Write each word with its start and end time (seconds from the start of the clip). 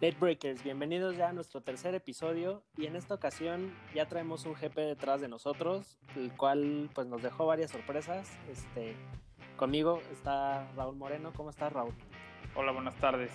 Late 0.00 0.16
Breakers, 0.18 0.64
bienvenidos 0.64 1.18
ya 1.18 1.28
a 1.28 1.32
nuestro 1.34 1.60
tercer 1.60 1.94
episodio 1.94 2.62
y 2.78 2.86
en 2.86 2.96
esta 2.96 3.12
ocasión 3.12 3.70
ya 3.94 4.08
traemos 4.08 4.46
un 4.46 4.54
GP 4.54 4.74
detrás 4.76 5.20
de 5.20 5.28
nosotros, 5.28 5.98
el 6.16 6.32
cual 6.32 6.88
pues 6.94 7.06
nos 7.06 7.22
dejó 7.22 7.44
varias 7.44 7.70
sorpresas. 7.70 8.26
Este, 8.50 8.96
conmigo 9.58 10.00
está 10.10 10.66
Raúl 10.74 10.96
Moreno, 10.96 11.34
¿cómo 11.36 11.50
estás 11.50 11.70
Raúl? 11.74 11.92
Hola, 12.54 12.72
buenas 12.72 12.94
tardes. 12.96 13.30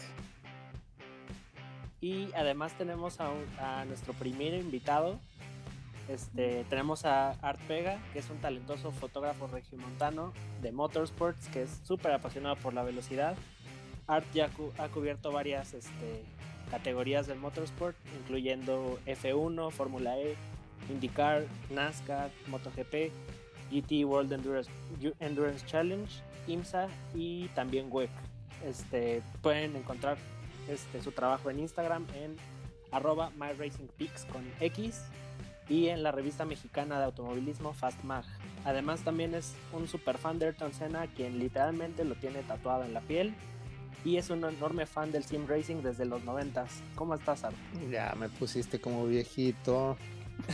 Y 2.02 2.34
además 2.34 2.75
tenemos 2.79 3.20
a, 3.20 3.29
a 3.59 3.86
nuestro 3.86 4.13
primer 4.13 4.55
invitado, 4.55 5.20
este, 6.07 6.66
tenemos 6.68 7.05
a 7.05 7.34
Art 7.43 7.59
Vega, 7.68 8.00
que 8.11 8.18
es 8.18 8.29
un 8.32 8.38
talentoso 8.39 8.91
fotógrafo 8.91 9.45
regiomontano 9.45 10.34
de 10.63 10.71
motorsports, 10.71 11.47
que 11.50 11.61
es 11.61 11.82
súper 11.84 12.11
apasionado 12.13 12.55
por 12.55 12.73
la 12.73 12.82
velocidad. 12.82 13.36
Art 14.07 14.25
ya 14.34 14.50
cu 14.50 14.71
ha 14.79 14.88
cubierto 14.88 15.32
varias 15.32 15.75
este, 15.75 16.24
categorías 16.75 17.25
del 17.25 17.39
motorsport, 17.39 17.96
incluyendo 18.20 19.00
F1, 19.06 19.71
Fórmula 19.71 20.20
E, 20.20 20.36
IndyCar, 20.89 21.46
NASCAR, 21.70 22.29
MotoGP, 22.48 23.14
GT 23.71 24.04
World 24.04 24.34
Endurance, 24.34 24.70
Endurance 25.21 25.65
Challenge, 25.65 26.11
IMSA 26.48 26.89
y 27.14 27.48
también 27.50 27.88
WEC. 27.89 28.10
Este, 28.65 29.21
pueden 29.42 29.78
encontrar 29.78 30.18
este, 30.68 31.01
su 31.01 31.14
trabajo 31.14 31.50
en 31.50 31.60
Instagram 31.60 32.06
en 32.14 32.36
arroba 32.92 33.31
myracingpeaks 33.38 34.26
con 34.26 34.44
X 34.59 35.02
y 35.70 35.88
en 35.88 36.03
la 36.03 36.12
revista 36.12 36.44
mexicana 36.44 37.00
de 37.00 37.06
automovilismo 37.06 37.73
FastMag. 37.73 38.26
Además 38.66 39.02
también 39.02 39.34
es 39.34 39.56
un 39.72 39.88
super 39.88 40.17
fan 40.17 40.39
de 40.39 40.48
Ayrton 40.48 40.73
Senna 40.73 41.08
quien 41.08 41.39
literalmente 41.39 42.03
lo 42.03 42.16
tiene 42.16 42.44
tatuado 42.44 42.84
en 42.84 42.94
la 42.94 43.02
piel 43.02 43.34
y 44.05 44.17
es 44.17 44.30
un 44.30 44.45
enorme 44.45 44.86
fan 44.86 45.11
del 45.11 45.25
sim 45.25 45.45
racing 45.47 45.81
desde 45.81 46.05
los 46.05 46.23
noventas. 46.23 46.69
¿Cómo 46.94 47.16
estás, 47.16 47.44
Art? 47.44 47.56
Ya 47.92 48.14
me 48.17 48.30
pusiste 48.30 48.80
como 48.80 49.06
viejito. 49.08 49.97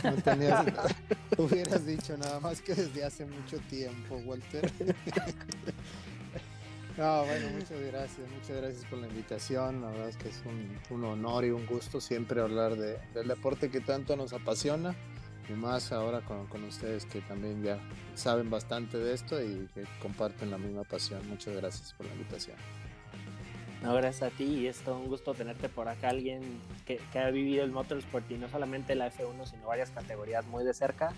No 0.02 0.14
tenías, 0.14 0.64
hubieras 1.38 1.86
dicho 1.86 2.16
nada 2.16 2.40
más 2.40 2.62
que 2.62 2.74
desde 2.74 3.04
hace 3.04 3.26
mucho 3.26 3.58
tiempo, 3.68 4.16
Walter. 4.24 4.72
No, 6.98 7.24
bueno, 7.24 7.48
muchas 7.54 7.80
gracias, 7.90 8.30
muchas 8.30 8.56
gracias 8.58 8.84
por 8.84 8.98
la 8.98 9.08
invitación. 9.08 9.80
La 9.80 9.88
verdad 9.88 10.10
es 10.10 10.16
que 10.18 10.28
es 10.28 10.42
un, 10.44 10.78
un 10.90 11.04
honor 11.04 11.46
y 11.46 11.50
un 11.50 11.64
gusto 11.64 12.02
siempre 12.02 12.42
hablar 12.42 12.76
de, 12.76 12.98
del 13.14 13.28
deporte 13.28 13.70
que 13.70 13.80
tanto 13.80 14.14
nos 14.14 14.34
apasiona 14.34 14.94
y 15.48 15.54
más 15.54 15.90
ahora 15.90 16.20
con, 16.20 16.46
con, 16.48 16.62
ustedes 16.64 17.06
que 17.06 17.22
también 17.22 17.62
ya 17.62 17.78
saben 18.14 18.50
bastante 18.50 18.98
de 18.98 19.14
esto 19.14 19.42
y 19.42 19.70
que 19.74 19.84
comparten 20.02 20.50
la 20.50 20.58
misma 20.58 20.84
pasión. 20.84 21.26
Muchas 21.30 21.56
gracias 21.56 21.94
por 21.94 22.04
la 22.04 22.12
invitación. 22.12 22.56
No, 23.82 23.94
gracias 23.94 24.32
a 24.32 24.36
ti 24.36 24.44
y 24.44 24.66
es 24.68 24.78
todo 24.78 24.96
un 24.96 25.08
gusto 25.08 25.34
tenerte 25.34 25.68
por 25.68 25.88
acá, 25.88 26.10
alguien 26.10 26.60
que, 26.86 27.00
que 27.12 27.18
ha 27.18 27.30
vivido 27.30 27.64
el 27.64 27.72
motorsport 27.72 28.30
y 28.30 28.34
no 28.34 28.48
solamente 28.48 28.94
la 28.94 29.12
F1, 29.12 29.46
sino 29.46 29.66
varias 29.66 29.90
categorías 29.90 30.46
muy 30.46 30.64
de 30.64 30.72
cerca. 30.72 31.12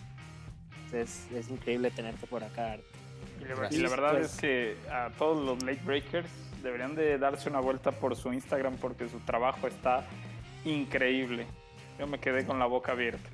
Es, 0.92 1.30
es 1.32 1.50
increíble 1.50 1.90
tenerte 1.90 2.26
por 2.26 2.42
acá, 2.42 2.72
Art. 2.72 2.82
Y 3.40 3.44
la, 3.44 3.68
y 3.70 3.76
la 3.78 3.88
verdad 3.90 4.12
pues, 4.12 4.32
es 4.32 4.40
que 4.40 4.76
a 4.90 5.10
todos 5.18 5.44
los 5.44 5.62
late 5.62 5.80
breakers 5.84 6.28
deberían 6.62 6.94
de 6.94 7.18
darse 7.18 7.50
una 7.50 7.60
vuelta 7.60 7.92
por 7.92 8.16
su 8.16 8.32
Instagram 8.32 8.76
porque 8.76 9.08
su 9.08 9.18
trabajo 9.20 9.66
está 9.66 10.06
increíble. 10.64 11.46
Yo 11.98 12.06
me 12.06 12.18
quedé 12.18 12.46
con 12.46 12.58
la 12.58 12.66
boca 12.66 12.92
abierta. 12.92 13.28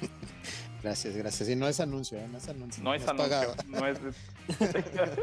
Gracias, 0.82 1.16
gracias. 1.16 1.48
Y 1.48 1.56
no 1.56 1.66
es 1.66 1.80
anuncio, 1.80 2.18
¿eh? 2.18 2.28
no 2.30 2.36
es 2.36 2.46
anuncio. 2.46 2.84
No, 2.84 2.90
no 2.90 2.94
es 2.94 3.08
anuncio, 3.08 3.54
no 3.68 3.86
es... 3.86 3.98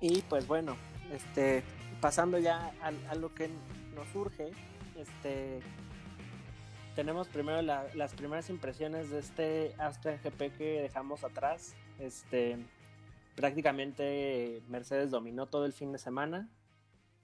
y 0.00 0.20
pues 0.22 0.48
bueno, 0.48 0.76
este, 1.12 1.62
pasando 2.00 2.38
ya 2.38 2.72
a, 2.82 3.14
lo 3.14 3.34
que 3.34 3.50
nos 3.94 4.08
surge, 4.08 4.50
este, 4.96 5.60
tenemos 6.94 7.28
primero 7.28 7.62
la, 7.62 7.86
las 7.94 8.14
primeras 8.14 8.50
impresiones 8.50 9.10
de 9.10 9.18
este 9.18 9.74
Aston 9.78 10.18
GP 10.22 10.56
que 10.56 10.82
dejamos 10.82 11.24
atrás. 11.24 11.74
Este, 11.98 12.58
prácticamente 13.36 14.62
Mercedes 14.68 15.10
dominó 15.10 15.46
todo 15.46 15.64
el 15.64 15.72
fin 15.72 15.92
de 15.92 15.98
semana, 15.98 16.48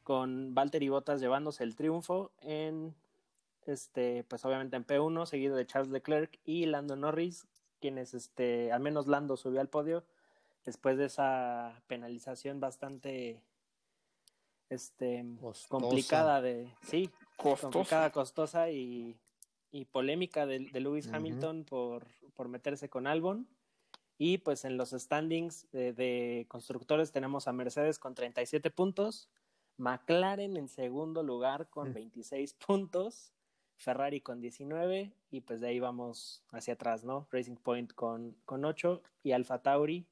con 0.03 0.55
Valtteri 0.55 0.89
Bottas 0.89 1.21
llevándose 1.21 1.65
el 1.65 1.75
triunfo 1.75 2.31
en, 2.41 2.95
este, 3.67 4.25
pues 4.25 4.45
obviamente 4.45 4.77
en 4.77 4.87
P1, 4.87 5.27
seguido 5.27 5.57
de 5.57 5.67
Charles 5.67 5.91
Leclerc 5.91 6.39
y 6.45 6.67
Lando 6.67 6.97
Norris, 6.97 7.47
quienes, 7.81 8.15
este, 8.15 8.73
al 8.73 8.81
menos 8.81 9.09
Lando 9.09 9.37
subió 9.37 9.61
al 9.61 9.69
podio 9.69 10.05
después 10.65 10.97
de 10.97 11.07
esa 11.07 11.83
penalización 11.87 12.61
bastante 12.61 13.43
este 14.69 15.25
costosa. 15.41 15.69
complicada 15.69 16.41
de 16.43 16.73
sí 16.83 17.11
costosa. 17.37 17.71
complicada 17.71 18.11
costosa 18.13 18.71
y 18.71 19.17
y 19.77 19.85
polémica 19.85 20.47
de, 20.47 20.61
de 20.61 20.81
Lewis 20.81 21.07
uh 21.07 21.11
-huh. 21.11 21.17
Hamilton 21.17 21.65
por, 21.65 22.07
por, 22.35 22.49
meterse 22.49 22.89
con 22.89 23.07
Albon. 23.07 23.47
Y 24.19 24.39
pues 24.39 24.65
en 24.65 24.79
los 24.79 24.91
standings 24.91 25.71
de, 25.73 25.93
de, 25.93 26.47
constructores 26.49 27.13
tenemos 27.13 27.49
a 27.49 27.53
Mercedes 27.53 27.99
con 27.99 28.15
37 28.15 28.71
puntos, 28.71 29.29
McLaren 29.77 30.57
en 30.57 30.69
segundo 30.69 31.23
lugar 31.23 31.69
con 31.69 31.89
uh 31.89 31.91
-huh. 31.91 31.95
26 31.95 32.55
puntos, 32.55 33.33
Ferrari 33.77 34.23
con 34.23 34.41
19 34.41 35.13
y 35.31 35.43
pues 35.43 35.61
de 35.61 35.69
ahí 35.69 35.81
vamos 35.81 36.43
hacia 36.51 36.75
atrás, 36.75 37.05
¿no? 37.05 37.29
Racing 37.31 37.57
Point 37.57 37.93
con, 37.93 38.35
con 38.47 38.65
8 38.65 39.03
y 39.23 39.33
Alfa 39.33 39.61
Tauri 39.61 40.07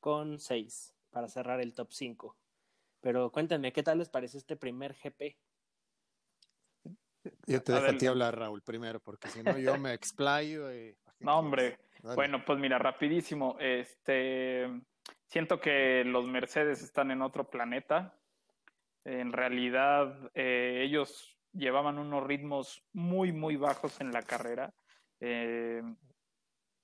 con 0.00 0.38
6 0.38 0.94
para 1.10 1.28
cerrar 1.28 1.60
el 1.60 1.74
top 1.74 1.92
5. 1.92 2.34
Pero 3.04 3.30
cuéntenme, 3.30 3.70
¿qué 3.70 3.82
tal 3.82 3.98
les 3.98 4.08
pareció 4.08 4.38
este 4.38 4.56
primer 4.56 4.94
GP? 4.94 5.36
Yo 7.46 7.62
te 7.62 7.72
dejo 7.74 7.84
a, 7.84 7.90
a 7.90 7.98
ti 7.98 8.06
hablar, 8.06 8.38
Raúl, 8.38 8.62
primero, 8.62 8.98
porque 8.98 9.28
si 9.28 9.42
no 9.42 9.58
yo 9.58 9.76
me 9.76 9.92
explayo. 9.92 10.74
Y... 10.74 10.96
No, 11.20 11.38
hombre. 11.38 11.80
Dale. 12.02 12.14
Bueno, 12.14 12.42
pues 12.46 12.58
mira, 12.58 12.78
rapidísimo. 12.78 13.58
Este, 13.60 14.70
siento 15.26 15.60
que 15.60 16.02
los 16.06 16.26
Mercedes 16.26 16.82
están 16.82 17.10
en 17.10 17.20
otro 17.20 17.50
planeta. 17.50 18.18
En 19.04 19.34
realidad, 19.34 20.30
eh, 20.32 20.80
ellos 20.82 21.38
llevaban 21.52 21.98
unos 21.98 22.24
ritmos 22.24 22.86
muy, 22.94 23.32
muy 23.32 23.56
bajos 23.56 24.00
en 24.00 24.12
la 24.12 24.22
carrera. 24.22 24.72
Eh, 25.20 25.82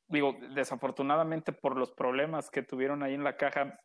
digo, 0.06 0.36
desafortunadamente 0.54 1.52
por 1.52 1.78
los 1.78 1.92
problemas 1.92 2.50
que 2.50 2.62
tuvieron 2.62 3.02
ahí 3.02 3.14
en 3.14 3.24
la 3.24 3.38
caja, 3.38 3.80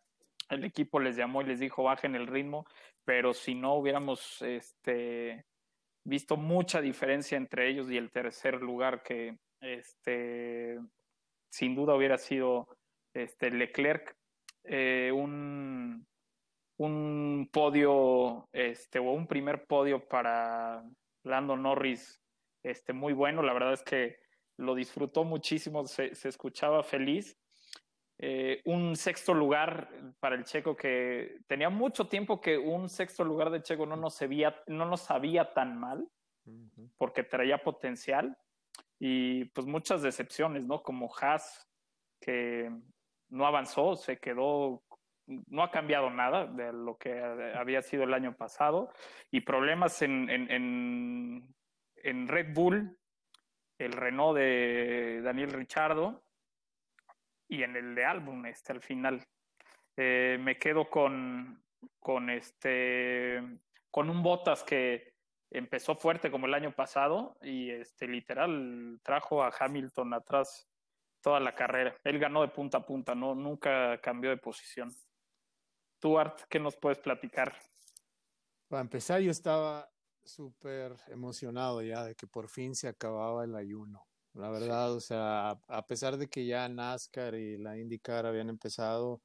el 0.49 0.63
equipo 0.63 0.99
les 0.99 1.15
llamó 1.15 1.41
y 1.41 1.45
les 1.45 1.59
dijo 1.59 1.83
bajen 1.83 2.15
el 2.15 2.27
ritmo, 2.27 2.65
pero 3.03 3.33
si 3.33 3.55
no 3.55 3.75
hubiéramos 3.75 4.41
este, 4.41 5.45
visto 6.03 6.37
mucha 6.37 6.81
diferencia 6.81 7.37
entre 7.37 7.69
ellos 7.69 7.89
y 7.89 7.97
el 7.97 8.11
tercer 8.11 8.61
lugar 8.61 9.01
que 9.03 9.37
este 9.61 10.79
sin 11.49 11.75
duda 11.75 11.95
hubiera 11.95 12.17
sido 12.17 12.67
este 13.13 13.49
Leclerc 13.49 14.15
eh, 14.63 15.11
un 15.11 16.05
podio 17.51 18.49
este 18.51 18.99
o 18.99 19.11
un 19.11 19.27
primer 19.27 19.65
podio 19.65 20.05
para 20.07 20.83
Lando 21.23 21.55
Norris 21.55 22.21
este 22.63 22.93
muy 22.93 23.13
bueno. 23.13 23.41
La 23.41 23.53
verdad 23.53 23.73
es 23.73 23.83
que 23.83 24.17
lo 24.57 24.75
disfrutó 24.75 25.23
muchísimo 25.23 25.85
se 25.87 26.11
escuchaba 26.27 26.83
feliz 26.83 27.37
eh, 28.17 28.61
un 28.63 28.95
sexto 28.95 29.33
lugar 29.33 29.89
para 30.21 30.35
el 30.35 30.45
checo 30.45 30.75
que 30.75 31.39
tenía 31.47 31.69
mucho 31.69 32.07
tiempo 32.07 32.39
que 32.39 32.57
un 32.57 32.87
sexto 32.87 33.25
lugar 33.25 33.49
de 33.49 33.61
checo 33.61 33.85
no 33.85 33.97
nos 33.97 34.15
sabía, 34.15 34.55
no 34.67 34.85
nos 34.85 35.01
sabía 35.01 35.53
tan 35.53 35.77
mal 35.77 36.07
porque 36.97 37.23
traía 37.23 37.61
potencial 37.61 38.37
y 38.99 39.45
pues 39.45 39.67
muchas 39.67 40.01
decepciones, 40.01 40.63
¿no? 40.63 40.81
Como 40.81 41.13
Haas 41.19 41.67
que 42.21 42.71
no 43.29 43.45
avanzó, 43.45 43.95
se 43.95 44.17
quedó, 44.17 44.83
no 45.27 45.63
ha 45.63 45.71
cambiado 45.71 46.09
nada 46.09 46.45
de 46.45 46.71
lo 46.71 46.97
que 46.97 47.19
había 47.19 47.81
sido 47.81 48.03
el 48.03 48.13
año 48.13 48.35
pasado 48.37 48.93
y 49.29 49.41
problemas 49.41 50.01
en, 50.01 50.29
en, 50.29 50.49
en, 50.51 51.55
en 51.97 52.27
Red 52.29 52.53
Bull, 52.53 52.97
el 53.77 53.91
Renault 53.91 54.37
de 54.37 55.21
Daniel 55.21 55.51
Richardo 55.51 56.24
y 57.47 57.63
en 57.63 57.75
el 57.75 57.95
de 57.95 58.05
álbum 58.05 58.45
este 58.45 58.73
al 58.73 58.81
final. 58.81 59.23
Eh, 59.97 60.37
me 60.39 60.57
quedo 60.57 60.89
con 60.89 61.63
con 61.99 62.29
este 62.29 63.41
con 63.91 64.09
un 64.09 64.23
Botas 64.23 64.63
que 64.63 65.13
empezó 65.51 65.95
fuerte 65.95 66.31
como 66.31 66.47
el 66.47 66.53
año 66.53 66.71
pasado 66.71 67.37
y 67.41 67.69
este 67.69 68.07
literal 68.07 68.99
trajo 69.03 69.43
a 69.43 69.53
Hamilton 69.57 70.13
atrás 70.13 70.67
toda 71.21 71.39
la 71.39 71.55
carrera. 71.55 71.95
Él 72.03 72.19
ganó 72.19 72.41
de 72.41 72.49
punta 72.49 72.79
a 72.79 72.85
punta 72.85 73.15
no 73.15 73.35
nunca 73.35 73.99
cambió 74.01 74.29
de 74.29 74.37
posición. 74.37 74.91
Tú 75.99 76.19
Art 76.19 76.41
qué 76.49 76.59
nos 76.59 76.75
puedes 76.75 76.99
platicar 76.99 77.55
para 78.67 78.81
empezar 78.81 79.21
yo 79.21 79.31
estaba 79.31 79.89
súper 80.23 80.95
emocionado 81.07 81.81
ya 81.81 82.03
de 82.03 82.15
que 82.15 82.27
por 82.27 82.49
fin 82.49 82.75
se 82.75 82.87
acababa 82.87 83.43
el 83.43 83.55
ayuno 83.55 84.05
la 84.35 84.49
verdad, 84.49 84.91
sí. 84.91 84.97
o 84.97 84.99
sea, 84.99 85.49
a, 85.67 85.87
pesar 85.87 86.17
de 86.17 86.27
que 86.27 86.45
ya 86.45 86.69
NASCAR 86.69 87.35
y 87.35 87.57
la 87.57 87.77
IndyCar 87.77 88.25
habían 88.25 88.49
empezado, 88.49 89.21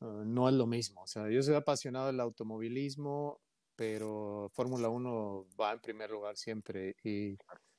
uh, 0.00 0.24
no 0.24 0.48
es 0.48 0.54
lo 0.54 0.66
mismo. 0.66 1.02
O 1.02 1.06
sea, 1.06 1.28
yo 1.30 1.42
soy 1.42 1.54
apasionado 1.54 2.08
del 2.08 2.20
automovilismo, 2.20 3.40
pero 3.76 4.50
Fórmula 4.54 4.88
1 4.88 5.46
va 5.60 5.72
en 5.72 5.80
primer 5.80 6.10
lugar 6.10 6.36
siempre 6.36 6.96
y 7.04 7.36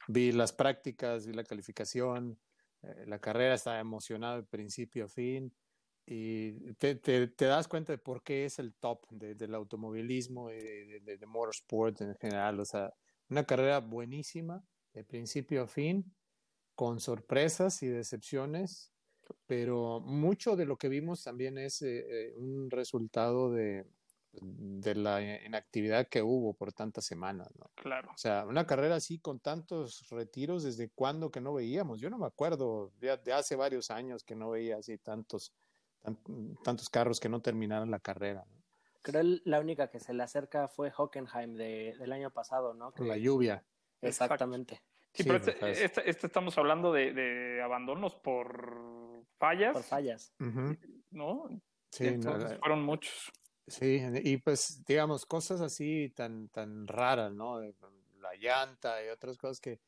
vi 0.07 0.31
las 0.31 0.54
prácticas, 0.54 1.27
vi 1.27 1.33
la 1.33 1.44
calificación, 1.44 2.39
eh, 2.81 3.06
la 3.07 3.19
carrera 3.19 3.56
estaba 3.56 3.80
emocionado 3.80 4.38
de 4.38 4.44
principio 4.44 5.06
a 5.06 5.10
fin 5.10 5.54
y 6.06 6.74
te, 6.75 6.95
te, 6.95 7.45
das 7.45 7.68
cuenta 7.68 7.94
de 7.94 8.00
por 8.00 8.24
qué 8.24 8.45
es 8.45 8.57
el 8.57 8.74
top 8.74 9.06
del 9.12 9.54
automovilismo 9.54 10.50
y 10.50 10.56
de, 10.56 11.18
de, 11.18 11.25
motorsport 11.27 12.01
en 12.01 12.16
general. 12.16 12.60
O 12.60 12.66
sea, 12.66 12.92
una 13.30 13.44
carrera 13.44 13.80
buenísima 13.80 14.63
de 14.94 15.04
principio 15.04 15.63
a 15.63 15.68
fin, 15.68 16.12
con 16.80 17.02
sorpresas 17.02 17.84
y 17.84 17.88
decepciones, 17.88 18.94
pero 19.46 20.00
mucho 20.00 20.56
de 20.56 20.64
lo 20.66 20.78
que 20.78 20.88
vimos 20.88 21.22
también 21.26 21.58
es 21.58 21.81
eh, 21.81 22.06
eh, 22.08 22.34
un 22.38 22.72
resultado 22.72 23.52
de, 23.52 23.86
de 24.31 24.96
la 24.96 25.22
inactividad 25.46 26.08
que 26.08 26.22
hubo 26.22 26.54
por 26.54 26.72
tantas 26.72 27.04
semanas, 27.04 27.50
¿no? 27.58 27.70
Claro. 27.76 28.12
O 28.16 28.18
sea, 28.18 28.46
una 28.46 28.66
carrera 28.66 28.96
así 28.96 29.20
con 29.20 29.42
tantos 29.42 30.08
retiros, 30.10 30.64
¿desde 30.64 30.90
cuándo 30.90 31.31
que 31.31 31.42
no 31.42 31.54
veíamos? 31.54 32.00
Yo 32.00 32.10
no 32.10 32.18
me 32.18 32.28
acuerdo, 32.28 32.94
de, 32.98 33.18
de 33.18 33.34
hace 33.34 33.58
varios 33.58 33.92
años 33.92 34.24
que 34.24 34.38
no 34.38 34.52
veía 34.52 34.78
así 34.78 34.98
tantos, 35.00 35.54
tantos 36.64 36.90
carros 36.90 37.20
que 37.20 37.28
no 37.28 37.42
terminaron 37.42 37.92
la 37.92 38.00
carrera. 38.00 38.46
¿no? 38.50 38.64
Creo 39.02 39.24
la 39.44 39.60
única 39.60 39.90
que 39.90 40.00
se 40.00 40.14
le 40.14 40.24
acerca 40.24 40.70
fue 40.70 40.94
Hockenheim 40.96 41.56
de, 41.56 41.98
del 42.00 42.14
año 42.14 42.31
pasado, 42.31 42.74
¿no? 42.74 42.94
Con 42.94 43.10
la 43.10 43.18
lluvia. 43.18 43.66
Exactamente. 44.00 44.81
Sí, 45.13 45.23
pero 45.23 45.38
este, 45.38 45.83
este, 45.83 46.09
este, 46.09 46.27
estamos 46.27 46.57
hablando 46.57 46.94
de, 46.94 47.13
de, 47.13 47.61
abandonos 47.61 48.15
por 48.15 49.25
fallas. 49.38 49.73
Por 49.73 49.83
fallas. 49.83 50.33
¿No? 51.11 51.50
Sí, 51.91 52.07
Entonces, 52.07 52.57
fueron 52.59 52.83
muchos. 52.83 53.31
Sí, 53.67 54.01
y 54.23 54.38
pues 54.38 54.83
digamos 54.85 55.25
cosas 55.25 55.61
así 55.61 56.11
tan 56.15 56.50
tan 56.50 56.88
raras, 56.88 57.31
¿no? 57.31 57.61
La 57.61 58.35
llanta 58.39 59.03
y 59.03 59.09
otras 59.09 59.38
cosas 59.38 59.59
que, 59.59 59.79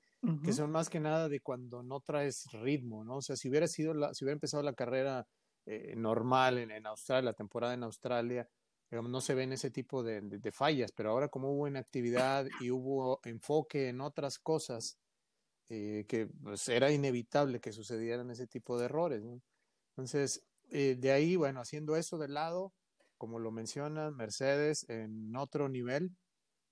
que 0.44 0.54
son 0.54 0.72
más 0.72 0.90
que 0.90 1.00
nada 1.00 1.30
de 1.30 1.40
cuando 1.42 1.82
no 1.82 2.00
traes 2.00 2.52
ritmo, 2.52 3.04
¿no? 3.04 3.18
O 3.18 3.22
sea, 3.22 3.36
si 3.36 3.50
hubiera 3.50 3.68
sido 3.68 3.94
la, 3.94 4.14
si 4.14 4.24
hubiera 4.24 4.36
empezado 4.36 4.62
la 4.62 4.74
carrera 4.74 5.28
eh, 5.66 5.96
normal 5.96 6.60
en, 6.60 6.72
en, 6.72 6.86
Australia, 6.86 7.32
la 7.32 7.34
temporada 7.34 7.74
en 7.74 7.84
Australia, 7.84 8.48
digamos, 8.90 9.10
no 9.10 9.22
se 9.22 9.34
ven 9.34 9.52
ese 9.54 9.72
tipo 9.72 10.04
de, 10.04 10.22
de, 10.22 10.52
fallas, 10.52 10.92
pero 10.92 11.10
ahora 11.10 11.30
como 11.30 11.52
hubo 11.52 11.68
inactividad 11.68 12.46
y 12.60 12.72
hubo 12.72 13.20
enfoque 13.24 13.90
en 13.90 14.02
otras 14.02 14.38
cosas, 14.38 15.00
eh, 15.74 16.06
que 16.06 16.28
pues, 16.28 16.68
era 16.68 16.92
inevitable 16.92 17.62
que 17.62 17.72
sucedieran 17.72 18.30
ese 18.30 18.46
tipo 18.46 18.78
de 18.78 18.86
errores, 18.86 19.24
¿no? 19.24 19.42
Entonces, 19.92 20.44
eh, 20.70 20.98
de 21.00 21.12
ahí, 21.14 21.38
bueno, 21.38 21.62
haciendo 21.62 21.96
eso 21.96 22.18
de 22.18 22.28
lado, 22.28 22.74
como 23.18 23.40
lo 23.40 23.52
mencionan, 23.52 24.16
Mercedes 24.18 24.86
en 24.90 25.34
otro 25.36 25.70
nivel, 25.70 26.12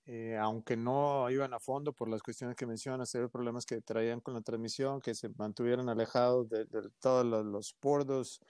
eh, 0.04 0.36
aunque 0.36 0.76
no 0.76 1.30
iban 1.30 1.54
a 1.54 1.60
fondo 1.60 1.94
por 1.94 2.10
las 2.10 2.22
cuestiones 2.22 2.56
que 2.56 2.66
mencionas, 2.66 3.14
había 3.14 3.28
problemas 3.28 3.64
que 3.64 3.80
traían 3.80 4.20
con 4.20 4.34
la 4.34 4.42
transmisión, 4.42 5.00
que 5.00 5.14
se 5.14 5.30
mantuvieron 5.30 5.88
alejados 5.88 6.50
de, 6.50 6.66
todos 7.00 7.24
los, 7.24 7.46
los 7.46 7.74
bordos, 7.80 8.40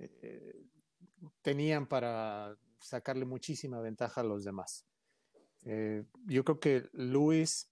eh, 0.00 0.66
tenían 1.42 1.86
para 1.86 2.56
sacarle 2.80 3.24
muchísima 3.24 3.80
ventaja 3.80 4.22
a 4.22 4.24
los 4.24 4.42
demás. 4.42 4.84
Eh, 5.64 6.04
yo 6.26 6.44
creo 6.44 6.58
que 6.58 6.88
Luis 6.92 7.71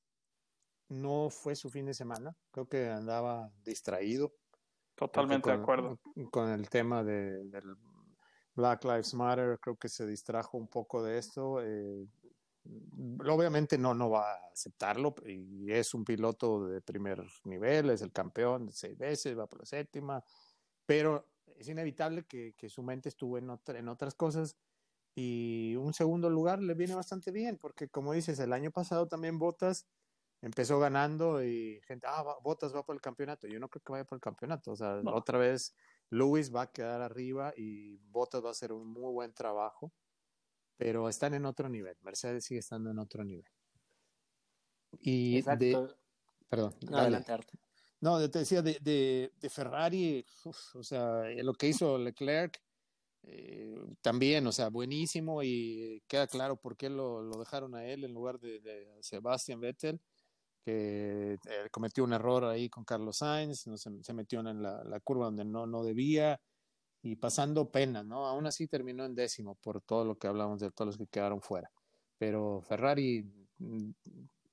no 0.90 1.30
fue 1.30 1.54
su 1.54 1.70
fin 1.70 1.86
de 1.86 1.94
semana, 1.94 2.36
creo 2.50 2.68
que 2.68 2.88
andaba 2.88 3.50
distraído. 3.64 4.34
Totalmente 4.96 5.48
de 5.48 5.56
acuerdo. 5.56 5.98
Con 6.30 6.50
el 6.50 6.68
tema 6.68 7.02
de, 7.02 7.44
del 7.44 7.76
Black 8.54 8.84
Lives 8.84 9.14
Matter, 9.14 9.58
creo 9.60 9.76
que 9.76 9.88
se 9.88 10.06
distrajo 10.06 10.58
un 10.58 10.68
poco 10.68 11.02
de 11.02 11.16
esto. 11.16 11.62
Eh, 11.62 12.06
obviamente 13.26 13.78
no, 13.78 13.94
no 13.94 14.10
va 14.10 14.32
a 14.32 14.50
aceptarlo 14.52 15.14
y 15.24 15.72
es 15.72 15.94
un 15.94 16.04
piloto 16.04 16.66
de 16.66 16.80
primer 16.82 17.24
nivel, 17.44 17.90
es 17.90 18.02
el 18.02 18.12
campeón 18.12 18.66
de 18.66 18.72
seis 18.72 18.98
veces, 18.98 19.38
va 19.38 19.46
por 19.46 19.60
la 19.60 19.66
séptima, 19.66 20.22
pero 20.84 21.24
es 21.56 21.68
inevitable 21.68 22.24
que, 22.24 22.54
que 22.56 22.68
su 22.68 22.82
mente 22.82 23.08
estuvo 23.08 23.38
en, 23.38 23.48
en 23.68 23.88
otras 23.88 24.14
cosas 24.14 24.56
y 25.14 25.74
un 25.76 25.94
segundo 25.94 26.28
lugar 26.28 26.60
le 26.60 26.74
viene 26.74 26.94
bastante 26.94 27.30
bien 27.30 27.56
porque 27.56 27.88
como 27.88 28.12
dices, 28.12 28.38
el 28.40 28.52
año 28.52 28.70
pasado 28.70 29.08
también 29.08 29.38
Botas 29.38 29.86
empezó 30.42 30.78
ganando 30.78 31.42
y 31.44 31.80
gente, 31.86 32.06
ah, 32.08 32.36
Botas 32.42 32.74
va 32.74 32.84
por 32.84 32.94
el 32.94 33.00
campeonato. 33.00 33.46
Yo 33.46 33.58
no 33.58 33.68
creo 33.68 33.82
que 33.82 33.92
vaya 33.92 34.04
por 34.04 34.16
el 34.16 34.22
campeonato, 34.22 34.72
o 34.72 34.76
sea, 34.76 35.00
otra 35.06 35.38
vez 35.38 35.74
Lewis 36.10 36.54
va 36.54 36.62
a 36.62 36.72
quedar 36.72 37.02
arriba 37.02 37.52
y 37.56 37.98
Bottas 38.10 38.42
va 38.42 38.48
a 38.48 38.52
hacer 38.52 38.72
un 38.72 38.86
muy 38.86 39.12
buen 39.12 39.32
trabajo, 39.32 39.92
pero 40.76 41.08
están 41.08 41.34
en 41.34 41.44
otro 41.46 41.68
nivel. 41.68 41.96
Mercedes 42.02 42.44
sigue 42.44 42.60
estando 42.60 42.90
en 42.90 42.98
otro 42.98 43.24
nivel. 43.24 43.50
Y 44.98 45.38
Exacto. 45.38 45.64
de, 45.64 45.94
perdón, 46.48 46.74
no, 46.88 46.98
adelante, 46.98 47.32
No, 48.00 48.30
te 48.30 48.40
decía 48.40 48.60
de, 48.60 48.78
de, 48.80 49.32
de 49.38 49.50
Ferrari, 49.50 50.26
uf, 50.44 50.76
o 50.76 50.82
sea, 50.82 51.22
lo 51.42 51.54
que 51.54 51.68
hizo 51.68 51.96
Leclerc 51.96 52.60
eh, 53.22 53.78
también, 54.00 54.46
o 54.46 54.52
sea, 54.52 54.68
buenísimo 54.68 55.42
y 55.44 56.02
queda 56.08 56.26
claro 56.26 56.56
por 56.56 56.76
qué 56.76 56.88
lo, 56.88 57.22
lo 57.22 57.38
dejaron 57.38 57.74
a 57.76 57.84
él 57.84 58.02
en 58.02 58.14
lugar 58.14 58.40
de, 58.40 58.60
de 58.60 58.88
Sebastian 59.02 59.60
Vettel 59.60 60.00
que 60.60 61.34
eh, 61.34 61.68
cometió 61.70 62.04
un 62.04 62.12
error 62.12 62.44
ahí 62.44 62.68
con 62.68 62.84
Carlos 62.84 63.18
Sainz, 63.18 63.66
no, 63.66 63.76
se, 63.76 63.90
se, 64.02 64.12
metió 64.12 64.40
en 64.40 64.62
la, 64.62 64.82
la, 64.84 65.00
curva 65.00 65.26
donde 65.26 65.44
no, 65.44 65.66
no 65.66 65.82
debía 65.82 66.40
y 67.02 67.16
pasando 67.16 67.70
pena, 67.70 68.02
¿no? 68.02 68.26
Aún 68.26 68.46
así 68.46 68.66
terminó 68.66 69.04
en 69.04 69.14
décimo 69.14 69.54
por 69.56 69.80
todo 69.80 70.04
lo 70.04 70.18
que 70.18 70.26
hablamos 70.26 70.60
de 70.60 70.70
todos 70.70 70.88
los 70.88 70.98
que 70.98 71.06
quedaron 71.06 71.40
fuera. 71.40 71.70
Pero 72.18 72.60
Ferrari, 72.62 73.24
mm, 73.58 73.90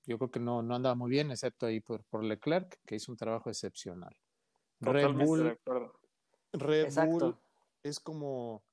yo 0.05 0.17
creo 0.17 0.31
que 0.31 0.39
no, 0.39 0.61
no 0.61 0.75
andaba 0.75 0.95
muy 0.95 1.09
bien, 1.09 1.31
excepto 1.31 1.65
ahí 1.65 1.81
por, 1.81 2.03
por 2.05 2.23
Leclerc, 2.23 2.79
que 2.85 2.95
hizo 2.95 3.11
un 3.11 3.17
trabajo 3.17 3.49
excepcional. 3.49 4.15
Totalmente 4.79 5.25
Red 5.25 5.57
Bull. 5.65 5.89
Red 6.53 6.93
Bull 7.07 7.37
es 7.83 7.99
como 7.99 8.63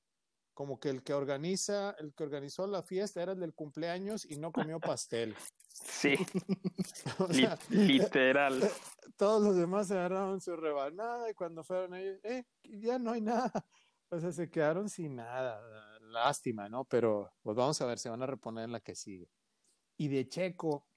como 0.55 0.79
que 0.79 0.89
el 0.89 1.03
que 1.03 1.13
organiza, 1.13 1.91
el 1.99 2.13
que 2.15 2.23
organizó 2.23 2.65
la 2.65 2.81
fiesta 2.81 3.21
era 3.21 3.33
el 3.33 3.39
del 3.41 3.53
cumpleaños 3.53 4.25
y 4.25 4.37
no 4.37 4.53
comió 4.53 4.79
pastel. 4.79 5.35
Sí, 5.67 6.15
o 7.19 7.31
sea, 7.31 7.59
literal. 7.69 8.63
Todos 9.17 9.43
los 9.43 9.57
demás 9.57 9.89
se 9.89 9.95
agarraron 9.95 10.39
su 10.39 10.55
rebanada 10.55 11.29
y 11.29 11.33
cuando 11.33 11.63
fueron 11.63 11.93
ellos, 11.95 12.19
eh, 12.23 12.45
ya 12.63 12.97
no 12.97 13.11
hay 13.11 13.21
nada. 13.21 13.51
O 14.09 14.19
sea, 14.19 14.31
se 14.31 14.49
quedaron 14.49 14.89
sin 14.89 15.17
nada. 15.17 15.61
Lástima, 15.99 16.69
¿no? 16.69 16.85
Pero 16.85 17.33
pues 17.43 17.57
vamos 17.57 17.81
a 17.81 17.85
ver, 17.85 17.99
se 17.99 18.09
van 18.09 18.23
a 18.23 18.27
reponer 18.27 18.63
en 18.63 18.71
la 18.71 18.79
que 18.79 18.95
sigue. 18.95 19.29
Y 19.97 20.07
de 20.07 20.29
Checo, 20.29 20.87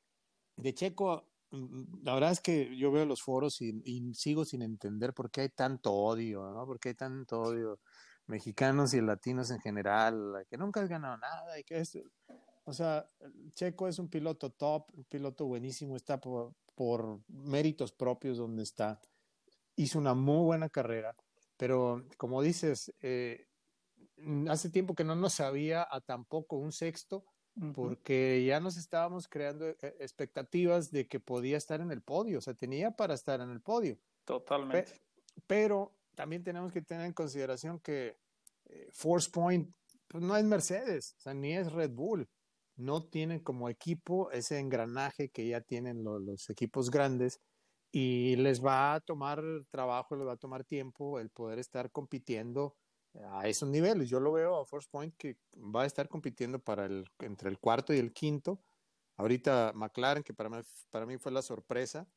de 0.54 0.72
Checo, 0.72 1.32
mm, 1.50 2.04
la 2.04 2.14
verdad 2.14 2.30
es 2.30 2.40
que 2.40 2.76
yo 2.76 2.92
veo 2.92 3.06
los 3.06 3.22
foros 3.22 3.60
y, 3.60 3.82
y 3.84 4.14
sigo 4.14 4.44
sin 4.44 4.62
entender 4.62 5.14
por 5.14 5.32
qué 5.32 5.40
hay 5.40 5.48
tanto 5.48 5.92
odio, 5.92 6.48
¿no? 6.52 6.64
¿Por 6.64 6.78
qué 6.78 6.90
hay 6.90 6.94
tanto 6.94 7.40
odio? 7.40 7.80
Mexicanos 8.28 8.94
y 8.94 9.00
latinos 9.00 9.50
en 9.50 9.60
general, 9.60 10.46
que 10.48 10.56
nunca 10.56 10.80
has 10.80 10.88
ganado 10.88 11.16
nada 11.16 11.58
y 11.58 11.64
que 11.64 11.78
esto. 11.78 12.00
O 12.64 12.72
sea, 12.72 13.06
Checo 13.54 13.88
es 13.88 13.98
un 13.98 14.08
piloto 14.08 14.50
top, 14.50 14.86
un 14.94 15.04
piloto 15.04 15.46
buenísimo, 15.46 15.96
está 15.96 16.20
por, 16.20 16.54
por 16.74 17.20
méritos 17.28 17.92
propios 17.92 18.36
donde 18.36 18.62
está. 18.62 19.00
Hizo 19.76 19.98
una 19.98 20.12
muy 20.14 20.44
buena 20.44 20.68
carrera, 20.68 21.16
pero 21.56 22.04
como 22.18 22.42
dices, 22.42 22.94
eh, 23.00 23.48
hace 24.48 24.68
tiempo 24.68 24.94
que 24.94 25.04
no 25.04 25.16
nos 25.16 25.34
sabía 25.34 25.86
a 25.90 26.00
tampoco 26.00 26.56
un 26.56 26.72
sexto, 26.72 27.24
porque 27.74 28.44
ya 28.46 28.60
nos 28.60 28.76
estábamos 28.76 29.26
creando 29.26 29.66
eh, 29.66 29.76
expectativas 29.98 30.92
de 30.92 31.08
que 31.08 31.18
podía 31.18 31.56
estar 31.56 31.80
en 31.80 31.90
el 31.90 32.02
podio, 32.02 32.38
o 32.38 32.40
sea, 32.40 32.54
tenía 32.54 32.92
para 32.92 33.14
estar 33.14 33.40
en 33.40 33.50
el 33.50 33.60
podio. 33.60 33.98
Totalmente. 34.24 34.92
Pe 34.92 35.08
pero 35.46 35.97
también 36.18 36.42
tenemos 36.42 36.72
que 36.72 36.82
tener 36.82 37.06
en 37.06 37.12
consideración 37.12 37.78
que 37.78 38.18
eh, 38.64 38.88
Force 38.90 39.30
Point 39.30 39.72
pues, 40.08 40.24
no 40.24 40.36
es 40.36 40.42
Mercedes, 40.42 41.14
o 41.16 41.20
sea, 41.20 41.32
ni 41.32 41.52
es 41.52 41.70
Red 41.70 41.92
Bull. 41.92 42.28
No 42.74 43.04
tienen 43.04 43.38
como 43.38 43.68
equipo 43.68 44.28
ese 44.32 44.58
engranaje 44.58 45.28
que 45.28 45.46
ya 45.46 45.60
tienen 45.60 46.02
lo, 46.02 46.18
los 46.18 46.50
equipos 46.50 46.90
grandes 46.90 47.40
y 47.92 48.34
les 48.34 48.64
va 48.64 48.94
a 48.94 49.00
tomar 49.00 49.44
trabajo, 49.70 50.16
les 50.16 50.26
va 50.26 50.32
a 50.32 50.36
tomar 50.36 50.64
tiempo 50.64 51.20
el 51.20 51.30
poder 51.30 51.60
estar 51.60 51.92
compitiendo 51.92 52.74
a 53.30 53.46
esos 53.46 53.68
niveles. 53.68 54.08
Yo 54.08 54.18
lo 54.18 54.32
veo 54.32 54.60
a 54.60 54.66
Force 54.66 54.88
Point 54.90 55.14
que 55.16 55.36
va 55.54 55.82
a 55.82 55.86
estar 55.86 56.08
compitiendo 56.08 56.58
para 56.58 56.86
el, 56.86 57.04
entre 57.20 57.48
el 57.48 57.60
cuarto 57.60 57.94
y 57.94 57.98
el 57.98 58.12
quinto. 58.12 58.60
Ahorita 59.16 59.70
McLaren, 59.72 60.24
que 60.24 60.34
para 60.34 61.06
mí 61.06 61.16
fue 61.18 61.30
la 61.30 61.42
sorpresa, 61.42 62.08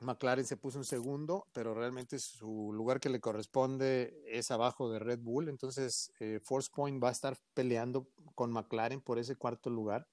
McLaren 0.00 0.44
se 0.44 0.56
puso 0.56 0.78
un 0.78 0.84
segundo, 0.84 1.46
pero 1.52 1.74
realmente 1.74 2.18
su 2.18 2.72
lugar 2.72 3.00
que 3.00 3.08
le 3.08 3.20
corresponde 3.20 4.22
es 4.26 4.50
abajo 4.50 4.90
de 4.90 4.98
Red 4.98 5.20
Bull. 5.20 5.48
Entonces, 5.48 6.12
eh, 6.20 6.40
Force 6.42 6.70
Point 6.72 7.02
va 7.02 7.08
a 7.08 7.12
estar 7.12 7.36
peleando 7.54 8.08
con 8.34 8.52
McLaren 8.52 9.00
por 9.00 9.18
ese 9.18 9.36
cuarto 9.36 9.70
lugar. 9.70 10.06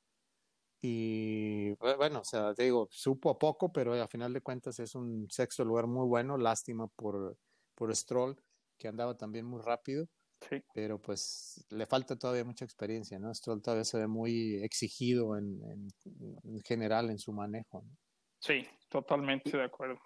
Y 0.82 1.74
bueno, 1.98 2.20
o 2.20 2.24
sea, 2.24 2.54
te 2.54 2.64
digo, 2.64 2.88
supo 2.92 3.32
a 3.32 3.40
poco, 3.40 3.72
pero 3.72 3.94
a 3.94 4.08
final 4.08 4.34
de 4.34 4.42
cuentas 4.42 4.80
es 4.80 4.94
un 4.96 5.28
sexto 5.30 5.64
lugar 5.66 5.88
muy 5.88 6.08
bueno. 6.08 6.38
Lástima 6.38 6.88
por, 6.88 7.38
por 7.76 7.96
Stroll, 7.96 8.36
que 8.78 8.88
andaba 8.88 9.18
también 9.18 9.46
muy 9.46 9.62
rápido. 9.62 10.08
Pero 10.74 11.02
pues 11.02 11.66
le 11.70 11.86
falta 11.88 12.16
todavía 12.18 12.44
mucha 12.44 12.66
experiencia, 12.66 13.18
¿no? 13.18 13.34
Stroll 13.34 13.62
todavía 13.62 13.86
se 13.86 13.98
ve 13.98 14.08
muy 14.08 14.64
exigido 14.64 15.38
en, 15.38 15.60
en, 15.64 16.62
general 16.64 17.10
en 17.10 17.18
su 17.18 17.34
manejo. 17.34 17.82
¿no? 17.82 18.05
Sí, 18.40 18.68
totalmente 18.90 19.56
de 19.56 19.64
acuerdo. 19.64 20.00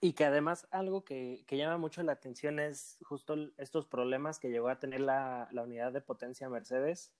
Y 0.00 0.14
que 0.14 0.24
además 0.24 0.66
algo 0.70 1.04
que, 1.04 1.44
que, 1.46 1.58
llama 1.58 1.76
mucho 1.76 2.02
la 2.02 2.12
atención 2.12 2.58
es 2.58 2.98
justo 3.02 3.36
estos 3.58 3.86
problemas 3.86 4.38
que 4.38 4.50
llegó 4.50 4.68
a 4.68 4.78
tener 4.78 5.00
la, 5.00 5.48
la 5.52 5.62
unidad 5.62 5.92
de 5.92 6.00
potencia 6.00 6.48
Mercedes, 6.48 7.12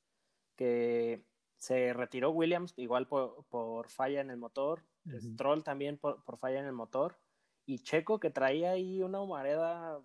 que 0.56 1.26
se 1.58 1.92
retiró 1.92 2.30
Williams 2.30 2.72
igual 2.76 3.06
por, 3.06 3.44
por 3.50 3.90
falla 3.90 4.22
en 4.22 4.30
el 4.30 4.38
motor, 4.38 4.82
Stroll 5.06 5.62
también 5.62 5.98
por, 5.98 6.24
por, 6.24 6.38
falla 6.38 6.60
en 6.60 6.66
el 6.66 6.72
motor, 6.72 7.18
y 7.66 7.80
Checo 7.80 8.18
que 8.18 8.30
traía 8.30 8.70
ahí 8.70 9.02
una 9.02 9.20
humareda 9.20 10.00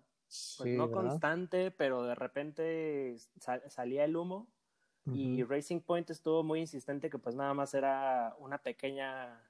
pues 0.58 0.76
no 0.76 0.90
constante, 0.90 1.70
pero 1.70 2.02
de 2.02 2.14
repente 2.14 3.16
salía 3.68 4.04
el 4.04 4.16
humo 4.16 4.48
y 5.14 5.44
Racing 5.44 5.80
Point 5.80 6.10
estuvo 6.10 6.42
muy 6.42 6.60
insistente 6.60 7.08
que 7.08 7.18
pues 7.18 7.36
nada 7.36 7.54
más 7.54 7.74
era 7.74 8.34
una 8.38 8.58
pequeña 8.58 9.40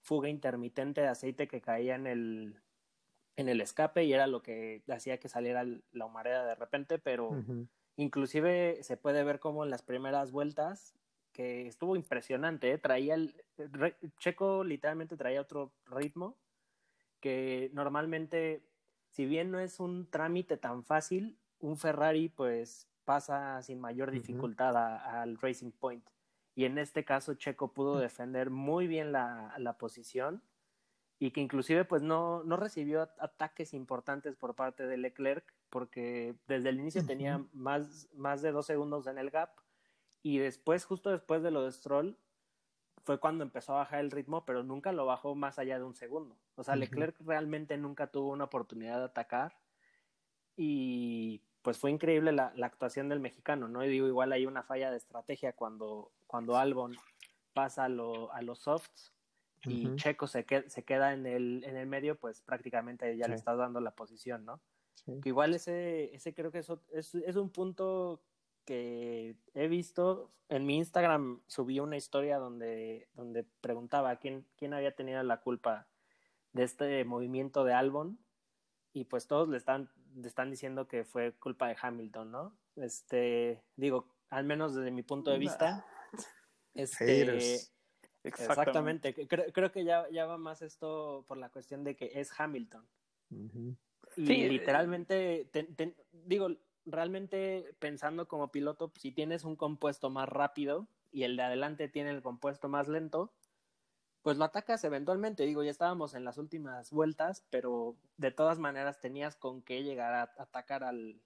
fuga 0.00 0.28
intermitente 0.28 1.00
de 1.00 1.08
aceite 1.08 1.48
que 1.48 1.60
caía 1.60 1.94
en 1.94 2.06
el 2.06 2.62
en 3.36 3.48
el 3.48 3.60
escape 3.60 4.02
y 4.04 4.12
era 4.12 4.26
lo 4.26 4.42
que 4.42 4.82
hacía 4.88 5.18
que 5.18 5.28
saliera 5.28 5.64
la 5.92 6.04
humareda 6.06 6.44
de 6.44 6.56
repente, 6.56 6.98
pero 6.98 7.30
inclusive 7.96 8.82
se 8.82 8.96
puede 8.96 9.22
ver 9.22 9.38
como 9.38 9.62
en 9.62 9.70
las 9.70 9.82
primeras 9.82 10.32
vueltas 10.32 10.94
que 11.32 11.68
estuvo 11.68 11.94
impresionante, 11.94 12.72
¿eh? 12.72 12.78
traía 12.78 13.14
el 13.14 13.44
Checo 14.18 14.64
literalmente 14.64 15.16
traía 15.16 15.40
otro 15.40 15.72
ritmo 15.86 16.36
que 17.20 17.70
normalmente 17.74 18.64
si 19.10 19.26
bien 19.26 19.50
no 19.50 19.58
es 19.58 19.80
un 19.80 20.10
trámite 20.10 20.56
tan 20.56 20.84
fácil, 20.84 21.38
un 21.60 21.76
Ferrari 21.76 22.28
pues 22.28 22.88
pasa 23.04 23.62
sin 23.62 23.80
mayor 23.80 24.10
dificultad 24.10 24.76
al 24.76 25.38
Racing 25.38 25.72
Point. 25.72 26.04
Y 26.58 26.64
en 26.64 26.76
este 26.76 27.04
caso 27.04 27.34
Checo 27.34 27.72
pudo 27.72 28.00
defender 28.00 28.50
muy 28.50 28.88
bien 28.88 29.12
la, 29.12 29.54
la 29.58 29.78
posición 29.78 30.42
y 31.20 31.30
que 31.30 31.40
inclusive 31.40 31.84
pues 31.84 32.02
no, 32.02 32.42
no 32.42 32.56
recibió 32.56 33.02
ataques 33.20 33.74
importantes 33.74 34.34
por 34.34 34.56
parte 34.56 34.84
de 34.88 34.96
Leclerc 34.96 35.54
porque 35.70 36.34
desde 36.48 36.70
el 36.70 36.80
inicio 36.80 37.06
tenía 37.06 37.44
más, 37.52 38.08
más 38.12 38.42
de 38.42 38.50
dos 38.50 38.66
segundos 38.66 39.06
en 39.06 39.18
el 39.18 39.30
gap 39.30 39.50
y 40.24 40.38
después, 40.38 40.84
justo 40.84 41.10
después 41.10 41.44
de 41.44 41.52
lo 41.52 41.62
de 41.62 41.70
Stroll, 41.70 42.18
fue 43.04 43.20
cuando 43.20 43.44
empezó 43.44 43.74
a 43.74 43.78
bajar 43.78 44.00
el 44.00 44.10
ritmo, 44.10 44.44
pero 44.44 44.64
nunca 44.64 44.90
lo 44.90 45.06
bajó 45.06 45.36
más 45.36 45.60
allá 45.60 45.78
de 45.78 45.84
un 45.84 45.94
segundo. 45.94 46.36
O 46.56 46.64
sea, 46.64 46.74
Leclerc 46.74 47.14
realmente 47.20 47.76
nunca 47.76 48.08
tuvo 48.08 48.32
una 48.32 48.46
oportunidad 48.46 48.98
de 48.98 49.04
atacar 49.04 49.56
y 50.56 51.40
pues 51.62 51.78
fue 51.78 51.92
increíble 51.92 52.32
la, 52.32 52.52
actuación 52.62 53.08
del 53.08 53.20
mexicano, 53.20 53.68
¿no? 53.68 53.84
Y 53.84 53.88
digo, 53.88 54.08
igual 54.08 54.32
hay 54.32 54.44
una 54.44 54.64
falla 54.64 54.90
de 54.90 54.96
estrategia 54.96 55.52
cuando, 55.52 56.10
cuando 56.28 56.56
Albon 56.56 56.96
pasa 57.52 57.84
a, 57.84 57.88
lo, 57.88 58.32
a 58.32 58.40
los 58.42 58.60
softs 58.60 59.12
y 59.64 59.96
Checo 59.96 60.28
se, 60.28 60.46
se 60.68 60.84
queda 60.84 61.12
en 61.12 61.26
el, 61.26 61.64
en 61.64 61.76
el 61.76 61.88
medio, 61.88 62.16
pues 62.16 62.40
prácticamente 62.42 63.16
ya 63.16 63.26
le 63.26 63.34
estás 63.34 63.58
dando 63.58 63.80
la 63.80 63.90
posición, 63.90 64.44
¿no? 64.44 64.60
Que 65.22 65.30
igual 65.30 65.54
ese, 65.54 66.14
ese 66.14 66.34
creo 66.34 66.52
que 66.52 66.58
eso 66.58 66.80
es, 66.92 67.14
es 67.14 67.34
un 67.36 67.50
punto 67.50 68.22
que 68.64 69.36
he 69.54 69.66
visto 69.68 70.30
en 70.48 70.64
mi 70.64 70.76
Instagram 70.76 71.40
subí 71.46 71.80
una 71.80 71.96
historia 71.96 72.38
donde, 72.38 73.08
donde 73.14 73.44
preguntaba 73.60 74.16
quién, 74.16 74.46
quién 74.56 74.74
había 74.74 74.94
tenido 74.94 75.22
la 75.22 75.40
culpa 75.40 75.86
de 76.52 76.62
este 76.62 77.04
movimiento 77.04 77.64
de 77.64 77.74
Albon 77.74 78.18
y 78.92 79.04
pues 79.04 79.26
todos 79.26 79.48
le 79.48 79.58
están, 79.58 79.90
le 80.14 80.26
están 80.26 80.50
diciendo 80.50 80.88
que 80.88 81.04
fue 81.04 81.32
culpa 81.32 81.68
de 81.68 81.76
Hamilton, 81.80 82.30
¿no? 82.30 82.56
Este, 82.76 83.62
digo, 83.76 84.06
al 84.30 84.44
menos 84.44 84.74
desde 84.74 84.90
mi 84.90 85.02
punto 85.02 85.30
de 85.30 85.38
vista. 85.38 85.84
Este, 86.74 87.58
exactamente. 88.22 89.14
Creo, 89.26 89.72
que 89.72 89.84
ya, 89.84 90.08
ya 90.10 90.26
va 90.26 90.38
más 90.38 90.62
esto 90.62 91.24
por 91.26 91.38
la 91.38 91.50
cuestión 91.50 91.82
de 91.82 91.96
que 91.96 92.12
es 92.14 92.30
Hamilton. 92.38 92.86
Y 94.16 94.32
eh, 94.32 94.48
literalmente, 94.48 95.50
digo, 96.12 96.50
realmente 96.86 97.74
pensando 97.78 98.28
como 98.28 98.50
piloto, 98.50 98.92
si 98.96 99.12
tienes 99.12 99.44
un 99.44 99.56
compuesto 99.56 100.10
más 100.10 100.28
rápido 100.28 100.88
y 101.10 101.24
el 101.24 101.36
de 101.36 101.42
adelante 101.42 101.88
tiene 101.88 102.10
el 102.10 102.22
compuesto 102.22 102.68
más 102.68 102.88
lento, 102.88 103.32
pues 104.22 104.36
lo 104.36 104.44
atacas 104.44 104.84
eventualmente. 104.84 105.44
Digo, 105.44 105.62
ya 105.62 105.70
estábamos 105.70 106.14
en 106.14 106.24
las 106.24 106.38
últimas 106.38 106.90
vueltas, 106.90 107.46
pero 107.50 107.96
de 108.16 108.30
todas 108.30 108.58
maneras 108.58 109.00
tenías 109.00 109.36
con 109.36 109.62
qué 109.62 109.82
llegar 109.82 110.14
a 110.14 110.22
atacar 110.42 110.84
al, 110.84 111.20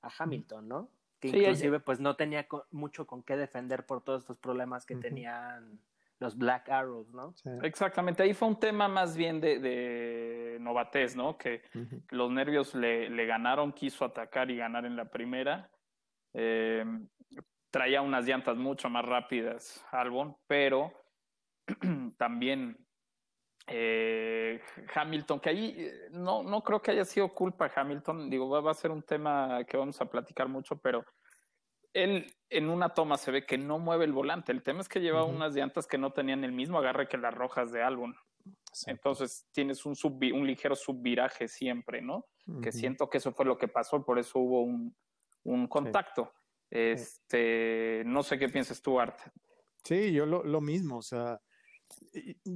a 0.00 0.10
Hamilton, 0.18 0.68
¿no? 0.68 0.90
Que 1.22 1.28
inclusive 1.28 1.78
pues 1.78 2.00
no 2.00 2.16
tenía 2.16 2.48
mucho 2.72 3.06
con 3.06 3.22
qué 3.22 3.36
defender 3.36 3.86
por 3.86 4.02
todos 4.02 4.22
estos 4.22 4.38
problemas 4.38 4.84
que 4.84 4.96
tenían 4.96 5.78
los 6.18 6.36
Black 6.36 6.68
Arrows, 6.68 7.12
¿no? 7.12 7.32
Exactamente, 7.62 8.24
ahí 8.24 8.34
fue 8.34 8.48
un 8.48 8.58
tema 8.58 8.88
más 8.88 9.16
bien 9.16 9.40
de, 9.40 9.60
de 9.60 10.58
novatez, 10.60 11.14
¿no? 11.14 11.38
Que 11.38 11.62
los 12.10 12.30
nervios 12.32 12.74
le, 12.74 13.08
le, 13.08 13.26
ganaron, 13.26 13.72
quiso 13.72 14.04
atacar 14.04 14.50
y 14.50 14.56
ganar 14.56 14.84
en 14.84 14.96
la 14.96 15.04
primera. 15.04 15.70
Eh, 16.34 16.84
traía 17.70 18.02
unas 18.02 18.26
llantas 18.26 18.56
mucho 18.56 18.90
más 18.90 19.04
rápidas 19.04 19.84
Albon, 19.92 20.36
pero 20.48 20.92
también 22.18 22.76
eh, 23.66 24.60
Hamilton, 24.94 25.40
que 25.40 25.50
ahí 25.50 25.74
eh, 25.78 26.08
no, 26.10 26.42
no 26.42 26.62
creo 26.62 26.80
que 26.82 26.90
haya 26.90 27.04
sido 27.04 27.28
culpa 27.32 27.70
Hamilton, 27.74 28.28
digo, 28.28 28.48
va, 28.48 28.60
va 28.60 28.70
a 28.70 28.74
ser 28.74 28.90
un 28.90 29.02
tema 29.02 29.64
que 29.64 29.76
vamos 29.76 30.00
a 30.00 30.06
platicar 30.06 30.48
mucho, 30.48 30.76
pero 30.76 31.04
él 31.92 32.26
en 32.48 32.70
una 32.70 32.94
toma 32.94 33.16
se 33.18 33.30
ve 33.30 33.44
que 33.44 33.58
no 33.58 33.78
mueve 33.78 34.04
el 34.04 34.12
volante. 34.12 34.52
El 34.52 34.62
tema 34.62 34.80
es 34.80 34.88
que 34.88 35.00
lleva 35.00 35.24
unas 35.24 35.54
llantas 35.54 35.86
que 35.86 35.98
no 35.98 36.12
tenían 36.12 36.42
el 36.44 36.52
mismo 36.52 36.78
agarre 36.78 37.08
que 37.08 37.18
las 37.18 37.34
rojas 37.34 37.70
de 37.70 37.82
Albon. 37.82 38.14
Entonces 38.86 39.46
tienes 39.52 39.84
un, 39.84 39.94
un 40.02 40.46
ligero 40.46 40.74
subviraje 40.74 41.48
siempre, 41.48 42.00
¿no? 42.00 42.26
Que 42.62 42.72
siento 42.72 43.08
que 43.08 43.18
eso 43.18 43.32
fue 43.32 43.44
lo 43.44 43.56
que 43.58 43.68
pasó, 43.68 44.04
por 44.04 44.18
eso 44.18 44.38
hubo 44.38 44.62
un, 44.62 44.96
un 45.44 45.68
contacto. 45.68 46.32
Este, 46.70 48.02
no 48.06 48.22
sé 48.22 48.38
qué 48.38 48.48
piensas 48.48 48.80
tú, 48.80 48.98
Art. 48.98 49.20
Sí, 49.84 50.12
yo 50.12 50.24
lo, 50.24 50.42
lo 50.42 50.60
mismo, 50.60 50.96
o 50.96 51.02
sea, 51.02 51.38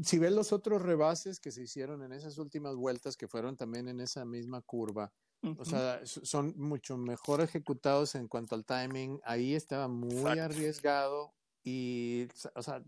si 0.02 0.19
ves 0.19 0.33
los 0.33 0.52
otros 0.52 0.83
rebases 0.83 1.40
que 1.40 1.50
se 1.50 1.62
hicieron 1.62 2.02
en 2.02 2.12
esas 2.12 2.38
últimas 2.38 2.76
vueltas, 2.76 3.16
que 3.16 3.28
fueron 3.28 3.57
también 3.57 3.88
en 3.88 4.00
esa 4.00 4.25
misma 4.25 4.62
curva, 4.62 5.12
o 5.59 5.64
sea, 5.64 6.00
son 6.05 6.55
mucho 6.57 6.97
mejor 6.97 7.40
ejecutados 7.40 8.14
en 8.14 8.26
cuanto 8.26 8.55
al 8.55 8.64
timing. 8.64 9.21
Ahí 9.23 9.55
estaba 9.55 9.87
muy 9.87 10.38
arriesgado 10.38 11.35
y, 11.62 12.26
o 12.55 12.62
sea, 12.62 12.83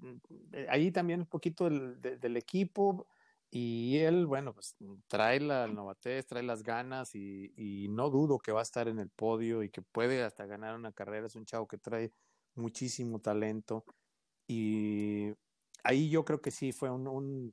eh, 0.52 0.67
ahí 0.69 0.90
también 0.90 1.21
un 1.21 1.26
poquito 1.26 1.69
del, 1.69 2.37
equipo 2.37 3.07
y 3.50 3.99
él, 3.99 4.26
bueno, 4.26 4.55
pues 4.55 4.76
trae 5.07 5.40
la 5.40 5.69
novatez, 5.69 6.26
trae 6.26 6.43
las 6.43 6.62
ganas 6.62 7.14
y, 7.14 7.52
y, 7.57 7.88
no 7.88 8.11
dudo 8.11 8.38
que 8.38 8.52
va 8.52 8.61
a 8.61 8.62
estar 8.62 8.88
en 8.88 8.99
el 8.99 9.11
podio 9.11 9.62
y 9.62 9.71
que 9.71 9.83
puede 9.83 10.23
hasta 10.23 10.47
ganar 10.47 10.75
una 10.75 10.93
carrera. 10.93 11.26
Es 11.26 11.37
un 11.37 11.47
chavo 11.47 11.69
que 11.69 11.78
trae 11.78 12.12
muchísimo 12.55 13.21
talento 13.21 13.85
y 14.49 15.33
ahí 15.82 16.11
yo 16.11 16.25
creo 16.25 16.40
que 16.40 16.50
sí 16.50 16.73
fue 16.73 16.90
un 16.90 17.52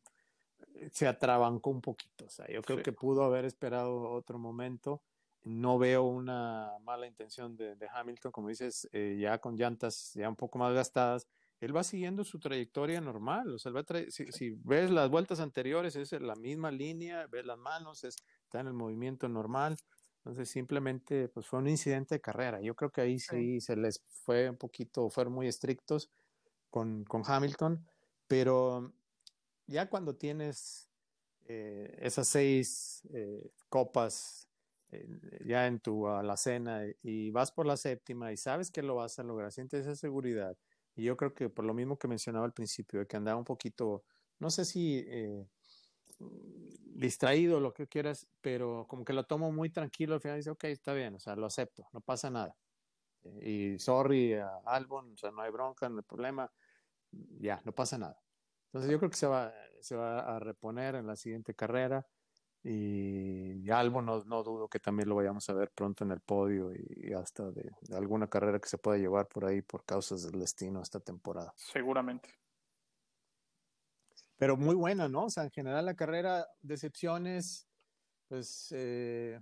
se 0.91 1.07
atrabancó 1.07 1.69
un 1.69 1.81
poquito. 1.81 2.25
O 2.25 2.29
sea, 2.29 2.47
yo 2.47 2.61
creo 2.61 2.81
que 2.81 2.91
pudo 2.91 3.23
haber 3.23 3.45
esperado 3.45 4.11
otro 4.11 4.37
momento. 4.37 5.01
No 5.43 5.77
veo 5.77 6.03
una 6.03 6.71
mala 6.81 7.05
intención 7.05 7.55
de, 7.55 7.77
Hamilton, 7.93 8.31
como 8.31 8.49
dices, 8.49 8.89
eh, 8.91 9.17
ya 9.19 9.37
con 9.37 9.55
llantas 9.55 10.13
ya 10.15 10.27
un 10.27 10.35
poco 10.35 10.57
más 10.57 10.73
gastadas. 10.73 11.27
Él 11.59 11.75
va 11.75 11.83
siguiendo 11.83 12.23
su 12.23 12.39
trayectoria 12.39 12.99
normal. 12.99 13.53
O 13.53 13.59
sea, 13.59 13.71
va 13.71 13.83
si, 14.09 14.31
si, 14.31 14.51
ves 14.63 14.89
las 14.89 15.09
vueltas 15.09 15.39
anteriores, 15.39 15.95
es 15.95 16.11
la 16.13 16.35
misma 16.35 16.71
línea, 16.71 17.27
ves 17.27 17.45
las 17.45 17.57
manos, 17.57 18.03
está 18.03 18.59
en 18.59 18.67
el 18.67 18.73
movimiento 18.73 19.29
normal. 19.29 19.77
Entonces, 20.17 20.49
simplemente 20.49 21.29
pues 21.29 21.45
fue 21.45 21.59
un 21.59 21.67
incidente 21.67 22.15
de 22.15 22.21
carrera. 22.21 22.59
Yo 22.59 22.75
creo 22.75 22.89
que 22.89 23.01
ahí 23.01 23.19
sí, 23.19 23.61
se 23.61 23.75
les 23.75 24.01
fue 24.07 24.49
un 24.49 24.57
poquito, 24.57 25.09
fueron 25.11 25.33
muy 25.33 25.47
estrictos 25.47 26.09
con, 26.71 27.03
con 27.03 27.21
Hamilton, 27.23 27.85
pero 28.27 28.93
ya 29.67 29.89
cuando 29.89 30.15
tienes 30.15 30.89
eh, 31.47 31.97
esas 32.01 32.27
seis 32.27 33.01
eh, 33.13 33.51
copas 33.69 34.49
eh, 34.91 35.07
ya 35.45 35.67
en 35.67 35.79
tu 35.79 36.07
alacena 36.07 36.83
y 37.03 37.29
vas 37.31 37.51
por 37.51 37.65
la 37.65 37.77
séptima 37.77 38.31
y 38.31 38.37
sabes 38.37 38.71
que 38.71 38.81
lo 38.81 38.95
vas 38.95 39.19
a 39.19 39.23
lograr, 39.23 39.51
sientes 39.51 39.81
esa 39.81 39.95
seguridad. 39.95 40.57
Y 40.95 41.03
yo 41.03 41.17
creo 41.17 41.33
que 41.33 41.49
por 41.49 41.65
lo 41.65 41.73
mismo 41.73 41.97
que 41.97 42.07
mencionaba 42.07 42.45
al 42.45 42.53
principio, 42.53 42.99
de 42.99 43.07
que 43.07 43.17
andaba 43.17 43.37
un 43.37 43.43
poquito, 43.45 44.03
no 44.39 44.49
sé 44.49 44.63
si 44.65 45.05
distraído, 46.95 47.59
lo 47.59 47.73
que 47.73 47.87
quieras, 47.87 48.27
pero 48.41 48.85
como 48.87 49.03
que 49.03 49.13
lo 49.13 49.25
tomo 49.25 49.51
muy 49.51 49.69
tranquilo, 49.69 50.15
al 50.15 50.21
final 50.21 50.37
dice, 50.37 50.49
ok, 50.51 50.63
está 50.65 50.93
bien, 50.93 51.15
o 51.15 51.19
sea, 51.19 51.35
lo 51.35 51.45
acepto, 51.45 51.87
no 51.91 52.01
pasa 52.01 52.29
nada. 52.29 52.55
y 53.41 53.77
sorry 53.79 54.33
a 54.35 54.49
Albon, 54.65 55.13
o 55.13 55.17
sea, 55.17 55.31
no 55.31 55.41
hay 55.41 55.51
bronca, 55.51 55.89
no 55.89 55.97
hay 55.97 56.03
problema, 56.03 56.51
ya, 57.39 57.61
no 57.65 57.71
pasa 57.73 57.97
nada. 57.97 58.21
Entonces 58.67 58.91
yo 58.91 58.97
creo 58.99 59.09
que 59.09 59.17
se 59.17 59.27
va, 59.27 59.53
se 59.81 59.95
va 59.95 60.35
a 60.35 60.39
reponer 60.39 60.95
en 60.95 61.07
la 61.07 61.15
siguiente 61.15 61.53
carrera 61.53 62.05
Y, 62.63 63.69
Albo 63.69 64.01
no, 64.01 64.23
no, 64.25 64.43
dudo 64.43 64.67
que 64.67 64.79
también 64.79 65.07
lo 65.07 65.15
vayamos 65.15 65.49
a 65.49 65.53
ver 65.53 65.71
pronto 65.71 66.03
en 66.03 66.11
el 66.11 66.21
podio 66.21 66.73
y, 66.73 67.13
hasta 67.13 67.51
de, 67.51 67.71
alguna 67.95 68.27
carrera 68.27 68.59
que 68.59 68.67
se 68.67 68.77
pueda 68.77 68.97
llevar 68.97 69.27
por 69.27 69.45
ahí 69.45 69.61
por 69.61 69.85
causas 69.85 70.23
del 70.23 70.39
destino 70.39 70.81
esta 70.81 70.99
temporada. 70.99 71.53
Seguramente. 71.55 72.29
Pero 74.37 74.57
muy 74.57 74.75
buena, 74.75 75.07
¿no? 75.07 75.25
O 75.25 75.29
sea, 75.29 75.43
en 75.43 75.51
general 75.51 75.85
la 75.85 75.95
carrera, 75.95 76.45
decepciones, 76.61 77.67
pues 78.27 78.67
eh, 78.71 79.39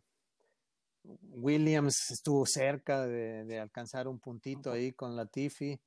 Williams 1.03 2.11
estuvo 2.11 2.45
cerca 2.45 3.05
de, 3.05 3.59
alcanzar 3.59 4.07
un 4.07 4.19
puntito 4.19 4.71
ahí 4.71 4.93
con 4.93 5.15
la 5.15 5.25
Tiffy. 5.25 5.79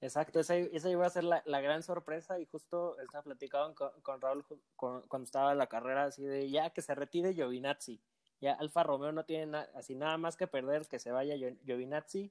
Exacto, 0.00 0.40
esa, 0.40 0.58
iba 0.58 1.06
a 1.06 1.10
ser 1.10 1.24
la, 1.24 1.60
gran 1.60 1.82
sorpresa 1.82 2.38
y 2.38 2.46
justo 2.46 2.98
estaba 3.00 3.22
platicando 3.22 3.74
con, 4.02 4.20
Raúl 4.20 4.44
cuando 4.76 5.24
estaba 5.24 5.52
en 5.52 5.58
la 5.58 5.66
carrera 5.66 6.04
así 6.04 6.22
de 6.22 6.50
ya 6.50 6.70
que 6.70 6.82
se 6.82 6.94
retire 6.94 7.32
Giovinazzi. 7.32 8.00
Ya 8.40 8.52
Alfa 8.52 8.82
Romeo 8.82 9.12
no 9.12 9.24
tiene 9.24 9.56
así 9.74 9.94
nada 9.94 10.18
más 10.18 10.36
que 10.36 10.46
perder 10.46 10.86
que 10.86 10.98
se 10.98 11.10
vaya 11.10 11.36
Giovinazzi 11.64 12.30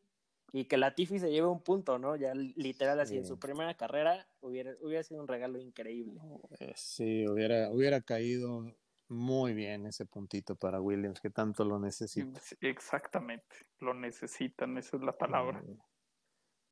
y 0.52 0.66
que 0.66 0.78
la 0.78 0.94
Tiffy 0.94 1.18
se 1.18 1.32
lleve 1.32 1.48
un 1.48 1.64
punto, 1.64 1.98
¿no? 1.98 2.16
Ya 2.16 2.36
literal 2.36 3.00
así 3.00 3.18
en 3.18 3.26
su 3.26 3.40
primera 3.40 3.74
carrera 3.74 4.28
hubiera, 4.42 4.76
hubiera 4.82 5.04
sido 5.04 5.20
un 5.20 5.28
regalo 5.28 5.58
increíble. 5.58 6.22
Eh, 6.60 6.74
sí, 6.76 7.28
hubiera, 7.28 7.72
hubiera 7.72 8.02
caído 8.02 8.72
muy 9.08 9.54
bien 9.54 9.88
ese 9.88 10.06
puntito 10.06 10.56
para 10.56 10.80
Williams, 10.80 11.20
que 11.20 11.32
tanto 11.32 11.66
lo 11.66 11.80
necesita. 11.80 12.40
Exactamente, 12.62 13.56
lo 13.80 13.96
necesitan, 13.96 14.78
esa 14.78 14.98
es 14.98 15.04
la 15.04 15.18
palabra. 15.18 15.64
Eh, 15.68 15.78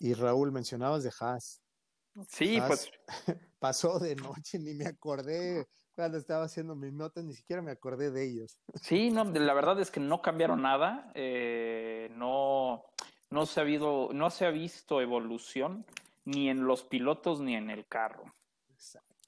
y 0.01 0.15
Raúl, 0.15 0.51
mencionabas 0.51 1.03
de 1.03 1.11
Haas. 1.19 1.61
Sí, 2.27 2.59
pues. 2.67 2.91
Pasó 3.59 3.99
de 3.99 4.15
noche, 4.15 4.57
ni 4.57 4.73
me 4.73 4.87
acordé 4.87 5.67
cuando 5.93 6.17
estaba 6.17 6.45
haciendo 6.45 6.75
mis 6.75 6.91
notas, 6.91 7.23
ni 7.23 7.35
siquiera 7.35 7.61
me 7.61 7.69
acordé 7.69 8.09
de 8.09 8.25
ellos. 8.25 8.57
Sí, 8.81 9.11
no, 9.11 9.23
la 9.23 9.53
verdad 9.53 9.79
es 9.79 9.91
que 9.91 9.99
no 9.99 10.19
cambiaron 10.19 10.63
nada, 10.63 11.11
eh, 11.13 12.09
no, 12.15 12.83
no, 13.29 13.45
se 13.45 13.59
ha 13.59 13.63
habido, 13.63 14.09
no 14.11 14.31
se 14.31 14.47
ha 14.47 14.49
visto 14.49 14.99
evolución 14.99 15.85
ni 16.25 16.49
en 16.49 16.65
los 16.65 16.83
pilotos 16.83 17.39
ni 17.39 17.55
en 17.55 17.69
el 17.69 17.85
carro. 17.85 18.23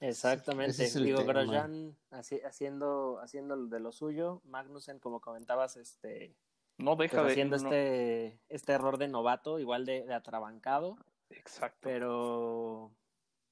Exactamente. 0.00 0.90
Digo, 1.00 1.24
Grosjean 1.24 1.96
haciendo, 2.10 3.20
haciendo 3.20 3.66
de 3.68 3.78
lo 3.78 3.92
suyo, 3.92 4.42
Magnussen, 4.46 4.98
como 4.98 5.20
comentabas, 5.20 5.76
este 5.76 6.34
no 6.78 6.96
deja 6.96 7.20
pues, 7.20 7.32
haciendo 7.32 7.56
este, 7.56 8.40
este 8.48 8.72
error 8.72 8.98
de 8.98 9.08
novato, 9.08 9.58
igual 9.58 9.84
de, 9.86 10.12
atrabancado. 10.12 10.96
Exacto. 11.30 11.78
Pero, 11.82 12.92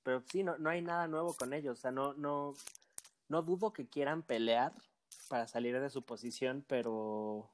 pero 0.02 0.22
sí, 0.30 0.42
no, 0.42 0.58
no 0.58 0.70
hay 0.70 0.82
nada 0.82 1.06
nuevo 1.08 1.34
con 1.34 1.52
ellos. 1.52 1.78
O 1.78 1.80
sea, 1.80 1.90
no, 1.90 2.14
no, 2.14 2.54
no 3.28 3.42
dudo 3.42 3.72
que 3.72 3.88
quieran 3.88 4.22
pelear 4.22 4.72
para 5.28 5.46
salir 5.46 5.78
de 5.80 5.90
su 5.90 6.02
posición, 6.02 6.64
pero 6.66 7.50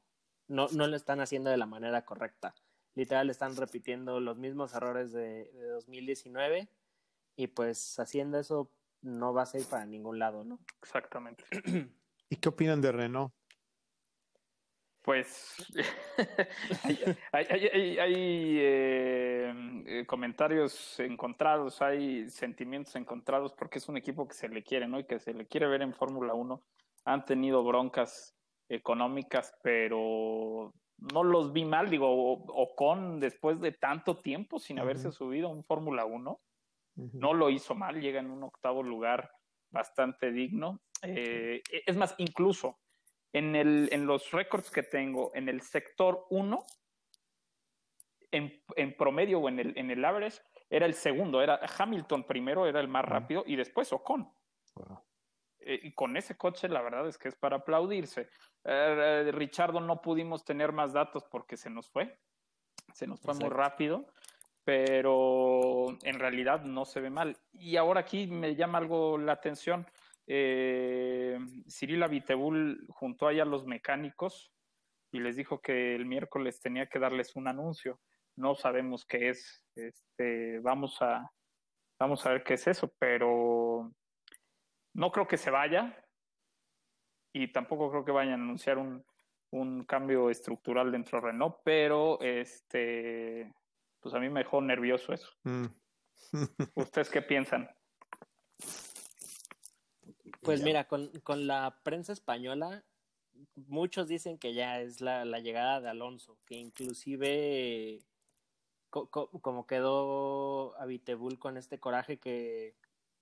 no, 0.47 0.69
no 0.73 0.87
lo 0.87 0.97
están 0.97 1.21
haciendo 1.21 1.51
de 1.51 1.57
la 1.59 1.67
manera 1.67 2.05
correcta. 2.05 2.55
Literal, 2.95 3.31
están 3.31 3.55
repitiendo 3.55 4.19
los 4.21 4.39
mismos 4.39 4.75
errores 4.75 5.13
de, 5.13 5.45
de 5.53 5.69
2019 5.69 6.69
y 7.37 7.47
pues 7.47 7.99
haciendo 8.01 8.39
eso 8.39 8.73
no 9.03 9.33
va 9.33 9.43
a 9.43 9.47
ser 9.47 9.63
para 9.65 9.87
ningún 9.87 10.19
lado, 10.19 10.43
¿no? 10.45 10.59
Exactamente. 10.83 11.45
¿Y 12.31 12.37
qué 12.37 12.49
opinan 12.49 12.81
de 12.81 12.93
Renault? 12.93 13.33
Pues 15.09 15.57
hay, 17.33 17.47
eh, 18.61 19.55
eh, 19.87 20.05
comentarios 20.07 21.01
encontrados, 21.01 21.81
hay 21.81 22.29
sentimientos 22.29 22.95
encontrados 22.95 23.55
porque 23.55 23.79
es 23.79 23.89
un 23.89 23.97
equipo 23.97 24.29
que 24.29 24.35
se 24.35 24.51
le 24.51 24.63
quiere, 24.63 24.87
¿no? 24.87 25.01
Y 25.01 25.05
que 25.05 25.19
se 25.19 25.33
le 25.33 25.47
quiere 25.47 25.67
ver 25.67 25.81
en 25.81 25.95
Fórmula 25.95 26.35
1. 26.35 26.63
Han 27.07 27.25
tenido 27.25 27.65
broncas 27.65 28.37
económicas, 28.69 29.55
pero 29.63 30.75
no 30.99 31.25
los 31.25 31.55
vi 31.55 31.65
mal, 31.65 31.89
digo, 31.89 32.09
o, 32.11 32.77
con 32.77 33.19
después 33.19 33.63
de 33.63 33.73
tanto 33.73 34.19
tiempo 34.19 34.59
sin 34.59 34.79
haberse 34.79 35.11
subido 35.11 35.49
a 35.49 35.53
un 35.53 35.65
Fórmula 35.65 36.05
1, 36.05 36.39
no 37.15 37.33
lo 37.33 37.49
hizo 37.49 37.75
mal, 37.75 37.99
llega 37.99 38.21
en 38.21 38.31
un 38.31 38.43
octavo 38.43 38.83
lugar 38.83 39.31
bastante 39.71 40.33
digno. 40.33 40.83
Eh, 41.03 41.63
es 41.87 41.97
más, 41.97 42.15
incluso 42.19 42.77
en, 43.33 43.57
el, 43.57 43.89
en 43.93 44.07
los 44.07 44.31
récords 44.31 44.71
que 44.71 44.83
tengo 44.83 45.31
en 45.35 45.49
el 45.49 45.61
sector 45.61 46.27
1, 46.31 46.65
en, 48.31 48.63
en, 48.77 48.97
promedio 48.97 49.41
o 49.41 49.49
en 49.49 49.59
el, 49.59 49.79
en 49.79 49.91
el 49.91 50.05
average, 50.05 50.41
era 50.71 50.87
el 50.87 50.95
segundo, 50.95 51.41
era 51.41 51.61
Hamilton 51.79 52.25
primero, 52.25 52.67
era 52.67 52.81
el 52.81 52.89
más 52.89 53.05
rápido, 53.05 53.43
y 53.47 53.57
después 53.57 53.93
Ocon. 53.93 54.31
Eh, 55.61 55.81
y 55.83 55.93
con 55.93 56.17
ese 56.17 56.37
coche, 56.37 56.69
la 56.69 56.83
verdad 56.83 57.07
es 57.09 57.19
que 57.19 57.29
es 57.29 57.37
para 57.37 57.57
aplaudirse. 57.57 58.29
Eh, 58.65 59.31
Richardo 59.33 59.81
no 59.81 60.01
pudimos 60.01 60.45
tener 60.45 60.73
más 60.73 60.93
datos 60.93 61.25
porque 61.25 61.57
se 61.57 61.71
nos 61.71 61.91
fue, 61.91 62.19
se 62.93 63.07
nos 63.07 63.21
fue 63.21 63.35
muy 63.35 63.49
rápido, 63.49 64.07
pero 64.65 65.87
en 66.03 66.19
realidad 66.19 66.63
no 66.65 66.85
se 66.85 67.01
ve 67.01 67.11
mal. 67.11 67.37
Y 67.53 67.77
ahora 67.77 68.01
aquí 68.01 68.27
me 68.27 68.55
llama 68.55 68.79
algo 68.79 69.17
la 69.19 69.33
atención 69.33 69.87
eh, 70.31 71.39
Cirila 71.69 72.07
Vitebul 72.07 72.87
juntó 72.91 73.27
ahí 73.27 73.41
a 73.41 73.47
los 73.47 73.67
mecánicos 73.67 74.53
y 75.11 75.21
les 75.21 75.37
dijo 75.37 75.63
que 75.63 75.95
el 75.95 76.05
miércoles 76.05 76.61
tenía 76.61 76.87
que 76.87 76.99
darles 76.99 77.35
un 77.35 77.49
anuncio. 77.49 77.99
No 78.37 78.55
sabemos 78.55 79.07
qué 79.07 79.31
es. 79.31 79.65
Este, 79.75 80.61
vamos 80.61 81.01
a 81.01 81.33
vamos 81.99 82.25
a 82.27 82.31
ver 82.31 82.45
qué 82.45 82.55
es 82.55 82.67
eso, 82.67 82.95
pero 82.99 83.91
no 84.95 85.11
creo 85.11 85.27
que 85.27 85.39
se 85.39 85.51
vaya 85.51 85.97
y 87.33 87.51
tampoco 87.51 87.91
creo 87.91 88.05
que 88.05 88.13
vayan 88.13 88.41
a 88.41 88.45
anunciar 88.45 88.79
un, 88.79 89.05
un 89.51 89.85
cambio 89.85 90.31
estructural 90.31 90.93
dentro 90.93 91.21
de 91.21 91.27
Renault, 91.29 91.57
pero 91.65 92.21
este 92.21 93.53
pues 94.01 94.15
a 94.15 94.21
mí 94.21 94.29
me 94.29 94.41
dejó 94.41 94.61
nervioso 94.61 95.13
eso. 95.13 95.31
Mm. 95.45 95.67
¿Ustedes 96.75 97.11
qué 97.11 97.23
piensan? 97.23 97.69
Pues 100.49 100.63
mira, 100.63 100.89
con, 100.89 101.11
con, 101.23 101.47
la 101.47 101.79
prensa 101.83 102.13
española, 102.13 102.85
muchos 103.55 104.09
dicen 104.09 104.39
que 104.39 104.55
ya 104.55 104.81
es 104.81 105.01
la, 105.01 105.25
la 105.25 105.41
llegada 105.41 105.81
de 105.81 105.91
Alonso, 105.91 106.39
que 106.47 106.57
inclusive 106.57 108.01
como 108.91 109.67
quedó 109.67 110.75
a 110.81 110.87
Vitebul 110.87 111.39
con 111.39 111.57
este 111.59 111.79
coraje 111.79 112.19
que, 112.19 112.75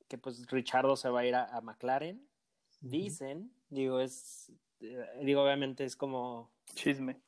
que 0.09 0.19
pues 0.19 0.47
Richardo 0.47 0.97
se 0.97 1.09
va 1.09 1.21
a 1.21 1.27
ir 1.27 1.35
a, 1.35 1.61
McLaren, 1.61 2.25
dicen, 2.81 3.53
digo, 3.69 4.01
es, 4.01 4.53
eh, 4.81 5.07
digo, 5.23 5.43
obviamente 5.43 5.85
es 5.85 5.97
como... 5.97 6.53
Chisme. 6.75 7.21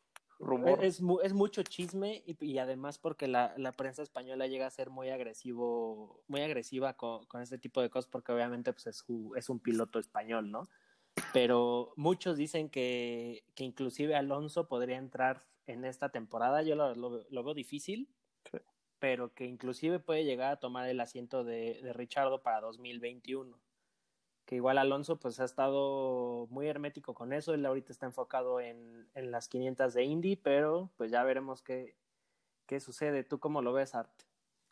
Es, 0.80 1.02
es, 1.24 1.32
mucho 1.32 1.64
chisme 1.64 2.22
y, 2.24 2.58
además 2.58 2.98
porque 2.98 3.26
la, 3.26 3.54
la, 3.56 3.72
prensa 3.72 4.02
española 4.04 4.46
llega 4.46 4.68
a 4.68 4.70
ser 4.70 4.88
muy 4.88 5.08
agresivo, 5.10 6.22
muy 6.28 6.42
agresiva 6.42 6.92
con, 6.92 7.26
con 7.26 7.42
este 7.42 7.58
tipo 7.58 7.82
de 7.82 7.90
cosas 7.90 8.08
porque 8.08 8.30
obviamente 8.30 8.72
pues 8.72 8.86
es, 8.86 9.04
es, 9.36 9.48
un 9.48 9.58
piloto 9.58 9.98
español, 9.98 10.52
¿no? 10.52 10.68
Pero 11.32 11.92
muchos 11.96 12.36
dicen 12.36 12.70
que, 12.70 13.42
que 13.56 13.64
inclusive 13.64 14.14
Alonso 14.14 14.68
podría 14.68 14.96
entrar 14.96 15.44
en 15.66 15.84
esta 15.84 16.10
temporada, 16.10 16.62
yo 16.62 16.76
lo, 16.76 16.94
lo, 16.94 17.44
veo 17.44 17.54
difícil, 17.54 18.08
pero 19.00 19.34
que 19.34 19.44
inclusive 19.44 19.98
puede 19.98 20.24
llegar 20.24 20.52
a 20.52 20.60
tomar 20.60 20.88
el 20.88 21.00
asiento 21.00 21.42
de, 21.42 21.80
de 21.82 21.92
Richardo 21.92 22.42
para 22.42 22.60
2021 22.60 23.58
que 24.48 24.54
igual 24.54 24.78
Alonso 24.78 25.20
pues 25.20 25.40
ha 25.40 25.44
estado 25.44 26.46
muy 26.48 26.68
hermético 26.68 27.12
con 27.12 27.34
eso, 27.34 27.52
él 27.52 27.66
ahorita 27.66 27.92
está 27.92 28.06
enfocado 28.06 28.60
en, 28.60 29.06
en 29.14 29.30
las 29.30 29.46
500 29.46 29.92
de 29.92 30.04
Indy, 30.04 30.36
pero 30.36 30.90
pues 30.96 31.10
ya 31.10 31.22
veremos 31.22 31.60
qué, 31.60 31.94
qué 32.64 32.80
sucede. 32.80 33.24
¿Tú 33.24 33.40
cómo 33.40 33.60
lo 33.60 33.74
ves, 33.74 33.94
Art? 33.94 34.10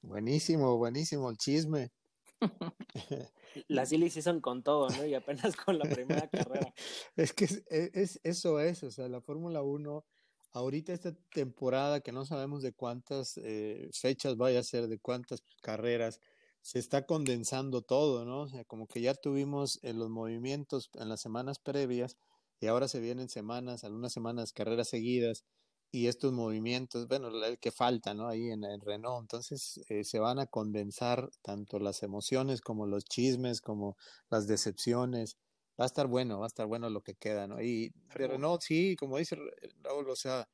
Buenísimo, 0.00 0.78
buenísimo 0.78 1.28
el 1.28 1.36
chisme. 1.36 1.92
Las 3.68 3.90
Silly 3.90 4.08
son 4.08 4.40
con 4.40 4.62
todo, 4.62 4.88
¿no? 4.88 5.04
Y 5.04 5.12
apenas 5.12 5.54
con 5.54 5.78
la 5.78 5.84
primera 5.84 6.26
carrera. 6.26 6.72
Es 7.16 7.34
que 7.34 7.44
es, 7.44 8.18
eso 8.24 8.60
es, 8.60 8.82
o 8.82 8.90
sea, 8.90 9.08
la 9.08 9.20
Fórmula 9.20 9.60
1, 9.60 10.06
ahorita 10.52 10.94
esta 10.94 11.14
temporada 11.34 12.00
que 12.00 12.12
no 12.12 12.24
sabemos 12.24 12.62
de 12.62 12.72
cuántas 12.72 13.38
eh, 13.44 13.90
fechas 13.92 14.38
vaya 14.38 14.60
a 14.60 14.62
ser, 14.62 14.88
de 14.88 14.98
cuántas 14.98 15.42
carreras, 15.60 16.18
se 16.66 16.80
está 16.80 17.06
condensando 17.06 17.80
todo, 17.80 18.24
¿no? 18.24 18.40
O 18.40 18.48
sea, 18.48 18.64
como 18.64 18.88
que 18.88 19.00
ya 19.00 19.14
tuvimos 19.14 19.78
en 19.84 20.00
los 20.00 20.10
movimientos 20.10 20.90
en 20.94 21.08
las 21.08 21.20
semanas 21.20 21.60
previas 21.60 22.16
y 22.58 22.66
ahora 22.66 22.88
se 22.88 22.98
vienen 22.98 23.28
semanas, 23.28 23.84
algunas 23.84 24.12
semanas, 24.12 24.52
carreras 24.52 24.88
seguidas 24.88 25.44
y 25.92 26.08
estos 26.08 26.32
movimientos, 26.32 27.06
bueno, 27.06 27.28
el 27.28 27.60
que 27.60 27.70
falta, 27.70 28.14
¿no? 28.14 28.26
Ahí 28.26 28.50
en 28.50 28.64
el 28.64 28.80
Renault, 28.80 29.22
entonces 29.22 29.80
eh, 29.88 30.02
se 30.02 30.18
van 30.18 30.40
a 30.40 30.46
condensar 30.46 31.30
tanto 31.40 31.78
las 31.78 32.02
emociones 32.02 32.60
como 32.60 32.88
los 32.88 33.04
chismes, 33.04 33.60
como 33.60 33.96
las 34.28 34.48
decepciones. 34.48 35.36
Va 35.80 35.84
a 35.84 35.86
estar 35.86 36.08
bueno, 36.08 36.40
va 36.40 36.46
a 36.46 36.48
estar 36.48 36.66
bueno 36.66 36.90
lo 36.90 37.00
que 37.00 37.14
queda, 37.14 37.46
¿no? 37.46 37.62
Y 37.62 37.92
de 38.18 38.26
Renault, 38.26 38.62
sí, 38.62 38.96
como 38.96 39.18
dice 39.18 39.36
Raúl, 39.84 40.10
o 40.10 40.16
sea, 40.16 40.48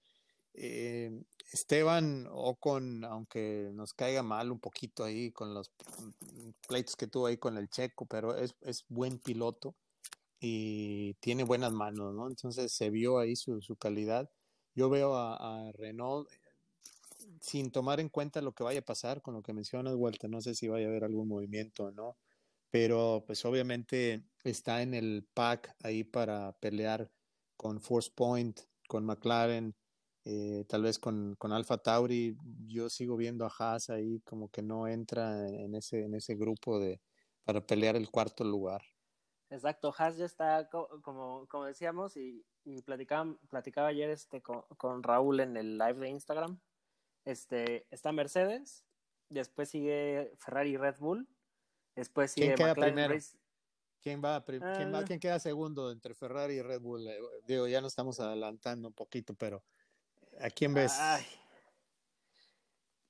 eh, 0.53 1.11
Esteban 1.53 2.27
Ocon, 2.31 3.05
aunque 3.05 3.71
nos 3.75 3.93
caiga 3.93 4.23
mal 4.23 4.51
un 4.51 4.59
poquito 4.59 5.05
ahí 5.05 5.31
con 5.33 5.53
los 5.53 5.71
pleitos 6.67 6.97
que 6.97 7.07
tuvo 7.07 7.27
ahí 7.27 7.37
con 7.37 7.59
el 7.59 7.69
checo, 7.69 8.07
pero 8.07 8.35
es, 8.37 8.55
es 8.63 8.85
buen 8.89 9.19
piloto 9.19 9.77
y 10.41 11.15
tiene 11.21 11.45
buenas 11.45 11.73
manos, 11.73 12.15
¿no? 12.15 12.27
Entonces 12.27 12.73
se 12.73 12.91
vio 12.91 13.19
ahí 13.19 13.37
su, 13.37 13.61
su 13.61 13.77
calidad. 13.77 14.31
Yo 14.75 14.89
veo 14.89 15.15
a, 15.15 15.37
a, 15.37 15.73
Renault 15.73 16.29
sin 17.41 17.71
tomar 17.71 18.01
en 18.01 18.09
cuenta 18.09 18.41
lo 18.41 18.53
que 18.55 18.65
vaya 18.65 18.81
a 18.81 18.85
pasar 18.85 19.21
con 19.21 19.35
lo 19.35 19.43
que 19.43 19.53
mencionas, 19.53 19.95
Walter, 19.95 20.31
no 20.31 20.41
sé 20.41 20.55
si 20.55 20.69
vaya 20.69 20.87
a 20.87 20.89
haber 20.91 21.05
algún 21.05 21.29
movimiento 21.29 21.85
o 21.85 21.93
no, 21.93 22.17
pero 22.71 23.25
pues 23.27 23.45
obviamente 23.45 24.25
está 24.43 24.83
en 24.83 24.95
el 24.95 25.29
pack 25.35 25.77
ahí 25.83 26.03
para 26.05 26.53
pelear 26.59 27.11
con 27.57 27.81
Force 27.81 28.11
Point, 28.15 28.61
con 28.89 29.05
McLaren, 29.05 29.77
eh, 30.25 30.65
tal 30.69 30.83
vez 30.83 30.99
con, 30.99 31.35
con 31.37 31.53
Alfa 31.53 31.79
Tauri. 31.79 32.37
Yo 32.67 32.89
sigo 32.89 33.17
viendo 33.17 33.45
a 33.45 33.53
Haas 33.59 33.91
ahí 33.91 34.21
como 34.21 34.51
que 34.51 34.63
no 34.63 34.87
entra 34.87 35.49
en 35.49 35.75
ese, 35.75 36.05
en 36.05 36.15
ese 36.15 36.35
grupo 36.35 36.79
de 36.79 37.01
para 37.45 37.61
pelear 37.61 37.97
el 37.97 38.11
cuarto 38.11 38.45
lugar. 38.45 38.83
Exacto, 39.51 39.93
Haas 39.97 40.17
ya 40.17 40.25
está, 40.25 40.69
como, 40.71 41.47
como 41.49 41.65
decíamos, 41.67 42.17
y, 42.17 42.43
y 42.65 42.81
platicaba, 42.83 43.37
platicaba 43.51 43.89
ayer 43.89 44.09
este, 44.09 44.41
con, 44.41 44.63
con, 44.79 45.03
Raúl 45.03 45.41
en 45.41 45.57
el 45.57 45.77
live 45.77 45.95
de 45.95 46.09
Instagram. 46.09 46.59
Este, 47.25 47.87
está 47.91 48.13
Mercedes, 48.13 48.85
después 49.29 49.69
sigue 49.69 50.33
Ferrari 50.39 50.71
y 50.71 50.77
Red 50.79 50.97
Bull, 50.99 51.29
después 51.95 52.33
sigue 52.33 52.55
¿Quién 52.55 52.57
queda 52.57 52.75
primero? 52.75 53.15
¿Quién 54.01 54.25
va, 54.25 54.43
¿quién 54.45 54.63
va, 54.93 54.99
ah. 54.99 55.05
¿Quién 55.07 55.21
queda 55.21 55.39
segundo 55.39 55.93
entre 55.93 56.15
Ferrari 56.15 56.55
y 56.55 56.63
Red 56.63 56.81
Bull? 56.81 57.07
Eh, 57.07 57.21
digo, 57.47 57.69
ya 57.69 57.81
nos 57.81 57.93
estamos 57.93 58.19
adelantando 58.21 58.89
un 58.89 58.95
poquito, 58.95 59.35
pero 59.35 59.63
¿a 60.41 60.51
quién 60.51 60.75
ves? 60.75 60.93
Ay. 60.99 61.25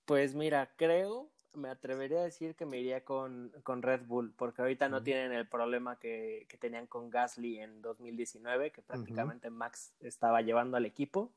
Pues 0.04 0.34
mira, 0.34 0.72
creo 0.76 1.32
me 1.54 1.68
atrevería 1.68 2.20
a 2.20 2.24
decir 2.24 2.54
que 2.54 2.66
me 2.66 2.78
iría 2.78 3.04
con, 3.04 3.52
con 3.62 3.82
Red 3.82 4.06
Bull, 4.06 4.32
porque 4.36 4.62
ahorita 4.62 4.88
no 4.88 5.02
tienen 5.02 5.32
el 5.32 5.46
problema 5.46 5.98
que, 5.98 6.46
que, 6.48 6.56
tenían 6.56 6.86
con 6.86 7.10
Gasly 7.10 7.58
en 7.58 7.82
2019, 7.82 8.72
que 8.72 8.82
prácticamente 8.82 9.50
Max 9.50 9.94
estaba 10.00 10.40
llevando 10.42 10.76
al 10.76 10.86
equipo. 10.86 11.32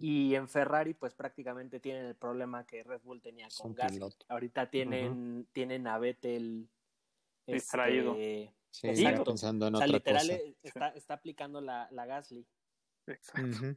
Y 0.00 0.34
en 0.34 0.48
Ferrari, 0.48 0.94
pues 0.94 1.14
prácticamente 1.14 1.80
tienen 1.80 2.06
el 2.06 2.16
problema 2.16 2.66
que 2.66 2.82
Red 2.82 3.02
Bull 3.04 3.20
tenía 3.20 3.46
con 3.56 3.74
Gasly. 3.74 4.00
Ahorita 4.28 4.70
tienen, 4.70 5.46
tienen 5.52 5.86
a 5.86 5.98
Vettel 5.98 6.68
distraído. 7.46 8.16
Este, 8.16 8.52
exacto. 8.82 9.24
Pensando 9.24 9.68
en 9.68 9.74
o 9.76 9.78
sea, 9.78 9.86
literal 9.86 10.30
Está, 10.62 10.88
está 10.88 11.14
aplicando 11.14 11.60
la, 11.60 11.88
la 11.92 12.06
Gasly. 12.06 12.46
Exacto. 13.06 13.76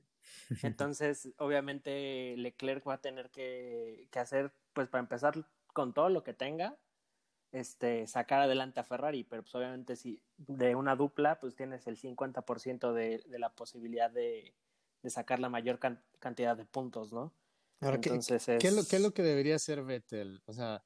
Entonces, 0.64 1.30
obviamente, 1.38 2.36
Leclerc 2.38 2.88
va 2.88 2.96
a 2.96 3.02
tener 3.02 3.30
que, 3.30 4.08
que 4.12 4.20
hacer, 4.20 4.52
pues 4.74 4.88
para 4.88 5.02
empezar, 5.02 5.46
con 5.74 5.94
todo 5.94 6.10
lo 6.10 6.24
que 6.24 6.34
tenga, 6.34 6.78
este, 7.52 8.06
sacar 8.08 8.42
adelante 8.42 8.80
a 8.80 8.84
Ferrari, 8.84 9.24
pero 9.24 9.42
pues 9.42 9.56
obviamente 9.56 9.96
si 9.96 10.22
de 10.38 10.76
una 10.76 10.96
dupla, 10.96 11.40
pues 11.40 11.56
tienes 11.56 11.88
el 11.88 11.98
50% 11.98 12.94
de, 12.94 13.24
de 13.28 13.40
la 13.40 13.50
posibilidad 13.50 14.12
de, 14.12 14.54
de 15.02 15.10
sacar 15.10 15.40
la 15.40 15.50
mayor 15.50 15.80
can 15.80 16.02
cantidad 16.20 16.56
de 16.58 16.66
puntos, 16.66 17.12
¿no? 17.12 17.34
Entonces, 17.82 18.46
¿qué, 18.46 18.56
es... 18.56 18.62
¿qué, 18.62 18.68
es 18.68 18.74
lo, 18.74 18.84
¿qué 18.86 18.98
es 18.98 19.02
lo 19.02 19.14
que 19.14 19.24
debería 19.24 19.56
hacer 19.56 19.84
Vettel? 19.84 20.42
O 20.46 20.54
sea, 20.54 20.84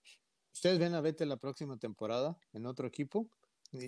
¿ustedes 0.54 0.78
ven 0.78 0.94
a 0.94 1.02
Vettel 1.02 1.30
la 1.30 1.38
próxima 1.38 1.78
temporada 1.78 2.38
en 2.54 2.66
otro 2.66 2.88
equipo? 2.88 3.28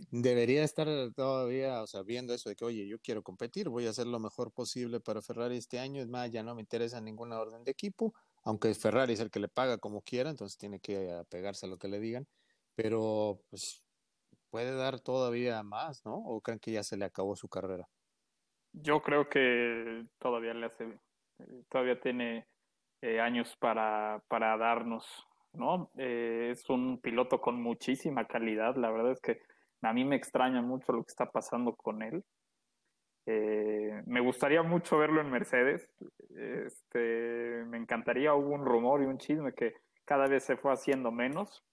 Debería 0.10 0.64
estar 0.64 0.88
todavía, 1.16 1.84
o 1.84 1.88
sea, 1.88 2.02
viendo 2.02 2.34
eso 2.34 2.50
de 2.50 2.56
que, 2.56 2.66
oye, 2.66 2.88
yo 2.88 2.98
quiero 3.00 3.22
competir, 3.22 3.70
voy 3.70 3.86
a 3.86 3.92
hacer 3.92 4.08
lo 4.08 4.20
mejor 4.20 4.52
posible 4.52 5.00
para 5.00 5.22
Ferrari 5.22 5.58
este 5.58 5.78
año, 5.78 6.02
es 6.02 6.08
más, 6.08 6.32
ya 6.32 6.42
no 6.42 6.56
me 6.56 6.62
interesa 6.62 7.00
ninguna 7.02 7.40
orden 7.40 7.64
de 7.64 7.72
equipo, 7.72 8.16
aunque 8.44 8.74
Ferrari 8.74 9.14
es 9.14 9.20
el 9.20 9.30
que 9.30 9.40
le 9.40 9.48
paga 9.48 9.78
como 9.78 10.02
quiera, 10.02 10.32
entonces 10.32 10.58
tiene 10.58 10.80
que 10.80 11.12
apegarse 11.12 11.68
a 11.68 11.70
lo 11.70 11.78
que 11.78 11.88
le 11.88 12.00
digan, 12.00 12.28
pero 12.74 13.44
pues 13.52 13.84
puede 14.50 14.76
dar 14.76 15.00
todavía 15.02 15.62
más, 15.62 16.04
¿no? 16.04 16.16
¿O 16.16 16.42
creen 16.42 16.60
que 16.60 16.72
ya 16.72 16.82
se 16.82 16.98
le 16.98 17.06
acabó 17.06 17.36
su 17.36 17.48
carrera? 17.48 17.88
Yo 18.74 19.04
creo 19.04 19.30
que 19.30 20.08
todavía 20.18 20.56
le 20.56 20.66
hace, 20.66 21.00
todavía 21.70 22.00
tiene 22.00 22.48
eh, 23.02 23.20
años 23.20 23.56
para, 23.60 24.24
para 24.30 24.58
darnos, 24.58 25.06
¿no? 25.54 25.92
Eh, 25.96 26.50
es 26.52 26.68
un 26.72 27.00
piloto 27.00 27.40
con 27.40 27.62
muchísima 27.62 28.26
calidad, 28.26 28.76
la 28.78 28.90
verdad 28.90 29.12
es 29.12 29.22
que 29.22 29.40
a 29.86 29.94
mí 29.94 30.04
me 30.04 30.16
extraña 30.16 30.62
mucho 30.62 30.92
lo 30.92 31.04
que 31.04 31.12
está 31.12 31.32
pasando 31.32 31.76
con 31.76 32.02
él. 32.02 32.24
Eh, 33.28 34.04
me 34.06 34.20
gustaría 34.20 34.62
mucho 34.62 34.98
verlo 34.98 35.22
en 35.22 35.32
Mercedes. 35.32 35.90
Este, 36.36 37.64
me 37.68 37.78
encantaría, 37.78 38.34
hubo 38.34 38.54
un 38.54 38.66
rumor 38.66 39.02
y 39.02 39.06
un 39.06 39.18
chisme 39.18 39.54
que 39.54 39.74
cada 40.06 40.28
vez 40.28 40.44
se 40.44 40.58
fue 40.58 40.72
haciendo 40.72 41.12
menos, 41.12 41.64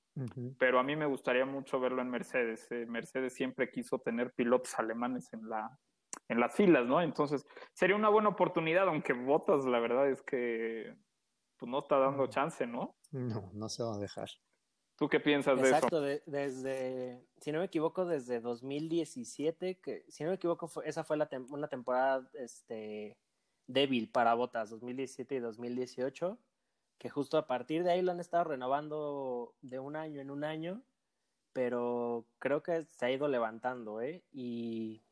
pero 0.58 0.78
a 0.78 0.82
mí 0.82 0.96
me 0.96 1.06
gustaría 1.06 1.44
mucho 1.44 1.80
verlo 1.80 2.00
en 2.00 2.10
Mercedes. 2.10 2.66
Eh, 2.70 2.86
Mercedes 2.86 3.34
siempre 3.34 3.70
quiso 3.70 3.98
tener 3.98 4.32
pilotos 4.32 4.78
alemanes 4.78 5.32
en, 5.32 5.48
la, 5.48 5.78
en 6.28 6.40
las 6.40 6.54
filas, 6.54 6.86
¿no? 6.86 7.00
Entonces 7.00 7.44
sería 7.74 7.96
una 7.96 8.08
buena 8.08 8.30
oportunidad, 8.30 8.88
aunque 8.88 9.12
Botas 9.12 9.64
la 9.64 9.80
verdad 9.80 10.08
es 10.08 10.22
que 10.22 10.94
pues, 11.58 11.70
no 11.70 11.80
está 11.80 11.98
dando 11.98 12.26
chance, 12.28 12.66
¿no? 12.66 12.96
No, 13.10 13.50
no 13.52 13.68
se 13.68 13.82
va 13.82 13.94
a 13.94 13.98
dejar. 13.98 14.28
¿Tú 15.02 15.08
qué 15.08 15.18
piensas 15.18 15.56
de 15.56 15.64
eso? 15.64 15.74
Exacto, 15.74 16.00
desde, 16.00 17.26
si 17.40 17.50
no 17.50 17.58
me 17.58 17.64
equivoco, 17.64 18.06
desde 18.06 18.38
2017, 18.38 19.80
que 19.80 20.04
si 20.08 20.22
no 20.22 20.30
me 20.30 20.36
equivoco, 20.36 20.70
esa 20.84 21.02
fue 21.02 21.16
la 21.16 21.28
una 21.50 21.66
temporada 21.66 22.30
este, 22.34 23.18
débil 23.66 24.08
para 24.08 24.34
Botas, 24.34 24.70
2017 24.70 25.34
y 25.34 25.38
2018, 25.40 26.38
que 26.98 27.10
justo 27.10 27.36
a 27.36 27.48
partir 27.48 27.82
de 27.82 27.90
ahí 27.90 28.00
lo 28.00 28.12
han 28.12 28.20
estado 28.20 28.44
renovando 28.44 29.56
de 29.60 29.80
un 29.80 29.96
año 29.96 30.20
en 30.20 30.30
un 30.30 30.44
año, 30.44 30.84
pero 31.52 32.24
creo 32.38 32.62
que 32.62 32.84
se 32.84 33.04
ha 33.04 33.10
ido 33.10 33.26
levantando, 33.26 34.00
¿eh? 34.00 34.22
Y 34.30 35.02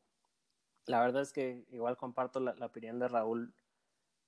la 0.85 1.01
verdad 1.01 1.21
es 1.21 1.33
que 1.33 1.65
igual 1.69 1.97
comparto 1.97 2.39
la, 2.39 2.53
la 2.53 2.67
opinión 2.67 2.97
de 2.97 3.09
Raúl, 3.09 3.53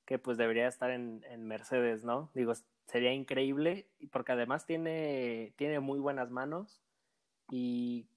que 0.04 0.20
pues 0.20 0.38
debería 0.38 0.68
estar 0.68 0.92
en, 0.92 1.24
en 1.30 1.48
Mercedes, 1.48 2.04
¿no? 2.04 2.32
Digo, 2.34 2.52
sería 2.88 3.14
increíble 3.14 3.88
porque 4.12 4.34
además 4.34 4.66
tiene, 4.66 5.54
tiene 5.56 5.80
muy 5.80 6.00
buenas 6.00 6.30
manos 6.32 6.82
y 7.50 8.08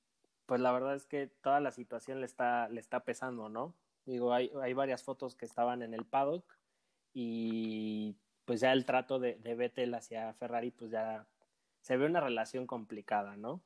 pues 0.46 0.60
la 0.60 0.72
verdad 0.72 0.94
es 0.94 1.06
que 1.06 1.26
toda 1.26 1.60
la 1.60 1.70
situación 1.70 2.20
le 2.20 2.26
está, 2.26 2.68
le 2.68 2.80
está 2.80 3.00
pesando, 3.00 3.48
¿no? 3.48 3.74
Digo, 4.04 4.32
hay, 4.32 4.50
hay 4.62 4.72
varias 4.72 5.02
fotos 5.02 5.34
que 5.34 5.44
estaban 5.44 5.82
en 5.82 5.94
el 5.94 6.04
paddock 6.04 6.44
y 7.12 8.16
pues 8.44 8.60
ya 8.60 8.72
el 8.72 8.84
trato 8.84 9.18
de, 9.18 9.36
de 9.36 9.54
Vettel 9.54 9.94
hacia 9.94 10.32
Ferrari 10.34 10.70
pues 10.70 10.90
ya 10.90 11.26
se 11.80 11.96
ve 11.96 12.06
una 12.06 12.20
relación 12.20 12.66
complicada, 12.66 13.36
¿no? 13.36 13.62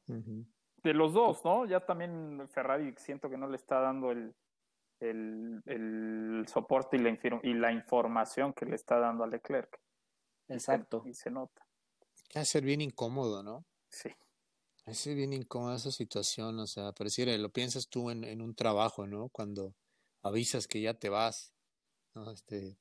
De 0.82 0.94
los 0.94 1.12
dos, 1.12 1.44
¿no? 1.44 1.66
Ya 1.66 1.80
también 1.80 2.48
Ferrari 2.48 2.94
siento 2.96 3.28
que 3.28 3.36
no 3.36 3.48
le 3.48 3.56
está 3.56 3.80
dando 3.80 4.10
el, 4.10 4.34
el, 5.00 5.62
el 5.66 6.44
soporte 6.48 6.96
y 6.96 7.00
la, 7.00 7.18
y 7.42 7.54
la 7.54 7.72
información 7.72 8.52
que 8.52 8.66
le 8.66 8.76
está 8.76 8.98
dando 8.98 9.24
a 9.24 9.26
Leclerc. 9.26 9.78
Exacto. 10.50 11.02
Y 11.06 11.14
se 11.14 11.30
nota. 11.30 11.66
Va 12.36 12.42
a 12.42 12.44
ser 12.44 12.62
bien 12.64 12.80
incómodo, 12.80 13.42
¿no? 13.42 13.64
Sí. 13.88 14.10
Va 14.86 14.92
a 14.92 14.94
ser 14.94 15.14
bien 15.16 15.32
incómoda 15.32 15.76
esa 15.76 15.90
situación, 15.90 16.58
o 16.58 16.66
sea, 16.66 16.92
pareciera, 16.92 17.36
lo 17.38 17.50
piensas 17.50 17.88
tú 17.88 18.10
en, 18.10 18.24
en 18.24 18.40
un 18.40 18.54
trabajo, 18.54 19.06
¿no? 19.06 19.28
Cuando 19.28 19.74
avisas 20.22 20.66
que 20.66 20.80
ya 20.80 20.94
te 20.94 21.08
vas, 21.08 21.52
¿no? 22.14 22.30
Este, 22.30 22.78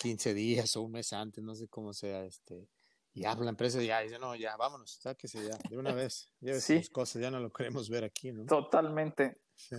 15 0.00 0.34
días 0.34 0.76
o 0.76 0.82
un 0.82 0.92
mes 0.92 1.12
antes, 1.12 1.42
no 1.42 1.54
sé 1.54 1.68
cómo 1.68 1.92
sea, 1.92 2.24
este, 2.24 2.68
y 3.12 3.24
habla 3.24 3.44
la 3.44 3.50
empresa 3.50 3.82
y 3.82 3.86
ya 3.86 4.00
dice, 4.00 4.18
no, 4.18 4.34
ya, 4.36 4.56
vámonos, 4.56 4.98
sáquese 5.00 5.48
ya, 5.48 5.56
de 5.70 5.78
una 5.78 5.94
vez, 5.94 6.30
ya 6.40 6.60
sí. 6.60 6.86
cosas, 6.88 7.22
ya 7.22 7.30
no 7.30 7.40
lo 7.40 7.50
queremos 7.50 7.88
ver 7.88 8.04
aquí, 8.04 8.32
¿no? 8.32 8.44
Totalmente. 8.44 9.40
Sí. 9.54 9.74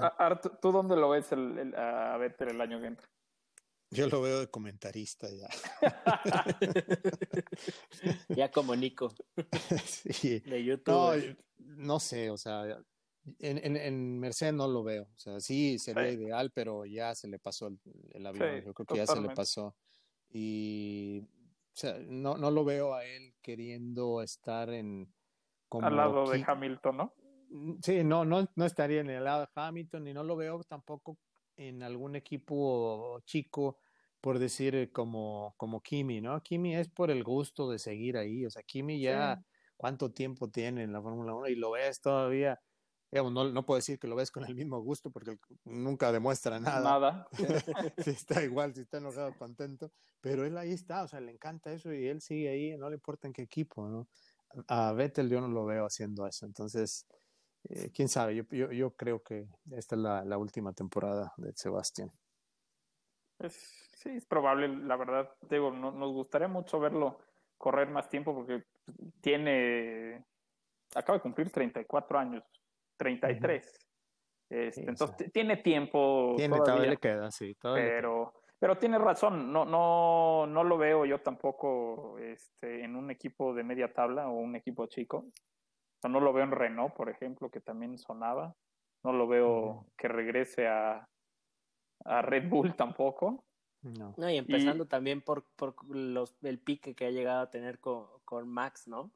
¿tú 0.59 0.71
dónde 0.71 0.95
lo 0.95 1.09
ves 1.09 1.31
el, 1.31 1.57
el, 1.59 1.75
a 1.75 2.17
Vettel 2.17 2.49
el 2.49 2.61
año 2.61 2.81
que 2.81 2.87
entra? 2.87 3.07
Yo 3.89 4.07
lo 4.07 4.21
veo 4.21 4.41
de 4.41 4.47
comentarista 4.47 5.27
ya. 5.29 5.47
ya 8.29 8.51
como 8.51 8.75
Nico. 8.75 9.13
Sí. 9.85 10.39
De 10.41 10.63
YouTube. 10.63 11.37
No, 11.59 11.59
no 11.59 11.99
sé, 11.99 12.29
o 12.29 12.37
sea, 12.37 12.63
en, 13.39 13.57
en, 13.63 13.77
en, 13.77 14.19
Mercedes 14.19 14.53
no 14.53 14.67
lo 14.67 14.83
veo. 14.83 15.03
O 15.03 15.17
sea, 15.17 15.39
sí 15.39 15.79
sería 15.79 16.09
sí. 16.09 16.15
ideal, 16.15 16.51
pero 16.53 16.85
ya 16.85 17.15
se 17.15 17.27
le 17.27 17.39
pasó 17.39 17.67
el, 17.67 17.79
el 18.11 18.25
avión. 18.25 18.49
Sí, 18.49 18.65
Yo 18.65 18.73
creo 18.73 18.73
que 18.73 18.83
totalmente. 18.95 19.07
ya 19.07 19.15
se 19.15 19.21
le 19.21 19.35
pasó. 19.35 19.75
Y 20.29 21.21
o 21.21 21.79
sea, 21.79 21.99
no, 22.07 22.37
no 22.37 22.49
lo 22.49 22.65
veo 22.65 22.95
a 22.95 23.05
él 23.05 23.35
queriendo 23.41 24.21
estar 24.23 24.69
en. 24.71 25.13
Como 25.69 25.85
Al 25.85 25.95
lado 25.95 26.29
de 26.29 26.43
Hamilton, 26.45 26.97
¿no? 26.97 27.13
Sí, 27.81 28.03
no, 28.03 28.25
no, 28.25 28.49
no 28.55 28.65
estaría 28.65 29.01
en 29.01 29.09
el 29.09 29.23
lado 29.23 29.41
de 29.41 29.47
Hamilton 29.53 30.07
y 30.07 30.13
no 30.13 30.23
lo 30.23 30.35
veo 30.35 30.63
tampoco 30.63 31.17
en 31.57 31.83
algún 31.83 32.15
equipo 32.15 33.19
chico, 33.25 33.79
por 34.21 34.39
decir 34.39 34.75
eh, 34.75 34.91
como, 34.91 35.53
como 35.57 35.81
Kimi, 35.81 36.21
¿no? 36.21 36.41
Kimi 36.41 36.75
es 36.75 36.87
por 36.89 37.11
el 37.11 37.23
gusto 37.23 37.69
de 37.69 37.79
seguir 37.79 38.17
ahí, 38.17 38.45
o 38.45 38.49
sea, 38.49 38.63
Kimi 38.63 38.99
ya 38.99 39.37
sí. 39.37 39.45
cuánto 39.75 40.11
tiempo 40.11 40.49
tiene 40.49 40.83
en 40.83 40.93
la 40.93 41.01
Fórmula 41.01 41.33
1 41.33 41.47
y 41.49 41.55
lo 41.55 41.71
ves 41.71 42.01
todavía, 42.01 42.59
digamos, 43.11 43.33
no, 43.33 43.51
no 43.51 43.65
puedo 43.65 43.77
decir 43.77 43.99
que 43.99 44.07
lo 44.07 44.15
ves 44.15 44.31
con 44.31 44.45
el 44.45 44.55
mismo 44.55 44.79
gusto 44.81 45.11
porque 45.11 45.37
nunca 45.65 46.11
demuestra 46.11 46.59
nada. 46.59 46.81
Nada. 46.81 47.27
si 48.03 48.11
está 48.11 48.43
igual, 48.43 48.73
si 48.73 48.81
está 48.81 48.97
enojado, 48.97 49.35
contento, 49.37 49.91
pero 50.21 50.45
él 50.45 50.57
ahí 50.57 50.71
está, 50.71 51.03
o 51.03 51.07
sea, 51.07 51.19
le 51.19 51.31
encanta 51.31 51.71
eso 51.71 51.93
y 51.93 52.07
él 52.07 52.21
sigue 52.21 52.49
ahí, 52.49 52.77
no 52.77 52.89
le 52.89 52.95
importa 52.95 53.27
en 53.27 53.33
qué 53.33 53.41
equipo, 53.41 53.87
¿no? 53.87 54.07
A 54.67 54.93
Vettel 54.93 55.29
yo 55.29 55.41
no 55.41 55.49
lo 55.49 55.65
veo 55.65 55.85
haciendo 55.85 56.25
eso, 56.25 56.45
entonces 56.45 57.05
eh, 57.69 57.91
quién 57.93 58.07
sabe, 58.07 58.35
yo, 58.35 58.43
yo, 58.51 58.71
yo, 58.71 58.95
creo 58.95 59.21
que 59.21 59.47
esta 59.71 59.95
es 59.95 60.01
la, 60.01 60.23
la 60.23 60.37
última 60.37 60.73
temporada 60.73 61.33
de 61.37 61.51
Sebastián. 61.55 62.11
sí, 63.49 64.09
es 64.09 64.25
probable, 64.25 64.67
la 64.67 64.95
verdad, 64.95 65.29
digo, 65.49 65.71
nos 65.71 66.13
gustaría 66.13 66.47
mucho 66.47 66.79
verlo 66.79 67.19
correr 67.57 67.89
más 67.89 68.09
tiempo 68.09 68.33
porque 68.33 68.63
tiene, 69.21 70.25
acaba 70.95 71.17
de 71.17 71.21
cumplir 71.21 71.51
34 71.51 72.19
años, 72.19 72.43
33. 72.97 73.87
Este, 74.49 74.81
entonces 74.81 75.31
tiene 75.33 75.57
tiempo. 75.57 76.33
Tiene, 76.37 76.57
todavía, 76.57 76.91
le 76.91 76.97
queda, 76.97 77.29
sí. 77.31 77.55
pero, 77.61 78.33
pero 78.57 78.77
tiene 78.77 78.97
razón, 78.97 79.51
no, 79.51 79.65
no, 79.65 80.47
no 80.47 80.63
lo 80.63 80.77
veo 80.77 81.05
yo 81.05 81.19
tampoco 81.19 82.17
este, 82.19 82.83
en 82.83 82.95
un 82.95 83.11
equipo 83.11 83.53
de 83.53 83.63
media 83.63 83.91
tabla 83.91 84.29
o 84.29 84.33
un 84.33 84.55
equipo 84.55 84.85
chico. 84.85 85.25
No 86.03 86.19
lo 86.19 86.33
veo 86.33 86.43
en 86.43 86.51
Renault, 86.51 86.93
por 86.93 87.09
ejemplo, 87.09 87.49
que 87.49 87.59
también 87.59 87.97
sonaba. 87.97 88.55
No 89.03 89.13
lo 89.13 89.27
veo 89.27 89.85
que 89.97 90.07
regrese 90.07 90.67
a, 90.67 91.07
a 92.05 92.21
Red 92.21 92.49
Bull 92.49 92.75
tampoco. 92.75 93.43
No. 93.81 94.13
no 94.17 94.29
y 94.29 94.37
empezando 94.37 94.85
también 94.85 95.21
por, 95.21 95.45
por 95.55 95.75
los, 95.95 96.35
el 96.41 96.59
pique 96.59 96.95
que 96.95 97.05
ha 97.05 97.11
llegado 97.11 97.41
a 97.41 97.49
tener 97.49 97.79
con, 97.79 98.05
con 98.25 98.49
Max, 98.49 98.87
¿no? 98.87 99.11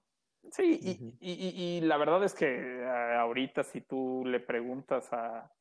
Sí, 0.50 0.80
y, 0.82 1.16
y, 1.20 1.78
y, 1.78 1.82
la 1.82 1.98
verdad 1.98 2.24
es 2.24 2.34
que 2.34 2.84
ahorita 2.84 3.64
si 3.64 3.82
tú 3.82 4.24
le 4.26 4.40
preguntas 4.40 5.08
a, 5.14 5.52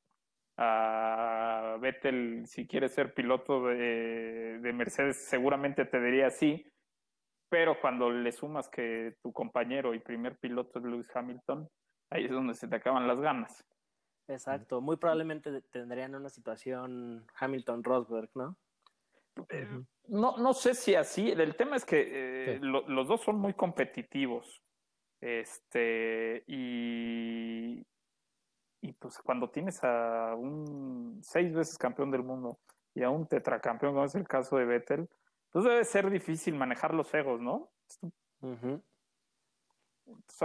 a 0.56 1.76
Vettel 1.80 2.46
si 2.46 2.66
quiere 2.66 2.88
ser 2.88 3.12
piloto 3.12 3.66
de, 3.66 4.58
de, 4.58 4.72
Mercedes, 4.72 5.28
seguramente 5.28 5.84
te 5.84 6.00
diría 6.00 6.30
sí, 6.30 6.66
pero 7.50 7.78
cuando 7.80 8.10
le 8.10 8.32
sumas 8.32 8.68
que 8.68 9.16
tu 9.22 9.32
compañero 9.32 9.92
y 9.92 9.98
primer 9.98 10.38
piloto 10.38 10.78
es 10.78 10.84
Lewis 10.84 11.10
Hamilton, 11.14 11.68
ahí 12.10 12.24
es 12.24 12.30
donde 12.30 12.54
se 12.54 12.68
te 12.68 12.76
acaban 12.76 13.06
las 13.06 13.20
ganas. 13.20 13.64
Exacto, 14.28 14.80
muy 14.80 14.96
probablemente 14.96 15.60
tendrían 15.72 16.14
una 16.14 16.30
situación 16.30 17.26
Hamilton-Rosberg, 17.36 18.30
¿no? 18.34 18.56
Eh, 19.48 19.82
no, 20.06 20.36
no 20.36 20.52
sé 20.54 20.74
si 20.74 20.94
así. 20.94 21.32
El 21.32 21.56
tema 21.56 21.76
es 21.76 21.84
que 21.84 22.54
eh, 22.54 22.60
los 22.60 23.08
dos 23.08 23.20
son 23.22 23.38
muy 23.38 23.54
competitivos. 23.54 24.62
Este, 25.20 26.44
y, 26.46 27.84
y 28.80 28.92
pues 28.92 29.18
cuando 29.18 29.50
tienes 29.50 29.82
a 29.82 30.34
un 30.36 31.18
seis 31.22 31.52
veces 31.52 31.76
campeón 31.76 32.10
del 32.10 32.22
mundo 32.22 32.58
y 32.94 33.02
a 33.02 33.10
un 33.10 33.26
tetracampeón, 33.26 33.94
como 33.94 34.04
es 34.04 34.14
el 34.14 34.28
caso 34.28 34.56
de 34.56 34.64
Vettel, 34.64 35.08
pues 35.50 35.64
debe 35.64 35.84
ser 35.84 36.10
difícil 36.10 36.54
manejar 36.54 36.94
los 36.94 37.12
egos, 37.14 37.40
¿no? 37.40 37.70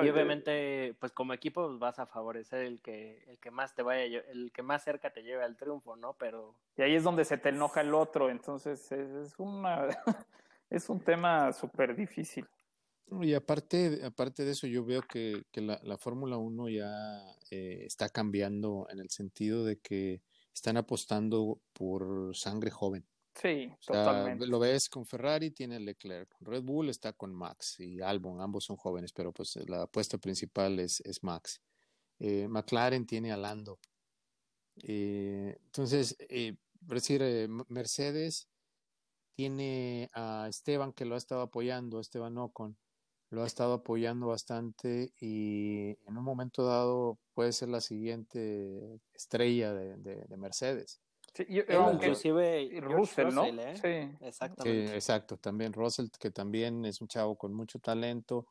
y 0.04 0.10
obviamente, 0.10 0.96
pues 1.00 1.12
como 1.12 1.34
equipo 1.34 1.68
pues, 1.68 1.80
vas 1.80 2.00
a 2.00 2.06
favorecer 2.06 2.66
el 2.66 2.82
que, 2.82 3.24
el 3.28 3.40
que 3.40 3.52
más 3.52 3.74
te 3.74 3.84
vaya, 3.84 4.20
el 4.28 4.52
que 4.52 4.62
más 4.62 4.84
cerca 4.84 5.12
te 5.12 5.24
lleve 5.24 5.44
al 5.44 5.58
triunfo, 5.58 5.96
¿no? 5.96 6.14
Pero. 6.14 6.56
Y 6.78 6.82
ahí 6.82 6.96
es 6.96 7.04
donde 7.04 7.26
se 7.26 7.38
te 7.38 7.50
enoja 7.50 7.82
el 7.82 7.94
otro, 7.94 8.30
entonces 8.30 8.92
es, 8.92 9.10
es 9.10 9.40
una 9.40 9.88
es 10.70 10.90
un 10.90 11.00
tema 11.00 11.54
súper 11.54 11.96
difícil. 11.96 12.48
Y 13.22 13.34
aparte, 13.36 14.02
aparte 14.04 14.44
de 14.44 14.52
eso, 14.52 14.66
yo 14.66 14.84
veo 14.84 15.02
que, 15.04 15.44
que 15.52 15.62
la, 15.62 15.80
la 15.84 15.98
Fórmula 15.98 16.38
1 16.38 16.70
ya 16.70 17.22
eh, 17.52 17.84
está 17.86 18.10
cambiando 18.10 18.88
en 18.90 19.00
el 19.00 19.12
sentido 19.12 19.64
de 19.64 19.80
que 19.80 20.22
están 20.54 20.78
apostando 20.78 21.62
por 21.74 22.36
sangre 22.36 22.72
joven. 22.72 23.06
Sí, 23.36 23.72
totalmente. 23.86 24.48
Lo 24.48 24.60
ves 24.60 24.90
con 24.90 25.06
Ferrari, 25.06 25.52
tiene 25.52 25.80
Leclerc. 25.80 26.34
Red 26.40 26.64
Bull 26.64 26.90
está 26.90 27.14
con 27.14 27.34
Max 27.34 27.80
y 27.80 28.02
Albon, 28.02 28.42
ambos 28.42 28.64
son 28.66 28.78
jóvenes, 28.78 29.12
pero 29.12 29.34
pues 29.34 29.58
la 29.68 29.84
apuesta 29.84 30.18
principal 30.18 30.80
es, 30.80 31.02
es 31.02 31.24
Max. 31.24 31.62
Eh, 32.20 32.48
McLaren 32.48 33.06
tiene 33.06 33.32
a 33.32 33.38
Lando. 33.38 33.80
Eh, 34.84 35.58
entonces, 35.66 36.16
eh, 36.30 36.56
decir, 36.82 37.22
eh, 37.22 37.48
Mercedes 37.68 38.48
tiene 39.36 40.10
a 40.14 40.48
Esteban 40.50 40.94
que 40.94 41.06
lo 41.06 41.16
ha 41.16 41.18
estado 41.18 41.42
apoyando, 41.42 42.00
Esteban 42.00 42.38
Ocon 42.38 42.78
lo 43.30 43.44
ha 43.44 43.48
estado 43.48 43.74
apoyando 43.74 44.28
bastante 44.28 45.12
y 45.20 45.90
en 46.08 46.18
un 46.18 46.24
momento 46.24 46.66
dado 46.66 47.20
puede 47.34 47.52
ser 47.52 47.70
la 47.70 47.82
siguiente 47.82 49.02
estrella 49.14 49.74
de, 49.74 49.98
de, 49.98 50.38
Mercedes. 50.38 51.02
Sí, 51.36 51.46
inclusive 51.50 52.80
Russell, 52.82 53.34
¿no? 53.34 53.46
¿eh? 53.46 53.76
Sí, 53.76 54.26
exactamente. 54.26 54.96
exacto, 54.96 55.38
también 55.38 55.74
Russell, 55.74 56.08
que 56.18 56.32
también 56.32 56.86
es 56.86 57.02
un 57.02 57.08
chavo 57.08 57.38
con 57.38 57.54
mucho 57.54 57.78
talento. 57.80 58.48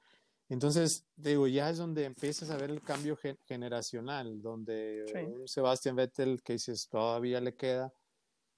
Entonces, 0.50 1.06
digo, 1.16 1.46
ya 1.46 1.70
es 1.70 1.78
donde 1.78 2.04
empiezas 2.04 2.50
a 2.50 2.58
ver 2.58 2.70
el 2.70 2.82
cambio 2.82 3.18
generacional, 3.46 4.42
donde 4.42 5.04
un 5.26 5.48
Sebastian 5.48 5.96
Vettel 5.96 6.42
que 6.42 6.54
dices 6.54 6.88
todavía 6.88 7.40
le 7.40 7.56
queda, 7.56 7.92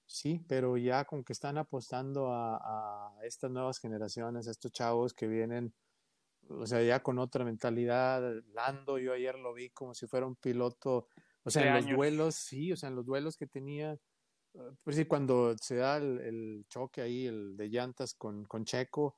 sí, 0.05 0.43
pero 0.47 0.75
ya 0.75 1.05
con 1.05 1.23
que 1.23 1.31
están 1.31 1.57
apostando 1.57 2.31
a, 2.33 2.57
a 2.57 3.25
estas 3.25 3.49
nuevas 3.49 3.79
generaciones, 3.79 4.47
a 4.47 4.51
estos 4.51 4.73
chavos 4.73 5.13
que 5.13 5.27
vienen 5.27 5.73
o 6.49 6.65
sea, 6.65 6.81
ya 6.81 7.01
con 7.01 7.19
otra 7.19 7.43
mentalidad. 7.45 8.21
Lando, 8.53 8.97
yo 8.97 9.13
ayer 9.13 9.37
lo 9.37 9.53
vi 9.53 9.69
como 9.69 9.93
si 9.93 10.07
fuera 10.07 10.25
un 10.25 10.35
piloto, 10.35 11.07
o 11.43 11.49
sea, 11.49 11.77
en 11.77 11.85
los 11.85 11.95
duelos, 11.95 12.35
sí, 12.35 12.71
o 12.71 12.77
sea, 12.77 12.89
en 12.89 12.95
los 12.95 13.05
duelos 13.05 13.37
que 13.37 13.47
tenía, 13.47 13.97
pues 14.83 14.95
sí, 14.95 15.05
cuando 15.05 15.55
se 15.57 15.75
da 15.75 15.97
el, 15.97 16.65
choque 16.69 17.01
ahí, 17.01 17.27
el 17.27 17.55
de 17.55 17.69
llantas 17.69 18.13
con, 18.13 18.45
con 18.45 18.65
Checo, 18.65 19.15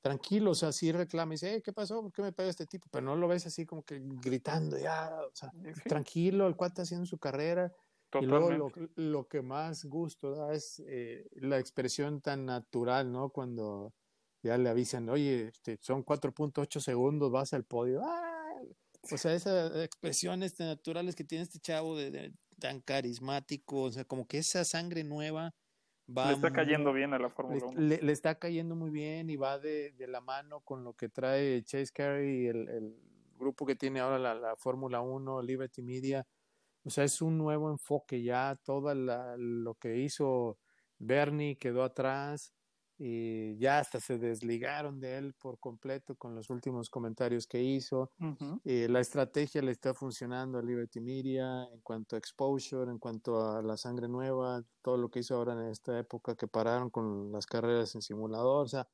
tranquilo, 0.00 0.52
o 0.52 0.54
sea, 0.54 0.72
sí 0.72 0.92
reclama 0.92 1.34
y 1.34 1.36
dice, 1.36 1.62
¿qué 1.62 1.72
pasó? 1.72 2.02
¿Por 2.02 2.12
qué 2.12 2.22
me 2.22 2.32
pega 2.32 2.48
este 2.48 2.66
tipo? 2.66 2.88
Pero 2.90 3.04
no 3.04 3.16
lo 3.16 3.28
ves 3.28 3.46
así 3.46 3.66
como 3.66 3.82
que 3.82 4.00
gritando, 4.02 4.78
ya, 4.78 5.14
o 5.14 5.34
sea, 5.34 5.52
tranquilo, 5.84 6.46
el 6.46 6.56
cuate 6.56 6.82
haciendo 6.82 7.06
su 7.06 7.18
carrera. 7.18 7.72
Y 8.20 8.26
luego 8.26 8.50
lo, 8.50 8.72
lo, 8.96 9.28
que 9.28 9.40
más 9.40 9.84
gusto 9.84 10.34
da 10.34 10.52
es 10.52 10.82
eh, 10.88 11.28
la 11.34 11.60
expresión 11.60 12.20
tan 12.20 12.44
natural, 12.44 13.12
¿no? 13.12 13.30
Cuando 13.30 13.94
ya 14.42 14.58
le 14.58 14.68
avisan, 14.68 15.08
oye, 15.08 15.48
este, 15.48 15.78
son 15.80 16.04
4.8 16.04 16.80
segundos, 16.80 17.30
vas 17.30 17.52
al 17.52 17.64
podio. 17.64 18.02
O 19.12 19.16
sea, 19.16 19.32
esas 19.34 19.76
expresiones 19.76 20.54
tan 20.54 20.66
naturales 20.66 21.14
que 21.14 21.24
tiene 21.24 21.44
este 21.44 21.60
chavo 21.60 21.96
de, 21.96 22.34
tan 22.60 22.80
carismático, 22.80 23.82
o 23.82 23.90
sea, 23.90 24.04
como 24.04 24.26
que 24.26 24.38
esa 24.38 24.64
sangre 24.64 25.02
nueva 25.02 25.52
va... 26.16 26.28
Le 26.28 26.34
está 26.34 26.52
cayendo 26.52 26.92
bien 26.92 27.12
a 27.12 27.18
la 27.18 27.30
Fórmula 27.30 27.66
1. 27.66 27.80
Le, 27.80 28.12
está 28.12 28.36
cayendo 28.36 28.76
muy 28.76 28.90
bien 28.90 29.28
y 29.30 29.36
va 29.36 29.58
de, 29.58 29.90
de, 29.92 30.06
la 30.06 30.20
mano 30.20 30.60
con 30.60 30.84
lo 30.84 30.94
que 30.94 31.08
trae 31.08 31.64
Chase 31.64 31.92
Carey, 31.92 32.46
el, 32.46 32.68
el 32.68 32.96
grupo 33.36 33.66
que 33.66 33.74
tiene 33.74 33.98
ahora 33.98 34.18
la, 34.18 34.34
la 34.34 34.54
Fórmula 34.56 35.00
1, 35.00 35.42
Liberty 35.42 35.82
Media. 35.82 36.24
O 36.84 36.90
sea, 36.90 37.02
es 37.04 37.20
un 37.20 37.36
nuevo 37.36 37.70
enfoque 37.70 38.22
ya, 38.22 38.56
todo 38.62 38.94
lo 38.94 39.74
que 39.74 39.98
hizo 39.98 40.58
Bernie 40.98 41.56
quedó 41.56 41.82
atrás 41.82 42.54
y 43.02 43.56
ya 43.56 43.78
hasta 43.78 43.98
se 43.98 44.18
desligaron 44.18 45.00
de 45.00 45.16
él 45.16 45.32
por 45.32 45.58
completo 45.58 46.16
con 46.16 46.34
los 46.34 46.50
últimos 46.50 46.90
comentarios 46.90 47.46
que 47.46 47.62
hizo. 47.62 48.12
y 48.62 48.88
la 48.88 49.00
estrategia 49.00 49.62
le 49.62 49.72
está 49.72 49.94
funcionando 49.94 50.58
a 50.58 50.62
Liberty 50.62 51.00
Media 51.00 51.64
en 51.72 51.80
cuanto 51.80 52.14
a 52.14 52.18
exposure, 52.18 52.90
en 52.90 52.98
cuanto 52.98 53.40
a 53.40 53.62
la 53.62 53.78
sangre 53.78 54.06
nueva, 54.06 54.62
todo 54.82 54.98
lo 54.98 55.08
que 55.08 55.20
hizo 55.20 55.34
ahora 55.34 55.54
en 55.54 55.70
esta 55.70 55.98
época 55.98 56.36
que 56.36 56.46
pararon 56.46 56.90
con 56.90 57.32
las 57.32 57.46
carreras 57.46 57.94
en 57.94 58.02
simulador, 58.02 58.66
o 58.66 58.68
sea, 58.68 58.86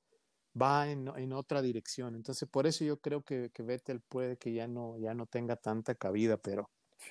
va 0.61 0.89
en, 0.89 1.09
en 1.17 1.33
otra 1.33 1.61
dirección. 1.61 2.15
Entonces, 2.15 2.49
por 2.49 2.69
eso 2.69 2.85
yo 2.85 3.01
creo 3.01 3.23
que, 3.25 3.51
que 3.53 3.65
Vettel 3.65 4.03
puede 4.03 4.37
que 4.39 4.53
ya 4.53 4.69
no, 4.69 4.99
ya 4.99 5.15
no 5.15 5.27
tenga 5.27 5.57
tanta 5.57 5.97
cabida, 5.97 6.37
pero 6.37 6.71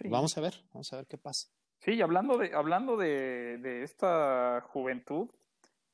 vamos 0.09 0.37
a 0.37 0.41
ver, 0.41 0.63
vamos 0.71 0.93
a 0.93 0.95
ver 0.95 1.07
qué 1.07 1.17
pasa. 1.17 1.49
Sí, 1.79 2.01
hablando 2.01 2.37
de, 2.37 2.53
hablando 2.53 2.95
de, 2.97 3.57
de 3.59 3.83
esta 3.83 4.61
juventud, 4.69 5.29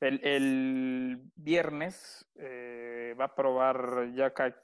el, 0.02 0.20
el 0.24 1.22
viernes 1.36 2.28
eh, 2.34 3.14
va 3.18 3.26
a 3.26 3.34
probar 3.34 4.10
Jack 4.12 4.54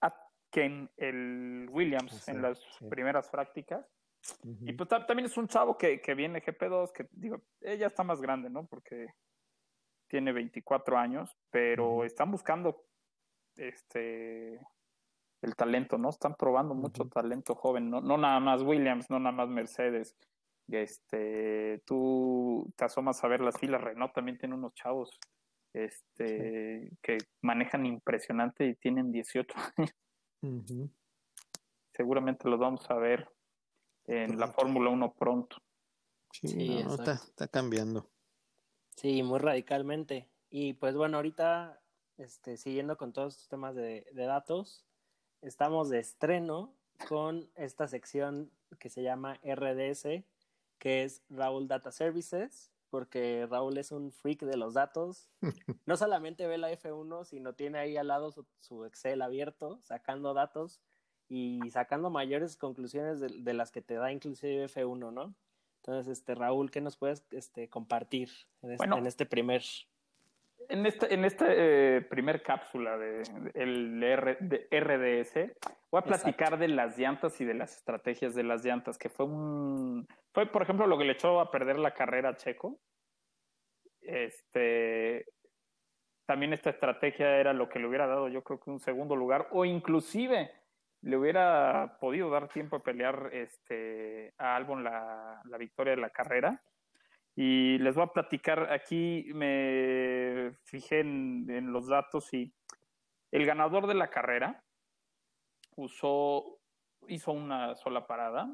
Atken 0.00 0.90
el 0.96 1.68
Williams 1.70 2.28
en 2.28 2.42
las 2.42 2.60
primeras 2.90 3.28
prácticas. 3.30 3.86
Y 4.60 4.72
pues 4.74 4.88
también 4.88 5.26
es 5.26 5.36
un 5.36 5.48
chavo 5.48 5.76
que, 5.76 6.00
que 6.00 6.14
viene 6.14 6.42
GP2, 6.42 6.92
que 6.92 7.08
digo, 7.10 7.42
ella 7.60 7.88
está 7.88 8.04
más 8.04 8.20
grande, 8.20 8.50
¿no? 8.50 8.66
Porque 8.66 9.06
tiene 10.08 10.32
24 10.32 10.96
años, 10.96 11.36
pero 11.50 12.04
están 12.04 12.30
buscando 12.30 12.84
este 13.56 14.60
el 15.42 15.56
talento, 15.56 15.98
¿no? 15.98 16.10
Están 16.10 16.36
probando 16.36 16.74
mucho 16.74 17.08
talento 17.08 17.54
joven, 17.54 17.90
¿no? 17.90 18.00
no 18.00 18.16
nada 18.16 18.38
más 18.38 18.62
Williams, 18.62 19.10
no 19.10 19.18
nada 19.18 19.34
más 19.34 19.48
Mercedes. 19.48 20.16
Este, 20.68 21.82
tú 21.84 22.72
te 22.76 22.84
asomas 22.84 23.22
a 23.22 23.28
ver 23.28 23.40
las 23.40 23.58
filas, 23.58 23.82
Renault 23.82 24.14
también 24.14 24.38
tiene 24.38 24.54
unos 24.54 24.74
chavos 24.74 25.18
este, 25.74 26.90
que 27.02 27.18
manejan 27.40 27.86
impresionante 27.86 28.66
y 28.66 28.74
tienen 28.76 29.12
18 29.12 29.54
años. 29.76 30.90
Seguramente 31.92 32.48
los 32.48 32.58
vamos 32.58 32.90
a 32.90 32.94
ver 32.94 33.28
en 34.06 34.38
la 34.38 34.48
Fórmula 34.48 34.90
1 34.90 35.14
pronto. 35.14 35.56
Sí, 36.32 36.78
está, 36.78 37.14
está, 37.14 37.48
cambiando. 37.48 38.10
Sí, 38.96 39.22
muy 39.22 39.38
radicalmente. 39.38 40.30
Y 40.48 40.74
pues 40.74 40.94
bueno, 40.96 41.18
ahorita, 41.18 41.80
este, 42.16 42.56
siguiendo 42.56 42.96
con 42.96 43.12
todos 43.12 43.34
estos 43.34 43.48
temas 43.48 43.74
de, 43.74 44.06
de 44.12 44.24
datos, 44.24 44.86
estamos 45.42 45.90
de 45.90 45.98
estreno 45.98 46.74
con 47.08 47.50
esta 47.54 47.86
sección 47.86 48.50
que 48.78 48.88
se 48.88 49.02
llama 49.02 49.38
RDS, 49.44 50.24
que 50.82 51.04
es 51.04 51.22
Raúl 51.30 51.68
Data 51.68 51.92
Services, 51.92 52.72
porque 52.90 53.46
Raúl 53.48 53.78
es 53.78 53.92
un 53.92 54.10
freak 54.10 54.40
de 54.40 54.56
los 54.56 54.74
datos. 54.74 55.30
No 55.86 55.96
solamente 55.96 56.48
ve 56.48 56.58
la 56.58 56.72
F1, 56.72 57.24
sino 57.24 57.52
tiene 57.54 57.78
ahí 57.78 57.96
al 57.96 58.08
lado 58.08 58.32
su, 58.58 58.84
Excel 58.84 59.22
abierto, 59.22 59.78
sacando 59.84 60.34
datos 60.34 60.80
y 61.28 61.60
sacando 61.70 62.10
mayores 62.10 62.56
conclusiones 62.56 63.20
de, 63.20 63.52
las 63.54 63.70
que 63.70 63.80
te 63.80 63.94
da 63.94 64.10
inclusive 64.10 64.66
F1, 64.66 65.12
¿no? 65.12 65.34
Entonces, 65.76 66.18
este 66.18 66.34
Raúl, 66.34 66.72
¿qué 66.72 66.80
nos 66.80 66.96
puedes 66.96 67.24
este, 67.30 67.68
compartir 67.68 68.30
en 68.62 68.72
este, 68.72 68.84
en 68.84 69.06
este 69.06 69.26
primer 69.26 69.62
en 70.68 70.86
esta, 70.86 71.06
en 71.06 71.24
esta 71.24 71.46
eh, 71.48 72.04
primer 72.08 72.42
cápsula 72.42 72.96
de, 72.96 73.22
el 73.54 74.00
de 74.00 74.66
RDS, 74.70 75.52
voy 75.90 75.98
a 76.00 76.02
platicar 76.02 76.58
de 76.58 76.68
las 76.68 76.98
llantas 76.98 77.40
y 77.40 77.44
de 77.44 77.54
las 77.54 77.76
estrategias 77.76 78.34
de 78.34 78.42
las 78.42 78.64
llantas, 78.64 78.98
que 78.98 79.08
fue 79.08 79.26
un, 79.26 80.06
fue 80.32 80.46
por 80.46 80.62
ejemplo 80.62 80.86
lo 80.86 80.98
que 80.98 81.04
le 81.04 81.12
echó 81.12 81.40
a 81.40 81.50
perder 81.50 81.78
la 81.78 81.94
carrera 81.94 82.30
a 82.30 82.36
Checo. 82.36 82.80
Este, 84.00 85.26
también 86.26 86.52
esta 86.52 86.70
estrategia 86.70 87.38
era 87.38 87.52
lo 87.52 87.68
que 87.68 87.78
le 87.78 87.86
hubiera 87.86 88.06
dado, 88.06 88.28
yo 88.28 88.42
creo 88.42 88.60
que 88.60 88.70
un 88.70 88.80
segundo 88.80 89.14
lugar, 89.14 89.48
o 89.52 89.64
inclusive 89.64 90.50
le 91.02 91.16
hubiera 91.16 91.98
podido 92.00 92.30
dar 92.30 92.48
tiempo 92.48 92.78
de 92.78 92.84
pelear 92.84 93.30
este, 93.32 94.34
a 94.38 94.56
Albon 94.56 94.84
la, 94.84 95.40
la 95.44 95.58
victoria 95.58 95.94
de 95.94 96.00
la 96.00 96.10
carrera. 96.10 96.62
Y 97.34 97.78
les 97.78 97.94
voy 97.94 98.04
a 98.04 98.12
platicar, 98.12 98.70
aquí 98.72 99.26
me 99.34 100.52
fijé 100.64 101.00
en, 101.00 101.72
los 101.72 101.88
datos 101.88 102.32
y 102.34 102.52
el 103.30 103.46
ganador 103.46 103.86
de 103.86 103.94
la 103.94 104.10
carrera 104.10 104.62
usó, 105.76 106.60
hizo 107.08 107.32
una 107.32 107.74
sola 107.74 108.06
parada, 108.06 108.48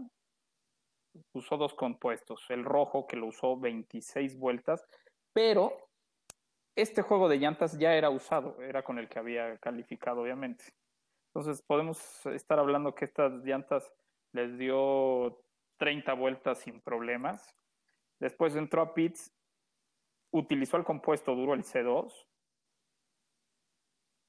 usó 1.32 1.56
dos 1.56 1.74
compuestos, 1.74 2.44
el 2.50 2.64
rojo 2.64 3.06
que 3.06 3.16
lo 3.16 3.26
usó 3.26 3.58
26 3.58 4.38
vueltas, 4.38 4.86
pero 5.32 5.88
este 6.76 7.02
juego 7.02 7.28
de 7.28 7.38
llantas 7.38 7.78
ya 7.78 7.94
era 7.94 8.10
usado, 8.10 8.60
era 8.62 8.82
con 8.82 8.98
el 8.98 9.08
que 9.08 9.18
había 9.18 9.58
calificado, 9.58 10.22
obviamente. 10.22 10.64
Entonces 11.28 11.62
podemos 11.62 12.24
estar 12.26 12.58
hablando 12.58 12.94
que 12.94 13.04
estas 13.04 13.32
llantas 13.44 13.92
les 14.32 14.56
dio 14.58 15.42
30 15.78 16.12
vueltas 16.14 16.58
sin 16.58 16.80
problemas. 16.80 17.54
Después 18.20 18.54
entró 18.56 18.82
a 18.82 18.94
pits, 18.94 19.32
utilizó 20.30 20.76
el 20.76 20.84
compuesto 20.84 21.34
duro, 21.34 21.54
el 21.54 21.64
C2, 21.64 22.26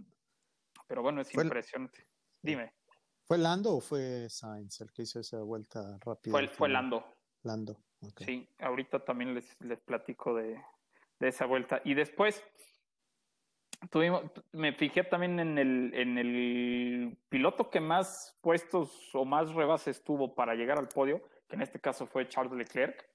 pero 0.86 1.02
bueno, 1.02 1.20
es 1.20 1.34
impresionante. 1.34 2.06
Dime. 2.42 2.74
¿Fue 3.26 3.38
Lando 3.38 3.76
o 3.76 3.80
fue 3.80 4.28
Sainz 4.28 4.80
el 4.80 4.92
que 4.92 5.02
hizo 5.02 5.20
esa 5.20 5.38
vuelta 5.42 5.98
rápida? 6.04 6.32
Fue, 6.32 6.48
fue 6.48 6.68
Lando. 6.68 7.04
Lando. 7.42 7.78
Sí, 8.18 8.48
ahorita 8.58 9.04
también 9.04 9.34
les, 9.34 9.60
les 9.60 9.78
platico 9.80 10.34
de, 10.34 10.60
de 11.18 11.28
esa 11.28 11.46
vuelta. 11.46 11.80
Y 11.84 11.94
después, 11.94 12.42
tuvimos, 13.90 14.24
me 14.52 14.72
fijé 14.72 15.04
también 15.04 15.38
en 15.38 15.58
el, 15.58 15.92
en 15.94 16.18
el 16.18 17.18
piloto 17.28 17.70
que 17.70 17.80
más 17.80 18.38
puestos 18.40 19.14
o 19.14 19.24
más 19.24 19.52
rebases 19.52 20.02
tuvo 20.02 20.34
para 20.34 20.54
llegar 20.54 20.78
al 20.78 20.88
podio, 20.88 21.22
que 21.46 21.56
en 21.56 21.62
este 21.62 21.78
caso 21.78 22.06
fue 22.06 22.28
Charles 22.28 22.54
Leclerc. 22.54 23.08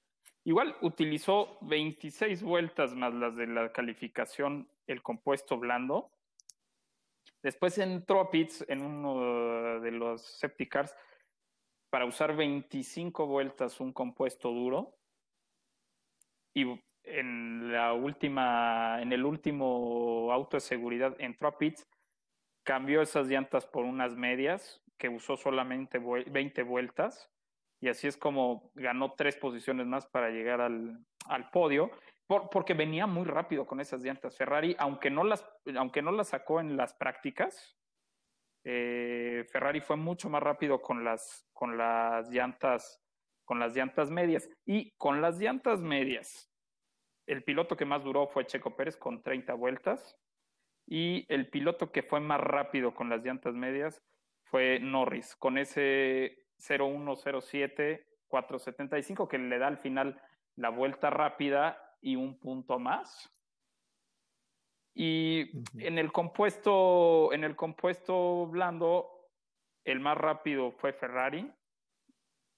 Igual 0.46 0.76
utilizó 0.80 1.58
26 1.62 2.44
vueltas 2.44 2.94
más 2.94 3.12
las 3.12 3.34
de 3.34 3.48
la 3.48 3.72
calificación, 3.72 4.68
el 4.86 5.02
compuesto 5.02 5.58
blando. 5.58 6.12
Después 7.42 7.76
entró 7.78 8.20
a 8.20 8.30
pits 8.30 8.64
en 8.68 8.80
uno 8.80 9.80
de 9.80 9.90
los 9.90 10.22
safety 10.22 10.68
cars 10.68 10.94
para 11.90 12.04
usar 12.04 12.36
25 12.36 13.26
vueltas 13.26 13.80
un 13.80 13.92
compuesto 13.92 14.52
duro. 14.52 14.94
Y 16.54 16.80
en 17.02 17.72
la 17.72 17.92
última, 17.94 19.02
en 19.02 19.12
el 19.12 19.24
último 19.24 20.30
auto 20.30 20.58
de 20.58 20.60
seguridad 20.60 21.16
entró 21.18 21.48
a 21.48 21.58
pits, 21.58 21.84
cambió 22.62 23.02
esas 23.02 23.26
llantas 23.26 23.66
por 23.66 23.84
unas 23.84 24.14
medias 24.14 24.80
que 24.96 25.08
usó 25.08 25.36
solamente 25.36 25.98
20 25.98 26.62
vueltas 26.62 27.32
y 27.80 27.88
así 27.88 28.06
es 28.06 28.16
como 28.16 28.70
ganó 28.74 29.14
tres 29.14 29.36
posiciones 29.36 29.86
más 29.86 30.06
para 30.06 30.30
llegar 30.30 30.60
al, 30.60 30.98
al 31.26 31.50
podio, 31.50 31.90
porque 32.26 32.74
venía 32.74 33.06
muy 33.06 33.24
rápido 33.24 33.66
con 33.66 33.80
esas 33.80 34.02
llantas. 34.02 34.36
Ferrari, 34.36 34.74
aunque 34.78 35.10
no 35.10 35.22
las, 35.22 35.48
aunque 35.76 36.02
no 36.02 36.10
las 36.10 36.28
sacó 36.28 36.60
en 36.60 36.76
las 36.76 36.94
prácticas, 36.94 37.76
eh, 38.64 39.44
Ferrari 39.52 39.80
fue 39.80 39.96
mucho 39.96 40.28
más 40.28 40.42
rápido 40.42 40.82
con 40.82 41.04
las, 41.04 41.46
con 41.52 41.78
las 41.78 42.28
llantas, 42.30 43.00
con 43.44 43.60
las 43.60 43.76
llantas 43.76 44.10
medias. 44.10 44.50
Y 44.64 44.90
con 44.96 45.20
las 45.22 45.38
llantas 45.38 45.80
medias, 45.80 46.50
el 47.28 47.44
piloto 47.44 47.76
que 47.76 47.84
más 47.84 48.02
duró 48.02 48.26
fue 48.26 48.46
Checo 48.46 48.74
Pérez 48.74 48.96
con 48.96 49.22
30 49.22 49.54
vueltas 49.54 50.18
y 50.88 51.26
el 51.32 51.48
piloto 51.48 51.92
que 51.92 52.02
fue 52.02 52.20
más 52.20 52.40
rápido 52.40 52.94
con 52.94 53.08
las 53.08 53.24
llantas 53.24 53.54
medias 53.54 54.02
fue 54.44 54.78
Norris 54.78 55.34
con 55.36 55.58
ese 55.58 56.45
0107 56.58 58.06
475 58.28 59.28
que 59.28 59.38
le 59.38 59.58
da 59.58 59.68
al 59.68 59.78
final 59.78 60.20
la 60.56 60.70
vuelta 60.70 61.10
rápida 61.10 61.96
y 62.00 62.16
un 62.16 62.38
punto 62.38 62.78
más. 62.78 63.32
Y 64.94 65.50
en 65.78 65.98
el 65.98 66.10
compuesto 66.10 67.32
en 67.32 67.44
el 67.44 67.54
compuesto 67.54 68.46
blando 68.46 69.28
el 69.84 70.00
más 70.00 70.16
rápido 70.16 70.72
fue 70.72 70.92
Ferrari, 70.92 71.52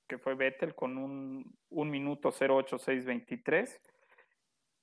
que 0.08 0.18
fue 0.18 0.34
Vettel 0.34 0.74
con 0.74 0.96
un, 0.96 1.58
un 1.70 1.90
minuto 1.90 2.28
08623 2.28 3.80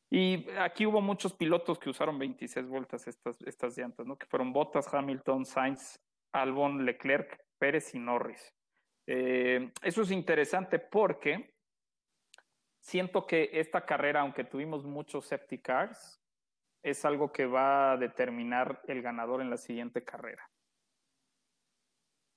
y 0.09 0.49
aquí 0.59 0.85
hubo 0.85 1.01
muchos 1.01 1.33
pilotos 1.33 1.79
que 1.79 1.89
usaron 1.89 2.19
26 2.19 2.67
vueltas 2.67 3.07
estas, 3.07 3.41
estas 3.41 3.77
llantas, 3.77 4.05
¿no? 4.05 4.17
Que 4.17 4.27
fueron 4.27 4.53
Bottas, 4.53 4.93
Hamilton, 4.93 5.45
Sainz, 5.45 5.99
Albon, 6.31 6.85
Leclerc, 6.85 7.43
Pérez 7.57 7.93
y 7.95 7.99
Norris. 7.99 8.53
Eh, 9.07 9.71
eso 9.83 10.01
es 10.01 10.11
interesante 10.11 10.79
porque 10.79 11.55
siento 12.79 13.25
que 13.25 13.49
esta 13.53 13.85
carrera, 13.85 14.21
aunque 14.21 14.43
tuvimos 14.43 14.85
muchos 14.85 15.27
safety 15.27 15.59
cars, 15.59 16.21
es 16.83 17.03
algo 17.03 17.31
que 17.31 17.45
va 17.45 17.93
a 17.93 17.97
determinar 17.97 18.81
el 18.87 19.01
ganador 19.01 19.41
en 19.41 19.49
la 19.49 19.57
siguiente 19.57 20.03
carrera. 20.03 20.49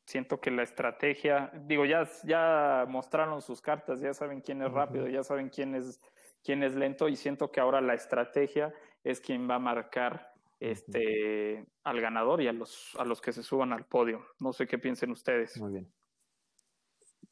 Siento 0.06 0.40
que 0.40 0.50
la 0.50 0.62
estrategia, 0.62 1.50
digo, 1.66 1.84
ya, 1.84 2.08
ya 2.24 2.86
mostraron 2.88 3.42
sus 3.42 3.60
cartas, 3.60 4.00
ya 4.00 4.14
saben 4.14 4.40
quién 4.40 4.62
es 4.62 4.72
rápido, 4.72 5.06
ya 5.06 5.22
saben 5.22 5.50
quién 5.50 5.74
es 5.74 6.00
quién 6.42 6.62
es 6.62 6.74
lento 6.74 7.08
y 7.08 7.16
siento 7.16 7.52
que 7.52 7.60
ahora 7.60 7.82
la 7.82 7.92
estrategia 7.92 8.72
es 9.04 9.20
quien 9.20 9.50
va 9.50 9.56
a 9.56 9.58
marcar 9.58 10.32
este 10.60 11.66
al 11.84 12.00
ganador 12.00 12.40
y 12.40 12.48
a 12.48 12.54
los 12.54 12.94
a 12.98 13.04
los 13.04 13.20
que 13.20 13.32
se 13.32 13.42
suban 13.42 13.74
al 13.74 13.84
podio. 13.84 14.24
No 14.40 14.54
sé 14.54 14.66
qué 14.66 14.78
piensen 14.78 15.10
ustedes. 15.10 15.60
Muy 15.60 15.72
bien. 15.72 15.97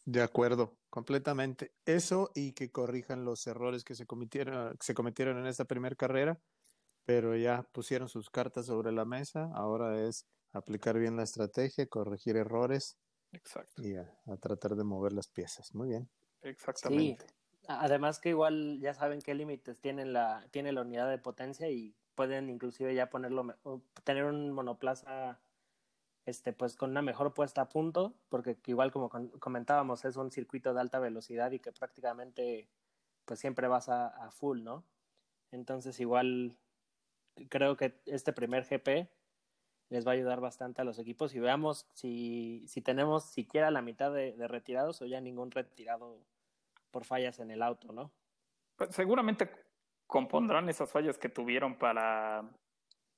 De 0.07 0.23
acuerdo, 0.23 0.79
completamente. 0.89 1.73
Eso 1.85 2.31
y 2.33 2.53
que 2.53 2.71
corrijan 2.71 3.25
los 3.25 3.45
errores 3.49 3.83
que 3.83 3.97
se 3.97 4.07
cometieron, 4.07 4.77
se 4.81 4.95
cometieron 4.95 5.37
en 5.37 5.47
esta 5.47 5.65
primera 5.65 5.97
carrera, 5.97 6.41
pero 7.05 7.35
ya 7.35 7.65
pusieron 7.73 8.09
sus 8.09 8.31
cartas 8.31 8.67
sobre 8.67 8.93
la 8.93 9.05
mesa. 9.05 9.51
Ahora 9.53 10.01
es 10.01 10.25
aplicar 10.53 10.97
bien 10.97 11.17
la 11.17 11.25
estrategia, 11.25 11.89
corregir 11.89 12.37
errores 12.37 12.97
Exacto. 13.33 13.83
y 13.83 13.97
a, 13.97 14.09
tratar 14.41 14.77
de 14.77 14.85
mover 14.85 15.13
las 15.13 15.27
piezas. 15.27 15.75
Muy 15.75 15.89
bien. 15.89 16.09
Exactamente. 16.43 17.27
Además 17.67 18.21
que 18.21 18.29
igual 18.29 18.79
ya 18.79 18.95
saben 18.95 19.21
qué 19.21 19.35
límites 19.35 19.81
tiene 19.81 20.07
la, 20.07 20.47
tiene 20.53 20.71
la 20.71 20.83
unidad 20.83 21.11
de 21.11 21.19
potencia 21.19 21.69
y 21.69 21.97
pueden 22.15 22.49
inclusive 22.49 22.95
ya 22.95 23.11
ponerlo, 23.11 23.57
tener 24.05 24.25
un 24.25 24.53
monoplaza 24.53 25.41
este, 26.27 26.53
pues 26.53 26.77
con 26.77 26.91
una 26.91 27.03
mejor 27.03 27.33
puesta 27.35 27.63
a 27.63 27.69
punto, 27.69 28.13
porque 28.29 28.59
igual 28.67 28.91
como 28.91 29.09
comentábamos 29.39 30.05
es 30.05 30.17
un 30.17 30.33
circuito 30.33 30.75
de 30.75 30.81
alta 30.81 30.99
velocidad 30.99 31.53
y 31.53 31.61
que 31.61 31.71
prácticamente 31.73 32.69
pues 33.25 33.39
siempre 33.39 33.69
vas 33.69 33.89
a, 33.89 34.31
full, 34.33 34.63
¿no? 34.63 34.85
Entonces 35.53 35.99
igual 36.01 36.57
creo 37.49 37.77
que 37.77 38.01
este 38.07 38.33
primer 38.33 38.65
GP 38.65 39.09
les 39.89 40.05
va 40.05 40.11
a 40.11 40.15
ayudar 40.15 40.41
bastante 40.41 40.83
a 40.83 40.85
los 40.85 40.99
equipos 40.99 41.33
y 41.35 41.39
veamos 41.39 41.87
si, 41.93 42.65
si 42.67 42.83
tenemos 42.83 43.25
siquiera 43.25 43.71
la 43.71 43.83
mitad 43.83 44.13
de, 44.13 44.35
retirados 44.49 45.01
o 45.03 45.07
ya 45.07 45.21
ningún 45.21 45.53
retirado 45.53 46.19
por 46.91 47.05
fallas 47.05 47.39
en 47.39 47.53
el 47.53 47.63
auto, 47.63 47.93
¿no? 47.93 48.11
Pues 48.75 48.91
seguramente 48.95 49.49
compondrán 50.09 50.69
esas 50.69 50.91
fallas 50.91 51.19
que 51.19 51.29
tuvieron 51.29 51.79
para, 51.79 52.45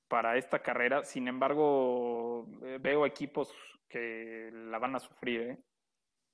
para 0.08 0.36
esta 0.36 0.60
carrera. 0.60 1.04
Sin 1.04 1.26
embargo, 1.26 2.27
eh, 2.62 2.78
veo 2.80 3.06
equipos 3.06 3.54
que 3.88 4.50
la 4.52 4.78
van 4.78 4.96
a 4.96 4.98
sufrir. 4.98 5.58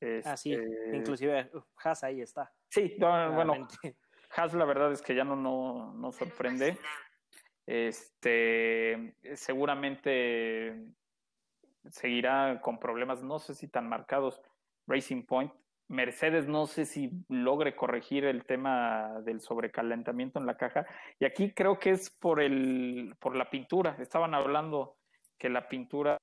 ¿eh? 0.01 0.23
ah, 0.25 0.37
sí, 0.37 0.53
este, 0.53 0.97
inclusive 0.97 1.51
Haas 1.83 2.05
ahí 2.05 2.21
está. 2.21 2.53
Sí, 2.69 2.97
bueno, 2.99 3.67
Haas 4.37 4.55
la 4.55 4.65
verdad 4.65 4.93
es 4.93 5.03
que 5.03 5.15
ya 5.15 5.25
no, 5.25 5.37
no, 5.37 5.95
no 5.95 6.13
sorprende. 6.13 6.77
Este, 7.67 9.17
seguramente 9.35 10.85
seguirá 11.91 12.61
con 12.61 12.79
problemas, 12.79 13.23
no 13.23 13.39
sé 13.39 13.55
si 13.55 13.69
tan 13.69 13.89
marcados, 13.89 14.41
Racing 14.87 15.25
Point. 15.25 15.53
Mercedes 15.87 16.49
no 16.49 16.67
sé 16.67 16.87
si 16.87 17.11
logre 17.29 17.77
corregir 17.77 18.25
el 18.25 18.47
tema 18.47 19.21
del 19.23 19.41
sobrecalentamiento 19.41 20.39
en 20.39 20.47
la 20.47 20.57
caja. 20.57 20.87
Y 21.19 21.27
aquí 21.27 21.53
creo 21.53 21.79
que 21.79 21.91
es 21.91 22.11
por 22.11 22.41
el, 22.41 23.15
por 23.21 23.37
la 23.37 23.51
pintura. 23.51 23.97
Estaban 24.01 24.35
hablando 24.35 24.97
que 25.39 25.49
la 25.49 25.69
pintura 25.69 26.17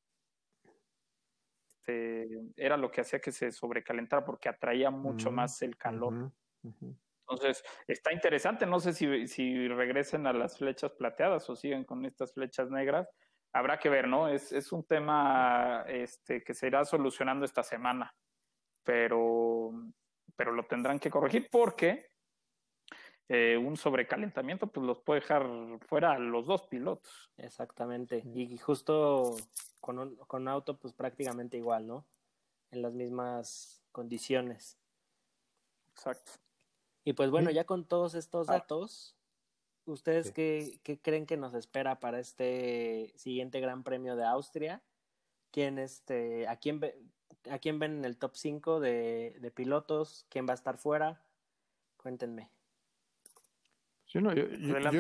este, 1.81 2.27
era 2.55 2.77
lo 2.77 2.91
que 2.91 3.01
hacía 3.01 3.19
que 3.19 3.31
se 3.31 3.51
sobrecalentara 3.51 4.23
porque 4.23 4.49
atraía 4.49 4.91
mucho 4.91 5.31
más 5.31 5.61
el 5.61 5.77
calor. 5.77 6.31
Entonces, 6.63 7.63
está 7.87 8.13
interesante. 8.13 8.65
No 8.65 8.79
sé 8.79 8.93
si, 8.93 9.27
si 9.27 9.67
regresen 9.67 10.27
a 10.27 10.33
las 10.33 10.57
flechas 10.57 10.91
plateadas 10.91 11.49
o 11.49 11.55
siguen 11.55 11.83
con 11.85 12.05
estas 12.05 12.33
flechas 12.33 12.69
negras. 12.69 13.09
Habrá 13.53 13.79
que 13.79 13.89
ver, 13.89 14.07
¿no? 14.07 14.27
Es, 14.27 14.51
es 14.51 14.71
un 14.71 14.85
tema 14.85 15.83
este, 15.87 16.43
que 16.43 16.53
se 16.53 16.67
irá 16.67 16.85
solucionando 16.85 17.45
esta 17.45 17.63
semana, 17.63 18.13
pero, 18.83 19.71
pero 20.35 20.53
lo 20.53 20.65
tendrán 20.67 20.99
que 20.99 21.09
corregir 21.09 21.49
porque 21.51 22.10
eh, 23.33 23.57
un 23.57 23.77
sobrecalentamiento 23.77 24.67
pues 24.67 24.85
los 24.85 24.99
puede 24.99 25.21
dejar 25.21 25.47
fuera 25.87 26.19
los 26.19 26.45
dos 26.45 26.63
pilotos. 26.63 27.31
Exactamente. 27.37 28.21
Y 28.35 28.57
justo 28.57 29.37
con 29.79 29.99
un, 29.99 30.17
con 30.17 30.49
auto 30.49 30.77
pues 30.77 30.93
prácticamente 30.93 31.55
igual, 31.55 31.87
¿no? 31.87 32.05
En 32.71 32.81
las 32.81 32.93
mismas 32.93 33.85
condiciones. 33.93 34.77
Exacto. 35.95 36.33
Y 37.05 37.13
pues 37.13 37.29
bueno, 37.29 37.51
ya 37.51 37.63
con 37.63 37.85
todos 37.85 38.15
estos 38.15 38.49
ah. 38.49 38.53
datos, 38.53 39.15
¿ustedes 39.85 40.33
qué, 40.33 40.81
creen 41.01 41.25
que 41.25 41.37
nos 41.37 41.53
espera 41.53 42.01
para 42.01 42.19
este 42.19 43.13
siguiente 43.15 43.61
Gran 43.61 43.83
Premio 43.83 44.17
de 44.17 44.25
Austria? 44.25 44.83
¿Quién 45.51 45.79
este, 45.79 46.49
a, 46.49 46.57
quién 46.57 46.81
¿A 47.49 47.59
quién 47.59 47.79
ven 47.79 47.99
en 47.99 48.03
el 48.03 48.17
top 48.17 48.35
5 48.35 48.81
de, 48.81 49.37
de 49.39 49.51
pilotos? 49.51 50.25
¿Quién 50.27 50.45
va 50.45 50.51
a 50.51 50.55
estar 50.55 50.77
fuera? 50.77 51.23
Cuéntenme. 51.95 52.51
Yo 54.13 54.19
no, 54.19 54.33
yo, 54.33 54.45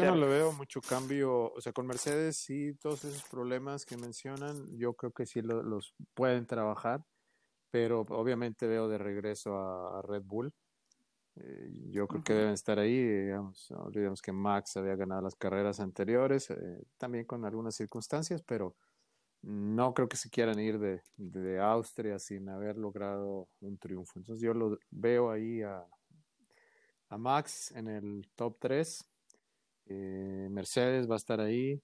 no 0.05 0.15
le 0.15 0.27
veo 0.27 0.53
mucho 0.53 0.79
cambio, 0.79 1.51
o 1.51 1.59
sea, 1.59 1.73
con 1.73 1.85
Mercedes 1.85 2.37
sí, 2.37 2.73
todos 2.75 3.03
esos 3.03 3.23
problemas 3.29 3.85
que 3.85 3.97
mencionan, 3.97 4.65
yo 4.77 4.93
creo 4.93 5.11
que 5.11 5.25
sí 5.25 5.41
los 5.41 5.93
pueden 6.13 6.47
trabajar, 6.47 7.03
pero 7.71 8.05
obviamente 8.07 8.67
veo 8.67 8.87
de 8.87 8.97
regreso 8.97 9.57
a 9.57 10.01
Red 10.01 10.23
Bull. 10.23 10.53
Eh, 11.35 11.71
yo 11.89 12.07
creo 12.07 12.23
que 12.23 12.33
deben 12.33 12.53
estar 12.53 12.79
ahí. 12.79 13.03
Digamos, 13.03 13.67
no 13.71 13.83
olvidemos 13.83 14.21
que 14.21 14.31
Max 14.31 14.77
había 14.77 14.95
ganado 14.95 15.21
las 15.21 15.35
carreras 15.35 15.81
anteriores, 15.81 16.49
eh, 16.49 16.81
también 16.97 17.25
con 17.25 17.43
algunas 17.43 17.75
circunstancias, 17.75 18.41
pero 18.43 18.77
no 19.41 19.93
creo 19.93 20.07
que 20.07 20.17
se 20.17 20.29
quieran 20.29 20.57
ir 20.59 20.79
de, 20.79 21.01
de, 21.17 21.59
Austria 21.59 22.17
sin 22.17 22.47
haber 22.47 22.77
logrado 22.77 23.49
un 23.59 23.77
triunfo. 23.77 24.19
Entonces 24.19 24.41
yo 24.41 24.53
lo 24.53 24.77
veo 24.89 25.31
ahí 25.31 25.63
a, 25.63 25.85
a 27.11 27.17
Max 27.17 27.71
en 27.71 27.87
el 27.87 28.29
top 28.35 28.57
3. 28.59 29.05
Eh, 29.87 30.47
Mercedes 30.49 31.09
va 31.09 31.15
a 31.15 31.17
estar 31.17 31.41
ahí. 31.41 31.81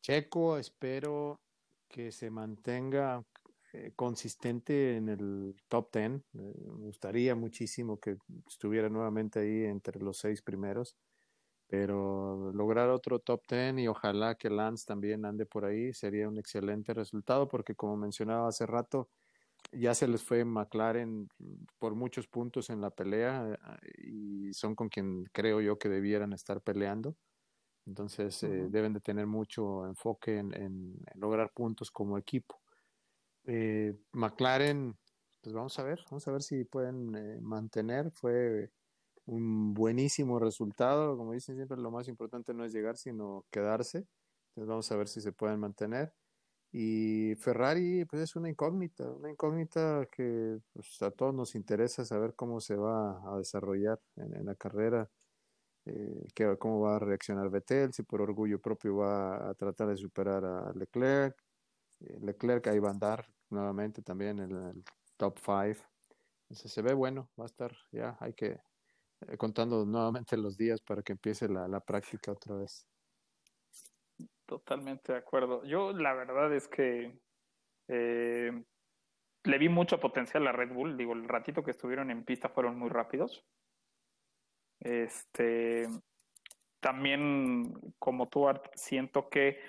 Checo, 0.00 0.56
espero 0.58 1.40
que 1.88 2.12
se 2.12 2.30
mantenga 2.30 3.24
eh, 3.72 3.92
consistente 3.96 4.96
en 4.96 5.08
el 5.08 5.56
top 5.68 5.92
10. 5.92 6.04
Eh, 6.04 6.20
me 6.34 6.86
gustaría 6.86 7.34
muchísimo 7.34 7.98
que 7.98 8.16
estuviera 8.46 8.88
nuevamente 8.88 9.40
ahí 9.40 9.64
entre 9.64 10.00
los 10.00 10.18
seis 10.18 10.40
primeros, 10.40 10.96
pero 11.66 12.52
lograr 12.54 12.90
otro 12.90 13.18
top 13.18 13.42
10 13.48 13.78
y 13.80 13.88
ojalá 13.88 14.36
que 14.36 14.50
Lance 14.50 14.86
también 14.86 15.24
ande 15.24 15.46
por 15.46 15.64
ahí 15.64 15.92
sería 15.92 16.28
un 16.28 16.38
excelente 16.38 16.94
resultado 16.94 17.48
porque 17.48 17.74
como 17.74 17.96
mencionaba 17.96 18.48
hace 18.48 18.66
rato, 18.66 19.08
ya 19.72 19.94
se 19.94 20.08
les 20.08 20.22
fue 20.22 20.44
McLaren 20.44 21.28
por 21.78 21.94
muchos 21.94 22.26
puntos 22.26 22.70
en 22.70 22.80
la 22.80 22.90
pelea 22.90 23.58
eh, 23.82 24.02
y 24.08 24.52
son 24.52 24.74
con 24.74 24.88
quien 24.88 25.24
creo 25.32 25.60
yo 25.60 25.78
que 25.78 25.88
debieran 25.88 26.32
estar 26.32 26.60
peleando. 26.60 27.16
Entonces 27.86 28.40
deben 28.42 28.92
de 28.92 29.00
tener 29.00 29.26
mucho 29.26 29.86
enfoque 29.86 30.38
en 30.38 31.02
lograr 31.14 31.50
puntos 31.52 31.90
como 31.90 32.18
equipo. 32.18 32.60
Eh, 33.44 33.96
McLaren, 34.12 34.96
pues 35.40 35.54
vamos 35.54 35.78
a 35.78 35.82
ver, 35.82 36.00
vamos 36.10 36.26
a 36.28 36.32
ver 36.32 36.42
si 36.42 36.64
pueden 36.64 37.14
eh, 37.16 37.40
mantener. 37.40 38.10
Fue 38.12 38.70
un 39.26 39.74
buenísimo 39.74 40.38
resultado. 40.38 41.16
Como 41.16 41.32
dicen 41.32 41.56
siempre, 41.56 41.78
lo 41.78 41.90
más 41.90 42.08
importante 42.08 42.54
no 42.54 42.64
es 42.64 42.72
llegar, 42.72 42.96
sino 42.96 43.46
quedarse. 43.50 44.06
Entonces 44.50 44.68
vamos 44.68 44.92
a 44.92 44.96
ver 44.96 45.08
si 45.08 45.20
se 45.20 45.32
pueden 45.32 45.60
mantener. 45.60 46.12
Y 46.72 47.34
Ferrari, 47.36 48.04
pues 48.04 48.22
es 48.22 48.36
una 48.36 48.48
incógnita, 48.48 49.08
una 49.10 49.30
incógnita 49.30 50.06
que 50.10 50.58
pues, 50.72 51.02
a 51.02 51.10
todos 51.10 51.34
nos 51.34 51.54
interesa 51.56 52.04
saber 52.04 52.34
cómo 52.34 52.60
se 52.60 52.76
va 52.76 53.20
a 53.32 53.38
desarrollar 53.38 53.98
en, 54.16 54.46
la 54.46 54.54
carrera, 54.54 55.10
eh, 55.86 56.56
cómo 56.58 56.80
va 56.80 56.96
a 56.96 56.98
reaccionar 57.00 57.50
Vettel, 57.50 57.92
si 57.92 58.04
por 58.04 58.22
orgullo 58.22 58.60
propio 58.60 58.96
va 58.96 59.50
a 59.50 59.54
tratar 59.54 59.88
de 59.88 59.96
superar 59.96 60.44
a 60.44 60.72
Leclerc, 60.74 61.36
eh, 62.00 62.18
Leclerc 62.20 62.66
ahí 62.68 62.78
va 62.78 62.88
a 62.88 62.92
andar 62.92 63.26
nuevamente 63.50 64.02
también 64.02 64.38
en 64.38 64.52
el 64.52 64.84
top 65.16 65.38
5. 65.38 65.86
se 66.50 66.82
ve 66.82 66.94
bueno, 66.94 67.30
va 67.38 67.44
a 67.44 67.46
estar 67.46 67.72
ya, 67.92 68.16
hay 68.20 68.32
que 68.34 68.60
eh, 69.28 69.36
contando 69.36 69.84
nuevamente 69.84 70.36
los 70.36 70.56
días 70.56 70.80
para 70.80 71.02
que 71.02 71.12
empiece 71.12 71.48
la, 71.48 71.80
práctica 71.80 72.32
otra 72.32 72.56
vez. 72.56 72.86
Totalmente 74.50 75.12
de 75.12 75.18
acuerdo. 75.18 75.64
Yo 75.64 75.92
la 75.92 76.12
verdad 76.12 76.52
es 76.52 76.66
que 76.66 77.16
eh, 77.86 78.64
le 79.44 79.58
vi 79.58 79.68
mucho 79.68 80.00
potencial 80.00 80.44
a 80.48 80.52
Red 80.52 80.72
Bull. 80.72 80.96
Digo, 80.96 81.12
el 81.12 81.28
ratito 81.28 81.62
que 81.62 81.70
estuvieron 81.70 82.10
en 82.10 82.24
pista 82.24 82.48
fueron 82.48 82.76
muy 82.76 82.88
rápidos. 82.88 83.46
Este, 84.80 85.86
también 86.80 87.72
como 88.00 88.28
tú, 88.28 88.48
siento 88.74 89.28
que 89.28 89.60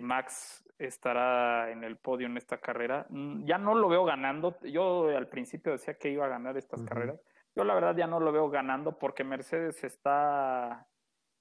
Max 0.00 0.64
estará 0.78 1.70
en 1.70 1.84
el 1.84 1.98
podio 1.98 2.26
en 2.26 2.38
esta 2.38 2.56
carrera. 2.56 3.04
Mm, 3.10 3.44
ya 3.44 3.58
no 3.58 3.74
lo 3.74 3.90
veo 3.90 4.06
ganando. 4.06 4.58
Yo 4.62 5.14
al 5.14 5.28
principio 5.28 5.72
decía 5.72 5.98
que 5.98 6.08
iba 6.08 6.24
a 6.24 6.30
ganar 6.30 6.56
estas 6.56 6.82
carreras. 6.84 7.20
Yo 7.54 7.64
la 7.64 7.74
verdad 7.74 7.94
ya 7.94 8.06
no 8.06 8.18
lo 8.18 8.32
veo 8.32 8.48
ganando 8.48 8.98
porque 8.98 9.24
Mercedes 9.24 9.84
está 9.84 10.86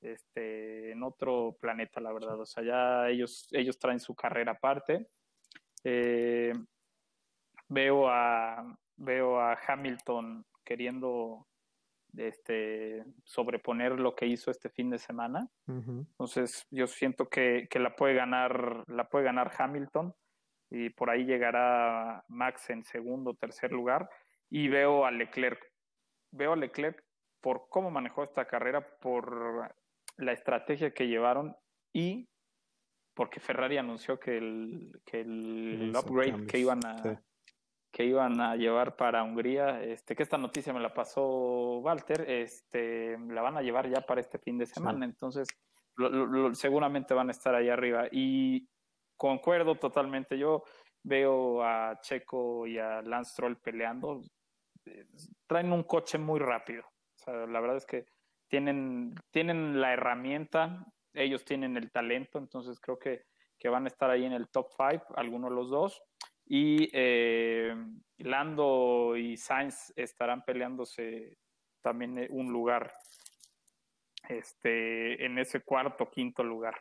este, 0.02 0.92
en 0.92 1.04
otro 1.04 1.56
planeta, 1.60 2.02
la 2.02 2.12
verdad. 2.12 2.40
O 2.40 2.46
sea, 2.46 2.64
ya 2.64 3.10
ellos, 3.10 3.48
ellos 3.52 3.78
traen 3.78 4.00
su 4.00 4.16
carrera 4.16 4.54
aparte. 4.54 5.08
Eh, 5.84 6.54
veo, 7.68 8.10
a, 8.10 8.78
veo 8.98 9.40
a 9.40 9.58
Hamilton 9.68 10.46
queriendo 10.64 11.48
este, 12.18 13.04
sobreponer 13.24 14.00
lo 14.00 14.16
que 14.16 14.26
hizo 14.26 14.52
este 14.52 14.70
fin 14.70 14.90
de 14.90 14.98
semana. 14.98 15.48
Entonces, 15.68 16.68
yo 16.70 16.88
siento 16.88 17.30
que, 17.30 17.68
la 17.76 17.96
puede 17.96 18.16
ganar, 18.16 18.84
la 18.88 19.08
puede 19.10 19.26
ganar 19.26 19.52
Hamilton 19.58 20.14
y 20.70 20.90
por 20.90 21.10
ahí 21.10 21.26
llegará 21.26 22.24
Max 22.28 22.70
en 22.70 22.84
segundo 22.84 23.32
o 23.32 23.36
tercer 23.36 23.72
lugar. 23.72 24.10
Y 24.50 24.68
veo 24.68 25.06
a 25.06 25.12
Leclerc, 25.12 25.62
veo 26.32 26.54
a 26.54 26.58
Leclerc 26.58 27.02
por 27.40 27.68
cómo 27.70 27.90
manejó 27.90 28.24
esta 28.24 28.46
carrera, 28.46 28.86
por 29.00 29.74
la 30.18 30.32
estrategia 30.32 30.94
que 30.94 31.08
llevaron 31.08 31.56
y 31.94 32.28
porque 33.14 33.40
Ferrari 33.40 33.78
anunció 33.78 34.20
que 34.20 34.38
el, 34.38 35.02
que 35.06 35.22
el 35.22 35.94
upgrade 35.96 36.48
que 36.48 36.60
iban 36.60 36.86
a, 36.86 37.22
que 37.92 38.06
iban 38.06 38.40
a 38.40 38.56
llevar 38.56 38.96
para 38.96 39.24
Hungría, 39.24 39.84
este, 39.84 40.16
que 40.16 40.24
esta 40.24 40.38
noticia 40.38 40.74
me 40.74 40.80
la 40.80 40.94
pasó 40.94 41.80
Walter, 41.80 42.30
este, 42.30 43.18
la 43.18 43.42
van 43.42 43.58
a 43.58 43.62
llevar 43.62 43.90
ya 43.90 44.02
para 44.02 44.22
este 44.22 44.40
fin 44.40 44.58
de 44.58 44.66
semana, 44.66 45.06
entonces 45.06 45.48
seguramente 46.54 47.14
van 47.14 47.28
a 47.28 47.32
estar 47.32 47.54
ahí 47.54 47.70
arriba. 47.70 48.08
Y 48.12 48.68
concuerdo 49.18 49.76
totalmente, 49.76 50.38
yo 50.38 50.64
veo 51.04 51.64
a 51.64 52.00
Checo 52.02 52.66
y 52.66 52.78
a 52.78 53.02
Lance 53.02 53.34
Stroll 53.34 53.58
peleando, 53.58 54.22
traen 55.46 55.74
un 55.74 55.84
coche 55.84 56.18
muy 56.18 56.40
rápido, 56.40 56.84
la 57.28 57.60
verdad 57.60 57.78
es 57.78 57.86
que 57.86 58.06
tienen, 58.52 59.16
tienen 59.32 59.80
la 59.80 59.94
herramienta 59.94 60.86
ellos 61.14 61.44
tienen 61.44 61.78
el 61.78 61.92
talento, 61.92 62.38
entonces 62.38 62.80
creo 62.80 62.98
que, 62.98 63.26
que 63.58 63.70
van 63.70 63.86
a 63.86 63.88
estar 63.88 64.10
ahí 64.10 64.26
en 64.26 64.34
el 64.34 64.50
top 64.50 64.68
5, 64.70 65.14
algunos 65.16 65.50
de 65.50 65.56
los 65.56 65.70
dos. 65.70 66.02
Y 66.46 66.90
eh, 66.94 67.74
Lando 68.18 69.16
y 69.16 69.38
Sainz 69.38 69.94
estarán 69.96 70.44
peleándose 70.44 71.38
también 71.82 72.18
eh, 72.18 72.28
un 72.30 72.52
lugar 72.52 72.94
este, 74.28 75.26
en 75.26 75.38
ese 75.38 75.62
cuarto, 75.62 76.10
quinto 76.10 76.44
lugar. 76.44 76.76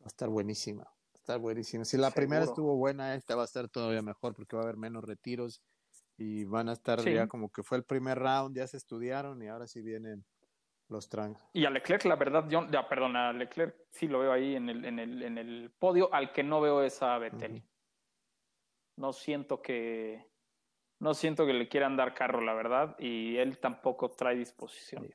Va 0.00 0.04
a 0.04 0.08
estar 0.08 0.28
buenísima, 0.28 0.84
va 0.84 1.12
a 1.14 1.16
estar 1.16 1.38
buenísima. 1.38 1.84
Si 1.84 1.96
la 1.96 2.10
primera 2.10 2.44
estuvo 2.44 2.76
buena, 2.76 3.14
esta 3.14 3.36
va 3.36 3.42
a 3.42 3.46
estar 3.46 3.68
todavía 3.68 4.02
mejor 4.02 4.34
porque 4.34 4.56
va 4.56 4.62
a 4.62 4.64
haber 4.64 4.76
menos 4.76 5.04
retiros 5.04 5.62
y 6.16 6.44
van 6.44 6.68
a 6.68 6.72
estar 6.72 7.02
ya 7.02 7.26
como 7.26 7.50
que 7.50 7.62
fue 7.62 7.78
el 7.78 7.84
primer 7.84 8.18
round, 8.18 8.56
ya 8.56 8.66
se 8.66 8.76
estudiaron 8.76 9.42
y 9.42 9.48
ahora 9.48 9.66
sí 9.66 9.80
vienen 9.80 10.24
los. 10.90 11.08
Y 11.52 11.64
a 11.64 11.70
Leclerc, 11.70 12.04
la 12.04 12.16
verdad, 12.16 12.48
yo, 12.48 12.66
ya, 12.70 12.88
perdón, 12.88 13.16
a 13.16 13.32
Leclerc 13.32 13.76
sí 13.90 14.08
lo 14.08 14.20
veo 14.20 14.32
ahí 14.32 14.56
en 14.56 14.68
el, 14.68 14.84
en 14.84 14.98
el, 14.98 15.22
en 15.22 15.38
el 15.38 15.70
podio, 15.78 16.12
al 16.12 16.32
que 16.32 16.42
no 16.42 16.60
veo 16.60 16.82
es 16.82 17.02
a 17.02 17.18
Vettel. 17.18 17.62
No 18.96 19.12
siento 19.12 19.62
que 19.62 20.28
no 20.98 21.14
siento 21.14 21.46
que 21.46 21.54
le 21.54 21.68
quieran 21.68 21.96
dar 21.96 22.14
carro, 22.14 22.42
la 22.42 22.52
verdad, 22.52 22.94
y 22.98 23.38
él 23.38 23.58
tampoco 23.58 24.10
trae 24.10 24.36
disposición. 24.36 25.08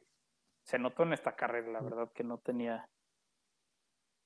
Se 0.63 0.79
notó 0.79 1.03
en 1.03 1.13
esta 1.13 1.35
carrera, 1.35 1.71
la 1.71 1.81
verdad, 1.81 2.11
que 2.11 2.23
no 2.23 2.39
tenía 2.39 2.89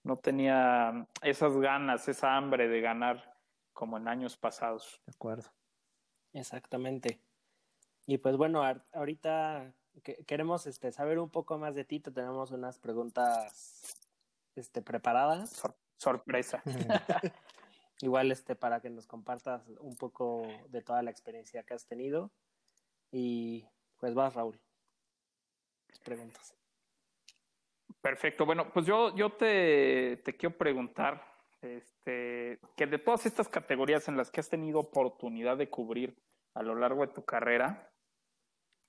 no 0.04 0.18
tenía 0.18 1.08
esas 1.22 1.58
ganas, 1.58 2.08
esa 2.08 2.38
hambre 2.38 2.70
de 2.70 2.80
ganar 2.80 3.38
como 3.74 3.98
en 3.98 4.08
años 4.08 4.38
pasados. 4.38 5.02
De 5.06 5.12
acuerdo. 5.14 5.50
Exactamente. 6.32 7.22
Y 8.06 8.18
pues 8.18 8.38
bueno, 8.38 8.64
ahorita 8.94 9.74
queremos 10.02 10.68
este, 10.68 10.92
saber 10.92 11.20
un 11.20 11.30
poco 11.30 11.58
más 11.58 11.76
de 11.76 11.86
ti, 11.86 12.00
te 12.00 12.12
tenemos 12.12 12.52
unas 12.52 12.78
preguntas 12.80 13.98
este, 14.56 14.82
preparadas. 14.82 15.62
sorpresa. 15.98 16.62
Igual 18.02 18.32
este, 18.32 18.56
para 18.56 18.80
que 18.80 18.90
nos 18.90 19.08
compartas 19.08 19.68
un 19.80 19.96
poco 19.96 20.48
de 20.70 20.82
toda 20.82 21.02
la 21.04 21.12
experiencia 21.12 21.64
que 21.64 21.74
has 21.74 21.86
tenido. 21.86 22.32
Y 23.12 23.66
pues 24.00 24.14
vas, 24.14 24.36
Raúl. 24.36 24.60
Preguntas. 26.04 26.56
Perfecto. 28.02 28.46
Bueno, 28.46 28.72
pues 28.72 28.86
yo, 28.86 29.14
yo 29.16 29.34
te, 29.34 30.18
te 30.24 30.38
quiero 30.38 30.58
preguntar, 30.58 31.22
este, 31.62 32.60
que 32.78 32.88
de 32.88 33.00
todas 33.00 33.26
estas 33.26 33.50
categorías 33.50 34.08
en 34.08 34.16
las 34.16 34.32
que 34.32 34.40
has 34.40 34.50
tenido 34.50 34.80
oportunidad 34.80 35.58
de 35.58 35.70
cubrir 35.70 36.16
a 36.54 36.64
lo 36.64 36.76
largo 36.76 37.06
de 37.06 37.14
tu 37.14 37.26
carrera, 37.26 37.92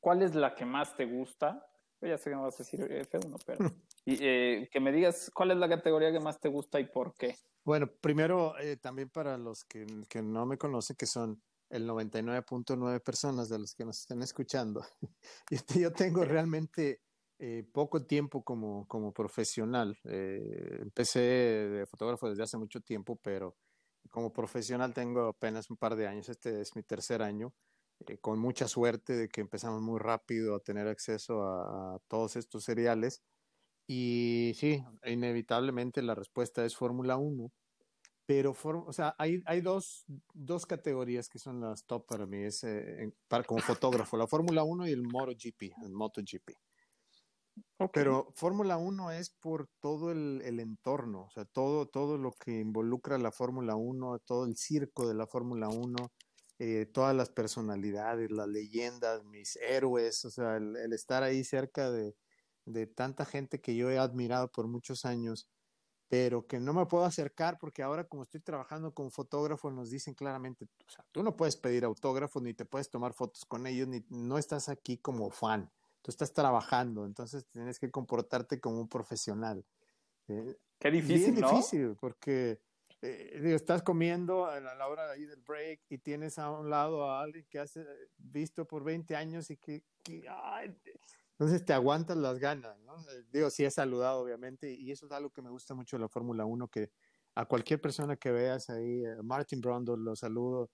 ¿cuál 0.01 0.23
es 0.23 0.35
la 0.35 0.55
que 0.55 0.65
más 0.65 0.97
te 0.97 1.05
gusta? 1.05 1.67
Ya 2.01 2.17
sé 2.17 2.31
que 2.31 2.37
no 2.37 2.43
vas 2.43 2.55
a 2.55 2.59
decir 2.59 2.81
F1, 2.81 3.37
pero 3.45 3.59
y, 4.07 4.19
eh, 4.21 4.69
que 4.73 4.81
me 4.81 4.91
digas 4.91 5.31
cuál 5.35 5.51
es 5.51 5.59
la 5.59 5.69
categoría 5.69 6.11
que 6.11 6.21
más 6.21 6.41
te 6.41 6.49
gusta 6.49 6.81
y 6.81 6.85
por 6.85 7.15
qué. 7.15 7.37
Bueno, 7.63 7.89
primero, 8.01 8.59
eh, 8.59 8.79
también 8.79 9.11
para 9.11 9.37
los 9.37 9.65
que, 9.65 9.87
que, 10.09 10.23
no 10.23 10.47
me 10.47 10.57
conocen, 10.57 10.97
que 10.97 11.05
son 11.05 11.43
el 11.69 11.87
99.9 11.87 13.01
personas 13.01 13.51
de 13.51 13.59
los 13.59 13.75
que 13.75 13.85
nos 13.85 14.01
están 14.01 14.23
escuchando, 14.23 14.83
yo 15.85 15.93
tengo 15.93 16.25
realmente 16.25 17.03
eh, 17.39 17.65
poco 17.71 18.03
tiempo 18.07 18.43
como, 18.43 18.89
como 18.89 19.13
profesional. 19.13 19.99
empecé 20.05 21.21
de 21.21 21.87
fotógrafo 21.87 22.31
desde 22.31 22.43
hace 22.43 22.57
mucho 22.57 22.81
tiempo, 22.81 23.17
pero 23.23 23.57
como 24.11 24.33
profesional 24.33 24.95
tengo 24.95 25.29
apenas 25.29 25.71
un 25.71 25.77
par 25.77 25.97
de 25.97 26.07
años. 26.07 26.29
Este 26.31 26.63
es 26.63 26.75
mi 26.75 26.83
tercer 26.83 27.23
año. 27.23 27.53
Con 28.21 28.39
mucha 28.39 28.69
suerte 28.69 29.15
de 29.15 29.29
que 29.29 29.41
empezamos 29.41 29.83
muy 29.83 29.99
rápido 29.99 30.55
a 30.55 30.61
tener 30.61 30.89
acceso 30.89 31.43
a, 31.43 31.95
a 31.95 31.99
todos 32.09 32.37
estos 32.37 32.65
seriales 32.65 33.23
y 33.93 34.53
sí, 34.55 34.85
inevitablemente 35.05 36.01
la 36.01 36.15
respuesta 36.15 36.65
es 36.65 36.77
Fórmula 36.77 37.17
1, 37.17 37.51
pero 38.25 38.55
o 38.87 38.93
sea, 38.93 39.17
hay, 39.19 39.43
hay 39.47 39.61
dos, 39.63 40.05
dos, 40.33 40.65
categorías 40.65 41.29
que 41.29 41.41
son 41.41 41.61
las 41.61 41.85
top 41.87 42.07
para 42.07 42.25
mí, 42.25 42.45
es, 42.45 42.63
eh, 42.63 43.13
para, 43.27 43.43
como 43.43 43.61
fotógrafo, 43.61 44.17
la 44.17 44.29
Fórmula 44.29 44.63
1 44.63 44.87
y 44.87 44.93
el 44.93 45.03
MotoGP, 45.03 45.63
el 45.85 45.91
MotoGP. 45.91 46.51
Pero 47.93 48.31
Fórmula 48.37 48.77
1 48.77 49.11
es 49.11 49.31
por 49.31 49.69
todo 49.81 50.13
el, 50.13 50.41
el, 50.45 50.61
entorno, 50.61 51.23
o 51.23 51.31
sea, 51.31 51.45
todo, 51.47 51.87
todo 51.87 52.17
lo 52.17 52.31
que 52.31 52.61
involucra 52.61 53.19
la 53.19 53.33
Fórmula 53.33 53.75
1, 53.75 54.21
todo 54.21 54.45
el 54.45 54.57
circo 54.57 55.09
de 55.09 55.15
la 55.15 55.27
Fórmula 55.27 55.69
1, 55.69 56.13
eh, 56.61 56.87
todas 56.87 57.17
las 57.17 57.31
personalidades, 57.31 58.31
las 58.31 58.47
leyendas, 58.49 59.25
mis 59.25 59.57
héroes, 59.57 60.25
o 60.27 60.31
sea, 60.31 60.59
el 60.59 60.93
estar 60.93 61.23
ahí 61.25 61.43
cerca 61.43 61.91
de, 61.91 62.15
de 62.67 62.87
tanta 62.87 63.25
gente 63.25 63.61
que 63.61 63.75
yo 63.77 63.91
he 63.91 63.99
admirado 63.99 64.51
por 64.53 64.69
muchos 64.69 65.05
años, 65.07 65.49
pero 66.09 66.47
que 66.47 66.61
no 66.61 66.75
me 66.75 66.87
puedo 66.87 67.05
acercar 67.05 67.57
porque 67.59 67.83
ahora 67.83 68.05
como 68.05 68.25
estoy 68.25 68.41
trabajando 68.41 68.93
con 68.93 69.11
fotógrafos 69.11 69.73
nos 69.73 69.91
dicen 69.91 70.15
claramente, 70.15 70.67
o 70.87 70.91
sea, 70.91 71.07
tú 71.13 71.23
no 71.23 71.37
puedes 71.37 71.57
pedir 71.57 71.85
autógrafos 71.85 72.43
ni 72.43 72.53
te 72.55 72.65
puedes 72.67 72.91
tomar 72.91 73.15
fotos 73.15 73.45
con 73.47 73.67
ellos, 73.67 73.89
ni 73.89 74.05
no 74.11 74.37
estás 74.39 74.69
aquí 74.69 74.99
como 74.99 75.31
fan, 75.31 75.73
tú 76.03 76.11
estás 76.11 76.33
trabajando, 76.33 77.07
entonces 77.07 77.47
tienes 77.51 77.79
que 77.79 77.91
comportarte 77.91 78.61
como 78.61 78.81
un 78.81 78.89
profesional. 78.89 79.65
Eh, 80.29 80.57
Qué 80.79 80.91
difícil, 80.91 81.41
¿no? 81.41 81.51
difícil 81.51 81.97
porque 82.01 82.61
eh, 83.03 83.41
estás 83.55 83.83
comiendo 83.83 84.47
a 84.47 84.61
la 84.61 84.89
hora 84.89 85.11
ahí 85.11 85.25
del 85.25 85.41
break 85.41 85.83
y 85.89 85.99
tienes 85.99 86.39
a 86.39 86.51
un 86.51 86.69
lado 86.69 87.11
a 87.11 87.23
alguien 87.23 87.47
que 87.49 87.59
has 87.59 87.79
visto 88.19 88.67
por 88.67 88.85
20 88.85 89.17
años 89.17 89.51
y 89.51 89.57
que, 89.57 89.85
que 90.03 90.25
ay, 90.29 90.77
entonces 91.41 91.65
te 91.65 91.73
aguantas 91.73 92.19
las 92.19 92.39
ganas, 92.39 92.79
¿no? 92.81 93.01
Eh, 93.11 93.25
digo, 93.33 93.49
sí 93.49 93.65
es 93.65 93.73
saludado, 93.73 94.21
obviamente, 94.21 94.71
y 94.71 94.91
eso 94.91 95.07
es 95.07 95.13
algo 95.13 95.31
que 95.31 95.41
me 95.41 95.49
gusta 95.49 95.75
mucho 95.75 95.97
de 95.97 96.03
la 96.03 96.09
Fórmula 96.11 96.45
1, 96.45 96.69
que 96.69 96.91
a 97.35 97.47
cualquier 97.47 97.81
persona 97.81 98.17
que 98.17 98.31
veas 98.31 98.69
ahí, 98.69 99.07
eh, 99.07 99.23
Martin 99.23 99.63
Brundle 99.63 99.97
lo 99.97 100.15
saludo, 100.15 100.71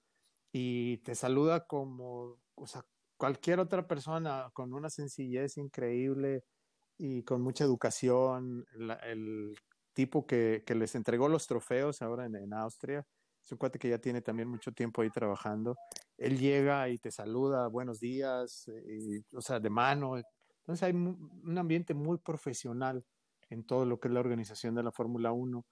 y 0.51 0.99
te 0.99 1.15
saluda 1.15 1.69
como, 1.69 2.41
o 2.57 2.67
sea, 2.67 2.85
cualquier 3.17 3.61
otra 3.61 3.87
persona 3.87 4.51
con 4.55 4.75
una 4.75 4.91
sencillez 4.91 5.57
increíble 5.57 6.43
y 6.99 7.23
con 7.23 7.43
mucha 7.43 7.63
educación, 7.63 8.67
el 9.05 9.57
tipo 9.97 10.27
que, 10.27 10.63
que, 10.67 10.75
les 10.75 10.95
entregó 10.95 11.27
los 11.27 11.47
trofeos 11.47 12.03
ahora 12.03 12.27
en, 12.27 12.37
en 12.37 12.53
Austria, 12.53 13.07
es 13.43 13.51
un 13.51 13.57
cuate 13.57 13.79
que 13.79 13.89
ya 13.89 13.99
tiene 13.99 14.21
también 14.21 14.49
mucho 14.49 14.73
tiempo 14.73 15.01
ahí 15.01 15.09
trabajando. 15.09 15.75
Él 16.19 16.39
llega 16.39 16.89
y 16.91 16.99
te 16.99 17.11
saluda, 17.11 17.67
buenos 17.69 17.99
días, 17.99 18.69
eh, 18.69 18.85
y, 18.87 19.37
o 19.37 19.41
sea, 19.41 19.59
de 19.59 19.71
mano, 19.71 20.19
entonces 20.67 20.83
hay 20.83 20.93
un 20.93 21.57
ambiente 21.57 21.95
muy 21.95 22.19
profesional 22.19 23.05
en 23.49 23.65
todo 23.65 23.87
lo 23.87 23.99
que 23.99 24.09
es 24.09 24.15
la 24.15 24.21
organización 24.21 24.75
de 24.75 24.83
la 24.83 24.93
Fórmula 24.93 25.33
1. 25.33 25.65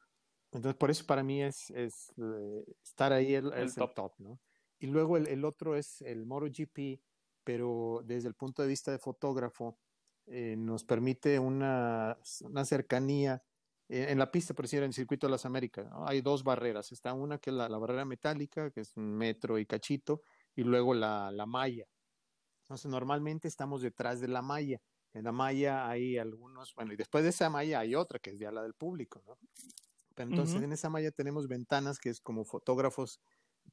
Entonces 0.53 0.79
por 0.79 0.91
eso 0.91 1.05
para 1.05 1.23
mí 1.23 1.43
es, 1.43 1.69
es 1.71 2.13
eh, 2.17 2.65
estar 2.83 3.13
ahí 3.13 3.35
el, 3.35 3.53
el, 3.53 3.75
top. 3.75 4.13
¿no? 4.19 4.41
Y 4.79 4.87
luego 4.87 5.17
el, 5.17 5.27
el, 5.27 5.45
otro 5.45 5.77
es 5.77 6.01
el 6.03 6.25
MotoGP, 6.25 7.01
pero 7.43 8.01
desde 8.05 8.29
el 8.29 8.35
punto 8.35 8.63
de 8.63 8.69
vista 8.69 8.93
de 8.93 8.99
fotógrafo 8.99 9.77
eh, 10.27 10.55
nos 10.57 10.85
permite 10.85 11.39
una, 11.39 12.17
una 12.43 12.65
cercanía 12.65 13.43
en 13.89 14.19
la 14.19 14.31
pista, 14.31 14.55
por 14.55 14.65
decir, 14.65 14.79
en 14.79 14.87
el 14.87 14.95
circuito 14.95 15.27
de 15.27 15.33
las 15.33 15.45
Américas. 15.45 15.89
¿no? 15.91 16.07
Hay 16.07 16.21
dos 16.21 16.43
barreras. 16.43 16.93
Está 16.93 17.13
una 17.13 17.39
que 17.39 17.51
es 17.51 17.57
la, 17.57 17.69
la, 17.69 17.79
barrera 17.79 18.05
metálica, 18.05 18.71
que 18.71 18.81
es 18.81 18.97
un 18.97 19.13
metro 19.17 19.59
y 19.59 19.67
cachito, 19.67 20.23
y 20.57 20.63
luego 20.63 20.95
la, 20.95 21.31
la 21.31 21.47
malla 21.47 21.87
entonces, 22.65 22.91
normalmente 22.91 23.47
estamos 23.47 23.83
detrás 23.83 24.21
de 24.21 24.29
la 24.29 24.41
malla. 24.41 24.81
En 25.13 25.25
la 25.25 25.33
malla 25.33 25.87
hay 25.87 26.17
algunos, 26.17 26.75
bueno, 26.75 26.95
y 26.95 26.97
después 26.97 27.23
de 27.23 27.31
esa 27.31 27.51
malla 27.51 27.81
hay 27.81 27.95
otra 27.95 28.19
que 28.19 28.31
es 28.31 28.39
ya 28.39 28.51
la 28.51 28.63
del 28.63 28.73
público, 28.73 29.23
¿no? 29.27 29.39
Pero 30.15 30.31
entonces 30.31 30.63
en 30.63 30.73
esa 30.73 30.89
malla 30.89 31.11
tenemos 31.11 31.47
ventanas 31.47 31.99
que 31.99 32.09
es 32.09 32.21
como 32.21 32.45
fotógrafos, 32.45 33.21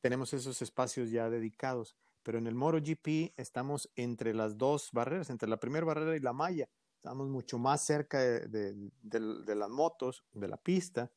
tenemos 0.01 0.33
esos 0.33 0.61
espacios 0.61 1.09
ya 1.09 1.29
dedicados. 1.29 1.95
Pero 2.23 2.37
en 2.37 2.47
el 2.47 2.55
MotoGP 2.55 3.33
estamos 3.37 3.89
entre 3.95 4.33
las 4.33 4.57
dos 4.57 4.89
barreras, 4.91 5.29
entre 5.29 5.47
la 5.47 5.57
primera 5.57 5.85
barrera 5.85 6.15
y 6.15 6.19
la 6.19 6.33
malla. 6.33 6.67
Estamos 7.01 7.29
mucho 7.29 7.57
más 7.57 7.83
cerca 7.83 8.19
de, 8.19 8.47
de, 8.47 8.91
de 9.01 9.55
las 9.55 9.69
motos, 9.71 10.23
de 10.33 10.47
la 10.47 10.57
pista. 10.57 11.11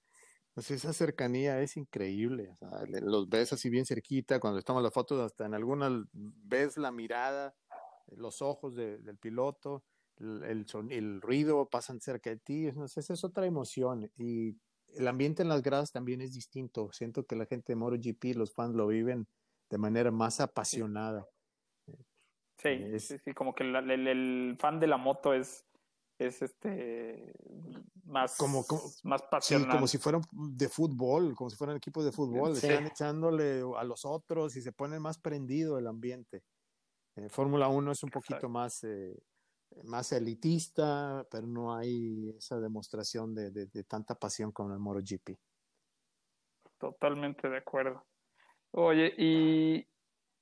Pues 0.54 0.70
esa 0.70 0.94
cercanía 0.94 1.60
es 1.60 1.76
increíble. 1.76 2.48
O 2.52 2.56
sea, 2.56 2.70
los 3.02 3.28
ves 3.28 3.52
así 3.52 3.68
bien 3.68 3.84
cerquita, 3.84 4.40
cuando 4.40 4.58
estamos 4.58 4.82
las 4.82 4.94
fotos, 4.94 5.20
hasta 5.20 5.44
en 5.44 5.52
algunas 5.52 5.92
ves 6.14 6.78
la 6.78 6.90
mirada 6.90 7.54
los 8.16 8.40
ojos 8.40 8.74
del 8.74 9.18
piloto, 9.18 9.84
el, 10.16 10.64
el, 10.90 11.20
ruido 11.20 11.68
pasan 11.68 12.00
cerca 12.00 12.30
de 12.30 12.38
ti, 12.38 12.66
esa 12.66 13.12
es 13.12 13.22
otra 13.22 13.44
emoción. 13.44 14.10
Y 14.16 14.56
el 14.96 15.06
ambiente 15.06 15.42
en 15.42 15.50
las 15.50 15.62
gradas 15.62 15.92
también 15.92 16.22
es 16.22 16.32
distinto. 16.32 16.90
Siento 16.92 17.26
que 17.26 17.36
la 17.36 17.44
gente 17.44 17.72
de 17.72 17.76
MotoGP, 17.76 18.36
los 18.36 18.54
fans 18.54 18.74
lo 18.74 18.86
viven 18.86 19.26
de 19.68 19.76
manera 19.76 20.10
más 20.10 20.40
apasionada. 20.40 21.26
Sí, 22.58 22.68
eh, 22.68 22.98
sí, 22.98 23.18
como 23.34 23.54
que 23.54 23.64
el, 23.64 24.56
fan 24.58 24.80
de 24.80 24.86
la 24.86 24.96
moto 24.96 25.34
es, 25.34 25.66
es 26.24 26.42
este 26.42 27.34
más, 28.04 28.36
como, 28.36 28.64
más 29.02 29.22
pasional. 29.22 29.70
como 29.70 29.86
si 29.86 29.98
fueran 29.98 30.22
de 30.32 30.68
fútbol, 30.68 31.34
como 31.34 31.50
si 31.50 31.56
fueran 31.56 31.76
equipos 31.76 32.04
de 32.04 32.12
fútbol, 32.12 32.52
están 32.52 32.86
echándole 32.86 33.62
a 33.76 33.84
los 33.84 34.04
otros 34.04 34.56
y 34.56 34.62
se 34.62 34.72
pone 34.72 34.98
más 35.00 35.18
prendido 35.18 35.78
el 35.78 35.86
ambiente. 35.86 36.42
Eh, 37.16 37.28
Fórmula 37.28 37.68
1 37.68 37.92
es 37.92 38.02
un 38.02 38.10
poquito 38.10 38.48
más, 38.48 38.82
eh, 38.84 39.16
más 39.84 40.12
elitista, 40.12 41.26
pero 41.30 41.46
no 41.46 41.74
hay 41.74 42.30
esa 42.36 42.58
demostración 42.60 43.34
de, 43.34 43.50
de, 43.50 43.84
tanta 43.84 44.14
pasión 44.14 44.52
como 44.52 44.72
el 44.72 44.80
MotoGP. 44.80 45.38
Totalmente 46.78 47.48
de 47.48 47.58
acuerdo. 47.58 48.04
Oye, 48.72 49.14
¿y 49.16 49.86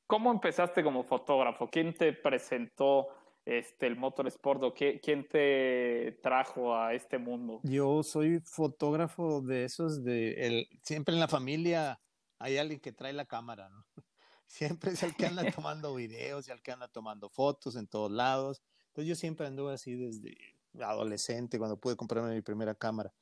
cómo 0.06 0.32
empezaste 0.32 0.82
como 0.82 1.04
fotógrafo? 1.04 1.68
¿Quién 1.70 1.94
te 1.94 2.12
presentó 2.12 3.08
este, 3.44 3.86
el 3.86 3.96
motorsport 3.96 4.62
o 4.62 4.74
quién 4.74 5.26
te 5.28 6.18
trajo 6.22 6.76
a 6.76 6.94
este 6.94 7.18
mundo? 7.18 7.60
Yo 7.64 8.02
soy 8.02 8.40
fotógrafo 8.40 9.40
de 9.42 9.64
esos 9.64 10.04
de 10.04 10.32
el, 10.46 10.68
siempre 10.82 11.14
en 11.14 11.20
la 11.20 11.28
familia 11.28 12.00
hay 12.38 12.58
alguien 12.58 12.80
que 12.80 12.92
trae 12.92 13.12
la 13.12 13.24
cámara, 13.24 13.68
¿no? 13.68 13.84
Siempre 14.46 14.90
es 14.90 15.02
el 15.02 15.14
que 15.14 15.26
anda 15.26 15.44
tomando 15.64 15.94
videos 15.94 16.46
y 16.46 16.50
el 16.50 16.60
que 16.60 16.72
anda 16.72 16.88
tomando 16.88 17.30
fotos 17.30 17.76
en 17.76 17.86
todos 17.86 18.10
lados. 18.10 18.60
Entonces 18.88 19.08
yo 19.08 19.14
siempre 19.14 19.46
anduve 19.46 19.72
así 19.72 19.94
desde 19.94 20.36
adolescente, 20.78 21.58
cuando 21.58 21.78
pude 21.78 21.96
comprarme 21.96 22.34
mi 22.34 22.42
primera 22.42 22.74
cámara. 22.74 23.12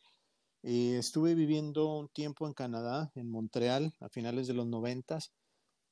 Y 0.63 0.95
estuve 0.95 1.35
viviendo 1.35 1.99
un 1.99 2.09
tiempo 2.09 2.47
en 2.47 2.55
Canadá, 2.55 3.13
en 3.15 3.31
Montreal, 3.31 3.95
a 4.01 4.09
finales 4.09 4.49
de 4.49 4.55
los 4.55 4.67
noventas, 4.67 5.33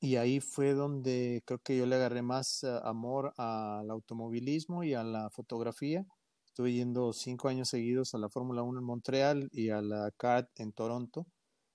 y 0.00 0.16
ahí 0.16 0.40
fue 0.40 0.74
donde 0.74 1.42
creo 1.44 1.58
que 1.58 1.76
yo 1.76 1.86
le 1.86 1.96
agarré 1.96 2.22
más 2.22 2.62
eh, 2.62 2.80
amor 2.84 3.34
al 3.36 3.90
automovilismo 3.90 4.84
y 4.84 4.94
a 4.94 5.02
la 5.02 5.30
fotografía. 5.30 6.06
Estuve 6.46 6.72
yendo 6.72 7.12
cinco 7.12 7.48
años 7.48 7.68
seguidos 7.68 8.14
a 8.14 8.18
la 8.18 8.28
Fórmula 8.28 8.62
1 8.62 8.80
en 8.80 8.84
Montreal 8.84 9.48
y 9.52 9.70
a 9.70 9.80
la 9.80 10.10
CART 10.16 10.48
en 10.60 10.72
Toronto. 10.72 11.26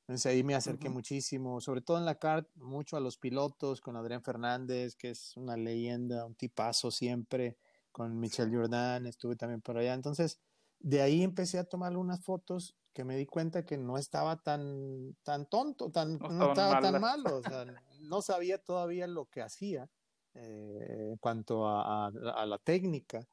Entonces 0.08 0.26
ahí 0.26 0.44
me 0.44 0.56
acerqué 0.56 0.90
muchísimo, 0.90 1.62
sobre 1.62 1.82
todo 1.82 1.98
en 1.98 2.06
la 2.06 2.16
CART, 2.16 2.50
mucho 2.56 2.98
a 2.98 3.00
los 3.00 3.18
pilotos, 3.18 3.80
con 3.80 3.96
Adrián 3.96 4.22
Fernández, 4.22 4.96
que 4.96 5.12
es 5.12 5.38
una 5.38 5.56
leyenda, 5.56 6.26
un 6.26 6.36
tipazo 6.36 6.92
siempre, 6.92 7.58
con 7.94 8.20
Michel 8.20 8.54
Jordan, 8.54 9.06
estuve 9.06 9.38
también 9.38 9.62
por 9.62 9.78
allá. 9.78 9.94
Entonces, 9.94 10.42
de 10.80 11.02
ahí 11.02 11.24
empecé 11.24 11.60
a 11.60 11.64
tomar 11.64 11.96
unas 11.96 12.22
fotos 12.22 12.76
que 12.94 13.06
me 13.06 13.16
di 13.16 13.26
cuenta 13.26 13.66
que 13.66 13.78
no 13.78 13.98
estaba 13.98 14.42
tan, 14.42 15.16
tan 15.24 15.48
tonto, 15.48 15.90
tan, 15.90 16.20
no, 16.20 16.50
estaba 16.50 16.80
tan 16.80 17.00
malo, 17.00 17.38
o 17.38 17.42
sea, 17.42 17.66
no 18.04 18.22
sabía 18.22 18.58
todavía 18.58 19.08
lo 19.08 19.26
que 19.26 19.42
hacía 19.42 19.90
eh, 20.36 21.10
en 21.12 21.18
cuanto 21.18 21.68
a, 21.68 22.12
la 22.12 22.58
técnica 22.60 23.28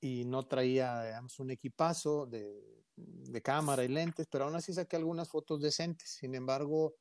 y 0.00 0.24
no 0.24 0.46
traía, 0.46 1.02
digamos, 1.02 1.38
un 1.40 1.50
equipazo 1.50 2.26
de, 2.26 2.76
cámara 3.42 3.84
y 3.84 3.88
lentes, 3.88 4.26
pero 4.30 4.44
aún 4.44 4.56
así 4.56 4.72
saqué 4.72 4.96
algunas 4.96 5.28
fotos 5.28 5.60
decentes. 5.60 6.10
Sin 6.10 6.34
embargo, 6.34 6.94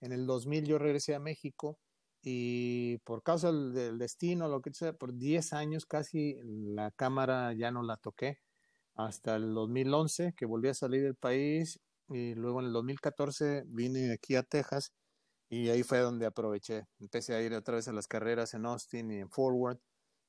en 0.00 0.12
el 0.12 0.26
2000 0.26 0.66
yo 0.66 0.78
regresé 0.78 1.14
a 1.14 1.20
México 1.20 1.78
y 2.22 2.98
por 2.98 3.22
causa 3.22 3.52
del, 3.52 3.98
destino, 3.98 4.48
lo 4.48 4.60
que 4.60 4.72
sea, 4.72 4.92
por 4.92 5.14
10 5.14 5.52
años 5.52 5.86
casi 5.86 6.36
la 6.44 6.90
cámara 6.92 7.52
ya 7.54 7.70
no 7.70 7.82
la 7.82 7.96
toqué 7.96 8.38
hasta 8.94 9.36
el 9.36 9.54
2011 9.54 10.34
que 10.36 10.46
volví 10.46 10.68
a 10.68 10.74
salir 10.74 11.02
del 11.02 11.16
país 11.16 11.80
y 12.08 12.34
luego 12.34 12.60
en 12.60 12.66
el 12.66 12.72
2014 12.72 13.64
vine 13.66 14.12
aquí 14.12 14.36
a 14.36 14.42
Texas 14.42 14.92
y 15.50 15.68
ahí 15.68 15.82
fue 15.82 15.98
donde 15.98 16.24
aproveché. 16.24 16.86
Empecé 16.98 17.34
a 17.34 17.42
ir 17.42 17.52
otra 17.52 17.74
vez 17.74 17.88
a 17.88 17.92
las 17.92 18.08
carreras 18.08 18.54
en 18.54 18.64
Austin 18.64 19.10
y 19.10 19.18
en 19.18 19.28
Forward 19.28 19.78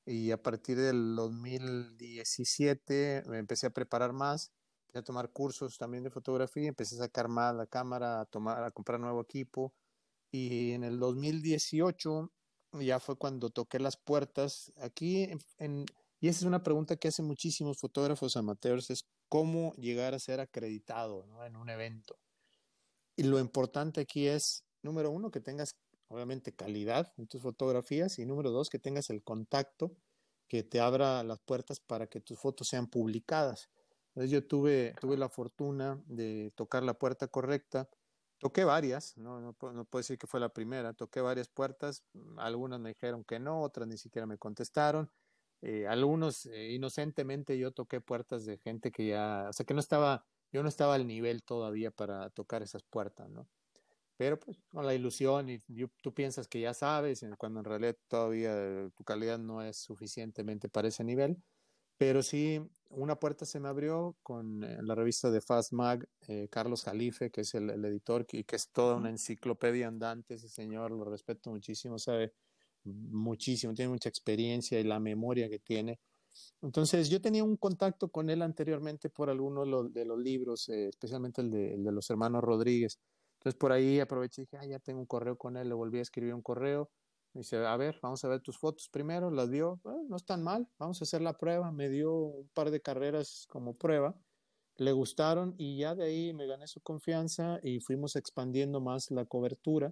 y 0.06 0.32
a 0.32 0.42
partir 0.42 0.78
del 0.78 1.16
2017 1.16 3.24
me 3.28 3.38
empecé 3.38 3.68
a 3.68 3.70
preparar 3.70 4.12
más, 4.12 4.52
empecé 4.82 5.00
a 5.00 5.04
tomar 5.04 5.32
cursos 5.32 5.78
también 5.78 6.04
de 6.04 6.10
fotografía, 6.10 6.68
empecé 6.68 6.96
a 6.96 7.06
sacar 7.06 7.30
más 7.30 7.56
la 7.56 7.68
cámara, 7.68 8.22
a 8.22 8.26
tomar 8.26 8.64
a 8.64 8.72
comprar 8.72 9.00
nuevo 9.00 9.22
equipo 9.22 9.74
y 10.32 10.72
en 10.72 10.84
el 10.84 11.00
2018 11.00 12.34
ya 12.82 13.00
fue 13.00 13.16
cuando 13.16 13.50
toqué 13.50 13.80
las 13.80 13.96
puertas 13.96 14.74
aquí 14.78 15.30
en 15.58 15.86
y 16.22 16.28
esa 16.28 16.42
es 16.42 16.46
una 16.46 16.62
pregunta 16.62 16.98
que 16.98 17.08
hacen 17.08 17.26
muchísimos 17.26 17.80
fotógrafos 17.80 18.38
amateurs, 18.38 18.92
es 18.92 19.08
cómo 19.28 19.74
llegar 19.74 20.14
a 20.14 20.20
ser 20.20 20.40
acreditado 20.40 21.26
en 21.44 21.56
un 21.56 21.68
evento. 21.68 22.20
Y 23.16 23.24
lo 23.24 23.40
importante 23.40 24.02
aquí 24.02 24.28
es, 24.28 24.64
número 24.84 25.12
uno, 25.12 25.32
que 25.32 25.40
tengas 25.40 25.76
obviamente 26.08 26.54
calidad 26.54 27.14
en 27.18 27.28
tus 27.28 27.42
fotografías 27.42 28.20
y 28.20 28.26
número 28.26 28.52
dos, 28.52 28.70
que 28.70 28.80
tengas 28.80 29.10
el 29.10 29.24
contacto 29.24 29.96
que 30.48 30.64
te 30.64 30.82
abra 30.82 31.24
las 31.24 31.40
puertas 31.40 31.80
para 31.80 32.08
que 32.08 32.20
tus 32.20 32.38
fotos 32.38 32.68
sean 32.68 32.88
publicadas. 32.88 33.70
Entonces 34.10 34.32
yo 34.32 34.46
tuve, 34.46 34.94
tuve 35.00 35.16
la 35.18 35.30
fortuna 35.30 36.02
de 36.08 36.52
tocar 36.56 36.84
la 36.84 36.96
puerta 36.96 37.28
correcta. 37.28 37.90
Toqué 38.38 38.66
varias, 38.66 39.16
no, 39.18 39.40
no, 39.40 39.56
no 39.72 39.86
puedo 39.86 40.02
decir 40.02 40.18
que 40.18 40.28
fue 40.28 40.40
la 40.40 40.50
primera, 40.50 40.94
toqué 40.94 41.22
varias 41.22 41.48
puertas, 41.48 42.04
algunas 42.38 42.80
me 42.80 42.90
dijeron 42.90 43.24
que 43.24 43.40
no, 43.40 43.62
otras 43.62 43.88
ni 43.88 43.98
siquiera 43.98 44.26
me 44.26 44.40
contestaron 44.40 45.12
eh, 45.62 45.88
algunos 45.88 46.48
eh, 46.48 46.72
inocentemente 46.72 47.58
yo 47.58 47.72
toqué 47.72 48.02
puertas 48.02 48.46
de 48.46 48.58
gente 48.58 48.92
que 48.92 49.08
ya, 49.08 49.48
o 49.50 49.54
sea, 49.54 49.66
que 49.66 49.76
no 49.76 49.80
estaba, 49.80 50.26
yo 50.52 50.64
no 50.64 50.70
estaba 50.70 50.96
al 50.96 51.06
nivel 51.06 51.44
todavía 51.44 51.92
para 51.92 52.32
tocar 52.32 52.64
esas 52.64 52.84
puertas, 52.84 53.30
¿no? 53.30 53.48
Pero 54.22 54.40
pues 54.40 54.56
con 54.70 54.86
la 54.86 54.94
ilusión 54.94 55.50
y 55.50 55.58
tú 56.04 56.14
piensas 56.14 56.48
que 56.48 56.62
ya 56.62 56.76
sabes, 56.76 57.26
cuando 57.40 57.62
en 57.62 57.66
realidad 57.66 57.98
todavía 58.08 58.88
tu 58.96 59.04
calidad 59.04 59.40
no 59.40 59.64
es 59.64 59.78
suficientemente 59.78 60.70
para 60.70 60.90
ese 60.90 61.04
nivel. 61.04 61.42
Pero 61.98 62.22
sí, 62.22 62.62
una 62.90 63.16
puerta 63.16 63.48
se 63.48 63.60
me 63.60 63.68
abrió 63.68 64.16
con 64.22 64.64
eh, 64.64 64.78
la 64.84 64.94
revista 64.94 65.32
de 65.32 65.42
Fast 65.42 65.74
Mag, 65.74 66.08
Carlos 66.52 66.84
Jalife, 66.84 67.32
que 67.32 67.42
es 67.42 67.56
el, 67.56 67.72
el 67.72 67.84
editor 67.84 68.28
y 68.32 68.44
que 68.44 68.58
es 68.58 68.70
toda 68.70 68.96
una 68.96 69.10
enciclopedia 69.10 69.88
andante, 69.88 70.36
ese 70.36 70.50
señor, 70.50 70.92
lo 70.92 71.04
respeto 71.04 71.50
muchísimo, 71.50 71.98
sabe 71.98 72.36
muchísimo, 72.84 73.74
tiene 73.74 73.90
mucha 73.90 74.10
experiencia 74.10 74.80
y 74.80 74.84
la 74.84 75.00
memoria 75.00 75.50
que 75.50 75.58
tiene. 75.58 76.00
Entonces 76.62 77.10
yo 77.10 77.20
tenía 77.22 77.44
un 77.44 77.58
contacto 77.58 78.10
con 78.10 78.30
él 78.30 78.44
anteriormente 78.44 79.10
por 79.10 79.32
alguno 79.32 79.62
de 79.90 80.06
los, 80.06 80.20
libros, 80.20 80.70
eh, 80.70 80.90
especialmente 80.90 81.42
el 81.42 81.50
de, 81.50 81.92
los 81.92 82.08
hermanos 82.12 82.44
Rodríguez. 82.44 83.00
Entonces 83.42 83.58
por 83.58 83.72
ahí 83.72 84.00
aproveché 84.00 84.44
y 84.44 84.46
dije, 84.46 84.58
ah, 84.58 84.66
ya 84.68 84.78
tengo 84.78 85.00
un 85.00 85.08
correo 85.08 85.36
con 85.36 85.58
él, 85.58 85.68
le 85.68 85.74
volví 85.74 85.98
a 85.98 86.04
escribir 86.04 86.36
un 86.36 86.44
correo. 86.44 86.92
Me 87.34 87.40
dice, 87.40 87.58
a 87.58 87.76
ver, 87.76 87.98
vamos 88.04 88.24
a 88.24 88.28
ver 88.28 88.42
tus 88.42 88.60
fotos 88.60 88.88
primero, 88.90 89.32
las 89.32 89.50
dio, 89.50 89.82
ah, 89.86 89.98
no 90.08 90.16
están 90.16 90.44
mal, 90.44 90.68
vamos 90.78 91.02
a 91.02 91.06
hacer 91.06 91.22
la 91.22 91.34
prueba. 91.34 91.72
Me 91.72 91.90
dio 91.90 92.14
un 92.14 92.50
par 92.54 92.70
de 92.70 92.82
carreras 92.82 93.48
como 93.50 93.76
prueba, 93.76 94.16
le 94.78 94.92
gustaron 94.92 95.56
y 95.58 95.80
ya 95.80 95.96
de 95.96 96.04
ahí 96.04 96.34
me 96.34 96.46
gané 96.46 96.68
su 96.68 96.82
confianza 96.82 97.60
y 97.64 97.80
fuimos 97.80 98.16
expandiendo 98.16 98.80
más 98.80 99.10
la 99.10 99.26
cobertura 99.26 99.92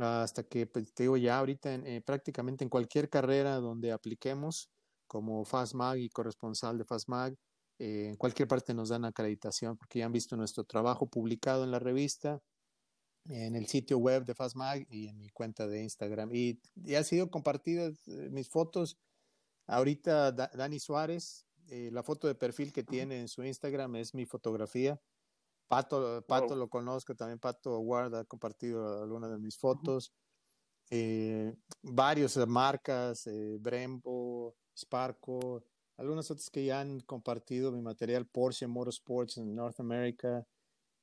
hasta 0.00 0.42
que, 0.42 0.66
pues, 0.66 0.92
te 0.92 1.04
digo, 1.04 1.16
ya 1.16 1.38
ahorita 1.38 1.74
eh, 1.74 2.02
prácticamente 2.04 2.64
en 2.64 2.70
cualquier 2.70 3.08
carrera 3.08 3.56
donde 3.56 3.92
apliquemos 3.92 4.70
como 5.06 5.44
FastMag 5.44 5.98
y 5.98 6.10
corresponsal 6.10 6.78
de 6.78 6.84
FastMag, 6.84 7.34
eh, 7.78 8.08
en 8.08 8.16
cualquier 8.16 8.48
parte 8.48 8.74
nos 8.74 8.88
dan 8.88 9.04
acreditación 9.04 9.76
porque 9.76 10.00
ya 10.00 10.06
han 10.06 10.12
visto 10.12 10.36
nuestro 10.36 10.64
trabajo 10.64 11.06
publicado 11.08 11.64
en 11.64 11.70
la 11.70 11.78
revista, 11.78 12.40
en 13.28 13.56
el 13.56 13.66
sitio 13.66 13.98
web 13.98 14.24
de 14.24 14.34
FastMag 14.34 14.86
y 14.90 15.08
en 15.08 15.18
mi 15.18 15.28
cuenta 15.30 15.66
de 15.66 15.82
Instagram. 15.82 16.30
Y, 16.32 16.60
ya 16.74 17.00
ha 17.00 17.04
sido 17.04 17.30
compartidas 17.30 18.06
eh, 18.08 18.28
mis 18.30 18.48
fotos. 18.48 18.98
Ahorita 19.66 20.30
Dani 20.32 20.78
Suárez, 20.78 21.44
la 21.68 22.04
foto 22.04 22.28
de 22.28 22.36
perfil 22.36 22.72
que 22.72 22.84
tiene 22.84 23.18
en 23.18 23.26
su 23.26 23.42
Instagram 23.42 23.96
es 23.96 24.14
mi 24.14 24.24
fotografía 24.24 25.00
Pato, 25.68 26.22
Pato 26.26 26.54
lo 26.54 26.68
conozco, 26.68 27.14
también 27.14 27.38
Pato 27.38 27.78
Ward 27.80 28.14
ha 28.14 28.24
compartido 28.24 29.02
algunas 29.02 29.30
de 29.30 29.38
mis 29.38 29.58
fotos. 29.58 30.12
Eh, 30.90 31.52
varios 31.82 32.36
eh, 32.36 32.46
marcas, 32.46 33.26
eh, 33.26 33.56
Brembo, 33.60 34.54
Sparco, 34.76 35.64
algunas 35.96 36.30
otras 36.30 36.48
que 36.50 36.64
ya 36.64 36.80
han 36.80 37.00
compartido 37.00 37.72
mi 37.72 37.82
material, 37.82 38.26
Porsche 38.26 38.68
Motorsports 38.68 39.38
en 39.38 39.54
North 39.54 39.80
America. 39.80 40.46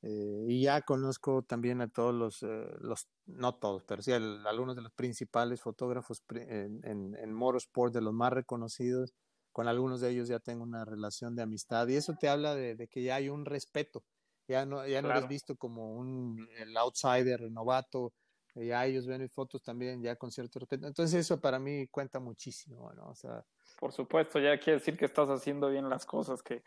Y 0.06 0.62
ya 0.62 0.82
conozco 0.82 1.42
también 1.42 1.80
a 1.80 1.88
todos 1.88 2.14
los, 2.14 2.42
los 2.80 3.08
no 3.26 3.54
todos, 3.54 3.84
pero 3.84 4.02
sí 4.02 4.12
algunos 4.12 4.76
de 4.76 4.82
los 4.82 4.92
principales 4.92 5.60
fotógrafos 5.62 6.22
en, 6.30 6.80
en, 6.84 7.16
en 7.16 7.32
Motorsport, 7.32 7.94
de 7.94 8.02
los 8.02 8.12
más 8.12 8.32
reconocidos. 8.32 9.14
Con 9.52 9.68
algunos 9.68 10.00
de 10.00 10.10
ellos 10.10 10.28
ya 10.28 10.40
tengo 10.40 10.64
una 10.64 10.84
relación 10.84 11.36
de 11.36 11.42
amistad 11.42 11.86
y 11.86 11.94
eso 11.94 12.14
te 12.18 12.28
habla 12.28 12.54
de, 12.54 12.74
de 12.74 12.88
que 12.88 13.02
ya 13.02 13.14
hay 13.14 13.28
un 13.28 13.44
respeto 13.44 14.04
ya 14.46 14.66
no, 14.66 14.86
ya 14.86 15.00
no 15.00 15.10
eres 15.10 15.28
visto 15.28 15.56
como 15.56 15.94
un 15.94 16.48
el 16.58 16.76
outsider, 16.76 17.50
novato, 17.50 18.12
ya 18.54 18.84
ellos 18.86 19.06
ven 19.06 19.22
mis 19.22 19.32
fotos 19.32 19.62
también 19.62 20.02
ya 20.02 20.16
con 20.16 20.30
cierto 20.30 20.58
respeto. 20.58 20.86
Entonces 20.86 21.20
eso 21.20 21.40
para 21.40 21.58
mí 21.58 21.88
cuenta 21.88 22.20
muchísimo, 22.20 22.92
¿no? 22.92 23.08
O 23.08 23.14
sea, 23.14 23.44
por 23.78 23.92
supuesto, 23.92 24.38
ya 24.38 24.58
quiere 24.58 24.78
decir 24.78 24.96
que 24.96 25.06
estás 25.06 25.28
haciendo 25.28 25.70
bien 25.70 25.88
las 25.88 26.06
cosas, 26.06 26.42
que, 26.42 26.62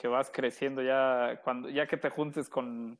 que 0.00 0.08
vas 0.08 0.30
creciendo 0.32 0.82
ya 0.82 1.40
cuando 1.44 1.68
ya 1.68 1.86
que 1.86 1.98
te 1.98 2.08
juntes 2.08 2.48
con 2.48 2.98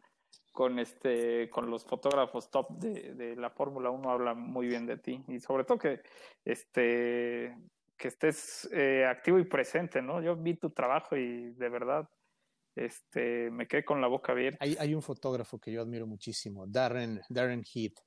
con 0.53 0.79
este 0.79 1.49
con 1.49 1.71
los 1.71 1.85
fotógrafos 1.85 2.51
top 2.51 2.69
de, 2.79 3.15
de 3.15 3.37
la 3.37 3.49
Fórmula 3.49 3.89
1 3.89 4.11
habla 4.11 4.35
muy 4.35 4.67
bien 4.67 4.85
de 4.85 4.99
ti 4.99 5.25
y 5.27 5.41
sobre 5.41 5.65
todo 5.65 5.79
que 5.79 6.03
este 6.45 7.57
que 7.97 8.09
estés 8.09 8.69
eh, 8.73 9.05
activo 9.07 9.39
y 9.39 9.45
presente, 9.45 10.01
¿no? 10.01 10.23
Yo 10.23 10.35
vi 10.35 10.55
tu 10.55 10.71
trabajo 10.71 11.17
y 11.17 11.53
de 11.53 11.69
verdad 11.69 12.09
este, 12.75 13.51
me 13.51 13.67
quedé 13.67 13.85
con 13.85 14.01
la 14.01 14.09
boca 14.09 14.33
abierta. 14.33 14.65
Hay, 14.65 14.77
hay 14.79 14.95
un 14.95 15.03
fotógrafo 15.03 15.59
que 15.59 15.71
yo 15.71 15.83
admiro 15.83 16.07
muchísimo, 16.07 16.67
Darren, 16.67 17.21
Darren 17.29 17.63
Heath, 17.63 17.99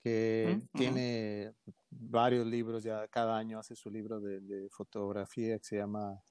que 0.00 0.60
tiene 0.72 1.52
varios 1.90 2.46
libros, 2.46 2.84
ya 2.84 3.08
cada 3.08 3.36
año 3.36 3.58
hace 3.58 3.74
su 3.74 3.90
libro 3.90 4.20
de, 4.20 4.68
fotografía 4.70 5.58
que 5.58 5.64
se 5.64 5.76
llama 5.76 6.22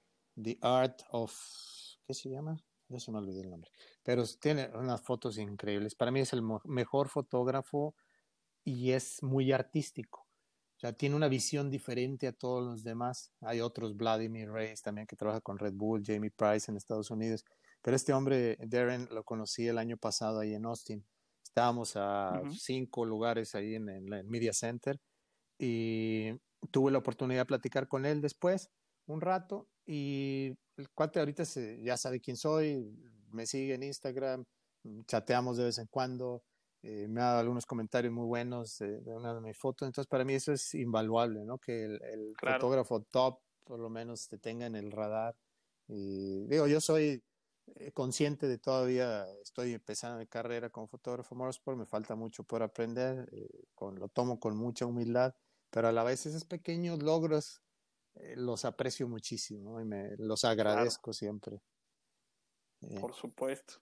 The 0.42 0.58
Art 0.62 1.02
of, 1.10 1.34
¿qué 2.06 2.14
se 2.14 2.30
llama? 2.30 2.58
No 2.88 3.00
se 3.00 3.12
me 3.12 3.18
olvidó 3.18 3.42
el 3.42 3.50
nombre, 3.50 3.72
pero 4.04 4.24
tiene 4.40 4.70
unas 4.76 5.02
fotos 5.02 5.38
increíbles. 5.38 5.96
Para 5.96 6.12
mí 6.12 6.20
es 6.20 6.34
el 6.34 6.44
mejor 6.66 7.10
fotógrafo 7.10 7.96
y 8.64 8.92
es 8.92 9.24
muy 9.24 9.52
artístico. 9.52 10.26
O 10.78 10.80
sea, 10.80 10.94
tiene 10.94 11.16
una 11.16 11.30
visión 11.30 11.70
diferente 11.70 12.28
a 12.28 12.34
todos 12.34 12.64
los 12.64 12.84
demás. 12.84 13.32
Hay 13.42 13.62
otros, 13.62 13.96
Vladimir 13.96 14.52
Reyes 14.52 14.82
también, 14.82 15.08
que 15.08 15.16
trabaja 15.16 15.40
con 15.40 15.58
Red 15.58 15.74
Bull, 15.74 16.04
Jamie 16.06 16.32
Price 16.32 16.70
en 16.70 16.78
Estados 16.78 17.10
Unidos. 17.12 17.46
Pero 17.82 17.96
este 17.96 18.14
hombre, 18.14 18.58
Darren, 18.60 19.08
lo 19.12 19.24
conocí 19.24 19.68
el 19.68 19.78
año 19.78 19.96
pasado 19.96 20.40
ahí 20.40 20.54
en 20.54 20.66
Austin. 20.66 21.06
Estábamos 21.44 21.94
a 21.96 22.42
cinco 22.52 23.06
lugares 23.06 23.56
ahí 23.56 23.76
en, 23.76 23.88
el 23.88 24.26
Media 24.26 24.52
Center 24.52 25.00
y 25.58 26.32
tuve 26.72 26.92
la 26.92 26.98
oportunidad 26.98 27.42
de 27.42 27.46
platicar 27.46 27.88
con 27.88 28.06
él 28.06 28.20
después 28.20 28.70
un 29.06 29.22
rato 29.22 29.70
y 29.86 30.56
el 30.78 30.90
cuate 30.94 31.20
ahorita 31.20 31.44
ya 31.82 31.98
sabe 31.98 32.20
quién 32.20 32.38
soy, 32.38 32.92
me 33.32 33.46
sigue 33.46 33.76
en 33.76 33.84
Instagram, 33.84 34.46
chateamos 35.06 35.58
de 35.58 35.66
vez 35.66 35.78
en 35.78 35.88
cuando, 35.88 36.44
eh, 36.82 37.08
me 37.08 37.22
ha 37.22 37.26
dado 37.26 37.40
algunos 37.40 37.66
comentarios 37.66 38.14
muy 38.14 38.26
buenos 38.26 38.78
de, 38.80 39.00
una 39.08 39.34
de 39.34 39.42
mis 39.42 39.58
fotos, 39.58 39.88
entonces 39.88 40.08
para 40.08 40.24
mí 40.24 40.34
eso 40.34 40.52
es 40.52 40.74
invaluable, 40.76 41.44
¿no? 41.44 41.58
Que 41.58 41.86
el, 41.86 42.36
fotógrafo 42.40 43.02
top 43.04 43.40
por 43.64 43.80
lo 43.80 43.90
menos 43.90 44.28
te 44.28 44.38
tenga 44.38 44.68
en 44.68 44.76
el 44.76 44.92
radar. 44.92 45.36
Y 45.88 46.46
digo, 46.46 46.68
yo 46.68 46.80
soy 46.80 47.24
eh, 47.76 47.92
consciente 47.92 48.48
de 48.48 48.60
todavía 48.60 49.26
estoy 49.42 49.74
empezando 49.74 50.20
mi 50.20 50.28
carrera 50.28 50.70
como 50.70 50.88
fotógrafo 50.88 51.36
motorsport, 51.36 51.78
me 51.78 51.86
falta 51.86 52.16
mucho 52.16 52.44
por 52.44 52.62
aprender, 52.62 53.28
eh, 53.32 53.66
con, 53.74 54.00
lo 54.00 54.08
tomo 54.08 54.40
con 54.40 54.56
mucha 54.56 54.86
humildad, 54.86 55.36
pero 55.72 55.88
a 55.88 55.92
la 55.92 56.04
vez 56.04 56.26
esos 56.26 56.46
pequeños 56.46 57.02
logros 57.02 57.62
eh, 58.16 58.36
los 58.38 58.66
aprecio 58.66 59.08
muchísimo 59.08 59.80
y 59.80 59.86
me 59.86 60.16
los 60.18 60.44
agradezco 60.44 61.14
siempre. 61.14 61.62
Por 63.00 63.14
supuesto. 63.14 63.76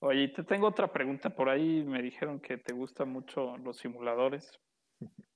Oye, 0.00 0.28
te 0.28 0.42
tengo 0.44 0.66
otra 0.66 0.92
pregunta. 0.92 1.30
Por 1.30 1.48
ahí 1.48 1.84
me 1.84 2.02
dijeron 2.02 2.40
que 2.40 2.58
te 2.58 2.72
gustan 2.72 3.08
mucho 3.08 3.56
los 3.58 3.78
simuladores. 3.78 4.50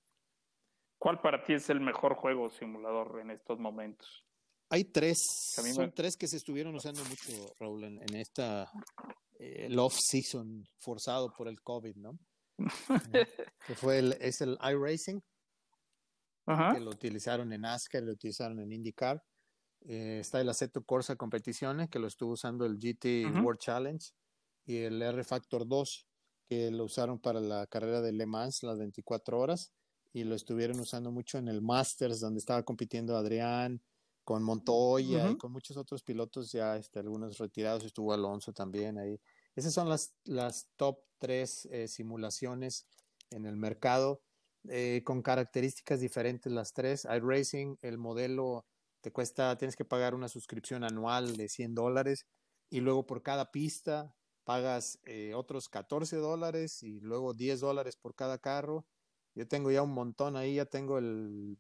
¿Cuál 0.98 1.20
para 1.20 1.44
ti 1.44 1.54
es 1.54 1.68
el 1.70 1.80
mejor 1.80 2.14
juego 2.14 2.50
simulador 2.50 3.20
en 3.20 3.30
estos 3.30 3.58
momentos? 3.58 4.24
Hay 4.70 4.84
tres, 4.84 5.18
son 5.74 5.92
tres 5.92 6.16
que 6.16 6.26
se 6.26 6.38
estuvieron 6.38 6.74
usando 6.74 7.04
mucho, 7.04 7.54
Raúl, 7.60 7.84
en, 7.84 8.16
esta 8.16 8.68
eh, 9.38 9.72
off 9.78 9.94
season 9.96 10.66
forzado 10.78 11.32
por 11.32 11.46
el 11.46 11.62
COVID, 11.62 11.94
¿no? 11.96 12.18
que 13.66 13.74
fue 13.76 14.00
el, 14.00 14.12
es 14.14 14.40
el 14.40 14.58
iRacing, 14.60 15.22
que 16.46 16.80
lo 16.80 16.90
utilizaron 16.90 17.52
en 17.52 17.62
NASCAR, 17.62 18.02
lo 18.02 18.12
utilizaron 18.12 18.60
en 18.60 18.72
IndyCar. 18.72 19.22
Eh, 19.82 20.18
está 20.20 20.40
el 20.40 20.48
Aceto 20.48 20.84
Corsa 20.84 21.16
Competiciones, 21.16 21.88
que 21.88 21.98
lo 21.98 22.06
estuvo 22.06 22.32
usando 22.32 22.64
el 22.64 22.78
GT 22.78 23.26
World 23.42 23.60
Challenge, 23.60 24.12
y 24.64 24.78
el 24.78 25.00
R 25.02 25.22
Factor 25.24 25.66
2, 25.66 26.06
que 26.48 26.70
lo 26.70 26.84
usaron 26.84 27.18
para 27.18 27.40
la 27.40 27.66
carrera 27.66 28.00
de 28.00 28.12
Le 28.12 28.26
Mans, 28.26 28.62
las 28.62 28.78
24 28.78 29.38
horas, 29.38 29.72
y 30.12 30.24
lo 30.24 30.34
estuvieron 30.34 30.80
usando 30.80 31.10
mucho 31.12 31.38
en 31.38 31.48
el 31.48 31.62
Masters, 31.62 32.20
donde 32.20 32.38
estaba 32.38 32.62
compitiendo 32.62 33.16
Adrián, 33.16 33.82
con 34.26 34.42
Montoya 34.42 35.30
y 35.30 35.36
con 35.36 35.52
muchos 35.52 35.76
otros 35.76 36.02
pilotos 36.02 36.50
ya, 36.50 36.76
este, 36.76 36.98
algunos 36.98 37.38
retirados, 37.38 37.84
estuvo 37.84 38.12
Alonso 38.12 38.52
también 38.52 38.98
ahí. 38.98 39.20
Esas 39.54 39.72
son 39.72 39.88
las, 39.88 40.16
las 40.24 40.68
top 40.74 40.98
tres 41.18 41.66
eh, 41.66 41.86
simulaciones 41.86 42.88
en 43.30 43.46
el 43.46 43.56
mercado, 43.56 44.20
eh, 44.70 45.02
con 45.04 45.22
características 45.22 46.00
diferentes 46.00 46.52
las 46.52 46.72
tres. 46.72 47.06
iRacing, 47.06 47.78
el 47.82 47.98
modelo 47.98 48.66
te 49.00 49.12
cuesta, 49.12 49.56
tienes 49.56 49.76
que 49.76 49.84
pagar 49.84 50.14
una 50.14 50.28
suscripción 50.28 50.84
anual 50.84 51.36
de 51.36 51.48
100 51.48 51.74
dólares 51.74 52.26
y 52.70 52.80
luego 52.80 53.06
por 53.06 53.22
cada 53.22 53.50
pista 53.50 54.14
pagas 54.44 54.98
eh, 55.04 55.34
otros 55.34 55.68
14 55.68 56.16
dólares 56.16 56.82
y 56.82 57.00
luego 57.00 57.34
10 57.34 57.60
dólares 57.60 57.96
por 57.96 58.14
cada 58.14 58.38
carro 58.38 58.86
yo 59.36 59.46
tengo 59.46 59.70
ya 59.70 59.82
un 59.82 59.92
montón 59.92 60.34
ahí, 60.34 60.54
ya 60.54 60.64
tengo 60.64 60.96
el 60.96 61.58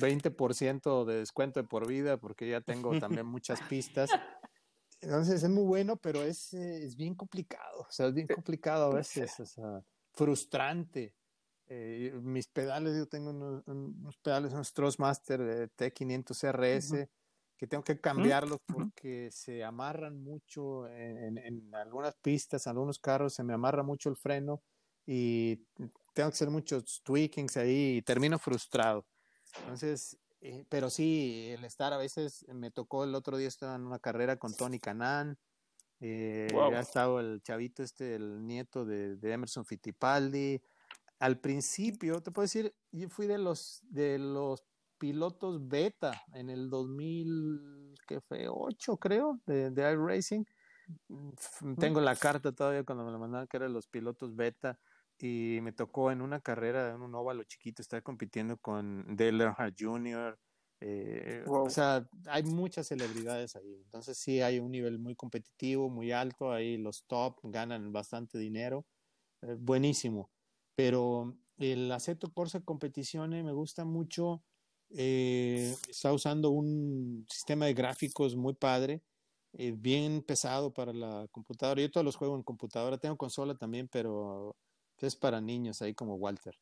20% 0.00 1.06
de 1.06 1.16
descuento 1.16 1.62
de 1.62 1.66
por 1.66 1.88
vida 1.88 2.18
porque 2.18 2.46
ya 2.46 2.60
tengo 2.60 2.98
también 3.00 3.24
muchas 3.24 3.62
pistas. 3.62 4.10
Entonces 5.00 5.42
es 5.42 5.48
muy 5.48 5.64
bueno, 5.64 5.96
pero 5.96 6.22
es, 6.22 6.52
eh, 6.52 6.84
es 6.84 6.94
bien 6.94 7.14
complicado, 7.14 7.80
o 7.80 7.90
sea, 7.90 8.08
es 8.08 8.14
bien 8.14 8.26
complicado 8.26 8.90
a 8.90 8.94
veces, 8.96 9.40
o 9.40 9.46
sea, 9.46 9.82
frustrante. 10.12 11.14
Eh, 11.70 12.12
mis 12.22 12.48
pedales, 12.48 12.96
yo 12.96 13.06
tengo 13.06 13.30
unos, 13.30 14.16
pedales, 14.18 14.52
unos 14.52 14.72
Trustmaster 14.72 15.70
T500 15.76 16.52
RS, 16.52 17.08
que 17.56 17.66
tengo 17.66 17.84
que 17.84 18.00
cambiarlos 18.00 18.58
porque 18.66 19.30
se 19.30 19.64
amarran 19.64 20.22
mucho 20.22 20.88
en, 20.88 21.38
en, 21.38 21.74
algunas 21.74 22.14
pistas, 22.16 22.66
en 22.66 22.70
algunos 22.70 22.98
carros, 22.98 23.34
se 23.34 23.44
me 23.44 23.52
amarra 23.52 23.82
mucho 23.82 24.08
el 24.08 24.16
freno 24.16 24.62
y 25.04 25.56
tengo 26.14 26.30
que 26.30 26.34
hacer 26.34 26.50
muchos 26.50 27.02
tweakings 27.02 27.56
ahí 27.56 27.96
y 27.96 28.02
termino 28.02 28.38
frustrado. 28.38 29.06
Entonces, 29.60 30.18
eh, 30.40 30.64
pero 30.68 30.88
sí, 30.90 31.48
el 31.50 31.64
estar 31.64 31.92
a 31.92 31.98
veces, 31.98 32.46
me 32.48 32.70
tocó 32.70 33.04
el 33.04 33.14
otro 33.14 33.36
día, 33.36 33.48
estaba 33.48 33.74
en 33.74 33.86
una 33.86 33.98
carrera 33.98 34.36
con 34.36 34.54
Tony 34.54 34.78
Canan, 34.78 35.38
eh, 36.00 36.48
ha 36.54 36.80
estado 36.80 37.18
el 37.18 37.42
chavito 37.42 37.82
este, 37.82 38.14
el 38.14 38.46
nieto 38.46 38.84
de, 38.84 39.18
Emerson 39.22 39.64
Fittipaldi. 39.64 40.62
Al 41.18 41.40
principio, 41.40 42.20
te 42.20 42.30
puedo 42.30 42.44
decir, 42.44 42.74
yo 42.92 43.08
fui 43.08 43.26
de 43.26 43.38
los, 43.38 43.80
de 43.82 44.18
los 44.18 44.62
pilotos 44.98 45.66
beta 45.66 46.12
en 46.34 46.50
el 46.50 46.70
2000, 46.70 47.94
que 48.06 48.20
fue 48.20 48.46
8 48.48 48.96
creo, 48.96 49.40
de, 49.46 49.70
de 49.70 49.92
iRacing. 49.92 50.46
Mm, 51.08 51.74
tengo 51.78 52.00
la 52.00 52.16
carta 52.16 52.52
todavía 52.52 52.84
cuando 52.84 53.04
me 53.04 53.12
la 53.12 53.18
mandaron 53.18 53.46
que 53.46 53.56
eran 53.56 53.72
los 53.72 53.86
pilotos 53.86 54.34
beta 54.34 54.78
y 55.20 55.58
me 55.62 55.72
tocó 55.72 56.10
en 56.12 56.20
una 56.20 56.40
carrera, 56.40 56.94
en 56.94 57.02
un 57.02 57.14
óvalo 57.14 57.42
chiquito, 57.44 57.82
estar 57.82 58.02
compitiendo 58.02 58.56
con 58.56 59.16
Dale 59.16 59.44
Earnhardt 59.44 59.76
Jr. 59.78 60.38
Eh, 60.80 61.42
o 61.48 61.68
sea, 61.68 62.08
hay 62.26 62.44
muchas 62.44 62.86
celebridades 62.86 63.56
ahí. 63.56 63.80
Entonces 63.84 64.16
sí 64.16 64.40
hay 64.40 64.60
un 64.60 64.70
nivel 64.70 64.98
muy 64.98 65.16
competitivo, 65.16 65.90
muy 65.90 66.12
alto. 66.12 66.52
Ahí 66.52 66.76
los 66.76 67.04
top 67.06 67.40
ganan 67.42 67.92
bastante 67.92 68.38
dinero. 68.38 68.86
Eh, 69.42 69.56
buenísimo. 69.58 70.30
Pero 70.78 71.34
el 71.56 71.90
Aceto 71.90 72.32
Corsa 72.32 72.60
Competiciones 72.60 73.44
me 73.44 73.50
gusta 73.50 73.84
mucho. 73.84 74.44
Eh, 74.90 75.74
está 75.88 76.12
usando 76.12 76.50
un 76.50 77.26
sistema 77.28 77.66
de 77.66 77.74
gráficos 77.74 78.36
muy 78.36 78.54
padre. 78.54 79.02
bien 79.52 80.22
pesado 80.22 80.72
para 80.72 80.92
la 80.92 81.26
computadora. 81.32 81.82
Yo 81.82 81.90
todos 81.90 82.04
los 82.04 82.14
juego 82.14 82.36
en 82.36 82.44
computadora. 82.44 82.96
Tengo 82.96 83.16
consola 83.16 83.56
también, 83.56 83.88
pero 83.88 84.54
es 85.00 85.16
para 85.16 85.40
niños 85.40 85.82
ahí 85.82 85.94
como 85.94 86.14
Walter. 86.14 86.56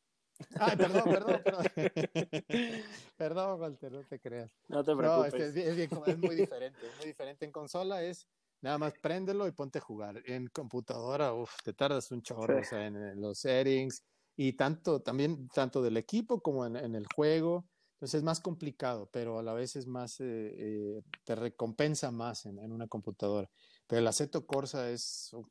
Ah, 0.55 0.73
perdón, 0.75 1.03
perdón, 1.03 1.41
perdón. 1.43 1.65
perdón, 3.17 3.61
Walter, 3.61 3.91
no 3.91 4.03
te 4.03 4.19
creas. 4.19 4.51
No 4.67 4.83
te 4.83 4.95
preocupes. 4.95 5.33
No, 5.33 5.45
es, 5.45 5.55
es, 5.55 6.17
muy 6.17 6.35
diferente, 6.35 6.87
es 6.87 6.97
muy 6.97 7.05
diferente. 7.05 7.45
En 7.45 7.51
consola 7.51 8.01
es 8.01 8.27
nada 8.61 8.77
más 8.77 8.93
préndelo 9.01 9.47
y 9.47 9.51
ponte 9.51 9.79
a 9.79 9.81
jugar. 9.81 10.21
En 10.25 10.47
computadora, 10.47 11.33
uff, 11.33 11.51
te 11.63 11.73
tardas 11.73 12.11
un 12.11 12.21
chorro, 12.21 12.59
o 12.59 12.63
sea, 12.63 12.85
en, 12.85 13.19
los 13.21 13.39
settings 13.39 14.03
y 14.35 14.53
tanto, 14.53 15.01
también, 15.01 15.47
tanto 15.49 15.81
del 15.81 15.97
equipo 15.97 16.41
como 16.41 16.65
en, 16.65 16.75
en 16.75 16.95
el 16.95 17.05
juego. 17.15 17.67
Entonces 17.97 18.19
es 18.19 18.23
más 18.23 18.39
complicado, 18.39 19.09
pero 19.11 19.39
a 19.39 19.43
la 19.43 19.53
vez 19.53 19.75
es 19.75 19.87
más, 19.87 20.19
eh, 20.19 20.53
eh, 20.55 21.01
te 21.23 21.35
recompensa 21.35 22.11
más 22.11 22.45
en, 22.45 22.59
en, 22.59 22.71
una 22.71 22.87
computadora. 22.87 23.49
Pero 23.87 23.99
el 23.99 24.07
Aceto 24.07 24.45
Corsa 24.45 24.91
es 24.91 25.31
un, 25.33 25.47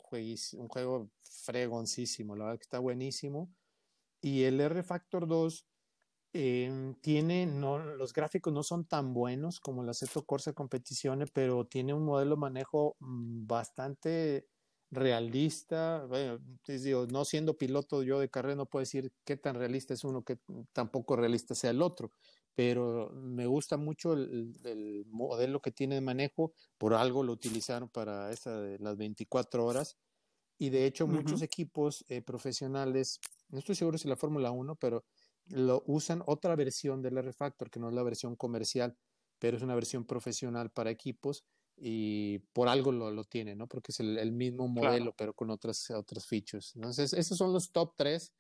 un 0.61 0.69
juego 0.69 1.11
fregoncísimo, 1.25 2.37
la 2.37 2.45
verdad 2.45 2.59
que 2.59 2.65
está 2.65 2.79
buenísimo. 2.79 3.53
Y 4.21 4.45
el 4.45 4.61
R 4.61 4.83
Factor 4.85 5.27
2 5.27 5.67
eh, 6.39 6.95
tiene, 7.01 7.47
no, 7.47 7.78
los 7.78 8.12
gráficos 8.12 8.53
no 8.53 8.62
son 8.62 8.84
tan 8.84 9.14
buenos 9.14 9.59
como 9.59 9.82
el 9.82 9.89
Aceto 9.89 10.26
Corsa 10.26 10.53
Competiciones, 10.53 11.30
pero 11.32 11.66
tiene 11.66 11.95
un 11.95 12.05
modelo 12.05 12.34
de 12.34 12.41
manejo 12.41 12.97
mm, 13.01 13.47
bastante 13.47 14.47
realista. 14.91 16.05
Bueno, 16.07 16.39
digo, 16.66 17.07
no 17.07 17.24
siendo 17.24 17.57
piloto 17.57 18.03
yo 18.03 18.20
de 18.20 18.28
carrera, 18.28 18.55
no 18.55 18.66
puedo 18.66 18.82
decir 18.82 19.11
qué 19.24 19.39
tan 19.39 19.57
realista 19.57 19.95
es 19.95 20.05
uno, 20.05 20.24
qué 20.24 20.39
tampoco 20.74 21.16
realista 21.16 21.55
sea 21.55 21.70
el 21.70 21.80
otro, 21.80 22.12
pero 22.55 23.11
me 23.14 23.47
gusta 23.47 23.78
mucho 23.78 24.12
el, 24.12 25.07
modelo 25.09 25.61
que 25.62 25.72
tiene 25.72 25.95
de 25.95 26.03
manejo, 26.03 26.53
por 26.76 26.93
algo 26.93 27.22
lo 27.22 27.32
utilizaron 27.32 27.89
para 27.89 28.30
esta 28.30 28.61
de 28.61 28.78
las 28.78 28.99
24 28.99 29.64
horas, 29.64 29.97
y 30.59 30.68
de 30.68 30.84
hecho 30.84 31.07
muchos 31.07 31.41
equipos 31.41 32.05
eh, 32.09 32.20
profesionales, 32.20 33.20
no 33.49 33.59
estoy 33.59 33.74
seguro 33.74 33.97
si 33.97 34.09
la 34.09 34.16
Fórmula 34.16 34.51
1, 34.51 34.76
pero 34.76 35.05
lo 35.49 35.82
usan 35.86 36.22
otra 36.26 36.57
versión 36.57 37.03
del 37.03 37.18
R-Factor, 37.18 37.70
que 37.70 37.80
no 37.80 37.88
es 37.88 37.94
la 37.94 38.03
versión 38.03 38.36
comercial, 38.36 38.97
pero 39.38 39.57
es 39.57 39.62
una 39.62 39.74
versión 39.74 40.05
profesional 40.05 40.70
para 40.70 40.90
equipos 40.90 41.44
y 41.76 42.38
por 42.53 42.68
algo 42.68 42.90
lo, 42.90 43.11
lo 43.11 43.24
tiene, 43.24 43.55
¿no? 43.55 43.66
Porque 43.66 43.92
es 43.92 44.01
el, 44.01 44.32
mismo 44.32 44.66
modelo, 44.66 45.14
pero 45.14 45.34
con 45.34 45.51
otras, 45.51 45.90
otras 45.90 46.26
features. 46.26 46.74
Entonces, 46.74 47.12
esos 47.12 47.36
son 47.36 47.53
los 47.53 47.70
top 47.70 47.94
tres 47.97 48.32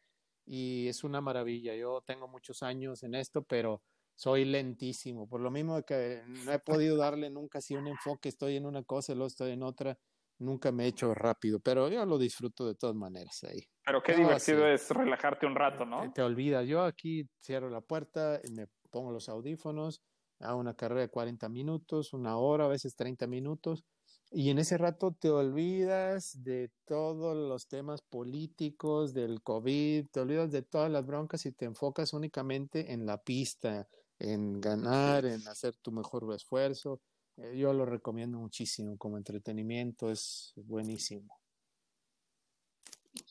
y 0.46 0.86
es 0.88 1.04
una 1.04 1.20
maravilla. 1.20 1.74
Yo 1.74 2.02
tengo 2.06 2.28
muchos 2.28 2.62
años 2.62 3.02
en 3.02 3.14
esto, 3.14 3.42
pero 3.42 3.82
soy 4.14 4.46
lentísimo. 4.46 5.28
Por 5.28 5.40
lo 5.42 5.50
mismo 5.50 5.82
que 5.82 6.22
no 6.26 6.52
he 6.52 6.58
podido 6.58 6.96
darle 6.96 7.28
nunca 7.28 7.58
así 7.58 7.74
un 7.74 7.86
enfoque, 7.86 8.30
estoy 8.30 8.56
en 8.56 8.64
una 8.64 8.82
cosa, 8.82 9.14
luego 9.14 9.26
estoy 9.26 9.52
en 9.52 9.62
otra, 9.62 9.98
nunca 10.38 10.72
me 10.72 10.84
he 10.84 10.88
hecho 10.88 11.14
rápido, 11.14 11.60
pero 11.60 11.88
yo 11.88 12.04
lo 12.06 12.18
disfruto 12.18 12.66
de 12.66 12.74
todas 12.74 12.96
maneras 12.96 13.44
ahí. 13.44 13.60
Pero 13.84 14.02
qué 14.02 14.14
divertido 14.14 14.66
es 14.66 14.90
relajarte 14.90 15.46
un 15.46 15.54
rato, 15.54 15.84
¿no? 15.84 16.02
Te, 16.02 16.08
te 16.10 16.22
olvidas. 16.22 16.66
Yo 16.66 16.82
aquí 16.82 17.28
cierro 17.40 17.70
la 17.70 17.80
puerta, 17.80 18.40
me 18.52 18.66
pongo 18.90 19.12
los 19.12 19.28
audífonos, 19.28 20.02
hago 20.40 20.58
una 20.58 20.74
carrera 20.74 21.02
de 21.02 21.08
40 21.08 21.48
minutos, 21.48 22.12
una 22.12 22.36
hora, 22.36 22.64
a 22.64 22.68
veces 22.68 22.96
30 22.96 23.26
minutos, 23.26 23.84
y 24.30 24.50
en 24.50 24.58
ese 24.58 24.76
rato 24.76 25.12
te 25.18 25.30
olvidas 25.30 26.42
de 26.42 26.70
todos 26.84 27.36
los 27.36 27.68
temas 27.68 28.02
políticos, 28.02 29.14
del 29.14 29.42
COVID, 29.42 30.08
te 30.10 30.20
olvidas 30.20 30.50
de 30.50 30.62
todas 30.62 30.90
las 30.90 31.06
broncas 31.06 31.46
y 31.46 31.52
te 31.52 31.64
enfocas 31.64 32.12
únicamente 32.12 32.92
en 32.92 33.06
la 33.06 33.22
pista, 33.22 33.88
en 34.18 34.60
ganar, 34.60 35.26
en 35.26 35.46
hacer 35.46 35.76
tu 35.76 35.92
mejor 35.92 36.32
esfuerzo. 36.34 37.00
Eh, 37.36 37.56
yo 37.56 37.72
lo 37.72 37.84
recomiendo 37.84 38.38
muchísimo 38.38 38.96
como 38.96 39.16
entretenimiento, 39.16 40.10
es 40.10 40.52
buenísimo. 40.56 41.38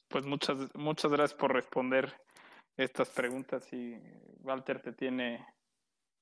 Pues 0.07 0.25
muchas, 0.25 0.57
muchas 0.75 1.11
gracias 1.11 1.37
por 1.39 1.53
responder 1.53 2.13
estas 2.77 3.09
preguntas 3.09 3.71
y 3.73 3.95
Walter 4.41 4.81
te 4.81 4.91
tiene, 4.91 5.45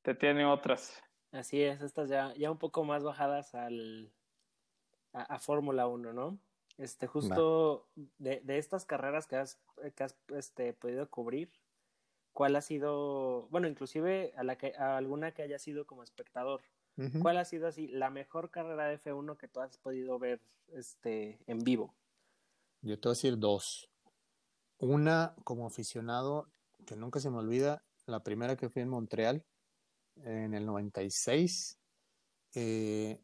te 0.02 0.16
tiene 0.16 0.46
otras. 0.46 1.02
Así 1.32 1.62
es, 1.62 1.82
estas 1.82 2.10
ya, 2.10 2.34
ya 2.36 2.52
un 2.52 2.58
poco 2.58 2.84
más 2.84 3.04
bajadas 3.04 3.56
al, 3.56 4.14
a, 5.14 5.40
Fórmula 5.40 5.88
1, 5.88 6.14
¿no? 6.14 6.38
Este, 6.78 7.08
justo 7.08 7.88
de, 7.96 8.42
de, 8.42 8.58
estas 8.58 8.86
carreras 8.86 9.28
que 9.28 9.36
has, 9.36 9.60
que 9.96 10.04
has 10.04 10.16
este, 10.30 10.74
podido 10.74 11.10
cubrir, 11.10 11.52
¿cuál 12.34 12.56
ha 12.56 12.62
sido, 12.62 13.48
bueno, 13.50 13.68
inclusive 13.68 14.34
a, 14.38 14.44
la 14.44 14.58
que, 14.58 14.74
a 14.76 14.98
alguna 14.98 15.34
que 15.34 15.44
haya 15.44 15.60
sido 15.60 15.86
como 15.86 16.04
espectador, 16.04 16.62
¿cuál 17.22 17.38
ha 17.38 17.46
sido 17.46 17.68
así 17.68 17.88
la 17.88 18.10
mejor 18.10 18.52
carrera 18.52 18.88
de 18.88 19.00
F1 19.02 19.38
que 19.38 19.48
tú 19.48 19.60
has 19.60 19.78
podido 19.78 20.20
ver 20.20 20.42
este, 20.74 21.40
en 21.48 21.60
vivo? 21.60 21.94
Yo 22.82 23.00
te 23.00 23.08
voy 23.08 23.14
a 23.14 23.18
decir 23.18 23.38
dos. 23.38 23.90
Una 24.78 25.36
como 25.44 25.66
aficionado, 25.66 26.52
que 26.86 26.96
nunca 26.96 27.20
se 27.20 27.30
me 27.30 27.38
olvida, 27.38 27.84
la 28.06 28.22
primera 28.24 28.58
que 28.58 28.70
fui 28.70 28.82
en 28.82 28.90
Montreal, 28.90 29.46
en 30.18 30.54
el 30.54 30.66
96. 30.66 31.80
Eh, 32.56 33.20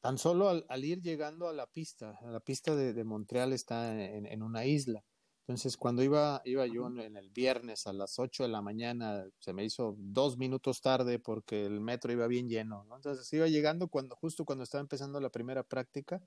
tan 0.00 0.16
solo 0.16 0.48
al, 0.48 0.84
ir 0.84 1.02
llegando 1.02 1.48
a 1.48 1.52
la 1.52 1.66
pista, 1.66 2.18
la 2.22 2.40
pista 2.40 2.74
de, 2.74 3.04
Montreal 3.04 3.52
está 3.52 4.00
en, 4.00 4.42
una 4.42 4.64
isla. 4.64 5.04
Entonces, 5.50 5.76
cuando 5.76 6.04
iba, 6.04 6.40
iba 6.44 6.64
yo 6.68 6.86
en 6.86 7.16
el 7.16 7.28
viernes 7.30 7.88
a 7.88 7.92
las 7.92 8.20
8 8.20 8.44
de 8.44 8.48
la 8.50 8.62
mañana, 8.62 9.24
se 9.40 9.52
me 9.52 9.64
hizo 9.64 9.96
dos 9.98 10.38
minutos 10.38 10.80
tarde 10.80 11.18
porque 11.18 11.66
el 11.66 11.80
metro 11.80 12.12
iba 12.12 12.28
bien 12.28 12.48
lleno. 12.48 12.86
Entonces, 12.94 13.32
iba 13.32 13.48
llegando 13.48 13.88
cuando, 13.88 14.14
justo 14.14 14.44
cuando 14.44 14.62
estaba 14.62 14.80
empezando 14.80 15.18
la 15.18 15.28
primera 15.28 15.64
práctica 15.64 16.22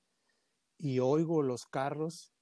y 0.78 1.00
oigo 1.00 1.42
los 1.42 1.66
carros 1.68 2.34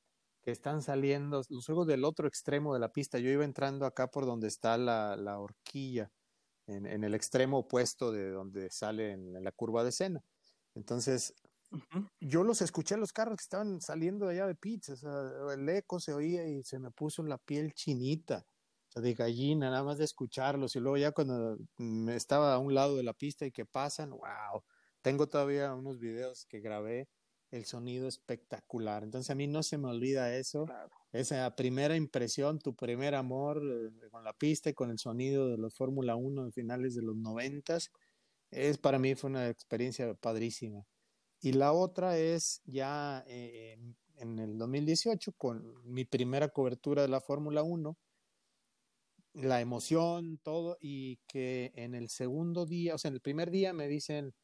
que 0.42 0.50
están 0.50 0.82
saliendo, 0.82 1.44
los 1.50 1.70
oigo 1.70 1.86
del 1.86 2.04
otro 2.04 2.28
extremo 2.28 2.74
de 2.74 2.80
la 2.80 2.92
pista. 2.92 3.20
Yo 3.20 3.30
iba 3.30 3.46
entrando 3.46 3.86
acá 3.86 4.08
por 4.08 4.26
donde 4.26 4.48
está 4.48 4.76
la, 4.80 5.16
la 5.16 5.38
horquilla, 5.38 6.12
en, 6.66 6.88
en, 6.88 7.04
el 7.04 7.14
extremo 7.14 7.60
opuesto 7.60 8.12
de 8.12 8.32
donde 8.32 8.72
sale 8.72 9.12
en, 9.12 9.44
la 9.44 9.52
curva 9.52 9.84
de 9.84 9.90
escena. 9.90 10.24
Entonces, 10.74 11.36
yo 12.20 12.44
los 12.44 12.62
escuché 12.62 12.98
los 12.98 13.14
carros 13.14 13.38
que 13.38 13.44
estaban 13.44 13.82
saliendo 13.82 14.28
de 14.28 14.34
allá 14.34 14.48
de 14.48 14.56
pizza, 14.56 14.94
el 15.54 15.68
eco 15.70 16.00
se 16.00 16.14
oía 16.14 16.48
y 16.48 16.64
se 16.64 16.80
me 16.80 16.92
puso 16.92 17.24
la 17.24 17.38
piel 17.38 17.74
chinita, 17.74 18.46
o 18.90 18.92
sea, 18.92 19.02
de 19.02 19.14
gallina, 19.14 19.70
nada 19.70 19.84
más 19.84 19.98
de 19.98 20.06
escucharlos. 20.06 20.76
Y 20.76 20.80
luego 20.80 20.98
ya 20.98 21.12
cuando 21.12 21.58
estaba 22.10 22.54
a 22.54 22.60
un 22.60 22.74
lado 22.74 22.98
de 22.98 23.04
la 23.04 23.14
pista 23.14 23.46
y 23.46 23.52
que 23.52 23.66
pasan, 23.66 24.12
wow, 24.12 24.64
tengo 25.02 25.28
todavía 25.28 25.74
unos 25.74 26.00
videos 26.00 26.46
que 26.46 26.60
grabé, 26.60 27.08
el 27.52 27.66
sonido 27.66 28.08
espectacular. 28.08 29.04
Entonces 29.04 29.30
a 29.30 29.36
mí 29.36 29.48
no 29.48 29.62
se 29.62 29.78
me 29.78 29.90
olvida 29.90 30.36
eso. 30.36 30.66
Esa 31.12 31.54
primera 31.56 31.96
impresión, 31.96 32.60
tu 32.60 32.76
primer 32.76 33.14
amor 33.16 33.62
eh, 33.64 34.10
con 34.10 34.24
la 34.24 34.34
pista 34.34 34.70
y 34.70 34.74
con 34.74 34.90
el 34.90 34.98
sonido 35.00 35.50
de 35.50 35.58
los 35.58 35.76
Fórmula 35.76 36.16
1 36.16 36.46
de 36.46 36.52
finales 36.54 36.96
de 36.96 37.02
los 37.02 37.18
noventas 37.18 37.92
es 38.52 38.78
para 38.78 39.00
mí 39.00 39.16
fue 39.16 39.30
una 39.30 39.50
experiencia 39.50 40.14
padrísima. 40.16 40.86
Y 41.42 41.54
la 41.54 41.74
otra 41.74 42.18
es 42.18 42.62
ya 42.66 43.24
eh, 43.28 43.78
en 44.18 44.38
el 44.38 44.60
2018 44.60 45.34
con 45.34 45.74
mi 45.92 46.06
primera 46.06 46.50
cobertura 46.50 47.02
de 47.02 47.08
la 47.08 47.20
Fórmula 47.20 47.64
1, 47.64 47.98
la 49.34 49.60
emoción, 49.60 50.39
todo, 50.44 50.78
y 50.80 51.18
que 51.28 51.72
en 51.76 51.96
el 51.96 52.10
segundo 52.10 52.68
día, 52.68 52.94
o 52.94 53.00
sea, 53.00 53.10
en 53.10 53.16
el 53.16 53.22
primer 53.22 53.50
día 53.50 53.74
me 53.74 53.88
dicen, 53.88 54.36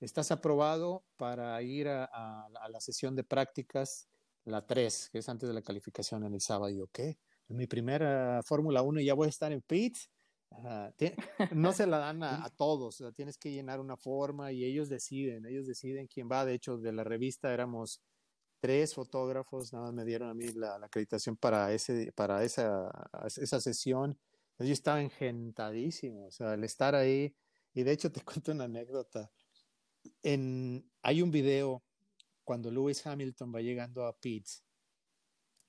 estás 0.00 0.32
aprobado 0.32 1.04
para 1.16 1.62
ir 1.62 1.88
a, 1.88 2.48
la 2.68 2.80
sesión 2.80 3.14
de 3.14 3.22
prácticas, 3.22 4.08
la 4.44 4.66
3, 4.66 5.10
que 5.12 5.18
es 5.18 5.28
antes 5.28 5.48
de 5.48 5.54
la 5.54 5.62
calificación 5.62 6.24
en 6.24 6.34
el 6.34 6.40
sábado. 6.40 6.70
Y 6.70 6.78
yo, 6.78 6.88
¿qué? 6.88 7.18
Mi 7.46 7.68
primera 7.68 8.42
Fórmula 8.44 8.82
1 8.82 9.00
ya 9.02 9.14
voy 9.14 9.26
a 9.26 9.30
estar 9.30 9.52
en 9.52 9.60
pits 9.62 10.10
no 11.52 11.72
se 11.72 11.86
la 11.86 11.98
dan 11.98 12.22
a, 12.22 12.48
todos, 12.50 13.02
tienes 13.14 13.38
que 13.38 13.52
llenar 13.52 13.80
una 13.80 13.96
forma 13.96 14.52
y 14.52 14.64
ellos 14.64 14.88
deciden, 14.88 15.46
ellos 15.46 15.66
deciden 15.66 16.06
quién 16.06 16.28
va. 16.30 16.44
De 16.44 16.54
hecho, 16.54 16.76
de 16.78 16.92
la 16.92 17.04
revista 17.04 17.52
éramos 17.52 18.02
tres 18.60 18.94
fotógrafos, 18.94 19.72
nada 19.72 19.86
más 19.86 19.94
me 19.94 20.04
dieron 20.04 20.28
a 20.28 20.34
mí 20.34 20.48
la, 20.52 20.76
acreditación 20.76 21.36
para, 21.36 21.72
ese, 21.72 22.12
para 22.12 22.44
esa, 22.44 22.90
esa 23.24 23.60
sesión. 23.60 24.18
Yo 24.58 24.72
estaba 24.72 25.00
engentadísimo, 25.00 26.26
o 26.26 26.30
sea, 26.30 26.54
el 26.54 26.64
estar 26.64 26.94
ahí. 26.94 27.34
Y 27.72 27.82
de 27.82 27.92
hecho, 27.92 28.12
te 28.12 28.20
cuento 28.24 28.52
una 28.52 28.64
anécdota. 28.64 29.30
Hay 30.22 31.22
un 31.22 31.30
video 31.30 31.82
cuando 32.44 32.70
Lewis 32.70 33.06
Hamilton 33.06 33.54
va 33.54 33.60
llegando 33.60 34.04
a 34.04 34.18
Pitts, 34.18 34.64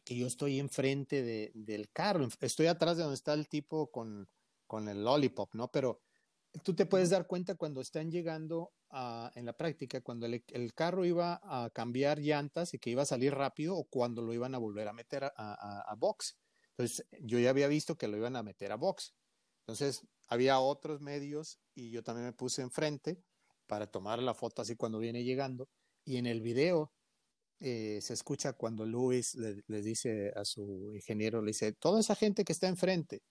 que 0.03 0.15
yo 0.15 0.27
estoy 0.27 0.59
enfrente 0.59 1.21
de, 1.21 1.51
del 1.53 1.89
carro, 1.91 2.27
estoy 2.41 2.65
atrás 2.65 2.97
de 2.97 3.03
donde 3.03 3.15
está 3.15 3.33
el 3.33 3.47
tipo 3.47 3.91
con, 3.91 4.27
con 4.71 4.87
el 4.87 5.03
lollipop, 5.03 5.53
¿no? 5.53 5.69
Pero 5.69 5.99
tú 6.63 6.73
te 6.73 6.85
puedes 6.85 7.09
dar 7.09 7.27
cuenta 7.27 7.55
cuando 7.55 7.81
están 7.81 8.09
llegando 8.09 8.71
a, 8.89 9.29
en 9.35 9.45
la 9.45 9.51
práctica, 9.51 9.99
cuando 9.99 10.27
el, 10.27 10.73
carro 10.73 11.03
iba 11.03 11.41
a 11.43 11.69
cambiar 11.71 12.19
llantas 12.19 12.73
y 12.73 12.79
que 12.79 12.89
iba 12.89 13.01
a 13.01 13.05
salir 13.05 13.33
rápido 13.33 13.75
o 13.75 13.83
cuando 13.83 14.21
lo 14.21 14.33
iban 14.33 14.55
a 14.55 14.59
volver 14.59 14.87
a 14.87 14.93
meter 14.93 15.25
a, 15.25 15.31
a, 15.35 15.95
box. 15.95 16.37
Entonces, 16.69 17.05
yo 17.19 17.37
ya 17.37 17.49
había 17.49 17.67
visto 17.67 17.97
que 17.97 18.07
lo 18.07 18.15
iban 18.15 18.37
a 18.37 18.43
meter 18.43 18.71
a 18.71 18.77
box. 18.77 19.13
Entonces, 19.63 20.07
había 20.29 20.57
otros 20.61 21.01
medios 21.01 21.59
y 21.75 21.91
yo 21.91 22.01
también 22.01 22.27
me 22.27 22.33
puse 22.33 22.61
enfrente 22.61 23.21
para 23.67 23.87
tomar 23.87 24.23
la 24.23 24.33
foto 24.33 24.61
así 24.61 24.77
cuando 24.77 24.99
viene 24.99 25.25
llegando. 25.25 25.67
Y 26.05 26.15
en 26.15 26.27
el 26.27 26.39
video 26.39 26.93
eh, 27.59 27.99
se 28.01 28.13
escucha 28.13 28.53
cuando 28.53 28.85
Luis 28.85 29.35
le, 29.35 29.63
le, 29.67 29.81
dice 29.81 30.31
a 30.33 30.45
su 30.45 30.93
ingeniero, 30.95 31.41
le 31.41 31.47
dice, 31.47 31.73
toda 31.73 31.99
esa 31.99 32.15
gente 32.15 32.45
que 32.45 32.53
está 32.53 32.69
enfrente, 32.69 33.21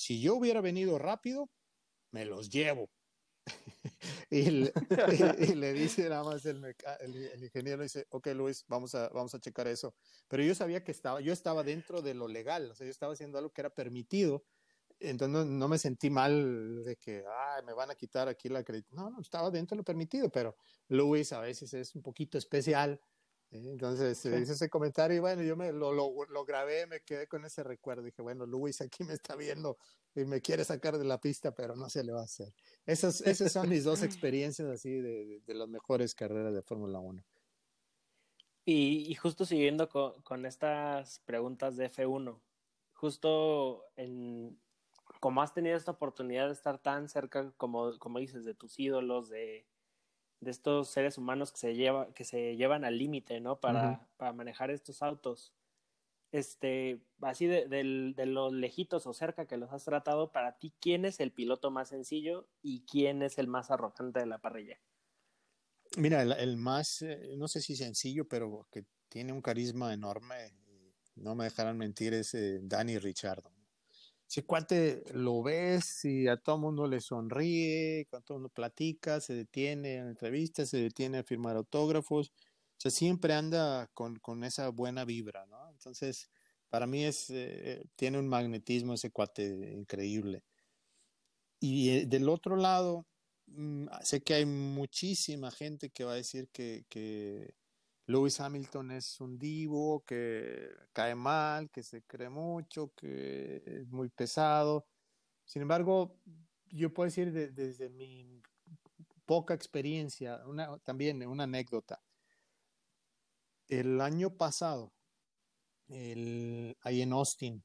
si 0.00 0.18
yo 0.18 0.34
hubiera 0.34 0.62
venido 0.62 0.98
rápido, 0.98 1.50
me 2.10 2.24
los 2.24 2.48
llevo. 2.48 2.88
y, 4.30 4.50
le, 4.50 5.72
dice 5.74 6.08
nada 6.08 6.24
más 6.24 6.46
el, 6.46 6.64
ingeniero, 7.42 7.82
dice, 7.82 8.06
ok 8.08 8.28
Luis, 8.28 8.64
vamos 8.66 8.94
a, 8.94 9.10
vamos 9.10 9.34
a 9.34 9.40
checar 9.40 9.68
eso. 9.68 9.94
Pero 10.26 10.42
yo 10.42 10.54
sabía 10.54 10.82
que 10.82 10.90
estaba, 10.90 11.20
yo 11.20 11.34
estaba 11.34 11.62
dentro 11.62 12.00
de 12.00 12.14
lo 12.14 12.28
legal, 12.28 12.70
o 12.70 12.74
sea, 12.74 12.86
yo 12.86 12.90
estaba 12.90 13.12
haciendo 13.12 13.36
algo 13.36 13.52
que 13.52 13.60
era 13.60 13.68
permitido, 13.68 14.46
entonces 15.00 15.46
no, 15.46 15.68
me 15.68 15.76
sentí 15.76 16.08
mal 16.08 16.82
de 16.82 16.96
que, 16.96 17.22
ay, 17.28 17.62
me 17.66 17.74
van 17.74 17.90
a 17.90 17.94
quitar 17.94 18.26
aquí 18.26 18.48
la 18.48 18.64
crédito. 18.64 18.94
No, 18.94 19.10
no, 19.10 19.20
estaba 19.20 19.50
dentro 19.50 19.74
de 19.76 19.80
lo 19.80 19.84
permitido, 19.84 20.30
pero 20.30 20.56
Luis 20.88 21.30
a 21.34 21.40
veces 21.40 21.74
es 21.74 21.94
un 21.94 22.00
poquito 22.00 22.38
especial 22.38 22.98
entonces 23.52 24.18
se 24.18 24.38
hizo 24.38 24.52
ese 24.52 24.70
comentario 24.70 25.16
y 25.16 25.20
bueno, 25.20 25.42
yo 25.42 25.56
me 25.56 25.72
lo, 25.72 25.92
lo, 25.92 26.24
lo, 26.24 26.44
grabé, 26.44 26.86
me 26.86 27.00
quedé 27.00 27.26
con 27.26 27.44
ese 27.44 27.64
recuerdo. 27.64 28.04
Dije, 28.04 28.22
bueno, 28.22 28.46
Luis 28.46 28.80
aquí 28.80 29.02
me 29.02 29.14
está 29.14 29.34
viendo 29.34 29.76
y 30.14 30.24
me 30.24 30.40
quiere 30.40 30.64
sacar 30.64 30.98
de 30.98 31.04
la 31.04 31.20
pista, 31.20 31.52
pero 31.52 31.74
no 31.74 31.88
se 31.88 32.04
le 32.04 32.12
va 32.12 32.20
a 32.20 32.24
hacer. 32.24 32.54
Esas, 32.86 33.20
esas 33.22 33.52
son 33.52 33.68
mis 33.68 33.84
dos 33.84 34.02
experiencias 34.02 34.68
así 34.68 35.00
de, 35.00 35.40
de, 35.44 35.54
las 35.54 35.68
mejores 35.68 36.14
carreras 36.14 36.54
de 36.54 36.62
Fórmula 36.62 37.00
1. 37.00 37.24
Y, 38.66 39.10
y, 39.10 39.14
justo 39.16 39.44
siguiendo 39.44 39.88
con, 39.88 40.20
con, 40.22 40.46
estas 40.46 41.18
preguntas 41.20 41.76
de 41.76 41.90
F1, 41.90 42.40
justo 42.92 43.84
en, 43.96 44.60
como 45.18 45.42
has 45.42 45.52
tenido 45.54 45.76
esta 45.76 45.90
oportunidad 45.90 46.46
de 46.46 46.52
estar 46.52 46.78
tan 46.78 47.08
cerca, 47.08 47.52
como, 47.56 47.98
como 47.98 48.20
dices, 48.20 48.44
de 48.44 48.54
tus 48.54 48.78
ídolos, 48.78 49.28
de, 49.28 49.66
de 50.40 50.50
estos 50.50 50.88
seres 50.88 51.18
humanos 51.18 51.52
que 51.52 51.58
se, 51.58 51.74
lleva, 51.74 52.12
que 52.14 52.24
se 52.24 52.56
llevan 52.56 52.84
al 52.84 52.98
límite, 52.98 53.40
¿no? 53.40 53.60
Para, 53.60 54.08
para 54.16 54.32
manejar 54.32 54.70
estos 54.70 55.02
autos. 55.02 55.54
Este, 56.32 57.00
así 57.22 57.46
de, 57.46 57.66
de, 57.66 58.26
los 58.26 58.52
lejitos 58.52 59.06
o 59.06 59.12
cerca 59.12 59.46
que 59.46 59.56
los 59.56 59.72
has 59.72 59.84
tratado, 59.84 60.30
para 60.30 60.58
ti, 60.58 60.72
¿quién 60.80 61.04
es 61.04 61.18
el 61.18 61.32
piloto 61.32 61.70
más 61.70 61.88
sencillo 61.88 62.48
y 62.62 62.84
quién 62.86 63.22
es 63.22 63.38
el 63.38 63.48
más 63.48 63.70
arrogante 63.70 64.20
de 64.20 64.26
la 64.26 64.38
parrilla? 64.38 64.78
Mira, 65.96 66.22
el, 66.22 66.56
más, 66.56 67.02
eh, 67.02 67.34
no 67.36 67.48
sé 67.48 67.60
si 67.60 67.74
sencillo, 67.74 68.28
pero 68.28 68.68
que 68.70 68.84
tiene 69.08 69.32
un 69.32 69.42
carisma 69.42 69.92
enorme, 69.92 70.54
no 71.16 71.34
me 71.34 71.44
dejarán 71.44 71.76
mentir, 71.76 72.14
es 72.14 72.32
eh, 72.34 72.60
Danny 72.62 72.98
Richardo. 72.98 73.50
Ese 74.30 74.44
cuate 74.44 75.02
lo 75.12 75.42
ves 75.42 76.04
y 76.04 76.28
a 76.28 76.36
todo 76.36 76.56
mundo 76.56 76.86
le 76.86 77.00
sonríe, 77.00 78.06
con 78.08 78.22
todo 78.22 78.38
mundo 78.38 78.48
platica, 78.48 79.20
se 79.20 79.34
detiene 79.34 79.96
en 79.96 80.06
entrevistas, 80.06 80.68
se 80.70 80.76
detiene 80.78 81.18
a 81.18 81.24
firmar 81.24 81.56
autógrafos, 81.56 82.28
o 82.28 82.80
sea, 82.80 82.92
siempre 82.92 83.34
anda 83.34 83.88
con, 83.92 84.20
con 84.20 84.44
esa 84.44 84.68
buena 84.68 85.04
vibra, 85.04 85.46
¿no? 85.46 85.68
Entonces, 85.70 86.30
para 86.68 86.86
mí 86.86 87.04
es, 87.04 87.28
eh, 87.30 87.82
tiene 87.96 88.20
un 88.20 88.28
magnetismo 88.28 88.94
ese 88.94 89.10
cuate 89.10 89.72
increíble. 89.74 90.44
Y 91.58 91.90
eh, 91.90 92.06
del 92.06 92.28
otro 92.28 92.54
lado, 92.56 93.06
mm, 93.46 93.88
sé 94.02 94.22
que 94.22 94.34
hay 94.34 94.46
muchísima 94.46 95.50
gente 95.50 95.90
que 95.90 96.04
va 96.04 96.12
a 96.12 96.16
decir 96.16 96.48
que, 96.52 96.84
que 96.88 97.54
Lewis 98.10 98.40
Hamilton 98.40 98.90
es 98.90 99.20
un 99.20 99.38
divo, 99.38 100.04
que 100.04 100.68
cae 100.92 101.14
mal, 101.14 101.70
que 101.70 101.84
se 101.84 102.02
cree 102.02 102.28
mucho, 102.28 102.92
que 102.96 103.62
es 103.64 103.88
muy 103.88 104.08
pesado. 104.08 104.88
Sin 105.44 105.62
embargo, 105.62 106.18
yo 106.66 106.92
puedo 106.92 107.06
decir 107.06 107.32
desde 107.32 107.88
mi 107.88 108.42
poca 109.24 109.54
experiencia, 109.54 110.42
también 110.82 111.24
una 111.24 111.44
anécdota. 111.44 112.02
El 113.68 114.00
año 114.00 114.36
pasado, 114.36 114.92
ahí 115.88 117.02
en 117.02 117.12
Austin, 117.12 117.62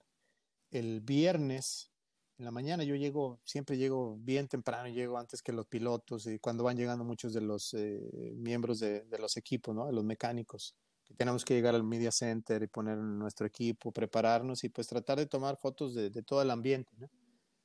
el 0.69 1.01
viernes 1.01 1.91
en 2.37 2.45
la 2.45 2.51
mañana 2.51 2.83
yo 2.83 2.95
llego, 2.95 3.39
siempre 3.45 3.77
llego 3.77 4.17
bien 4.19 4.47
temprano, 4.47 4.89
llego 4.89 5.17
antes 5.17 5.41
que 5.41 5.53
los 5.53 5.67
pilotos 5.67 6.27
y 6.27 6.39
cuando 6.39 6.63
van 6.63 6.75
llegando 6.75 7.05
muchos 7.05 7.33
de 7.33 7.41
los 7.41 7.73
eh, 7.73 8.33
miembros 8.35 8.79
de, 8.79 9.05
los 9.19 9.37
equipos, 9.37 9.73
¿no? 9.73 9.87
De 9.87 9.93
los 9.93 10.03
mecánicos, 10.03 10.75
que 11.05 11.13
tenemos 11.13 11.45
que 11.45 11.53
llegar 11.53 11.75
al 11.75 11.83
media 11.83 12.11
center 12.11 12.61
y 12.63 12.67
poner 12.67 12.97
nuestro 12.97 13.47
equipo, 13.47 13.91
prepararnos 13.91 14.63
y 14.65 14.69
pues 14.69 14.87
tratar 14.87 15.17
de 15.17 15.27
tomar 15.27 15.57
fotos 15.57 15.95
de, 15.95 16.09
todo 16.23 16.41
el 16.41 16.51
ambiente. 16.51 16.91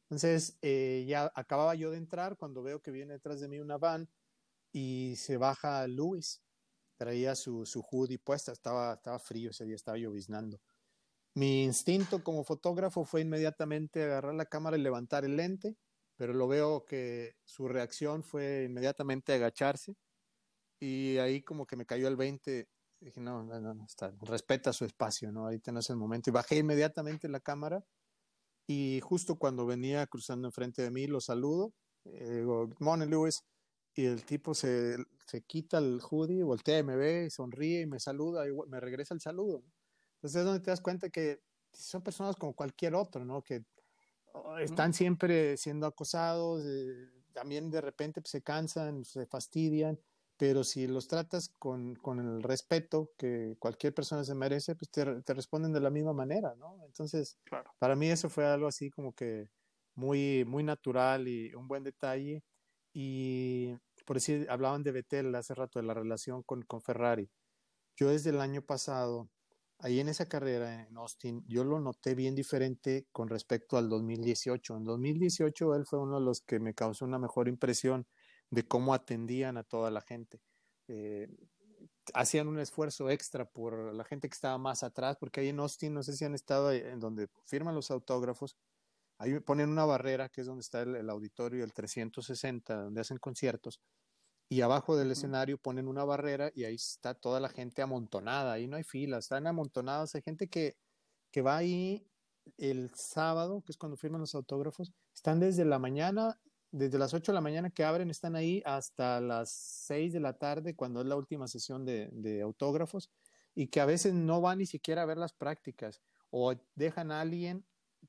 Entonces 0.04 0.56
eh, 0.62 1.04
ya 1.08 1.32
acababa 1.34 1.74
yo 1.74 1.90
de 1.90 1.96
entrar 1.96 2.36
cuando 2.36 2.62
veo 2.62 2.80
que 2.80 2.92
viene 2.92 3.14
detrás 3.14 3.40
de 3.40 3.48
mí 3.48 3.58
una 3.58 3.76
van 3.76 4.08
y 4.72 5.14
se 5.16 5.36
baja 5.36 5.86
Luis, 5.88 6.42
traía 6.96 7.34
su, 7.34 7.66
su 7.66 7.82
hoodie 7.82 8.18
puesta, 8.18 8.52
estaba, 8.52 8.94
estaba 8.94 9.18
frío 9.18 9.50
ese 9.50 9.64
día, 9.64 9.74
estaba 9.74 9.98
lloviznando 9.98 10.60
mi 11.34 11.64
instinto 11.64 12.22
como 12.24 12.44
fotógrafo 12.44 13.04
fue 13.04 13.22
inmediatamente 13.22 14.02
agarrar 14.02 14.34
la 14.34 14.46
cámara 14.46 14.76
y 14.76 14.80
levantar 14.80 15.24
el 15.24 15.36
lente, 15.36 15.76
pero 16.16 16.32
lo 16.32 16.48
veo 16.48 16.84
que 16.84 17.36
su 17.44 17.68
reacción 17.68 18.22
fue 18.22 18.64
inmediatamente 18.64 19.32
agacharse 19.32 19.94
y 20.80 21.18
ahí 21.18 21.42
como 21.42 21.66
que 21.66 21.76
me 21.76 21.86
cayó 21.86 22.08
el 22.08 22.16
20. 22.16 22.68
Dije, 23.00 23.20
no, 23.20 23.44
no, 23.44 23.60
no, 23.60 23.84
está, 23.84 24.12
respeta 24.22 24.72
su 24.72 24.84
espacio, 24.84 25.32
¿no? 25.32 25.44
Ahorita 25.44 25.72
no 25.72 25.80
es 25.80 25.90
el 25.90 25.96
momento. 25.96 26.30
Y 26.30 26.32
bajé 26.32 26.58
inmediatamente 26.58 27.28
la 27.28 27.40
cámara 27.40 27.84
y 28.66 29.00
justo 29.00 29.36
cuando 29.36 29.66
venía 29.66 30.06
cruzando 30.06 30.48
enfrente 30.48 30.82
de 30.82 30.90
mí 30.90 31.06
lo 31.06 31.20
saludo. 31.20 31.72
Eh, 32.04 32.38
digo, 32.40 32.66
Good 32.66 32.80
morning, 32.80 33.08
Lewis. 33.08 33.42
Y 33.94 34.06
el 34.06 34.24
tipo 34.24 34.54
se, 34.54 34.96
se 35.26 35.42
quita 35.42 35.78
el 35.78 36.00
hoodie, 36.00 36.44
voltea 36.44 36.78
y 36.78 36.84
me 36.84 36.96
ve, 36.96 37.30
sonríe 37.30 37.82
y 37.82 37.86
me 37.86 37.98
saluda 38.00 38.46
y 38.48 38.52
me 38.68 38.80
regresa 38.80 39.14
el 39.14 39.20
saludo. 39.20 39.64
Entonces 40.20 40.40
es 40.40 40.44
donde 40.44 40.60
te 40.60 40.70
das 40.70 40.82
cuenta 40.82 41.08
que 41.08 41.40
son 41.72 42.02
personas 42.02 42.36
como 42.36 42.54
cualquier 42.54 42.94
otro, 42.94 43.24
¿no? 43.24 43.42
Que 43.42 43.64
oh, 44.34 44.58
están 44.58 44.92
siempre 44.92 45.56
siendo 45.56 45.86
acosados, 45.86 46.62
eh, 46.66 47.08
también 47.32 47.70
de 47.70 47.80
repente 47.80 48.20
pues, 48.20 48.30
se 48.30 48.42
cansan, 48.42 49.02
se 49.02 49.24
fastidian, 49.24 49.98
pero 50.36 50.62
si 50.62 50.86
los 50.86 51.08
tratas 51.08 51.54
con, 51.58 51.94
con, 51.96 52.18
el 52.18 52.42
respeto 52.42 53.12
que 53.16 53.56
cualquier 53.58 53.94
persona 53.94 54.22
se 54.22 54.34
merece, 54.34 54.74
pues 54.74 54.90
te, 54.90 55.22
te 55.22 55.32
responden 55.32 55.72
de 55.72 55.80
la 55.80 55.90
misma 55.90 56.12
manera, 56.12 56.54
¿no? 56.56 56.76
Entonces, 56.84 57.38
para 57.78 57.96
mí 57.96 58.10
eso 58.10 58.28
fue 58.28 58.44
algo 58.44 58.66
así 58.66 58.90
como 58.90 59.14
que 59.14 59.48
muy, 59.94 60.44
muy 60.44 60.64
natural 60.64 61.28
y 61.28 61.54
un 61.54 61.66
buen 61.66 61.82
detalle. 61.82 62.42
Y 62.92 63.74
por 64.04 64.16
decir, 64.16 64.46
hablaban 64.50 64.82
de 64.82 64.92
Betel 64.92 65.34
hace 65.34 65.54
rato, 65.54 65.78
de 65.78 65.86
la 65.86 65.94
relación 65.94 66.42
con, 66.42 66.60
con 66.62 66.82
Ferrari. 66.82 67.30
Yo 67.96 68.10
desde 68.10 68.30
el 68.30 68.40
año 68.40 68.62
pasado 68.62 69.30
ahí 69.82 70.00
en 70.00 70.08
esa 70.08 70.26
carrera 70.26 70.86
en 70.86 70.96
Austin, 70.96 71.44
yo 71.46 71.64
lo 71.64 71.80
noté 71.80 72.14
bien 72.14 72.34
diferente 72.34 73.06
con 73.12 73.28
respecto 73.28 73.76
al 73.76 73.88
2018. 73.88 74.76
En 74.76 74.84
2018 74.84 75.74
él 75.74 75.86
fue 75.86 75.98
uno 75.98 76.18
de 76.18 76.24
los 76.24 76.40
que 76.42 76.58
me 76.58 76.74
causó 76.74 77.04
una 77.04 77.18
mejor 77.18 77.48
impresión 77.48 78.06
de 78.50 78.66
cómo 78.66 78.94
atendían 78.94 79.56
a 79.56 79.64
toda 79.64 79.90
la 79.90 80.00
gente. 80.00 80.40
Eh, 80.88 81.28
hacían 82.14 82.48
un 82.48 82.58
esfuerzo 82.58 83.10
extra 83.10 83.44
por 83.44 83.94
la 83.94 84.04
gente 84.04 84.28
que 84.28 84.34
estaba 84.34 84.58
más 84.58 84.82
atrás, 84.82 85.16
porque 85.18 85.40
ahí 85.40 85.48
en 85.48 85.60
Austin, 85.60 85.94
no 85.94 86.02
sé 86.02 86.14
si 86.14 86.24
han 86.24 86.34
estado 86.34 86.72
en 86.72 86.98
donde 87.00 87.28
firman 87.44 87.74
los 87.74 87.90
autógrafos, 87.90 88.56
ahí 89.18 89.38
ponen 89.40 89.70
una 89.70 89.84
barrera 89.84 90.28
que 90.28 90.40
es 90.40 90.46
donde 90.46 90.62
está 90.62 90.82
el, 90.82 90.96
el 90.96 91.10
auditorio, 91.10 91.64
el 91.64 91.72
360, 91.72 92.74
donde 92.74 93.00
hacen 93.00 93.18
conciertos, 93.18 93.80
y 94.52 94.62
abajo 94.62 94.96
del 94.96 95.12
escenario 95.12 95.58
ponen 95.58 95.86
una 95.86 96.04
barrera 96.04 96.50
y 96.56 96.64
ahí 96.64 96.74
está 96.74 97.14
toda 97.14 97.38
la 97.38 97.48
gente 97.48 97.82
amontonada, 97.82 98.52
ahí 98.52 98.66
no 98.66 98.76
hay 98.76 98.82
filas, 98.82 99.26
están 99.26 99.46
amontonados, 99.46 100.16
hay 100.16 100.22
gente 100.22 100.48
que, 100.48 100.76
que 101.30 101.40
va 101.40 101.56
ahí 101.56 102.04
el 102.58 102.90
sábado, 102.92 103.62
que 103.64 103.70
es 103.70 103.78
cuando 103.78 103.96
firman 103.96 104.20
los 104.20 104.34
autógrafos, 104.34 104.92
están 105.14 105.38
desde 105.38 105.64
la 105.64 105.78
mañana, 105.78 106.40
desde 106.72 106.98
las 106.98 107.14
8 107.14 107.30
de 107.30 107.34
la 107.34 107.40
mañana 107.40 107.70
que 107.70 107.84
abren, 107.84 108.10
están 108.10 108.34
ahí 108.34 108.60
hasta 108.66 109.20
las 109.20 109.52
6 109.52 110.14
de 110.14 110.20
la 110.20 110.36
tarde, 110.36 110.74
cuando 110.74 111.00
es 111.00 111.06
la 111.06 111.14
última 111.14 111.46
sesión 111.46 111.84
de, 111.84 112.08
de 112.10 112.42
autógrafos, 112.42 113.08
y 113.54 113.68
que 113.68 113.80
a 113.80 113.86
veces 113.86 114.14
no 114.14 114.40
van 114.40 114.58
ni 114.58 114.66
siquiera 114.66 115.02
a 115.02 115.06
ver 115.06 115.18
las 115.18 115.32
prácticas, 115.32 116.02
o 116.30 116.52
dejan 116.74 117.12
a 117.12 117.20
alguien 117.20 117.64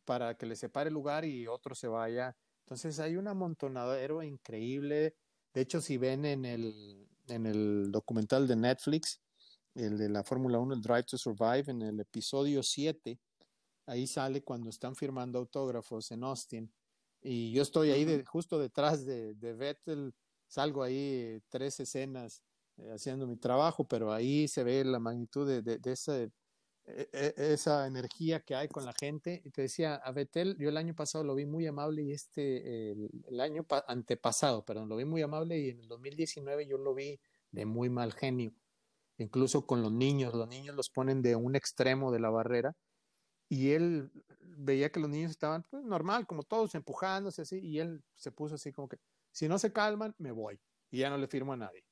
para 0.06 0.34
que 0.36 0.48
le 0.48 0.56
separe 0.56 0.88
el 0.88 0.96
lugar 0.96 1.24
y 1.24 1.46
otro 1.46 1.76
se 1.76 1.88
vaya. 1.88 2.36
Entonces 2.66 3.00
hay 3.00 3.16
un 3.16 3.28
amontonadero 3.28 4.24
increíble 4.24 5.16
de 5.54 5.62
hecho, 5.62 5.82
si 5.82 5.98
ven 5.98 6.26
en 6.26 6.46
el, 6.46 7.08
en 7.28 7.46
el 7.46 7.92
documental 7.92 8.48
de 8.48 8.56
Netflix, 8.56 9.22
el 9.76 9.98
de 9.98 10.10
la 10.10 10.24
Fórmula 10.24 10.60
1, 10.60 10.76
el 10.76 10.82
Drive 10.82 11.04
to 11.04 11.18
Survive, 11.18 11.66
en 11.68 11.82
el 11.82 12.00
episodio 12.00 12.64
7, 12.64 13.20
ahí 13.86 14.08
sale 14.08 14.44
cuando 14.44 14.70
están 14.70 14.96
firmando 14.96 15.40
autógrafos 15.40 16.12
en 16.12 16.24
Austin. 16.24 16.74
Y 17.22 17.52
yo 17.52 17.62
estoy 17.62 17.92
ahí 17.92 18.06
de, 18.06 18.26
justo 18.26 18.60
detrás 18.60 19.06
de, 19.06 19.34
de 19.36 19.54
Vettel, 19.54 20.14
salgo 20.48 20.84
ahí 20.84 21.40
tres 21.50 21.80
escenas 21.80 22.42
eh, 22.78 22.92
haciendo 22.94 23.28
mi 23.28 23.38
trabajo, 23.38 23.86
pero 23.86 24.12
ahí 24.12 24.48
se 24.48 24.64
ve 24.64 24.84
la 24.84 25.00
magnitud 25.00 25.48
de, 25.48 25.62
de, 25.62 25.78
de 25.78 25.92
ese 25.92 26.32
esa 27.14 27.88
energía 27.88 28.42
que 28.42 28.56
hay 28.56 28.68
con 28.68 28.86
la 28.86 28.94
gente. 28.94 29.42
Y 29.46 29.52
te 29.52 29.64
decía, 29.64 29.96
a 29.96 30.12
Betel, 30.12 30.58
yo 30.58 30.70
el 30.70 30.78
año 30.78 30.96
pasado 30.96 31.24
lo 31.24 31.36
vi 31.36 31.46
muy 31.46 31.68
amable 31.68 32.04
y 32.04 32.12
este, 32.12 32.92
el, 32.92 33.40
año 33.40 33.66
antepasado, 33.88 34.64
perdón, 34.66 34.90
lo 34.90 34.96
vi 34.96 35.06
muy 35.06 35.22
amable 35.22 35.60
y 35.60 35.70
en 35.70 35.80
el 35.80 35.88
2019 35.88 36.68
yo 36.68 36.78
lo 36.78 36.94
vi 36.94 37.20
de 37.52 37.66
muy 37.66 37.90
mal 37.90 38.14
genio. 38.14 38.54
Incluso 39.18 39.66
con 39.66 39.82
los 39.82 39.92
niños, 39.92 40.34
los 40.34 40.48
niños 40.48 40.76
los 40.76 40.90
ponen 40.90 41.22
de 41.22 41.36
un 41.36 41.56
extremo 41.56 42.12
de 42.12 42.20
la 42.20 42.30
barrera 42.30 42.76
y 43.50 43.72
él 43.72 44.10
veía 44.40 44.92
que 44.92 45.00
los 45.00 45.10
niños 45.10 45.32
estaban 45.32 45.64
pues, 45.70 45.84
normal, 45.84 46.26
como 46.26 46.44
todos, 46.44 46.74
empujándose 46.76 47.42
así, 47.42 47.60
y 47.60 47.80
él 47.80 48.02
se 48.16 48.32
puso 48.32 48.56
así 48.56 48.72
como 48.72 48.88
que, 48.88 48.98
si 49.32 49.48
no 49.48 49.60
se 49.60 49.74
calman, 49.74 50.16
me 50.18 50.32
voy. 50.32 50.60
Y 50.90 51.00
ya 51.00 51.10
no 51.10 51.18
le 51.18 51.28
firmo 51.28 51.54
a 51.54 51.58
nadie. 51.58 51.84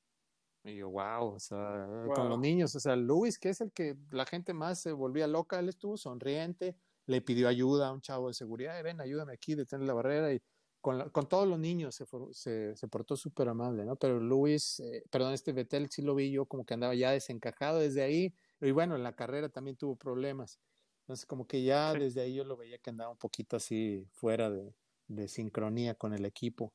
Y 0.62 0.76
yo, 0.76 0.90
wow, 0.90 1.34
o 1.34 1.38
sea, 1.38 1.88
con 2.14 2.28
los 2.28 2.38
niños, 2.38 2.74
o 2.76 2.80
sea, 2.80 2.94
Luis, 2.94 3.38
que 3.38 3.48
es 3.48 3.62
el 3.62 3.72
que 3.72 3.96
la 4.10 4.26
gente 4.26 4.52
más 4.52 4.80
se 4.80 4.92
volvía 4.92 5.26
loca, 5.26 5.58
él 5.58 5.70
estuvo 5.70 5.96
sonriente, 5.96 6.76
le 7.06 7.22
pidió 7.22 7.48
ayuda 7.48 7.88
a 7.88 7.92
un 7.92 8.02
chavo 8.02 8.28
de 8.28 8.34
seguridad, 8.34 8.82
ven, 8.84 9.00
ayúdame 9.00 9.32
aquí, 9.32 9.54
detener 9.54 9.86
la 9.86 9.94
barrera, 9.94 10.34
y 10.34 10.42
con, 10.82 11.08
con 11.10 11.28
todos 11.28 11.48
los 11.48 11.58
niños 11.58 11.94
se, 11.94 12.04
se, 12.32 12.76
se 12.76 12.88
portó 12.88 13.16
súper 13.16 13.48
amable, 13.48 13.86
¿no? 13.86 13.96
Pero 13.96 14.20
Luis, 14.20 14.80
eh, 14.80 15.02
perdón, 15.10 15.32
este 15.32 15.52
Betel 15.52 15.88
sí 15.90 16.02
lo 16.02 16.14
vi 16.14 16.30
yo 16.30 16.44
como 16.44 16.66
que 16.66 16.74
andaba 16.74 16.94
ya 16.94 17.10
desencajado 17.10 17.78
desde 17.78 18.02
ahí, 18.02 18.34
y 18.60 18.70
bueno, 18.72 18.96
en 18.96 19.02
la 19.02 19.14
carrera 19.14 19.48
también 19.48 19.76
tuvo 19.78 19.96
problemas, 19.96 20.60
entonces 21.04 21.24
como 21.24 21.46
que 21.46 21.62
ya 21.62 21.94
desde 21.94 22.20
ahí 22.20 22.34
yo 22.34 22.44
lo 22.44 22.58
veía 22.58 22.76
que 22.78 22.90
andaba 22.90 23.10
un 23.10 23.18
poquito 23.18 23.56
así 23.56 24.06
fuera 24.12 24.50
de, 24.50 24.74
de 25.08 25.26
sincronía 25.26 25.94
con 25.94 26.12
el 26.12 26.26
equipo. 26.26 26.74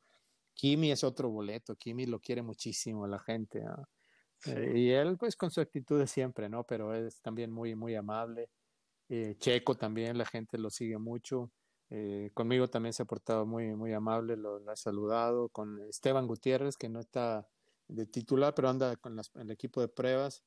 Kimi 0.56 0.92
es 0.92 1.04
otro 1.04 1.30
boleto, 1.30 1.76
Kimi 1.76 2.06
lo 2.06 2.20
quiere 2.20 2.42
muchísimo 2.42 3.06
la 3.06 3.20
gente. 3.20 3.64
Eh, 4.46 4.74
y 4.76 4.90
él, 4.90 5.18
pues, 5.18 5.36
con 5.36 5.52
su 5.52 5.60
actitud 5.62 6.00
de 6.00 6.08
siempre, 6.08 6.50
¿no? 6.50 6.64
Pero 6.64 6.96
es 6.96 7.22
también 7.22 7.52
muy, 7.52 7.76
muy 7.76 7.94
amable. 7.94 8.50
Eh, 9.10 9.36
Checo 9.38 9.76
también, 9.76 10.18
la 10.18 10.26
gente 10.26 10.58
lo 10.58 10.70
sigue 10.70 10.98
mucho. 10.98 11.52
Eh, 11.90 12.32
conmigo 12.34 12.68
también 12.70 12.94
se 12.94 13.04
ha 13.04 13.06
portado 13.06 13.46
muy, 13.46 13.76
muy 13.76 13.94
amable, 13.94 14.38
lo, 14.38 14.62
ha 14.70 14.76
saludado. 14.76 15.50
Con 15.50 15.82
Esteban 15.90 16.26
Gutiérrez, 16.26 16.78
que 16.78 16.90
no 16.90 17.02
está 17.02 17.48
de 17.88 18.06
titular, 18.06 18.56
pero 18.56 18.70
anda 18.70 18.96
con 18.96 19.20
el 19.36 19.52
equipo 19.52 19.82
de 19.82 19.90
pruebas 19.90 20.44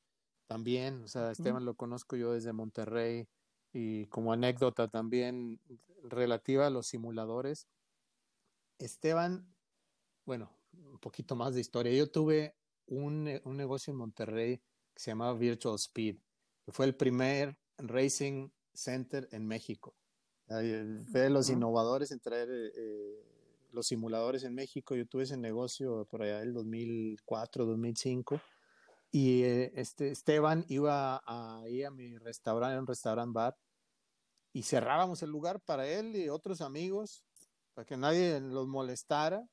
también. 0.46 1.04
O 1.04 1.09
sea, 1.09 1.30
Esteban 1.30 1.66
lo 1.66 1.74
conozco 1.74 2.16
yo 2.16 2.32
desde 2.32 2.52
Monterrey. 2.54 3.28
Y 3.74 4.06
como 4.06 4.32
anécdota 4.32 4.88
también 4.88 5.61
relativa 6.02 6.66
a 6.66 6.70
los 6.70 6.86
simuladores, 6.86 7.68
Esteban 8.78 9.54
bueno, 10.28 10.52
un 10.74 10.98
poquito 10.98 11.34
más 11.34 11.54
de 11.54 11.62
historia. 11.62 11.90
Yo 11.94 12.10
tuve 12.10 12.54
un, 12.84 13.40
un 13.44 13.56
negocio 13.56 13.92
en 13.92 13.96
Monterrey 13.96 14.58
que 14.92 15.00
se 15.00 15.10
llamaba 15.10 15.32
Virtual 15.32 15.76
Speed, 15.76 16.18
que 16.66 16.70
fue 16.70 16.84
el 16.84 16.94
primer 16.94 17.56
racing 17.78 18.50
center 18.74 19.26
en 19.32 19.46
México. 19.46 19.96
Fue 20.46 21.20
de 21.20 21.30
los 21.30 21.48
innovadores 21.48 22.10
en 22.10 22.20
traer 22.20 22.50
eh, 22.50 23.24
los 23.72 23.86
simuladores 23.86 24.44
en 24.44 24.54
México. 24.54 24.94
Yo 24.94 25.06
tuve 25.06 25.22
ese 25.22 25.38
negocio 25.38 26.04
por 26.10 26.20
allá 26.20 26.40
del 26.40 26.52
2004, 26.52 27.64
2005. 27.64 28.38
Y 29.10 29.44
eh, 29.44 29.72
este, 29.76 30.10
Esteban 30.10 30.66
iba 30.68 31.22
ahí 31.24 31.84
a 31.84 31.90
mi 31.90 32.18
restaurante, 32.18 32.78
un 32.78 32.86
restaurant 32.86 33.32
bar, 33.32 33.56
y 34.52 34.62
cerrábamos 34.62 35.22
el 35.22 35.30
lugar 35.30 35.58
para 35.62 35.88
él 35.88 36.14
y 36.16 36.28
otros 36.28 36.60
amigos, 36.60 37.24
para 37.72 37.86
que 37.86 37.96
nadie 37.96 38.40
los 38.40 38.68
molestara, 38.68 39.48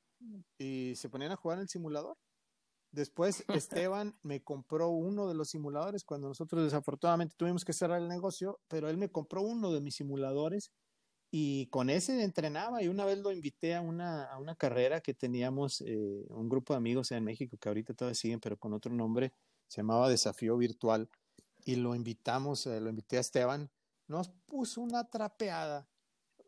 y 0.57 0.95
se 0.95 1.09
ponían 1.09 1.31
a 1.31 1.35
jugar 1.35 1.57
en 1.57 1.63
el 1.63 1.69
simulador. 1.69 2.17
Después 2.91 3.43
Esteban 3.69 4.17
me 4.23 4.41
compró 4.41 4.89
uno 4.89 5.27
de 5.27 5.35
los 5.35 5.49
simuladores 5.49 6.03
cuando 6.03 6.29
nosotros 6.29 6.63
desafortunadamente 6.63 7.35
tuvimos 7.37 7.65
que 7.65 7.73
cerrar 7.73 8.01
el 8.01 8.07
negocio, 8.07 8.59
pero 8.67 8.89
él 8.89 8.97
me 8.97 9.09
compró 9.09 9.41
uno 9.41 9.71
de 9.73 9.81
mis 9.81 9.95
simuladores 9.95 10.71
y 11.31 11.67
con 11.67 11.89
ese 11.89 12.23
entrenaba 12.23 12.81
y 12.81 12.87
una 12.87 13.03
vez 13.03 13.19
lo 13.19 13.31
invité 13.31 13.75
a 13.75 13.81
una, 13.81 14.23
a 14.23 14.37
una 14.37 14.55
carrera 14.55 15.01
que 15.01 15.13
teníamos 15.13 15.81
eh, 15.81 16.25
un 16.29 16.47
grupo 16.47 16.73
de 16.73 16.77
amigos 16.77 17.11
en 17.11 17.25
México 17.25 17.57
que 17.57 17.67
ahorita 17.67 17.93
todavía 17.93 18.15
siguen, 18.15 18.39
pero 18.39 18.57
con 18.57 18.73
otro 18.73 18.93
nombre, 18.93 19.33
se 19.67 19.81
llamaba 19.81 20.09
Desafío 20.09 20.55
Virtual 20.55 21.09
y 21.65 21.75
lo 21.75 21.95
invitamos, 21.95 22.65
eh, 22.67 22.79
lo 22.79 22.89
invité 22.89 23.17
a 23.17 23.21
Esteban, 23.21 23.69
nos 24.07 24.29
puso 24.45 24.81
una 24.81 25.09
trapeada. 25.09 25.89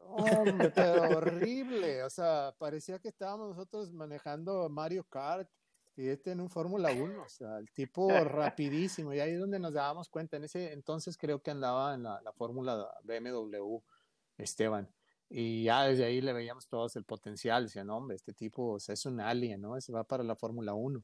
Hombre, 0.09 0.71
horrible, 1.17 2.03
o 2.03 2.09
sea, 2.09 2.53
parecía 2.57 2.99
que 2.99 3.09
estábamos 3.09 3.49
nosotros 3.49 3.91
manejando 3.91 4.67
Mario 4.69 5.03
Kart 5.03 5.49
y 5.95 6.07
este 6.07 6.31
en 6.31 6.41
un 6.41 6.49
Fórmula 6.49 6.91
1, 6.91 7.23
o 7.23 7.29
sea, 7.29 7.57
el 7.57 7.71
tipo 7.71 8.09
rapidísimo, 8.23 9.13
y 9.13 9.19
ahí 9.19 9.31
es 9.31 9.39
donde 9.39 9.59
nos 9.59 9.73
dábamos 9.73 10.09
cuenta, 10.09 10.37
en 10.37 10.43
ese 10.43 10.71
entonces 10.71 11.17
creo 11.17 11.41
que 11.41 11.51
andaba 11.51 11.95
en 11.95 12.03
la, 12.03 12.21
la 12.21 12.31
Fórmula 12.33 12.87
BMW 13.03 13.79
Esteban. 14.37 14.89
Y 15.29 15.63
ya 15.63 15.83
desde 15.83 16.05
ahí 16.05 16.21
le 16.21 16.31
veíamos 16.33 16.67
todos 16.67 16.95
el 16.95 17.03
potencial. 17.03 17.65
Decían, 17.65 17.89
hombre, 17.89 18.15
este 18.15 18.33
tipo 18.33 18.77
es 18.77 19.05
un 19.05 19.19
alien, 19.19 19.61
¿no? 19.61 19.79
Se 19.81 19.91
va 19.91 20.03
para 20.03 20.23
la 20.23 20.35
Fórmula 20.35 20.73
1. 20.73 21.03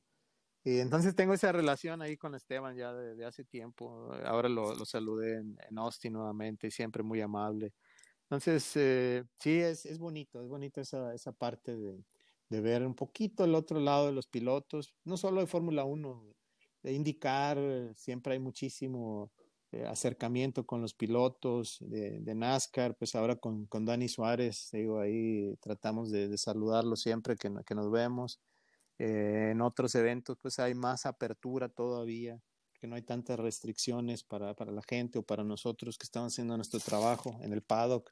Y 0.65 0.79
entonces 0.79 1.13
tengo 1.13 1.33
esa 1.33 1.51
relación 1.51 2.01
ahí 2.01 2.15
con 2.15 2.35
Esteban 2.35 2.77
ya 2.77 2.93
de, 2.93 3.25
hace 3.25 3.43
tiempo. 3.43 4.13
Ahora 4.23 4.47
lo, 4.47 4.73
lo 4.75 4.85
saludé 4.85 5.39
en, 5.39 5.77
Austin 5.77 6.13
nuevamente, 6.13 6.71
siempre 6.71 7.03
muy 7.03 7.19
amable. 7.19 7.73
Entonces, 8.23 8.71
eh, 8.75 9.23
sí, 9.39 9.59
es, 9.59 9.85
es 9.85 9.99
bonito, 9.99 10.41
es 10.41 10.47
bonito 10.47 10.81
esa, 10.81 11.13
esa 11.13 11.31
parte 11.31 11.75
de, 11.75 12.03
de 12.49 12.61
ver 12.61 12.85
un 12.85 12.95
poquito 12.95 13.45
el 13.45 13.55
otro 13.55 13.79
lado 13.79 14.07
de 14.07 14.13
los 14.13 14.27
pilotos, 14.27 14.95
no 15.03 15.17
solo 15.17 15.41
de 15.41 15.47
Fórmula 15.47 15.83
1, 15.85 16.23
de 16.83 16.93
indicar, 16.93 17.57
siempre 17.95 18.33
hay 18.33 18.39
muchísimo 18.39 19.31
eh, 19.71 19.87
acercamiento 19.87 20.67
con 20.67 20.81
los 20.81 20.93
pilotos 20.93 21.77
de, 21.81 22.35
NASCAR, 22.35 22.95
pues 22.95 23.15
ahora 23.15 23.37
con, 23.37 23.65
con, 23.65 23.85
Dani 23.85 24.07
Suárez, 24.07 24.69
digo, 24.71 24.99
ahí 24.99 25.55
tratamos 25.61 26.11
de, 26.11 26.37
saludarlo 26.37 26.95
siempre 26.95 27.35
que, 27.35 27.51
que 27.65 27.73
nos 27.73 27.89
vemos. 27.89 28.39
Eh, 28.99 29.49
en 29.51 29.61
otros 29.61 29.95
eventos, 29.95 30.37
pues 30.39 30.59
hay 30.59 30.75
más 30.75 31.07
apertura 31.07 31.69
todavía, 31.69 32.39
que 32.83 32.87
no 32.89 32.97
hay 32.97 33.01
tantas 33.01 33.39
restricciones 33.39 34.23
para, 34.23 34.53
para, 34.55 34.69
la 34.73 34.81
gente 34.81 35.17
o 35.17 35.23
para 35.23 35.45
nosotros 35.45 35.97
que 35.97 36.03
estamos 36.03 36.33
haciendo 36.33 36.57
nuestro 36.57 36.81
trabajo 36.81 37.39
en 37.41 37.53
el 37.53 37.61
paddock. 37.61 38.11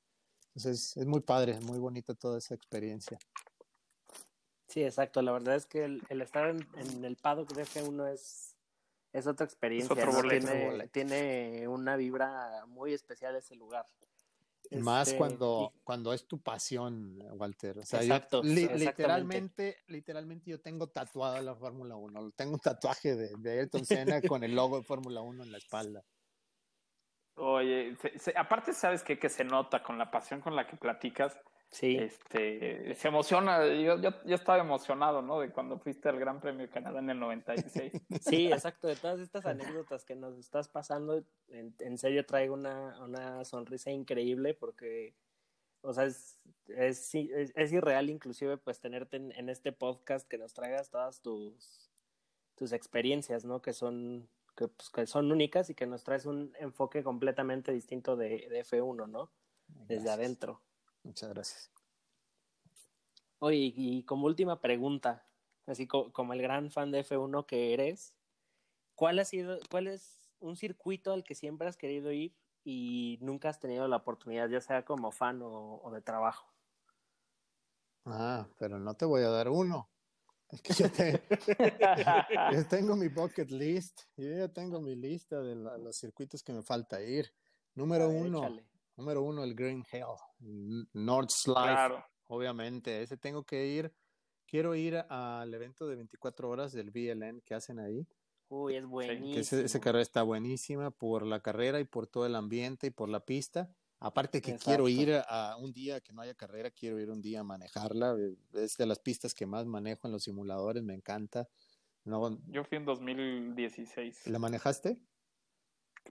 Entonces 0.56 0.96
es 0.96 1.06
muy 1.06 1.20
padre, 1.20 1.60
muy 1.60 1.78
bonita 1.78 2.14
toda 2.14 2.38
esa 2.38 2.56
experiencia. 2.56 3.20
Sí, 4.70 4.82
exacto. 4.82 5.22
La 5.22 5.34
verdad 5.34 5.58
es 5.58 5.66
que 5.66 5.84
el, 5.84 6.22
estar 6.22 6.48
en, 6.48 6.66
en, 6.78 7.04
el 7.04 7.18
paddock 7.18 7.52
de 7.54 7.66
F1 7.66 8.14
es 8.14 8.56
es 9.12 9.28
otra 9.28 9.46
experiencia. 9.46 9.94
tiene, 10.94 11.68
una 11.68 11.98
vibra 11.98 12.66
muy 12.68 12.94
especial 12.94 13.36
ese 13.36 13.56
lugar. 13.56 13.86
Más 14.80 15.10
este, 15.10 15.18
cuando, 15.18 15.74
cuando 15.84 16.14
es 16.14 16.26
tu 16.26 16.40
pasión, 16.42 17.20
Walter. 17.34 17.80
O 17.80 17.86
sea, 17.86 18.02
Exacto, 18.02 18.42
literalmente, 18.42 19.80
literalmente 19.88 20.50
yo 20.50 20.62
tengo 20.62 20.88
tatuada 20.88 21.42
la 21.42 21.56
Fórmula 21.56 21.96
1. 21.98 22.32
Tengo 22.32 22.54
un 22.54 22.60
tatuaje 22.60 23.16
de, 23.16 23.36
de 23.38 23.60
Ayrton 23.60 23.86
Senna 23.86 24.22
con 24.28 24.44
el 24.44 24.56
logo 24.56 24.78
de 24.78 24.84
Fórmula 24.84 25.22
1 25.22 25.44
en 25.44 25.52
la 25.52 25.58
espalda. 25.58 26.04
Oye, 27.36 27.98
aparte 28.36 28.74
sabes 28.74 29.04
que, 29.04 29.18
que 29.18 29.30
se 29.30 29.44
nota 29.44 29.82
con 29.84 29.98
la 29.98 30.12
pasión 30.12 30.42
con 30.42 30.56
la 30.56 30.68
que 30.68 30.78
platicas, 30.78 31.38
Sí. 31.72 31.96
Este, 31.98 32.94
se 32.96 33.08
emociona, 33.08 33.66
yo, 33.66 33.98
yo, 33.98 34.36
estaba 34.36 34.60
emocionado, 34.60 35.22
¿no? 35.22 35.40
De 35.40 35.52
cuando 35.52 35.80
fuiste 35.80 36.10
al 36.10 36.20
Gran 36.20 36.42
Premio 36.42 36.68
de 36.68 36.70
Canadá 36.70 37.00
en 37.00 37.10
el 37.10 37.20
96. 37.20 37.94
Sí, 38.22 38.52
exacto, 38.52 38.88
de 38.88 38.98
todas 38.98 39.22
estas 39.22 39.46
anécdotas 39.46 40.04
que 40.04 40.16
nos 40.16 40.38
estás 40.38 40.68
pasando, 40.68 41.24
en, 41.48 41.98
serio 41.98 42.26
traigo 42.26 42.56
una, 42.56 43.02
una, 43.02 43.46
sonrisa 43.46 43.90
increíble 43.90 44.54
porque, 44.54 45.16
o 45.82 45.94
sea, 45.94 46.06
es, 46.06 46.38
es, 46.68 47.16
es, 47.16 47.74
irreal 47.74 48.10
inclusive 48.10 48.58
pues 48.58 48.82
tenerte 48.82 49.18
en, 49.18 49.50
este 49.50 49.72
podcast 49.72 50.28
que 50.28 50.38
nos 50.38 50.54
traigas 50.54 50.90
todas 50.90 51.22
tus, 51.22 51.90
tus 52.56 52.74
experiencias, 52.74 53.46
¿no? 53.46 53.62
Que 53.62 53.72
son, 53.72 54.28
que, 54.58 54.68
pues, 54.68 54.90
que 54.90 55.08
son 55.08 55.32
únicas 55.32 55.70
y 55.70 55.76
que 55.76 55.86
nos 55.86 56.04
traes 56.04 56.26
un 56.26 56.54
enfoque 56.60 57.02
completamente 57.02 57.72
distinto 57.72 58.18
de, 58.18 58.50
de 58.50 58.66
F1, 58.66 59.08
¿no? 59.08 59.32
Desde 59.88 60.10
adentro. 60.10 60.62
Muchas 61.04 61.30
gracias. 61.30 61.72
Oye, 63.40 63.74
y 63.76 64.04
como 64.04 64.28
última 64.28 64.62
pregunta, 64.62 65.26
así 65.66 65.88
como 65.88 66.34
el 66.34 66.42
gran 66.42 66.70
fan 66.70 66.92
de 66.92 67.00
F1 67.00 67.48
que 67.48 67.74
eres, 67.74 68.14
¿cuál 68.94 69.18
ha 69.18 69.26
sido, 69.26 69.58
cuál 69.72 69.88
es 69.88 70.32
un 70.40 70.56
circuito 70.56 71.12
al 71.12 71.24
que 71.24 71.34
siempre 71.34 71.68
has 71.68 71.76
querido 71.76 72.12
ir 72.12 72.36
y 72.64 73.18
nunca 73.22 73.50
has 73.50 73.60
tenido 73.60 73.88
la 73.88 73.98
oportunidad, 73.98 74.48
ya 74.48 74.62
sea 74.62 74.86
como 74.86 75.12
fan 75.12 75.40
o, 75.42 75.90
de 75.92 76.02
trabajo? 76.02 76.54
Ah, 78.06 78.48
pero 78.60 78.80
no 78.80 78.94
te 78.94 79.06
voy 79.06 79.24
a 79.24 79.30
dar 79.30 79.50
uno. 79.50 79.90
Es 80.50 80.62
que 80.62 80.74
yo, 80.74 80.88
tengo 82.70 82.96
mi 82.96 83.08
bucket 83.08 83.50
list, 83.50 84.02
yo 84.18 84.30
ya 84.30 84.50
tengo 84.50 84.82
mi 84.82 84.96
lista 84.96 85.42
de 85.42 85.56
los 85.56 85.96
circuitos 85.98 86.44
que 86.44 86.54
me 86.54 86.62
falta 86.62 87.02
ir. 87.02 87.34
Número 87.74 88.10
uno, 88.10 88.54
Número 89.02 89.24
uno, 89.24 89.44
el 89.44 89.56
Green 89.56 89.84
Hill, 89.92 90.88
North 90.94 91.32
Slide, 91.32 92.04
obviamente. 92.28 93.02
Ese 93.02 93.18
tengo 93.18 93.44
que 93.44 93.66
ir. 93.66 93.92
Quiero 94.46 94.76
ir 94.76 94.96
al 95.10 95.52
evento 95.52 95.88
de 95.88 95.96
24 95.96 96.48
horas 96.48 96.72
del 96.72 96.92
BLN 96.92 97.42
que 97.42 97.56
hacen 97.56 97.80
ahí. 97.80 98.08
Uy, 98.50 98.76
es 98.76 98.86
buenísimo. 98.86 99.60
ese, 99.66 99.80
carrera 99.80 100.04
está 100.04 100.22
buenísima 100.22 100.92
por 100.92 101.26
la 101.26 101.40
carrera 101.40 101.80
y 101.80 101.84
por 101.84 102.06
todo 102.06 102.28
el 102.28 102.36
ambiente 102.36 102.88
y 102.88 102.90
por 102.92 103.10
la 103.10 103.22
pista. 103.22 103.74
Aparte 104.00 104.40
que 104.40 104.56
quiero 104.58 104.88
ir 104.88 105.20
a, 105.28 105.58
un 105.58 105.74
día 105.74 106.00
que 106.00 106.14
no 106.14 106.22
haya 106.22 106.36
carrera, 106.36 106.70
quiero 106.70 107.00
ir 107.00 107.10
un 107.10 107.24
día 107.24 107.40
a 107.40 107.44
manejarla. 107.44 108.16
Es 108.54 108.78
de 108.78 108.86
las 108.86 109.00
pistas 109.00 109.34
que 109.34 109.48
más 109.48 109.66
manejo 109.66 110.06
en 110.06 110.12
los 110.12 110.26
simuladores, 110.26 110.84
me 110.84 110.94
encanta. 110.94 111.50
No, 112.04 112.40
Yo 112.50 112.64
fui 112.66 112.78
en 112.78 112.86
2016. 112.86 114.28
¿La 114.28 114.38
manejaste? 114.38 115.02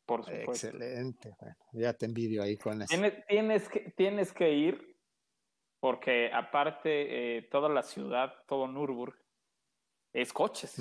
Por 0.06 0.24
supuesto. 0.24 0.68
Excelente. 0.68 1.34
Bueno, 1.38 1.56
ya 1.72 1.92
te 1.94 2.06
envidio 2.06 2.42
ahí 2.42 2.56
con 2.56 2.82
eso. 2.82 2.94
Tienes, 3.28 3.68
que, 3.68 3.92
tienes 3.96 4.32
que 4.32 4.52
ir 4.52 4.96
porque 5.80 6.30
aparte 6.32 7.38
eh, 7.38 7.42
toda 7.42 7.68
la 7.68 7.82
ciudad, 7.82 8.34
todo 8.46 8.68
Nürburg, 8.68 9.14
es 10.12 10.32
coches. 10.32 10.76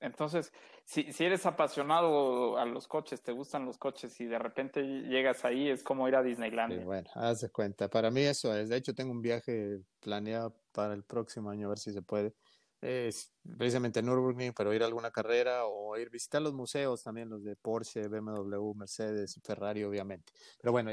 Entonces, 0.00 0.52
si, 0.84 1.12
si, 1.12 1.24
eres 1.24 1.46
apasionado 1.46 2.58
a 2.58 2.64
los 2.66 2.86
coches, 2.86 3.22
te 3.22 3.32
gustan 3.32 3.64
los 3.64 3.78
coches 3.78 4.20
y 4.20 4.26
de 4.26 4.38
repente 4.38 4.82
llegas 4.82 5.44
ahí, 5.44 5.68
es 5.68 5.82
como 5.82 6.06
ir 6.06 6.16
a 6.16 6.22
Disneyland. 6.22 6.84
bueno, 6.84 7.08
haz 7.14 7.40
de 7.40 7.50
cuenta. 7.50 7.88
Para 7.88 8.10
mí 8.10 8.20
eso 8.20 8.54
es. 8.54 8.68
De 8.68 8.76
hecho, 8.76 8.94
tengo 8.94 9.12
un 9.12 9.22
viaje 9.22 9.80
planeado 10.00 10.54
para 10.72 10.92
el 10.92 11.04
próximo 11.04 11.50
año, 11.50 11.66
a 11.66 11.70
ver 11.70 11.78
si 11.78 11.92
se 11.92 12.02
puede 12.02 12.34
es 12.80 13.32
precisamente 13.56 14.02
Nürburgring, 14.02 14.52
pero 14.52 14.72
ir 14.74 14.82
a 14.82 14.86
alguna 14.86 15.10
carrera 15.10 15.66
o 15.66 15.96
ir 15.96 16.08
a 16.08 16.10
visitar 16.10 16.42
los 16.42 16.52
museos 16.52 17.02
también, 17.02 17.28
los 17.28 17.42
de 17.42 17.56
Porsche, 17.56 18.08
BMW, 18.08 18.74
Mercedes, 18.74 19.40
Ferrari, 19.42 19.84
obviamente. 19.84 20.32
Pero 20.60 20.72
bueno, 20.72 20.90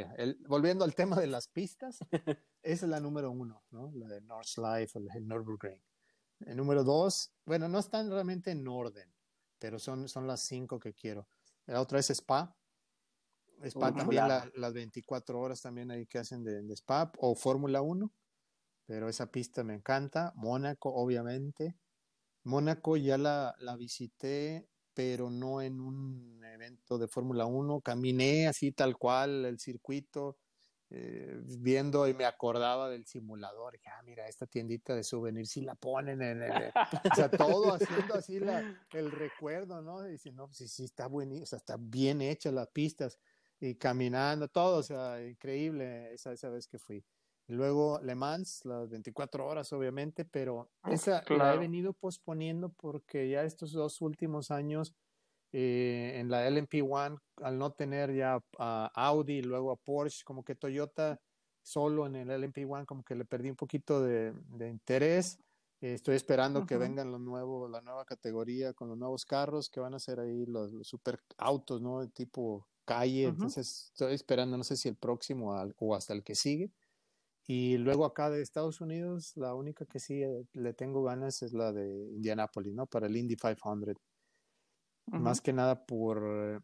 volviendo 0.48 0.86
al 0.86 0.96
tema 0.96 1.18
de 1.18 1.28
las 1.28 1.48
pistas, 1.48 2.00
esa 2.64 2.86
es 2.86 2.90
la 2.90 3.00
número 3.00 3.32
uno, 3.32 3.64
¿no? 3.72 3.92
La 3.96 4.08
de 4.08 4.22
Nordschleife 4.22 5.00
o 5.00 5.02
el 5.02 5.28
Nürburgring. 5.28 5.82
El 6.40 6.58
número 6.58 6.84
dos, 6.84 7.34
bueno, 7.46 7.68
no 7.68 7.80
están 7.80 8.10
realmente 8.10 8.52
en 8.52 8.68
orden, 8.68 9.14
pero 9.60 9.80
son, 9.80 10.08
son 10.08 10.28
las 10.28 10.42
cinco 10.42 10.80
que 10.80 10.94
quiero. 10.94 11.28
La 11.66 11.82
otra 11.82 12.00
es 12.00 12.10
Spa. 12.10 12.56
Spa 13.62 13.94
también, 13.94 14.26
las 14.56 14.74
24 14.74 15.40
horas 15.40 15.62
también 15.62 15.90
ahí 15.90 16.06
que 16.06 16.18
hacen 16.18 16.44
de, 16.44 16.64
de 16.64 16.74
Spa 16.74 17.12
o 17.18 17.34
Fórmula 17.34 17.82
1 17.82 18.12
pero 18.94 19.10
esa 19.10 19.32
pista 19.32 19.64
me 19.64 19.74
encanta. 19.74 20.34
Mónaco, 20.36 20.94
obviamente. 20.94 21.76
Mónaco 22.44 22.96
ya 22.96 23.18
la, 23.18 23.56
la 23.58 23.76
visité, 23.76 24.70
pero 24.94 25.32
no 25.32 25.64
en 25.64 25.82
un 25.82 26.44
evento 26.46 27.00
de 27.00 27.08
Fórmula 27.08 27.48
1. 27.48 27.82
Caminé 27.82 28.48
así 28.48 28.72
tal 28.72 28.96
cual 28.96 29.46
el 29.46 29.58
circuito, 29.58 30.38
eh, 30.92 31.42
viendo 31.58 32.08
y 32.08 32.14
me 32.14 32.26
acordaba 32.26 32.88
del 32.88 33.08
simulador. 33.08 33.74
Dije, 33.74 33.90
ah, 33.90 34.04
mira, 34.04 34.28
esta 34.28 34.46
tiendita 34.46 34.94
de 34.94 35.04
souvenirs 35.04 35.50
si 35.50 35.62
la 35.62 35.74
ponen 35.74 36.22
en 36.22 36.44
el... 36.44 36.52
o 37.12 37.16
sea, 37.16 37.32
todo 37.32 37.74
haciendo 37.74 38.14
así 38.14 38.40
el 38.92 39.12
recuerdo, 39.12 39.82
¿no? 39.82 40.08
Y 40.08 40.20
si 40.20 40.32
no, 40.32 40.54
sí, 40.54 40.68
sí, 40.68 40.84
está 40.84 41.08
buenísimo, 41.08 41.48
o 41.52 41.58
está 41.58 41.78
bien 41.80 42.22
hecha 42.22 42.52
las 42.52 42.68
pistas. 42.68 43.18
y 43.60 43.74
caminando, 43.74 44.50
todo, 44.50 44.78
o 44.78 44.84
sea, 44.84 45.20
increíble 45.26 46.14
esa, 46.14 46.32
esa 46.32 46.50
vez 46.50 46.68
que 46.68 46.78
fui. 46.78 47.04
Luego 47.48 48.00
Le 48.02 48.16
Mans, 48.16 48.64
las 48.66 48.90
24 48.90 49.46
horas, 49.46 49.74
obviamente, 49.74 50.24
pero 50.24 50.70
esa 50.90 51.24
la 51.30 51.54
he 51.54 51.58
venido 51.58 51.94
posponiendo 51.94 52.70
porque 52.70 53.30
ya 53.30 53.44
estos 53.44 53.74
dos 53.74 54.02
últimos 54.02 54.50
años 54.50 54.96
eh, 55.52 56.14
en 56.16 56.30
la 56.30 56.50
LMP1, 56.50 57.20
al 57.38 57.60
no 57.60 57.74
tener 57.74 58.14
ya 58.16 58.40
a 58.58 58.92
Audi 58.96 59.42
luego 59.42 59.72
a 59.72 59.76
Porsche, 59.76 60.24
como 60.24 60.44
que 60.44 60.56
Toyota 60.56 61.20
solo 61.62 62.06
en 62.08 62.16
el 62.16 62.30
LMP1, 62.30 62.86
como 62.86 63.04
que 63.04 63.16
le 63.16 63.26
perdí 63.26 63.50
un 63.50 63.56
poquito 63.56 64.02
de, 64.02 64.34
interés. 64.60 65.38
Eh, 65.82 65.94
estoy 65.94 66.16
esperando 66.16 66.66
que 66.66 66.78
vengan 66.78 67.12
los 67.12 67.20
nuevos, 67.20 67.70
la 67.70 67.82
nueva 67.82 68.06
categoría 68.06 68.74
con 68.74 68.88
los 68.88 68.98
nuevos 68.98 69.26
carros 69.26 69.70
que 69.70 69.82
van 69.82 69.94
a 69.94 70.00
ser 70.00 70.20
ahí 70.20 70.46
los, 70.46 70.72
super 70.88 71.20
autos, 71.38 71.82
¿no? 71.82 72.00
De 72.00 72.08
tipo 72.08 72.68
calle. 72.86 73.26
Entonces 73.26 73.92
estoy 73.92 74.14
esperando, 74.14 74.58
no 74.58 74.64
sé 74.64 74.78
si 74.78 74.88
el 74.88 74.96
próximo 74.96 75.54
o 75.78 75.96
hasta 75.96 76.14
el 76.14 76.24
que 76.24 76.36
sigue. 76.36 76.72
Y 77.46 77.78
luego 77.78 78.06
acá 78.06 78.30
de 78.30 78.42
Estados 78.42 78.80
Unidos, 78.80 79.36
la 79.36 79.54
única 79.54 79.86
que 79.86 80.00
sí 80.00 80.24
eh, 80.24 80.46
le 80.54 80.74
tengo 80.74 81.04
ganas 81.04 81.42
es 81.42 81.54
la 81.54 81.74
de 81.74 82.12
Indianapolis, 82.14 82.74
¿no? 82.74 82.86
Para 82.86 83.08
el 83.08 83.18
Indy 83.18 83.36
500. 83.36 83.96
Más 85.08 85.42
que 85.42 85.52
nada 85.52 85.86
por, 85.86 86.64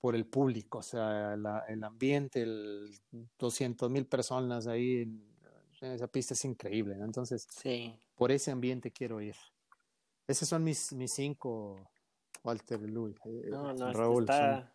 por 0.00 0.16
el 0.16 0.26
público, 0.26 0.78
o 0.78 0.82
sea, 0.82 1.34
el 1.68 1.84
ambiente, 1.84 2.42
el 2.42 2.90
200 3.38 3.88
mil 3.88 4.06
personas 4.06 4.66
ahí 4.66 5.02
en, 5.02 5.28
esa 5.80 6.08
pista 6.08 6.34
es 6.34 6.44
increíble, 6.44 6.96
¿no? 6.96 7.04
Entonces, 7.04 7.46
sí. 7.48 7.96
por 8.16 8.32
ese 8.32 8.50
ambiente 8.50 8.90
quiero 8.90 9.20
ir. 9.20 9.36
Esos 10.26 10.48
son 10.48 10.64
mis, 10.64 10.92
mis 10.92 11.12
cinco, 11.12 11.76
Walter 12.42 12.80
Luis. 12.80 13.16
Eh, 13.24 13.46
no, 13.48 13.72
no, 13.72 13.92
Raúl. 13.92 14.24
Está, 14.24 14.74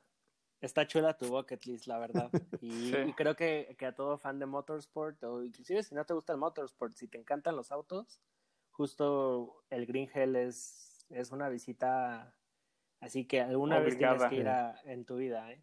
está 0.66 0.88
chula 0.88 1.18
tu 1.18 1.28
bucket 1.28 1.66
list, 1.66 1.88
la 1.88 2.00
verdad. 2.00 2.30
Y, 2.62 3.14
creo 3.14 3.36
que, 3.36 3.76
que, 3.78 3.86
a 3.86 3.94
todo 3.94 4.18
fan 4.18 4.40
de 4.40 4.46
motorsport, 4.46 5.24
o 5.24 5.44
inclusive 5.44 5.84
si 5.84 5.96
no 5.96 6.06
te 6.06 6.14
gusta 6.14 6.34
el 6.34 6.40
motorsport, 6.40 6.94
si 6.96 7.08
te 7.08 7.18
encantan 7.18 7.56
los 7.56 7.72
autos, 7.72 8.22
justo 8.72 9.64
el 9.70 9.86
Green 9.86 10.10
Hell 10.14 10.36
es, 10.36 11.06
es 11.10 11.32
una 11.32 11.50
visita 11.50 12.34
así 13.00 13.26
que 13.26 13.42
alguna 13.42 13.80
vez 13.80 13.98
tienes 13.98 14.24
que 14.26 14.36
ir 14.36 14.48
a, 14.48 14.80
en 14.86 15.06
tu 15.06 15.18
vida, 15.18 15.52
¿eh? 15.52 15.62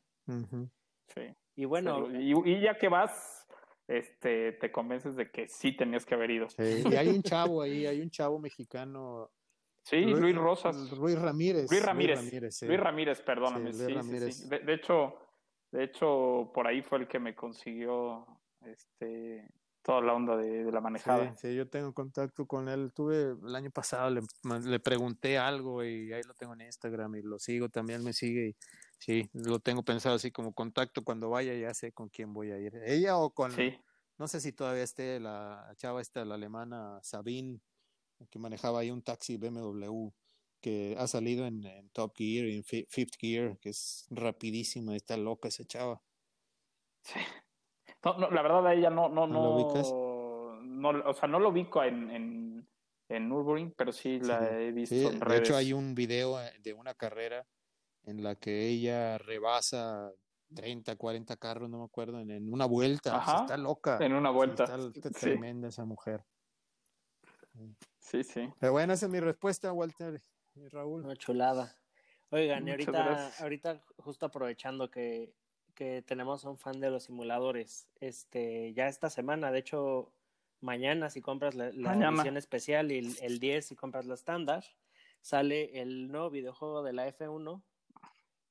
Sí. 1.08 1.34
Y 1.56 1.64
bueno. 1.64 2.08
Y, 2.12 2.60
ya 2.60 2.78
que 2.78 2.88
vas, 2.88 3.46
este, 3.88 4.52
te 4.52 4.70
convences 4.70 5.16
de 5.16 5.30
que 5.30 5.48
sí 5.48 5.72
tenías 5.72 6.04
que 6.04 6.14
haber 6.14 6.30
ido. 6.30 6.48
Sí. 6.50 6.84
Y 6.88 6.94
hay 6.94 7.08
un 7.08 7.22
chavo 7.22 7.62
ahí, 7.62 7.86
hay 7.86 8.00
un 8.00 8.10
chavo 8.10 8.38
mexicano 8.38 9.30
Sí, 9.82 10.02
Luis, 10.02 10.36
Rosas. 10.36 10.76
Luis 10.92 11.18
Ramírez. 11.18 11.70
Luis 11.70 11.84
Ramírez. 11.84 12.62
Luis 12.62 12.80
Ramírez, 12.80 13.20
perdóname. 13.22 13.72
Sí, 13.72 14.32
sí, 14.32 14.48
de, 14.48 14.74
hecho, 14.74 15.14
de 15.72 15.84
hecho, 15.84 16.50
por 16.54 16.66
ahí 16.66 16.82
fue 16.82 16.98
el 16.98 17.08
que 17.08 17.18
me 17.18 17.34
consiguió 17.34 18.26
este 18.60 19.48
toda 19.82 20.02
la 20.02 20.14
onda 20.14 20.36
de, 20.36 20.70
la 20.70 20.80
manejada. 20.80 21.34
Sí, 21.36 21.54
yo 21.54 21.68
tengo 21.68 21.92
contacto 21.94 22.46
con 22.46 22.68
él. 22.68 22.92
Tuve 22.94 23.34
el 23.42 23.56
año 23.56 23.70
pasado, 23.70 24.10
le, 24.10 24.20
le, 24.64 24.80
pregunté 24.80 25.38
algo 25.38 25.82
y 25.82 26.12
ahí 26.12 26.22
lo 26.26 26.34
tengo 26.34 26.52
en 26.54 26.62
Instagram 26.62 27.16
y 27.16 27.22
lo 27.22 27.38
sigo, 27.38 27.68
también 27.68 28.04
me 28.04 28.12
sigue 28.12 28.48
y 28.48 28.56
sí, 28.98 29.30
lo 29.32 29.58
tengo 29.58 29.82
pensado 29.82 30.16
así 30.16 30.30
como 30.30 30.52
contacto 30.52 31.02
cuando 31.02 31.30
vaya, 31.30 31.54
ya 31.54 31.72
sé 31.74 31.92
con 31.92 32.08
quién 32.08 32.32
voy 32.32 32.50
a 32.52 32.58
ir. 32.58 32.74
Ella 32.84 33.16
o 33.16 33.30
con, 33.30 33.52
no 34.18 34.28
sé 34.28 34.40
si 34.40 34.52
todavía 34.52 34.82
esté 34.82 35.18
la 35.18 35.72
chava 35.76 36.02
esta, 36.02 36.24
la 36.24 36.34
alemana 36.34 37.00
Sabine, 37.02 37.58
que 38.28 38.38
manejaba 38.38 38.80
ahí 38.80 38.90
un 38.90 39.02
taxi 39.02 39.36
BMW 39.36 40.10
que 40.60 40.94
ha 40.98 41.06
salido 41.06 41.46
en, 41.46 41.90
Top 41.92 42.14
Gear, 42.16 42.46
en 42.46 42.62
Fifth 42.64 43.16
Gear, 43.18 43.58
que 43.58 43.70
es 43.70 44.06
rapidísima, 44.10 44.94
está 44.94 45.16
loca 45.16 45.48
esa 45.48 45.64
chava. 45.64 46.02
Sí. 47.02 47.18
No, 48.04 48.30
la 48.30 48.42
verdad 48.42 48.66
a 48.66 48.74
ella 48.74 48.90
no, 48.90 49.08
no, 49.08 49.26
no, 49.26 50.60
¿No, 50.62 50.88
o 51.10 51.14
sea, 51.14 51.28
no 51.28 51.38
lo 51.38 51.50
ubico 51.50 51.82
en, 51.82 52.10
en, 52.10 52.68
en 53.08 53.74
pero 53.76 53.92
sí 53.92 54.18
la 54.20 54.58
he 54.58 54.72
visto 54.72 54.94
en 54.94 55.20
redes. 55.20 55.40
De 55.40 55.44
hecho, 55.44 55.56
hay 55.56 55.72
un 55.72 55.94
video 55.94 56.40
eh, 56.40 56.52
de 56.62 56.72
una 56.72 56.94
carrera 56.94 57.46
en 58.04 58.22
la 58.22 58.36
que 58.36 58.68
ella 58.68 59.18
rebasa 59.18 60.10
30, 60.54 60.96
40 60.96 61.36
carros, 61.36 61.68
no 61.68 61.78
me 61.78 61.84
acuerdo, 61.84 62.20
en, 62.20 62.52
una 62.52 62.66
vuelta. 62.66 63.22
está 63.40 63.56
loca. 63.56 63.98
En 64.00 64.14
una 64.14 64.30
vuelta. 64.30 64.64
Está, 64.64 65.10
tremenda 65.10 65.68
esa 65.68 65.84
mujer. 65.84 66.24
Sí, 68.10 68.24
sí. 68.24 68.48
Pero 68.58 68.72
bueno, 68.72 68.92
esa 68.92 69.06
es 69.06 69.12
mi 69.12 69.20
respuesta, 69.20 69.72
Walter 69.72 70.20
y 70.56 70.66
Raúl. 70.66 71.04
Una 71.04 71.14
chulada. 71.14 71.76
Oigan, 72.30 72.66
y 72.66 72.72
ahorita, 72.72 73.32
ahorita 73.38 73.82
justo 73.98 74.26
aprovechando 74.26 74.90
que, 74.90 75.32
que 75.74 76.02
tenemos 76.02 76.42
un 76.44 76.58
fan 76.58 76.80
de 76.80 76.90
los 76.90 77.04
simuladores, 77.04 77.86
este, 78.00 78.72
ya 78.72 78.88
esta 78.88 79.10
semana, 79.10 79.52
de 79.52 79.60
hecho, 79.60 80.12
mañana 80.60 81.08
si 81.08 81.20
compras 81.20 81.54
la, 81.54 81.68
edición 81.68 82.36
especial 82.36 82.90
y 82.90 83.16
el, 83.20 83.38
10 83.38 83.64
si 83.64 83.76
compras 83.76 84.06
la 84.06 84.14
estándar, 84.14 84.64
sale 85.20 85.80
el 85.80 86.10
nuevo 86.10 86.30
videojuego 86.30 86.82
de 86.82 86.92
la 86.92 87.08
F1 87.08 87.62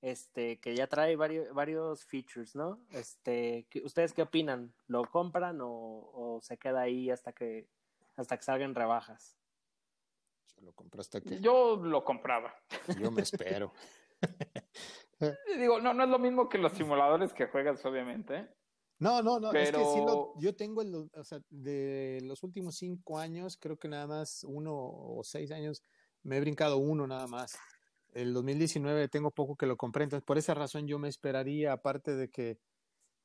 este 0.02 0.62
que 0.62 0.76
ya 0.76 0.88
trae 0.88 1.18
varios 1.18 1.54
varios 1.54 2.06
features, 2.06 2.56
¿no? 2.56 2.80
Este, 2.92 3.68
¿ustedes 3.84 4.14
qué 4.14 4.22
opinan? 4.22 4.74
¿Lo 4.88 5.04
compran 5.04 5.60
o, 5.60 5.68
o, 5.68 6.40
se 6.42 6.58
queda 6.58 6.80
ahí 6.82 7.10
hasta 7.10 7.34
que 7.34 7.68
hasta 8.16 8.38
que 8.38 8.44
salgan 8.44 8.76
rebajas? 8.76 9.36
Lo 10.62 10.74
compraste 10.74 11.20
aquí. 11.20 11.40
Yo 11.40 11.78
lo 11.78 12.04
compraba. 12.04 12.54
Yo 13.00 13.12
me 13.12 13.22
espero. 13.22 13.74
Digo, 15.58 15.82
no, 15.82 15.94
no 15.94 16.04
es 16.04 16.10
lo 16.10 16.20
mismo 16.20 16.50
que 16.50 16.58
los 16.58 16.74
simuladores 16.74 17.34
que 17.34 17.48
juegas, 17.48 17.84
obviamente. 17.86 18.50
No, 19.00 19.22
no, 19.22 19.40
no, 19.40 19.54
es 19.54 19.72
que 19.72 19.78
sí 19.78 20.00
lo, 20.06 20.34
yo 20.40 20.56
tengo, 20.56 20.82
el, 20.82 20.94
o 20.94 21.24
sea, 21.24 21.40
de 21.50 22.20
los 22.24 22.44
últimos 22.44 22.76
cinco 22.76 23.18
años, 23.18 23.58
creo 23.58 23.78
que 23.78 23.88
nada 23.88 24.08
más 24.08 24.44
uno 24.44 24.76
o 24.76 25.22
seis 25.24 25.52
años, 25.52 25.84
me 26.22 26.36
he 26.36 26.42
brincado 26.42 26.78
uno 26.78 27.08
nada 27.08 27.26
más. 27.28 27.58
El 28.12 28.34
2019 28.34 29.08
tengo 29.08 29.32
poco 29.32 29.56
que 29.56 29.68
lo 29.68 29.78
compré, 29.78 30.04
entonces 30.04 30.26
por 30.26 30.38
esa 30.38 30.54
razón 30.54 30.86
yo 30.86 31.00
me 31.00 31.08
esperaría, 31.08 31.72
aparte 31.72 32.14
de 32.16 32.30
que 32.30 32.60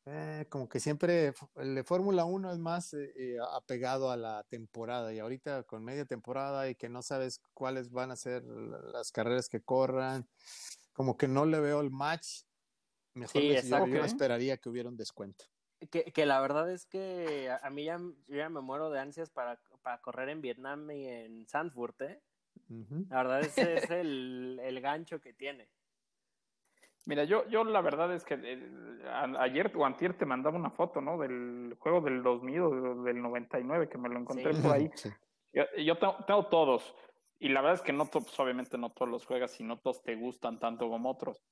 eh, 0.07 0.45
como 0.51 0.69
que 0.69 0.81
siempre 0.81 1.33
el 1.57 1.75
de 1.75 1.83
Fórmula 1.83 2.27
1 2.27 2.53
es 2.53 2.59
más 2.59 2.93
eh, 2.93 3.13
eh, 3.17 3.39
apegado 3.53 4.11
a 4.11 4.19
la 4.19 4.45
temporada 4.51 5.15
y 5.15 5.19
ahorita 5.19 5.63
con 5.63 5.83
media 5.83 6.05
temporada 6.05 6.69
y 6.69 6.75
que 6.75 6.91
no 6.91 7.01
sabes 7.01 7.41
cuáles 7.55 7.91
van 7.91 8.11
a 8.11 8.17
ser 8.17 8.45
las 8.45 9.13
carreras 9.13 9.49
que 9.49 9.63
corran, 9.63 10.29
como 10.93 11.17
que 11.17 11.27
no 11.27 11.47
le 11.47 11.59
veo 11.59 11.81
el 11.81 11.91
match. 11.91 12.43
Mejor 13.15 13.43
yo, 13.43 14.05
esperaría 14.05 14.59
que 14.59 14.69
hubiera 14.69 14.91
un 14.91 14.97
descuento. 14.97 15.47
Que, 15.91 16.13
que 16.13 16.27
la 16.27 16.41
verdad 16.41 16.71
es 16.71 16.85
que 16.85 17.51
a, 17.51 17.71
mí 17.71 17.85
ya, 17.85 17.99
ya 18.29 18.49
me 18.51 18.61
muero 18.61 18.91
de 18.91 19.01
ansias 19.01 19.31
para, 19.31 19.59
para 19.83 20.01
correr 20.03 20.29
en 20.29 20.43
Vietnam 20.43 20.91
y 20.91 21.07
en 21.07 21.47
Sanford, 21.47 22.03
¿eh? 22.03 22.23
La 23.09 23.23
verdad 23.23 23.41
ese 23.41 23.75
es 23.77 23.91
el, 23.91 24.61
el 24.63 24.81
gancho 24.81 25.21
que 25.21 25.33
tiene. 25.33 25.69
Mira, 27.07 27.25
yo, 27.25 27.47
yo 27.49 27.65
la 27.65 27.83
verdad 27.83 28.15
es 28.15 28.25
que 28.25 28.35
eh, 28.43 29.03
ayer 29.39 29.71
o 29.77 29.85
antier 29.85 30.17
te 30.17 30.25
mandaba 30.25 30.57
una 30.57 30.71
foto, 30.71 31.01
¿no? 31.01 31.19
Del 31.19 31.77
juego 31.79 32.01
del 32.01 32.23
2000 32.23 32.61
o 32.61 33.03
del 33.03 33.21
99, 33.21 33.89
que 33.89 33.99
me 33.99 34.09
lo 34.09 34.21
encontré 34.21 34.55
por 34.55 34.73
ahí. 34.73 34.91
Yo, 35.53 35.99
tengo, 35.99 36.47
todos. 36.47 36.95
Y 37.39 37.51
la 37.51 37.61
verdad 37.61 37.77
es 37.77 37.83
que 37.83 37.93
no 37.93 38.07
todos, 38.07 38.39
obviamente 38.41 38.79
no 38.79 38.91
todos 38.91 39.11
los 39.11 39.27
juegas 39.27 39.59
y 39.61 39.65
no 39.65 39.79
todos 39.79 40.03
te 40.03 40.15
gustan 40.15 40.59
tanto 40.59 40.89
como 40.89 41.11
otros. 41.11 41.45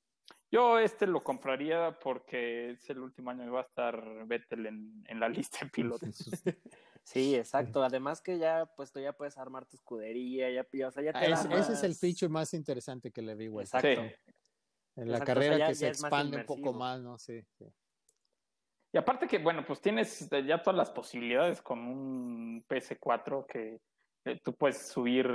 Yo 0.51 0.79
este 0.79 1.07
lo 1.07 1.23
compraría 1.23 1.99
porque 1.99 2.71
es 2.71 2.89
el 2.91 3.01
último 3.01 3.31
año 3.31 3.45
que 3.45 3.51
va 3.51 3.61
a 3.61 3.65
estar 3.65 4.27
Vettel 4.27 4.67
en, 4.67 5.05
en 5.07 5.21
la 5.21 5.29
lista 5.29 5.59
de 5.63 5.71
pilotos. 5.71 6.33
Sí, 7.05 7.35
exacto. 7.35 7.83
Además 7.83 8.21
que 8.21 8.39
ya, 8.39 8.67
pues 8.77 8.93
tú 8.93 9.01
ya 9.01 9.13
puedes 9.13 9.37
armar 9.37 9.67
tu 9.67 9.77
escudería, 9.77 10.51
ya, 10.51 10.87
o 10.87 10.91
sea, 10.91 11.03
ya 11.03 11.11
ah, 11.15 11.25
Ese 11.25 11.73
es 11.73 11.83
el 11.83 11.95
feature 11.95 12.29
más 12.29 12.55
interesante 12.55 13.11
que 13.11 13.23
le 13.23 13.35
digo. 13.35 13.61
Exacto. 13.61 14.03
En 14.97 15.11
la 15.11 15.21
carrera 15.21 15.67
que 15.67 15.75
se 15.75 15.89
expande 15.89 16.39
un 16.39 16.47
poco 16.47 16.73
más, 16.73 17.01
¿no? 17.01 17.19
Sí, 17.19 17.43
Y 18.93 18.99
aparte 18.99 19.27
que, 19.27 19.39
bueno, 19.39 19.65
pues 19.67 19.81
tienes 19.81 20.29
ya 20.31 20.63
todas 20.63 20.77
las 20.77 20.91
posibilidades 20.91 21.63
con 21.63 21.81
un 21.81 22.65
PS4 22.69 23.47
que 23.47 23.81
tú 24.43 24.55
puedes 24.55 24.89
subir 24.89 25.27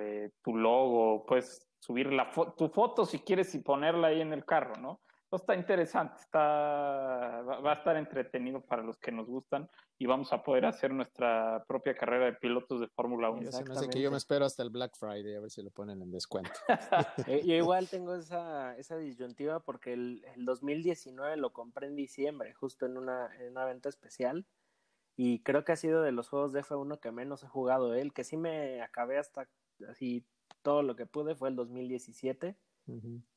eh, 0.00 0.30
tu 0.42 0.56
logo, 0.56 1.24
puedes 1.26 1.66
subir 1.78 2.12
la 2.12 2.30
tu 2.56 2.68
foto 2.68 3.04
si 3.04 3.20
quieres 3.20 3.54
y 3.54 3.58
ponerla 3.58 4.08
ahí 4.08 4.20
en 4.20 4.32
el 4.32 4.44
carro, 4.44 4.74
¿no? 4.80 5.00
Está 5.36 5.54
interesante, 5.54 6.20
está, 6.20 6.40
va, 6.40 7.72
a 7.72 7.74
estar 7.74 7.96
entretenido 7.96 8.60
para 8.60 8.82
los 8.82 8.98
que 8.98 9.12
nos 9.12 9.26
gustan 9.26 9.68
y 9.98 10.06
vamos 10.06 10.32
a 10.32 10.42
poder 10.42 10.66
hacer 10.66 10.92
nuestra 10.92 11.64
propia 11.66 11.94
carrera 11.94 12.26
de 12.26 12.32
pilotos 12.34 12.80
de 12.80 12.88
Fórmula 12.88 13.30
1. 13.30 13.50
que 13.90 14.00
yo 14.00 14.10
me 14.10 14.16
espero 14.16 14.44
hasta 14.44 14.62
el 14.62 14.70
Black 14.70 14.96
Friday 14.96 15.34
a 15.36 15.40
ver 15.40 15.50
si 15.50 15.62
lo 15.62 15.70
ponen 15.70 16.02
en 16.02 16.10
descuento. 16.10 16.52
Eh, 17.26 17.42
yo 17.44 17.54
igual 17.54 17.88
tengo 17.88 18.14
esa, 18.14 18.76
esa 18.76 18.96
disyuntiva 18.96 19.60
porque 19.60 19.92
el, 19.92 20.24
el, 20.34 20.44
2019 20.44 21.36
lo 21.36 21.52
compré 21.52 21.86
en 21.86 21.96
diciembre, 21.96 22.52
justo 22.54 22.86
en 22.86 22.98
una, 22.98 23.34
en 23.36 23.52
una 23.52 23.64
venta 23.64 23.88
especial. 23.88 24.46
Y 25.16 25.42
creo 25.42 25.64
que 25.64 25.72
ha 25.72 25.76
sido 25.76 26.02
de 26.02 26.12
los 26.12 26.28
juegos 26.28 26.52
de 26.52 26.62
F1 26.62 26.98
que 26.98 27.12
menos 27.12 27.44
he 27.44 27.48
jugado. 27.48 27.94
El 27.94 28.12
que 28.12 28.24
sí 28.24 28.36
me 28.36 28.82
acabé 28.82 29.18
hasta 29.18 29.48
así 29.88 30.26
todo 30.62 30.82
lo 30.82 30.96
que 30.96 31.06
pude 31.06 31.34
fue 31.34 31.48
el 31.48 31.56
2017. 31.56 32.56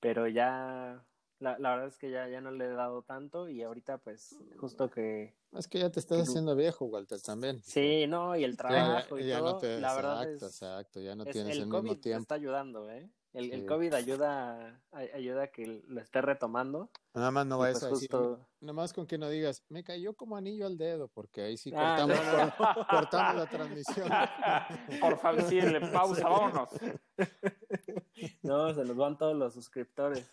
Pero 0.02 0.28
ya 0.28 1.06
La, 1.40 1.58
la, 1.60 1.70
verdad 1.72 1.88
es 1.88 1.98
que 1.98 2.10
ya, 2.10 2.28
ya 2.28 2.42
no 2.42 2.50
le 2.52 2.66
he 2.66 2.70
dado 2.70 3.04
tanto 3.04 3.48
y 3.48 3.62
ahorita 3.62 4.00
pues 4.00 4.36
justo 4.60 4.90
que... 4.90 5.36
Es 5.54 5.68
que 5.68 5.80
ya 5.80 5.92
te 5.92 6.00
estás 6.00 6.28
haciendo 6.28 6.56
viejo, 6.56 6.86
Walter, 6.86 7.22
también. 7.22 7.62
Sí, 7.64 8.08
no, 8.08 8.36
y 8.36 8.44
el 8.44 8.58
trabajo 8.58 9.20
y 9.20 9.30
todo, 9.30 9.60
la 9.62 9.78
exacto, 9.78 9.96
verdad 9.96 10.32
es... 10.32 10.42
Exacto, 10.44 11.00
ya 11.00 11.16
no 11.16 11.26
tienes 11.26 11.56
el, 11.56 11.64
el 11.64 11.70
COVID 11.70 11.84
mismo 11.84 12.00
tiempo. 12.02 12.22
está 12.24 12.36
ayudando, 12.36 12.90
¿eh? 12.90 13.10
El, 13.34 13.52
el, 13.54 13.66
COVID 13.68 13.94
ayuda, 13.94 14.82
ayuda 14.92 15.44
a 15.44 15.48
que 15.50 15.84
lo 15.88 16.02
esté 16.02 16.22
retomando. 16.22 16.90
Nada 17.14 17.30
más 17.30 17.46
no 17.46 17.60
vayas 17.60 17.82
pues 17.82 17.84
a 17.84 17.88
decir, 17.90 18.10
justo... 18.10 18.48
nada 18.62 18.74
más 18.74 18.94
con 18.94 19.06
que 19.06 19.20
no 19.20 19.30
digas, 19.30 19.64
me 19.70 19.84
cayó 19.84 20.16
como 20.16 20.38
anillo 20.38 20.66
al 20.66 20.76
dedo, 20.78 21.08
porque 21.10 21.42
ahí 21.44 21.56
sí 21.58 21.72
Ah, 21.76 21.98
cortamos, 22.00 22.26
no, 22.26 22.46
no. 22.46 22.56
cor- 22.58 22.88
cortamos 22.90 23.36
la 23.36 23.46
transmisión. 23.50 24.10
Por 25.02 25.20
favor, 25.20 25.44
sí, 25.44 25.62
le 25.62 25.82
pausa, 25.82 26.28
vámonos. 26.28 26.70
No, 28.42 28.74
se 28.74 28.84
nos 28.84 28.96
van 28.96 29.18
todos 29.18 29.36
los 29.36 29.54
suscriptores. 29.54 30.28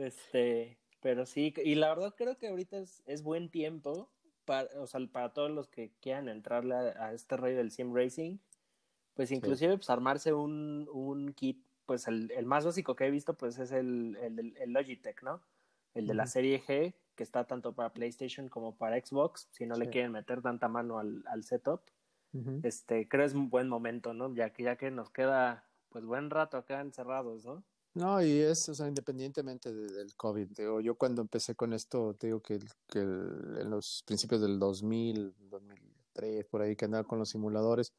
Este, 0.00 0.78
pero 1.00 1.26
sí, 1.26 1.52
y 1.62 1.74
la 1.74 1.88
verdad 1.90 2.14
creo 2.16 2.38
que 2.38 2.48
ahorita 2.48 2.78
es, 2.78 3.02
es 3.06 3.22
buen 3.22 3.50
tiempo 3.50 4.08
para, 4.46 4.68
o 4.80 4.86
sea, 4.86 5.00
para 5.12 5.32
todos 5.32 5.50
los 5.50 5.68
que 5.68 5.92
quieran 6.00 6.28
entrarle 6.28 6.74
a, 6.74 7.06
a 7.06 7.12
este 7.12 7.36
rollo 7.36 7.56
del 7.56 7.70
sim 7.70 7.94
racing, 7.94 8.38
pues 9.14 9.30
inclusive 9.30 9.76
pues 9.76 9.90
armarse 9.90 10.32
un, 10.32 10.88
un 10.92 11.32
kit, 11.34 11.62
pues 11.84 12.08
el, 12.08 12.30
el 12.32 12.46
más 12.46 12.64
básico 12.64 12.96
que 12.96 13.06
he 13.06 13.10
visto 13.10 13.34
pues 13.36 13.58
es 13.58 13.72
el, 13.72 14.16
el, 14.16 14.56
el 14.56 14.72
Logitech, 14.72 15.22
¿no? 15.22 15.42
El 15.92 16.06
de 16.06 16.14
la 16.14 16.26
serie 16.26 16.62
G, 16.62 16.94
que 17.16 17.22
está 17.22 17.46
tanto 17.46 17.74
para 17.74 17.92
PlayStation 17.92 18.48
como 18.48 18.76
para 18.76 18.98
Xbox, 18.98 19.48
si 19.50 19.66
no 19.66 19.76
le 19.76 19.90
quieren 19.90 20.12
meter 20.12 20.40
tanta 20.40 20.68
mano 20.68 20.98
al, 20.98 21.24
al 21.26 21.44
setup. 21.44 21.82
Este, 22.62 23.08
creo 23.08 23.26
es 23.26 23.34
un 23.34 23.50
buen 23.50 23.68
momento, 23.68 24.14
¿no? 24.14 24.32
Ya 24.34 24.50
que 24.52 24.62
ya 24.62 24.76
que 24.76 24.90
nos 24.90 25.10
queda 25.10 25.68
pues 25.90 26.04
buen 26.04 26.30
rato 26.30 26.56
acá 26.56 26.80
encerrados, 26.80 27.44
¿no? 27.44 27.64
No, 27.94 28.22
y 28.22 28.30
es, 28.38 28.68
o 28.68 28.74
sea, 28.74 28.86
independientemente 28.86 29.72
de- 29.72 29.92
del 29.92 30.14
COVID, 30.14 30.48
digo, 30.56 30.80
yo 30.80 30.94
cuando 30.96 31.22
empecé 31.22 31.56
con 31.56 31.72
esto, 31.72 32.14
te 32.14 32.28
digo 32.28 32.40
que, 32.40 32.60
que 32.86 33.00
el- 33.00 33.58
en 33.60 33.70
los 33.70 34.02
principios 34.06 34.40
del 34.40 34.58
2000, 34.60 35.34
2003, 35.40 36.46
por 36.46 36.62
ahí 36.62 36.76
que 36.76 36.84
andaba 36.84 37.04
con 37.04 37.18
los 37.18 37.30
simuladores, 37.30 37.92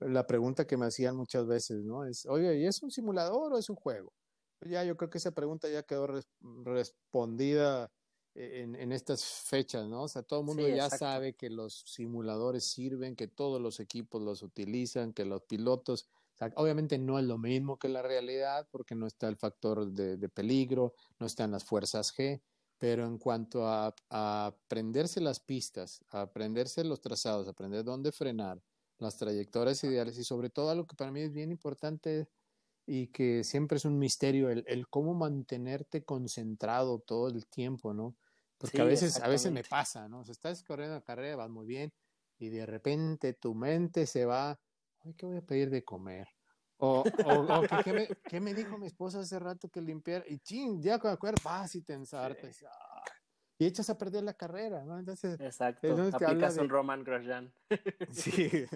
la 0.00 0.26
pregunta 0.26 0.66
que 0.66 0.76
me 0.76 0.86
hacían 0.86 1.16
muchas 1.16 1.46
veces, 1.46 1.84
¿no? 1.84 2.04
Es, 2.04 2.26
oye, 2.26 2.58
¿y 2.58 2.66
es 2.66 2.82
un 2.82 2.90
simulador 2.90 3.52
o 3.52 3.58
es 3.58 3.70
un 3.70 3.76
juego? 3.76 4.12
Ya, 4.60 4.82
yo 4.84 4.96
creo 4.96 5.08
que 5.10 5.18
esa 5.18 5.32
pregunta 5.32 5.68
ya 5.68 5.84
quedó 5.84 6.08
res- 6.08 6.28
respondida 6.64 7.92
en, 8.34 8.74
en 8.76 8.92
estas 8.92 9.24
fechas, 9.24 9.88
¿no? 9.88 10.02
O 10.04 10.08
sea, 10.08 10.22
todo 10.22 10.40
el 10.40 10.46
mundo 10.46 10.62
Sí, 10.66 10.70
ya 10.74 10.84
exacto. 10.86 10.98
sabe 10.98 11.34
que 11.34 11.50
los 11.50 11.82
simuladores 11.86 12.64
sirven, 12.64 13.16
que 13.16 13.28
todos 13.28 13.60
los 13.60 13.80
equipos 13.80 14.22
los 14.22 14.42
utilizan, 14.42 15.12
que 15.12 15.24
los 15.24 15.42
pilotos 15.42 16.08
sea, 16.38 16.52
obviamente 16.56 16.98
no 16.98 17.18
es 17.18 17.24
lo 17.24 17.38
mismo 17.38 17.78
que 17.78 17.88
la 17.88 18.02
realidad 18.02 18.68
porque 18.70 18.94
no 18.94 19.06
está 19.06 19.28
el 19.28 19.36
factor 19.36 19.92
de, 19.92 20.16
de 20.16 20.28
peligro, 20.28 20.94
no 21.18 21.26
están 21.26 21.50
las 21.52 21.64
fuerzas 21.64 22.12
G, 22.16 22.42
pero 22.78 23.04
en 23.06 23.18
cuanto 23.18 23.66
a, 23.66 23.94
a 24.10 24.46
aprenderse 24.46 25.20
las 25.20 25.40
pistas, 25.40 26.00
a 26.10 26.22
aprenderse 26.22 26.84
los 26.84 27.00
trazados, 27.00 27.46
a 27.48 27.50
aprender 27.50 27.84
dónde 27.84 28.12
frenar, 28.12 28.62
las 28.98 29.16
trayectorias 29.16 29.82
ideales 29.84 30.18
y 30.18 30.24
sobre 30.24 30.50
todo 30.50 30.70
algo 30.70 30.86
que 30.86 30.96
para 30.96 31.10
mí 31.12 31.20
es 31.20 31.32
bien 31.32 31.50
importante 31.52 32.28
y 32.86 33.08
que 33.08 33.44
siempre 33.44 33.76
es 33.76 33.84
un 33.84 33.98
misterio, 33.98 34.50
el, 34.50 34.64
el 34.66 34.88
cómo 34.88 35.14
mantenerte 35.14 36.04
concentrado 36.04 37.00
todo 37.00 37.28
el 37.28 37.46
tiempo, 37.48 37.92
¿no? 37.94 38.16
Porque 38.58 38.80
Sí, 38.80 38.82
a 38.82 38.84
veces, 38.84 39.20
a 39.20 39.28
veces 39.28 39.52
me 39.52 39.64
pasa, 39.64 40.08
¿no? 40.08 40.20
O 40.20 40.24
sea, 40.24 40.32
estás 40.32 40.62
corriendo 40.64 40.94
la 40.96 41.02
carrera, 41.02 41.36
vas 41.36 41.50
muy 41.50 41.66
bien 41.66 41.92
y 42.38 42.48
de 42.50 42.66
repente 42.66 43.34
tu 43.34 43.54
mente 43.54 44.06
se 44.06 44.24
va 44.24 44.58
Ay, 45.08 45.14
¿qué 45.14 45.24
voy 45.24 45.38
a 45.38 45.40
pedir 45.40 45.70
de 45.70 45.82
comer? 45.82 46.28
O, 46.76 47.02
o, 47.24 47.58
o 47.58 47.62
que, 47.66 47.78
¿qué, 47.82 47.92
me, 47.94 48.08
qué 48.28 48.40
me 48.40 48.52
dijo 48.52 48.76
mi 48.76 48.86
esposa 48.86 49.20
hace 49.20 49.38
rato 49.38 49.70
que 49.70 49.80
limpiar? 49.80 50.22
Y 50.28 50.38
ching, 50.40 50.82
ya 50.82 50.98
con 50.98 51.10
acuerdo, 51.10 51.40
vas 51.42 51.74
y 51.74 51.82
te 51.82 51.94
ensartas. 51.94 52.62
Ah, 52.70 53.02
y 53.58 53.64
echas 53.64 53.88
a 53.88 53.96
perder 53.96 54.22
la 54.22 54.34
carrera, 54.34 54.84
¿no? 54.84 54.98
Entonces, 54.98 55.40
Exacto. 55.40 55.88
Entonces 55.88 56.14
Aplicas 56.14 56.56
de- 56.56 56.60
un 56.60 56.68
Roman 56.68 57.02
Grosjean. 57.04 57.52
sí. 58.10 58.66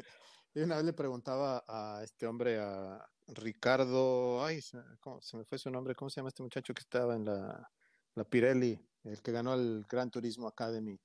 Y 0.55 0.61
una 0.61 0.77
vez 0.77 0.85
le 0.87 0.93
preguntaba 0.95 1.65
a 1.69 2.03
este 2.03 2.27
hombre, 2.27 2.59
a 2.59 3.07
Ricardo, 3.29 4.43
ay, 4.43 4.63
se, 4.63 4.79
¿cómo- 5.01 5.21
se 5.21 5.37
me 5.37 5.45
fue 5.45 5.59
su 5.59 5.71
nombre, 5.71 5.95
¿cómo 5.95 6.09
se 6.09 6.21
llama 6.21 6.29
este 6.31 6.43
muchacho 6.43 6.73
que 6.73 6.81
estaba 6.81 7.15
en 7.15 7.27
la, 7.27 7.71
la 8.15 8.25
Pirelli, 8.25 8.81
el 9.05 9.21
que 9.21 9.33
ganó 9.33 9.53
el 9.53 9.85
Gran 9.87 10.11
Turismo 10.11 10.49
Academy? 10.49 10.99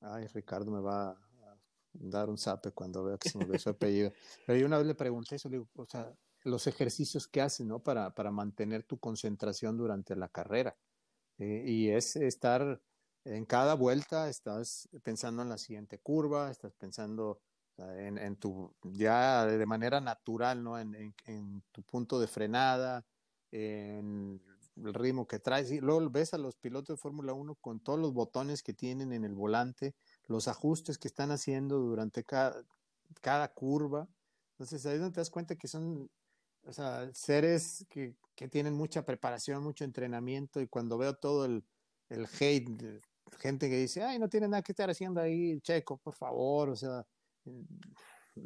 Ay, 0.00 0.26
Ricardo 0.28 0.70
me 0.70 0.80
va 0.80 1.14
dar 1.94 2.28
un 2.28 2.38
zape 2.38 2.72
cuando 2.72 3.04
vea 3.04 3.18
que 3.18 3.28
se 3.28 3.38
me 3.38 3.58
su 3.58 3.70
apellido. 3.70 4.12
Pero 4.46 4.58
yo 4.58 4.66
una 4.66 4.78
vez 4.78 4.86
le 4.86 4.94
pregunté 4.94 5.36
eso, 5.36 5.48
le 5.48 5.58
digo, 5.58 5.68
o 5.76 5.86
sea, 5.86 6.14
los 6.44 6.66
ejercicios 6.66 7.26
que 7.28 7.40
haces, 7.40 7.66
¿no? 7.66 7.82
Para, 7.82 8.14
para 8.14 8.30
mantener 8.30 8.82
tu 8.84 8.98
concentración 8.98 9.76
durante 9.76 10.16
la 10.16 10.28
carrera. 10.28 10.76
Eh, 11.38 11.64
y 11.66 11.90
es 11.90 12.16
estar 12.16 12.80
en 13.24 13.44
cada 13.46 13.74
vuelta, 13.74 14.28
estás 14.28 14.88
pensando 15.02 15.42
en 15.42 15.48
la 15.48 15.58
siguiente 15.58 15.98
curva, 15.98 16.50
estás 16.50 16.74
pensando 16.74 17.40
en 17.76 18.36
tu, 18.36 18.72
ya 18.84 19.46
de 19.46 19.66
manera 19.66 20.00
natural, 20.00 20.62
¿no? 20.62 20.78
En, 20.78 20.94
en- 20.94 21.14
en 21.26 21.62
tu 21.72 21.82
punto 21.82 22.20
de 22.20 22.28
frenada, 22.28 23.04
en 23.50 24.40
el 24.76 24.94
ritmo 24.94 25.26
que 25.26 25.38
traes. 25.40 25.70
Y 25.72 25.80
luego 25.80 26.08
ves 26.10 26.34
a 26.34 26.38
los 26.38 26.56
pilotos 26.56 26.96
de 26.96 27.00
Fórmula 27.00 27.32
1 27.32 27.56
con 27.56 27.80
todos 27.80 27.98
los 27.98 28.12
botones 28.12 28.62
que 28.62 28.74
tienen 28.74 29.12
en 29.12 29.24
el 29.24 29.34
volante, 29.34 29.94
los 30.26 30.48
ajustes 30.48 30.98
que 30.98 31.08
están 31.08 31.30
haciendo 31.30 31.78
durante 31.78 32.24
cada, 32.24 32.64
cada 33.20 33.48
curva. 33.52 34.08
Entonces 34.52 34.84
ahí 34.86 34.94
es 34.94 35.00
donde 35.00 35.14
te 35.14 35.20
das 35.20 35.30
cuenta 35.30 35.56
que 35.56 35.68
son 35.68 36.10
o 36.66 36.72
sea, 36.72 37.10
seres 37.12 37.86
que, 37.90 38.14
que 38.34 38.48
tienen 38.48 38.74
mucha 38.74 39.04
preparación, 39.04 39.62
mucho 39.62 39.84
entrenamiento 39.84 40.60
y 40.60 40.68
cuando 40.68 40.96
veo 40.96 41.14
todo 41.14 41.44
el, 41.44 41.62
el 42.08 42.26
hate, 42.26 42.68
de 42.70 43.00
gente 43.38 43.68
que 43.68 43.76
dice, 43.76 44.02
ay, 44.02 44.18
no 44.18 44.28
tiene 44.28 44.48
nada 44.48 44.62
que 44.62 44.72
estar 44.72 44.88
haciendo 44.88 45.20
ahí, 45.20 45.60
Checo, 45.60 45.98
por 45.98 46.14
favor, 46.14 46.70
o 46.70 46.76
sea, 46.76 47.06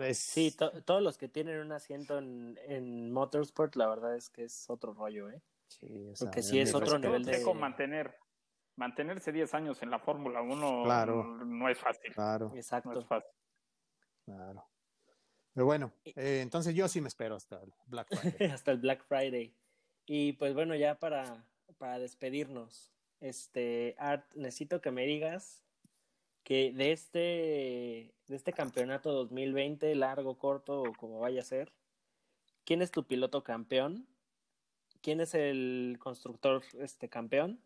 es... 0.01 0.19
Sí, 0.19 0.51
to- 0.53 0.83
todos 0.85 1.03
los 1.03 1.17
que 1.17 1.29
tienen 1.29 1.61
un 1.61 1.73
asiento 1.73 2.19
en, 2.19 2.59
en 2.67 3.13
Motorsport, 3.13 3.77
la 3.77 3.89
verdad 3.89 4.17
es 4.17 4.31
que 4.31 4.45
es 4.45 4.69
otro 4.69 4.95
rollo, 4.95 5.31
¿eh? 5.31 5.41
Sí, 5.69 6.09
o 6.09 6.17
sea, 6.17 6.27
Porque 6.27 6.43
sí 6.43 6.59
es 6.59 6.75
otro 6.75 6.99
nivel 6.99 7.25
de- 7.25 7.33
Checo, 7.33 7.55
mantener, 7.55 8.17
mantenerse 8.79 9.33
10 9.33 9.53
años 9.55 9.83
en 9.83 9.91
la 9.91 9.99
Fórmula 9.99 10.41
1 10.41 10.85
Claro. 10.85 11.25
no 11.45 11.69
es 11.69 11.79
fácil. 11.79 12.13
Claro, 12.15 12.49
No 12.51 12.57
Exacto. 12.57 12.99
es 12.99 13.07
fácil. 13.07 13.31
claro. 14.25 14.65
Pero 15.53 15.67
bueno, 15.67 15.93
eh, 16.05 16.41
entonces 16.43 16.75
yo 16.77 16.87
sí 16.87 17.01
me 17.01 17.09
espero 17.09 17.35
hasta 17.35 17.61
el 17.61 17.75
Black 17.87 18.07
Friday. 18.15 18.49
Hasta 18.53 18.71
el 18.71 18.79
Black 18.79 19.05
Friday. 19.05 19.53
Y 20.07 20.35
pues 20.35 20.55
bueno, 20.55 20.77
ya 20.77 21.01
para, 21.01 21.45
para 21.79 21.99
despedirnos, 21.99 22.93
este, 23.21 23.97
Art, 23.99 24.25
necesito 24.35 24.81
que 24.81 24.93
me 24.93 25.05
digas 25.05 25.65
que 26.45 26.73
de 26.73 26.93
este, 26.93 27.19
de 28.29 28.37
este 28.37 28.53
campeonato 28.53 29.11
2020, 29.13 29.93
largo, 29.97 30.39
corto 30.39 30.83
o 30.83 30.93
como 30.93 31.19
vaya 31.19 31.41
a 31.41 31.45
ser, 31.45 31.73
¿quién 32.65 32.81
es 32.81 32.93
tu 32.93 33.05
piloto 33.05 33.43
campeón? 33.43 34.07
¿Quién 35.03 35.21
es 35.21 35.35
el 35.35 35.97
constructor 35.99 36.63
este, 36.79 37.09
campeón? 37.09 37.61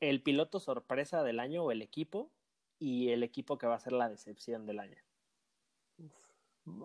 ¿El 0.00 0.22
piloto 0.22 0.60
sorpresa 0.60 1.22
del 1.22 1.40
año 1.40 1.64
o 1.64 1.72
el 1.72 1.82
equipo? 1.82 2.30
Y 2.78 3.10
el 3.10 3.22
equipo 3.22 3.58
que 3.58 3.66
va 3.66 3.76
a 3.76 3.80
ser 3.80 3.92
la 3.92 4.08
decepción 4.08 4.66
del 4.66 4.80
año. 4.80 4.96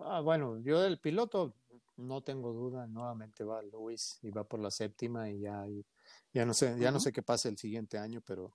Ah, 0.04 0.20
bueno, 0.20 0.58
yo 0.60 0.80
del 0.80 0.98
piloto 1.00 1.54
no 1.96 2.22
tengo 2.22 2.52
duda, 2.52 2.86
nuevamente 2.86 3.44
va 3.44 3.62
Luis 3.62 4.18
y 4.22 4.30
va 4.30 4.44
por 4.44 4.60
la 4.60 4.70
séptima 4.70 5.30
y 5.30 5.40
ya, 5.40 5.66
y- 5.68 5.84
ya 6.32 6.44
no 6.44 6.54
sé, 6.54 6.76
ya 6.78 6.90
no 6.90 6.98
Ujú. 6.98 7.04
sé 7.04 7.12
qué 7.12 7.22
pasa 7.22 7.48
el 7.48 7.56
siguiente 7.58 7.98
año, 7.98 8.20
pero 8.20 8.52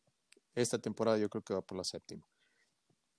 esta 0.54 0.80
temporada 0.80 1.18
yo 1.18 1.30
creo 1.30 1.44
que 1.44 1.54
va 1.54 1.62
por 1.62 1.78
la 1.78 1.84
séptima. 1.84 2.28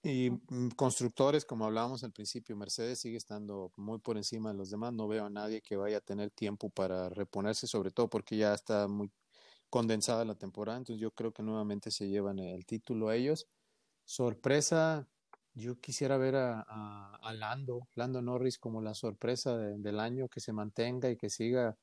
Y 0.02 0.30
mm, 0.30 0.70
constructores, 0.76 1.44
como 1.44 1.66
hablábamos 1.66 2.04
al 2.04 2.12
principio, 2.12 2.56
Mercedes 2.56 3.00
sigue 3.00 3.16
estando 3.16 3.72
muy 3.76 3.98
por 3.98 4.16
encima 4.16 4.52
de 4.52 4.58
los 4.58 4.70
demás. 4.70 4.92
No 4.92 5.08
veo 5.08 5.24
a 5.26 5.30
nadie 5.30 5.62
que 5.62 5.76
vaya 5.76 5.98
a 5.98 6.00
tener 6.00 6.30
tiempo 6.30 6.70
para 6.70 7.08
reponerse, 7.08 7.66
sobre 7.66 7.90
todo 7.90 8.08
porque 8.08 8.36
ya 8.36 8.54
está 8.54 8.86
muy 8.88 9.10
condensada 9.70 10.24
la 10.24 10.34
temporada. 10.36 10.78
Entonces 10.78 11.00
yo 11.00 11.10
creo 11.12 11.32
que 11.32 11.42
nuevamente 11.42 11.90
se 11.90 12.08
llevan 12.08 12.38
el 12.38 12.66
título 12.66 13.10
ellos. 13.12 13.48
Sorpresa, 14.04 15.08
yo 15.54 15.80
quisiera 15.80 16.16
ver 16.18 16.36
a, 16.36 16.64
a- 16.68 17.32
Lando, 17.34 17.88
Lando 17.94 18.22
Norris 18.22 18.58
como 18.58 18.80
la 18.82 18.94
sorpresa 18.94 19.56
de- 19.58 19.78
del 19.78 20.00
año, 20.00 20.28
que 20.28 20.40
se 20.40 20.52
mantenga 20.52 21.10
y 21.10 21.16
que 21.16 21.30
siga 21.30 21.76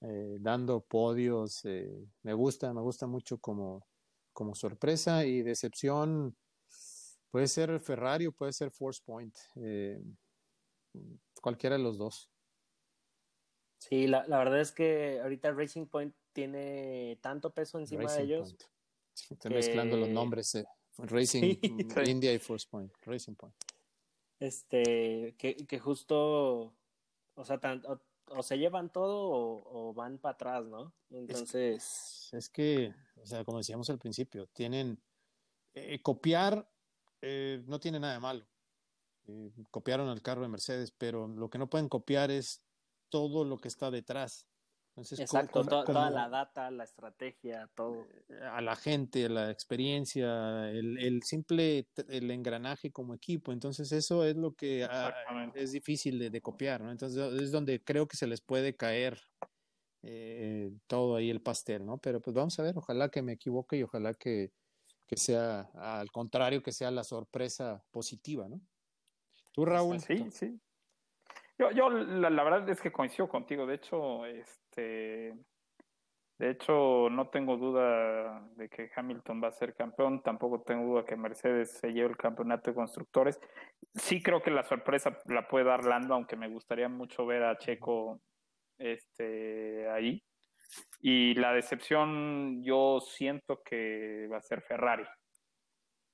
eh, 0.00 0.38
dando 0.40 0.80
podios. 0.82 1.64
eh, 1.64 2.06
me 2.22 2.34
gusta, 2.34 2.72
me 2.74 2.80
gusta 2.82 3.06
mucho 3.06 3.38
como, 3.38 3.86
como 4.32 4.54
sorpresa 4.54 5.24
y 5.26 5.42
decepción. 5.42 6.36
Puede 7.30 7.48
ser 7.48 7.78
Ferrari 7.80 8.26
o 8.26 8.32
puede 8.32 8.52
ser 8.52 8.70
Force 8.70 9.00
Point. 9.04 9.36
eh, 9.56 10.00
cualquiera 11.40 11.76
de 11.76 11.82
los 11.82 11.98
dos. 11.98 12.30
Sí, 13.78 14.06
la, 14.06 14.26
la 14.26 14.38
verdad 14.38 14.60
es 14.60 14.72
que 14.72 15.20
ahorita 15.20 15.52
Racing 15.52 15.86
Point 15.86 16.14
tiene 16.42 17.18
tanto 17.20 17.50
peso 17.50 17.80
encima 17.80 18.04
Racing 18.04 18.18
de 18.18 18.24
ellos. 18.24 18.54
Point. 19.40 19.54
Mezclando 19.54 19.96
los 19.96 20.08
nombres. 20.08 20.54
eh. 20.54 20.64
Racing 20.98 21.58
India 22.06 22.32
y 22.32 22.38
Force 22.38 22.66
Point. 22.70 22.92
Racing 23.02 23.34
Point. 23.34 23.54
Este, 24.38 25.34
que, 25.36 25.56
que 25.56 25.78
justo, 25.80 26.72
o 27.34 27.44
sea, 27.44 27.58
tan- 27.58 27.84
o, 27.86 28.00
o 28.36 28.42
se 28.44 28.56
llevan 28.56 28.92
todo 28.92 29.30
o, 29.30 29.88
o 29.90 29.94
van 29.94 30.18
para 30.18 30.34
atrás, 30.34 30.64
¿no? 30.66 30.92
Entonces. 31.10 32.28
Es 32.32 32.48
que, 32.48 32.94
o 33.20 33.26
sea, 33.26 33.44
como 33.44 33.58
decíamos 33.58 33.90
al 33.90 33.98
principio, 33.98 34.46
tienen 34.52 35.02
eh, 35.74 36.00
copiar 36.02 36.70
eh, 37.20 37.64
no 37.66 37.80
tiene 37.80 37.98
nada 37.98 38.14
de 38.14 38.20
malo. 38.20 38.46
Copiaron 39.72 40.08
el 40.08 40.22
carro 40.22 40.42
de 40.42 40.48
Mercedes, 40.48 40.92
pero 40.96 41.26
lo 41.26 41.50
que 41.50 41.58
no 41.58 41.68
pueden 41.68 41.88
copiar 41.88 42.30
es 42.30 42.62
todo 43.08 43.44
lo 43.44 43.58
que 43.58 43.68
está 43.68 43.90
detrás. 43.90 44.46
Exacto, 45.00 45.64
toda 45.64 46.10
la 46.10 46.28
data, 46.28 46.70
la 46.70 46.84
estrategia, 46.84 47.68
todo. 47.74 48.06
A 48.52 48.60
la 48.60 48.76
gente, 48.76 49.28
la 49.28 49.50
experiencia, 49.50 50.70
el, 50.70 51.22
simple 51.22 51.88
el 52.08 52.30
engranaje 52.30 52.90
como 52.90 53.14
equipo. 53.14 53.52
Entonces 53.52 53.92
eso 53.92 54.24
es 54.24 54.36
lo 54.36 54.54
que 54.54 54.84
ah, 54.84 55.52
es 55.54 55.72
difícil 55.72 56.18
de, 56.18 56.40
copiar, 56.40 56.80
¿no? 56.80 56.90
Entonces 56.90 57.18
es 57.40 57.52
donde 57.52 57.82
creo 57.82 58.06
que 58.06 58.16
se 58.16 58.26
les 58.26 58.40
puede 58.40 58.76
caer 58.76 59.20
eh, 60.02 60.70
todo 60.86 61.16
ahí 61.16 61.30
el 61.30 61.42
pastel, 61.42 61.84
¿no? 61.84 61.98
Pero 61.98 62.20
pues 62.20 62.34
vamos 62.34 62.58
a 62.58 62.62
ver, 62.62 62.76
ojalá 62.76 63.08
que 63.08 63.22
me 63.22 63.32
equivoque 63.32 63.76
y 63.76 63.82
ojalá 63.82 64.14
que, 64.14 64.52
que 65.06 65.16
sea 65.16 65.70
al 65.74 66.10
contrario, 66.10 66.62
que 66.62 66.72
sea 66.72 66.90
la 66.90 67.04
sorpresa 67.04 67.84
positiva, 67.90 68.48
¿no? 68.48 68.60
¿Tú, 69.52 69.64
Raúl? 69.64 70.00
Sí, 70.00 70.30
sí. 70.30 70.60
Yo, 71.58 71.70
yo 71.72 71.90
la, 71.90 72.44
verdad 72.44 72.68
es 72.68 72.80
que 72.80 72.92
coincido 72.92 73.28
contigo. 73.28 73.66
De 73.66 73.74
hecho, 73.74 74.24
este, 74.26 75.34
de 76.38 76.50
hecho, 76.50 77.10
no 77.10 77.28
tengo 77.30 77.56
duda 77.56 78.40
de 78.54 78.68
que 78.68 78.90
Hamilton 78.94 79.42
va 79.42 79.48
a 79.48 79.52
ser 79.52 79.74
campeón. 79.74 80.22
Tampoco 80.22 80.62
tengo 80.62 80.86
duda 80.86 81.04
que 81.04 81.16
Mercedes 81.16 81.72
se 81.72 81.92
lleve 81.92 82.10
el 82.10 82.16
campeonato 82.16 82.70
de 82.70 82.76
constructores. 82.76 83.40
Sí 83.94 84.22
creo 84.22 84.40
que 84.40 84.52
la 84.52 84.62
sorpresa 84.62 85.18
la 85.26 85.48
puede 85.48 85.64
dar 85.64 85.84
Lando, 85.84 86.14
aunque 86.14 86.36
me 86.36 86.48
gustaría 86.48 86.88
mucho 86.88 87.26
ver 87.26 87.42
a 87.42 87.58
Checo 87.58 88.20
este, 88.78 89.90
ahí. 89.90 90.22
Y 91.00 91.34
la 91.34 91.52
decepción 91.52 92.62
yo 92.62 93.00
siento 93.00 93.62
que 93.64 94.28
va 94.30 94.36
a 94.36 94.42
ser 94.42 94.62
Ferrari. 94.62 95.04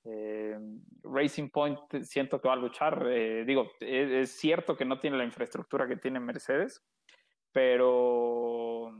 Eh, 0.04 0.58
Racing 1.02 1.48
Point 1.48 1.78
siento 2.02 2.40
que 2.40 2.48
va 2.48 2.54
a 2.54 2.58
luchar. 2.58 3.06
Eh, 3.08 3.44
digo, 3.44 3.70
es, 3.80 4.30
cierto 4.30 4.76
que 4.76 4.84
no 4.84 4.98
tiene 4.98 5.16
la 5.16 5.24
infraestructura 5.24 5.88
que 5.88 5.96
tiene 5.96 6.20
Mercedes, 6.20 6.84
pero 7.52 8.92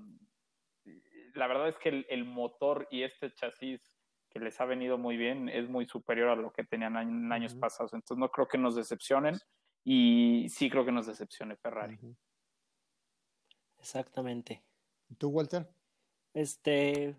la 1.35 1.47
verdad 1.47 1.69
es 1.69 1.77
que 1.79 2.07
el, 2.09 2.25
motor 2.25 2.89
y 2.91 3.03
este 3.03 3.33
chasis 3.35 3.93
que 4.31 4.41
les 4.41 4.61
ha 4.61 4.65
venido 4.65 4.99
muy 4.99 5.17
bien 5.17 5.49
es 5.49 5.69
muy 5.69 5.87
superior 5.87 6.31
a 6.31 6.37
lo 6.37 6.53
que 6.53 6.65
tenían 6.65 6.97
en 6.97 7.33
años 7.33 7.55
pasados. 7.55 7.93
Entonces 7.93 8.19
no 8.19 8.31
creo 8.31 8.49
que 8.49 8.59
nos 8.59 8.75
decepcionen 8.75 9.39
y 9.85 10.49
sí 10.49 10.71
creo 10.71 10.85
que 10.85 10.93
nos 10.93 11.07
decepcione 11.07 11.57
Ferrari. 11.57 11.99
Exactamente. 13.79 14.65
¿Tú, 15.19 15.29
Walter? 15.29 15.69
Este, 16.33 17.15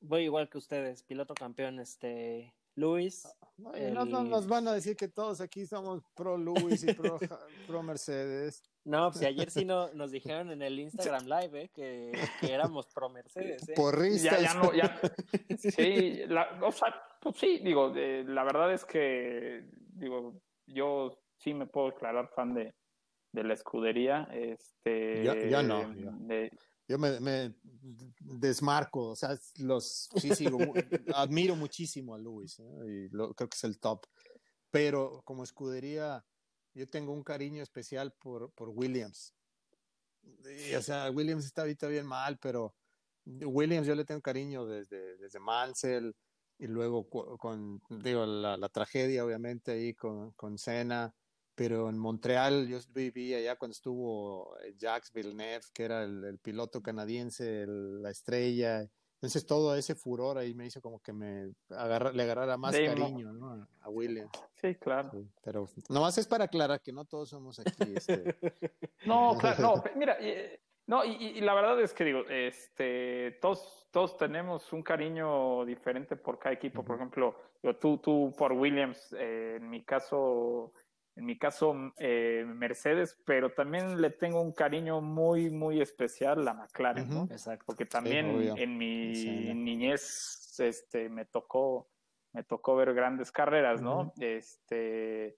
voy 0.00 0.24
igual 0.24 0.48
que 0.48 0.58
ustedes, 0.58 1.02
piloto 1.02 1.34
campeón, 1.34 1.80
este, 1.80 2.54
Luis. 2.76 3.26
No, 3.58 4.04
nos 4.04 4.48
van 4.48 4.66
a 4.66 4.72
decir 4.72 4.96
que 4.96 5.08
todos 5.08 5.40
aquí 5.40 5.66
somos 5.66 6.02
pro 6.14 6.36
Luis 6.36 6.82
y 6.84 6.94
pro, 6.94 7.18
pro 7.66 7.82
Mercedes. 7.82 8.62
No, 8.84 9.10
pues 9.12 9.24
ayer 9.24 9.50
sí 9.50 9.64
no, 9.64 9.92
nos 9.94 10.10
dijeron 10.10 10.50
en 10.50 10.62
el 10.62 10.80
Instagram 10.80 11.24
Live 11.26 11.62
eh, 11.62 11.70
que, 11.72 12.12
que, 12.40 12.52
éramos 12.52 12.88
pro 12.88 13.08
Mercedes. 13.08 13.68
Eh. 13.68 13.74
Porristas. 13.76 14.40
Ya, 14.40 14.52
ya 14.52 14.54
no, 14.54 14.72
ya. 14.72 15.00
Sí, 15.58 16.22
la, 16.26 16.58
o 16.62 16.72
sea, 16.72 16.94
pues 17.20 17.36
sí, 17.36 17.60
digo, 17.62 17.92
la 17.94 18.42
verdad 18.42 18.72
es 18.72 18.84
que, 18.84 19.64
digo, 19.94 20.40
yo 20.66 21.22
sí 21.38 21.54
me 21.54 21.66
puedo 21.66 21.90
declarar 21.90 22.28
fan 22.34 22.54
de, 22.54 22.74
de 23.32 23.44
la 23.44 23.54
escudería. 23.54 24.28
Este, 24.32 25.22
ya, 25.22 25.62
no. 25.62 25.94
Yo 25.94 26.10
me, 26.88 27.54
desmarco, 28.20 29.10
o 29.10 29.16
sea, 29.16 29.38
los, 29.58 30.08
sí 30.16 30.34
sigo, 30.34 30.58
admiro 31.14 31.56
muchísimo 31.56 32.14
a 32.14 32.18
Luis 32.18 32.58
y 32.58 33.08
lo, 33.10 33.34
creo 33.34 33.48
que 33.48 33.56
es 33.56 33.64
el 33.64 33.78
top, 33.78 34.06
pero 34.70 35.22
como 35.24 35.44
escudería, 35.44 36.24
yo 36.74 36.88
tengo 36.88 37.12
un 37.12 37.22
cariño 37.22 37.62
especial 37.62 38.12
por, 38.12 38.50
por 38.52 38.70
Williams. 38.70 39.34
o 40.76 40.82
sea, 40.82 41.10
Williams 41.10 41.44
está 41.44 41.62
ahorita 41.62 41.86
bien 41.88 42.06
mal, 42.06 42.38
pero 42.38 42.74
Williams 43.24 43.86
yo 43.86 43.94
le 43.94 44.04
tengo 44.04 44.20
cariño 44.20 44.66
desde, 44.66 45.16
desde 45.16 45.38
Mansell 45.38 46.14
y 46.58 46.66
luego 46.66 47.08
con, 47.08 47.80
digo, 47.88 48.26
la, 48.26 48.56
la 48.56 48.68
tragedia 48.68 49.24
obviamente 49.24 49.72
ahí 49.72 49.94
con, 49.94 50.32
con 50.32 50.58
Senna 50.58 51.14
pero 51.54 51.88
en 51.88 51.98
Montreal 51.98 52.66
yo 52.68 52.78
viví 52.94 53.34
allá 53.34 53.56
cuando 53.56 53.72
estuvo 53.72 54.56
eh, 54.60 54.74
Jacques 54.78 55.12
Villeneuve, 55.12 55.64
que 55.74 55.84
era 55.84 56.04
el, 56.04 56.38
piloto 56.38 56.82
canadiense, 56.82 57.66
la 57.66 58.10
estrella. 58.10 58.86
Entonces 59.16 59.46
todo 59.46 59.76
ese 59.76 59.94
furor 59.94 60.38
ahí 60.38 60.54
me 60.54 60.66
hizo 60.66 60.80
como 60.80 60.98
que 61.00 61.12
me 61.12 61.52
agarra, 61.70 62.10
le 62.12 62.22
agarrara 62.22 62.56
más 62.56 62.74
cariño 62.74 63.32
¿no? 63.32 63.68
a 63.80 63.88
Williams. 63.88 64.32
Sí, 64.54 64.74
claro. 64.76 65.10
pero 65.44 65.68
nomás 65.88 66.18
es 66.18 66.26
para 66.26 66.44
aclarar 66.44 66.80
que 66.80 66.92
no 66.92 67.04
todos 67.04 67.28
somos 67.28 67.58
aquí. 67.60 67.94
Este... 67.94 68.36
no, 69.06 69.36
claro, 69.38 69.62
no, 69.62 69.84
mira, 69.96 70.16
no, 70.86 71.04
y, 71.04 71.40
la 71.40 71.54
verdad 71.54 71.80
es 71.80 71.94
que 71.94 72.04
digo, 72.04 72.24
este, 72.28 73.38
todos, 73.40 73.86
todos 73.92 74.16
tenemos 74.16 74.72
un 74.72 74.82
cariño 74.82 75.64
diferente 75.64 76.16
por 76.16 76.38
cada 76.38 76.54
equipo. 76.54 76.84
Por 76.84 76.96
ejemplo, 76.96 77.36
tú, 77.80 77.98
tú 77.98 78.34
por 78.36 78.52
Williams, 78.52 79.14
eh, 79.16 79.58
en 79.58 79.70
mi 79.70 79.84
caso 79.84 80.72
en 81.14 81.26
mi 81.26 81.38
caso 81.38 81.74
eh, 81.98 82.44
Mercedes, 82.46 83.20
pero 83.26 83.52
también 83.52 84.00
le 84.00 84.10
tengo 84.10 84.40
un 84.40 84.52
cariño 84.52 85.00
muy, 85.00 85.50
muy 85.50 85.80
especial 85.80 86.46
a 86.48 86.54
McLaren, 86.54 87.08
¿no? 87.08 87.24
Exacto. 87.24 87.64
Porque 87.66 87.84
también 87.84 88.54
en 88.56 88.78
mi 88.78 89.52
niñez 89.54 90.58
este, 90.58 91.08
me 91.08 91.24
tocó 91.26 91.88
me 92.34 92.44
tocó 92.44 92.76
ver 92.76 92.94
grandes 92.94 93.30
carreras, 93.30 93.82
¿no? 93.82 94.14
Este, 94.18 95.36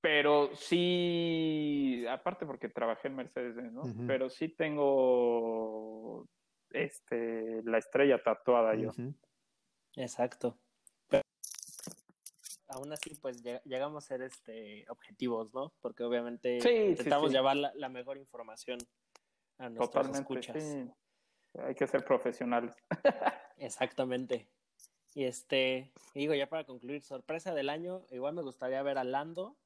pero 0.00 0.54
sí, 0.54 2.04
aparte 2.08 2.46
porque 2.46 2.68
trabajé 2.68 3.08
en 3.08 3.16
Mercedes, 3.16 3.72
¿no? 3.72 3.82
Pero 4.06 4.30
sí 4.30 4.48
tengo 4.48 6.28
este 6.70 7.62
la 7.64 7.78
estrella 7.78 8.22
tatuada 8.22 8.76
yo. 8.76 8.90
Exacto 9.96 10.61
aún 12.72 12.92
así, 12.92 13.14
pues 13.14 13.42
llegamos 13.64 14.04
a 14.04 14.06
ser 14.06 14.22
este 14.22 14.84
objetivos, 14.88 15.52
¿no? 15.54 15.72
Porque 15.80 16.04
obviamente 16.04 16.56
intentamos 16.88 17.32
llevar 17.32 17.56
la, 17.56 17.88
mejor 17.88 18.18
información 18.18 18.78
a 19.58 19.68
nuestros 19.68 20.08
escuchas. 20.08 20.56
Hay 21.58 21.74
que 21.74 21.86
ser 21.86 22.04
profesionales. 22.04 22.74
Exactamente. 23.58 24.48
Y 25.14 25.24
este, 25.24 25.92
digo, 26.14 26.34
ya 26.34 26.48
para 26.48 26.64
concluir, 26.64 27.02
sorpresa 27.02 27.54
del 27.54 27.68
año, 27.68 28.06
igual 28.10 28.34
me 28.34 28.42
gustaría 28.42 28.82
ver 28.82 28.96
a 28.96 29.04
Lando, 29.04 29.58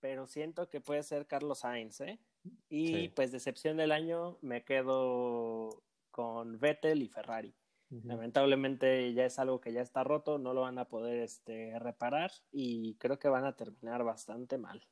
pero 0.00 0.26
siento 0.26 0.68
que 0.68 0.80
puede 0.80 1.02
ser 1.02 1.26
Carlos 1.26 1.60
Sainz, 1.60 2.00
¿eh? 2.02 2.20
Y 2.68 3.08
pues 3.10 3.32
decepción 3.32 3.76
del 3.78 3.92
año, 3.92 4.38
me 4.42 4.64
quedo 4.64 5.82
con 6.10 6.58
Vettel 6.58 7.02
y 7.02 7.08
Ferrari. 7.08 7.54
Lamentablemente 7.90 9.12
ya 9.14 9.24
es 9.24 9.38
algo 9.40 9.60
que 9.60 9.72
ya 9.72 9.82
está 9.82 10.04
roto, 10.04 10.38
no 10.38 10.54
lo 10.54 10.60
van 10.60 10.78
a 10.78 10.88
poder 10.88 11.18
este, 11.22 11.76
reparar 11.80 12.30
y 12.52 12.94
creo 12.94 13.18
que 13.18 13.28
van 13.28 13.44
a 13.44 13.56
terminar 13.56 14.04
bastante 14.04 14.58
mal. 14.58 14.86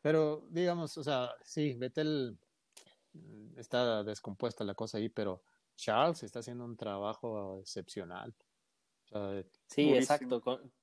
Pero 0.00 0.46
digamos, 0.48 0.96
o 0.96 1.04
sea, 1.04 1.30
sí, 1.42 1.74
Vettel 1.74 2.38
mm, 3.12 3.58
está 3.58 4.02
descompuesta 4.02 4.64
la 4.64 4.74
cosa 4.74 4.96
ahí, 4.96 5.10
pero 5.10 5.42
Charles 5.76 6.22
está 6.22 6.38
haciendo 6.38 6.64
un 6.64 6.76
trabajo 6.76 7.60
excepcional. 7.60 8.34
sí, 9.66 9.92
exacto, 9.92 10.42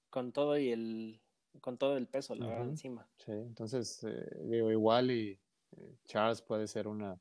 con, 0.09 0.31
todo 0.31 0.57
y 0.59 0.71
el 0.71 1.19
con 1.61 1.77
todo 1.77 1.97
el 1.97 2.07
peso, 2.07 2.35
la 2.35 2.47
verdad, 2.47 2.67
encima. 2.67 3.07
Sí, 3.17 3.31
entonces 3.31 4.03
eh, 4.03 4.37
digo, 4.43 4.69
igual 4.71 5.09
y 5.09 5.39
eh, 5.77 5.97
Charles 6.05 6.41
puede 6.41 6.67
ser 6.67 6.87
una 6.87 7.19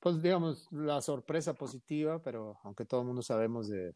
pues 0.00 0.22
digamos, 0.22 0.68
la 0.70 1.00
sorpresa 1.00 1.54
positiva, 1.54 2.20
pero 2.22 2.58
aunque 2.62 2.84
todo 2.84 3.00
el 3.00 3.06
mundo 3.06 3.22
sabemos 3.22 3.68
de, 3.68 3.94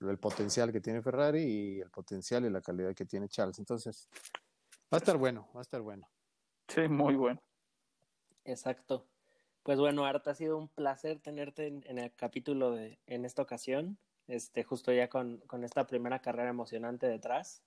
del 0.00 0.18
potencial 0.18 0.72
que 0.72 0.80
tiene 0.80 1.02
Ferrari 1.02 1.42
y 1.42 1.80
el 1.80 1.90
potencial 1.90 2.44
y 2.44 2.50
la 2.50 2.60
calidad 2.60 2.94
que 2.94 3.04
tiene 3.04 3.28
Charles. 3.28 3.58
Entonces, 3.58 4.08
va 4.92 4.96
a 4.96 4.98
estar 4.98 5.16
bueno, 5.16 5.48
va 5.54 5.60
a 5.60 5.62
estar 5.62 5.80
bueno. 5.82 6.08
Sí, 6.68 6.88
muy 6.88 7.14
bueno. 7.14 7.40
Exacto. 8.44 9.06
Pues 9.62 9.78
bueno, 9.78 10.04
Arta, 10.04 10.32
ha 10.32 10.34
sido 10.34 10.56
un 10.58 10.68
placer 10.68 11.20
tenerte 11.20 11.66
en, 11.66 11.98
el 11.98 12.12
capítulo 12.14 12.72
de, 12.72 12.98
en 13.06 13.24
esta 13.24 13.42
ocasión, 13.42 13.98
este, 14.26 14.64
justo 14.64 14.92
ya 14.92 15.08
con, 15.08 15.38
con 15.46 15.64
esta 15.64 15.86
primera 15.86 16.20
carrera 16.20 16.50
emocionante 16.50 17.06
detrás. 17.06 17.62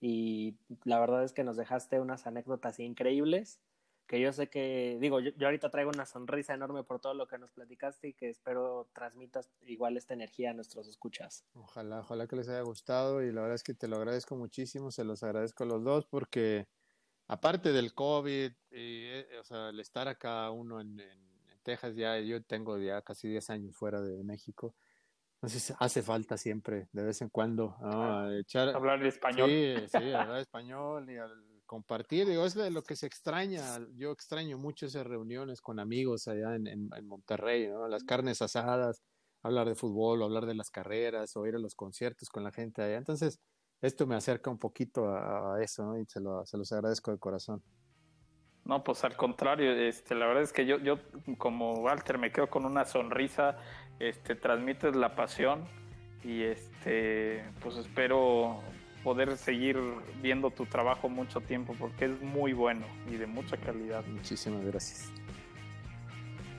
Y 0.00 0.56
la 0.84 0.98
verdad 0.98 1.24
es 1.24 1.32
que 1.32 1.44
nos 1.44 1.56
dejaste 1.56 2.00
unas 2.00 2.26
anécdotas 2.26 2.80
increíbles 2.80 3.60
que 4.08 4.18
yo 4.18 4.32
sé 4.32 4.48
que, 4.48 4.96
digo, 5.00 5.20
yo, 5.20 5.32
ahorita 5.44 5.70
traigo 5.70 5.90
una 5.90 6.06
sonrisa 6.06 6.54
enorme 6.54 6.82
por 6.82 6.98
todo 6.98 7.12
lo 7.12 7.28
que 7.28 7.36
nos 7.36 7.52
platicaste 7.52 8.08
y 8.08 8.14
que 8.14 8.30
espero 8.30 8.88
transmitas 8.94 9.50
igual 9.66 9.98
esta 9.98 10.14
energía 10.14 10.50
a 10.50 10.54
nuestros 10.54 10.88
escuchas. 10.88 11.44
Ojalá, 11.52 12.00
ojalá 12.00 12.26
que 12.26 12.36
les 12.36 12.48
haya 12.48 12.62
gustado 12.62 13.22
y 13.22 13.30
la 13.30 13.42
verdad 13.42 13.56
es 13.56 13.62
que 13.62 13.74
te 13.74 13.86
lo 13.86 13.96
agradezco 13.96 14.34
muchísimo, 14.34 14.90
se 14.90 15.04
los 15.04 15.22
agradezco 15.22 15.64
a 15.64 15.66
los 15.66 15.84
dos 15.84 16.06
porque 16.06 16.66
aparte 17.26 17.70
del 17.70 17.92
COVID, 17.92 18.50
eh, 18.70 19.28
o 19.38 19.44
sea, 19.44 19.68
el 19.68 19.78
estar 19.78 20.08
acá 20.08 20.50
uno 20.50 20.80
en, 20.80 21.00
Texas, 21.62 21.94
ya 21.94 22.18
yo 22.18 22.42
tengo 22.42 22.78
ya 22.78 23.02
casi 23.02 23.28
10 23.28 23.50
años 23.50 23.76
fuera 23.76 24.00
de 24.00 24.24
México 24.24 24.74
Entonces 25.34 25.74
hace 25.78 26.02
falta 26.02 26.38
siempre, 26.38 26.88
de 26.92 27.04
vez 27.04 27.20
en 27.20 27.28
cuando, 27.28 27.76
echar, 28.40 28.70
hablar 28.70 29.04
español. 29.04 29.50
Sí, 29.50 29.74
sí, 29.88 30.12
hablar 30.14 30.38
español 30.38 31.10
y 31.10 31.18
al 31.18 31.47
compartir. 31.68 32.26
Digo, 32.26 32.44
es 32.44 32.56
lo 32.56 32.82
que 32.82 32.96
se 32.96 33.06
extraña. 33.06 33.78
Yo 33.94 34.10
extraño 34.10 34.58
mucho 34.58 34.86
esas 34.86 35.06
reuniones 35.06 35.60
con 35.60 35.78
amigos 35.78 36.26
allá 36.26 36.56
en, 36.56 36.66
en, 36.66 37.06
Monterrey, 37.06 37.68
¿no? 37.68 37.86
Las 37.86 38.02
carnes 38.02 38.42
asadas, 38.42 39.04
hablar 39.42 39.68
de 39.68 39.76
fútbol, 39.76 40.24
hablar 40.24 40.46
de 40.46 40.54
las 40.54 40.70
carreras, 40.70 41.36
o 41.36 41.46
ir 41.46 41.54
a 41.54 41.60
los 41.60 41.76
conciertos 41.76 42.30
con 42.30 42.42
la 42.42 42.50
gente 42.50 42.82
allá. 42.82 42.96
Entonces, 42.96 43.38
esto 43.80 44.06
me 44.06 44.16
acerca 44.16 44.50
un 44.50 44.58
poquito 44.58 45.08
a, 45.08 45.62
eso, 45.62 45.84
¿no? 45.84 46.00
Y 46.00 46.04
se, 46.06 46.20
lo, 46.20 46.44
se 46.44 46.56
los 46.56 46.72
agradezco 46.72 47.12
de 47.12 47.18
corazón. 47.18 47.62
No, 48.64 48.82
pues 48.82 49.04
al 49.04 49.16
contrario, 49.16 49.70
este, 49.72 50.14
la 50.14 50.26
verdad 50.26 50.42
es 50.42 50.52
que 50.52 50.66
yo, 50.66 50.78
yo 50.78 50.98
como 51.38 51.74
Walter 51.74 52.18
me 52.18 52.32
quedo 52.32 52.50
con 52.50 52.64
una 52.64 52.84
sonrisa, 52.84 53.56
este, 53.98 54.34
transmites 54.34 54.96
la 54.96 55.14
pasión 55.14 55.64
y 56.24 56.42
este, 56.42 57.44
pues 57.60 57.76
espero 57.76 58.60
poder 59.02 59.36
seguir 59.36 59.78
viendo 60.22 60.50
tu 60.50 60.66
trabajo 60.66 61.08
mucho 61.08 61.40
tiempo 61.40 61.74
porque 61.78 62.06
es 62.06 62.20
muy 62.20 62.52
bueno 62.52 62.86
y 63.10 63.16
de 63.16 63.26
mucha 63.26 63.56
calidad. 63.56 64.04
Muchísimas 64.06 64.64
gracias. 64.64 65.10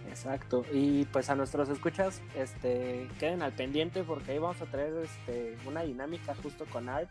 Exacto. 0.10 0.66
Y 0.74 1.06
pues 1.06 1.30
a 1.30 1.36
nuestros 1.36 1.70
escuchas, 1.70 2.22
este, 2.36 3.08
queden 3.20 3.42
al 3.42 3.54
pendiente 3.54 4.04
porque 4.04 4.32
ahí 4.32 4.40
vamos 4.40 4.62
a 4.62 4.66
traer 4.66 4.94
este, 5.04 5.58
una 5.66 5.84
dinámica 5.84 6.36
justo 6.36 6.66
con 6.66 6.90
Art 6.90 7.10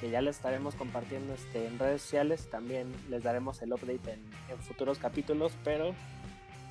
que 0.00 0.10
ya 0.10 0.20
les 0.20 0.36
estaremos 0.36 0.74
compartiendo 0.74 1.34
este, 1.34 1.66
en 1.66 1.78
redes 1.78 2.02
sociales. 2.02 2.48
También 2.50 2.92
les 3.08 3.22
daremos 3.22 3.62
el 3.62 3.72
update 3.72 4.12
en, 4.12 4.20
en 4.50 4.58
futuros 4.58 4.98
capítulos, 4.98 5.52
pero 5.62 5.94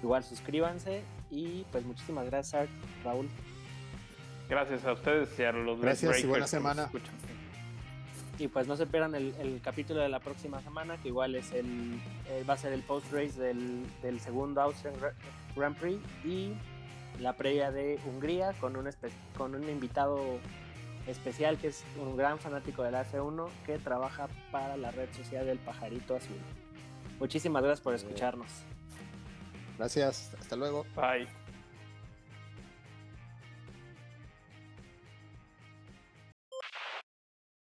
igual 0.01 0.23
suscríbanse 0.23 1.03
y 1.31 1.65
pues 1.72 1.85
muchísimas 1.85 2.26
gracias 2.26 2.64
Art, 2.64 2.69
Raúl. 3.03 3.30
Gracias 4.49 4.85
a 4.85 4.93
ustedes 4.93 5.30
y 5.39 5.43
a 5.43 5.51
los 5.51 5.80
Gracias 5.80 6.23
y 6.23 6.27
buena 6.27 6.47
semana. 6.47 6.89
Y 8.39 8.47
pues 8.47 8.68
no 8.68 8.76
se 8.76 8.88
pierdan 8.88 9.14
el, 9.14 9.61
capítulo 9.64 10.01
de 10.01 10.10
la 10.10 10.19
próxima 10.19 10.60
semana, 10.61 10.97
que 10.97 11.10
igual 11.10 11.35
es 11.35 11.51
el, 11.51 11.99
eh, 12.27 12.43
va 12.49 12.55
a 12.55 12.57
ser 12.57 12.73
el 12.73 12.81
post 12.81 13.11
race 13.11 13.39
del, 13.39 13.85
del, 14.01 14.19
segundo 14.19 14.61
Austrian 14.61 14.95
Grand 15.55 15.77
Prix 15.77 16.01
y 16.26 16.53
la 17.19 17.38
previa 17.38 17.72
de 17.72 17.99
Hungría 18.05 18.53
con 18.53 18.76
un, 18.76 18.89
con 19.38 19.53
un 19.53 19.69
invitado 19.69 20.19
especial 21.07 21.57
que 21.57 21.68
es 21.68 21.84
un 22.01 22.18
gran 22.18 22.39
fanático 22.39 22.84
de 22.84 22.91
la 22.91 23.05
F1 23.05 23.47
que 23.65 23.77
trabaja 23.77 24.27
para 24.51 24.77
la 24.77 24.91
red 24.91 25.11
social 25.14 25.45
del 25.45 25.60
Pajarito 25.60 26.15
Azul. 26.15 26.38
Muchísimas 27.19 27.61
gracias 27.61 27.81
por 27.81 27.93
escucharnos. 27.93 28.49
Gracias, 29.77 30.34
hasta 30.39 30.55
luego. 30.55 30.85
Bye. 30.95 31.43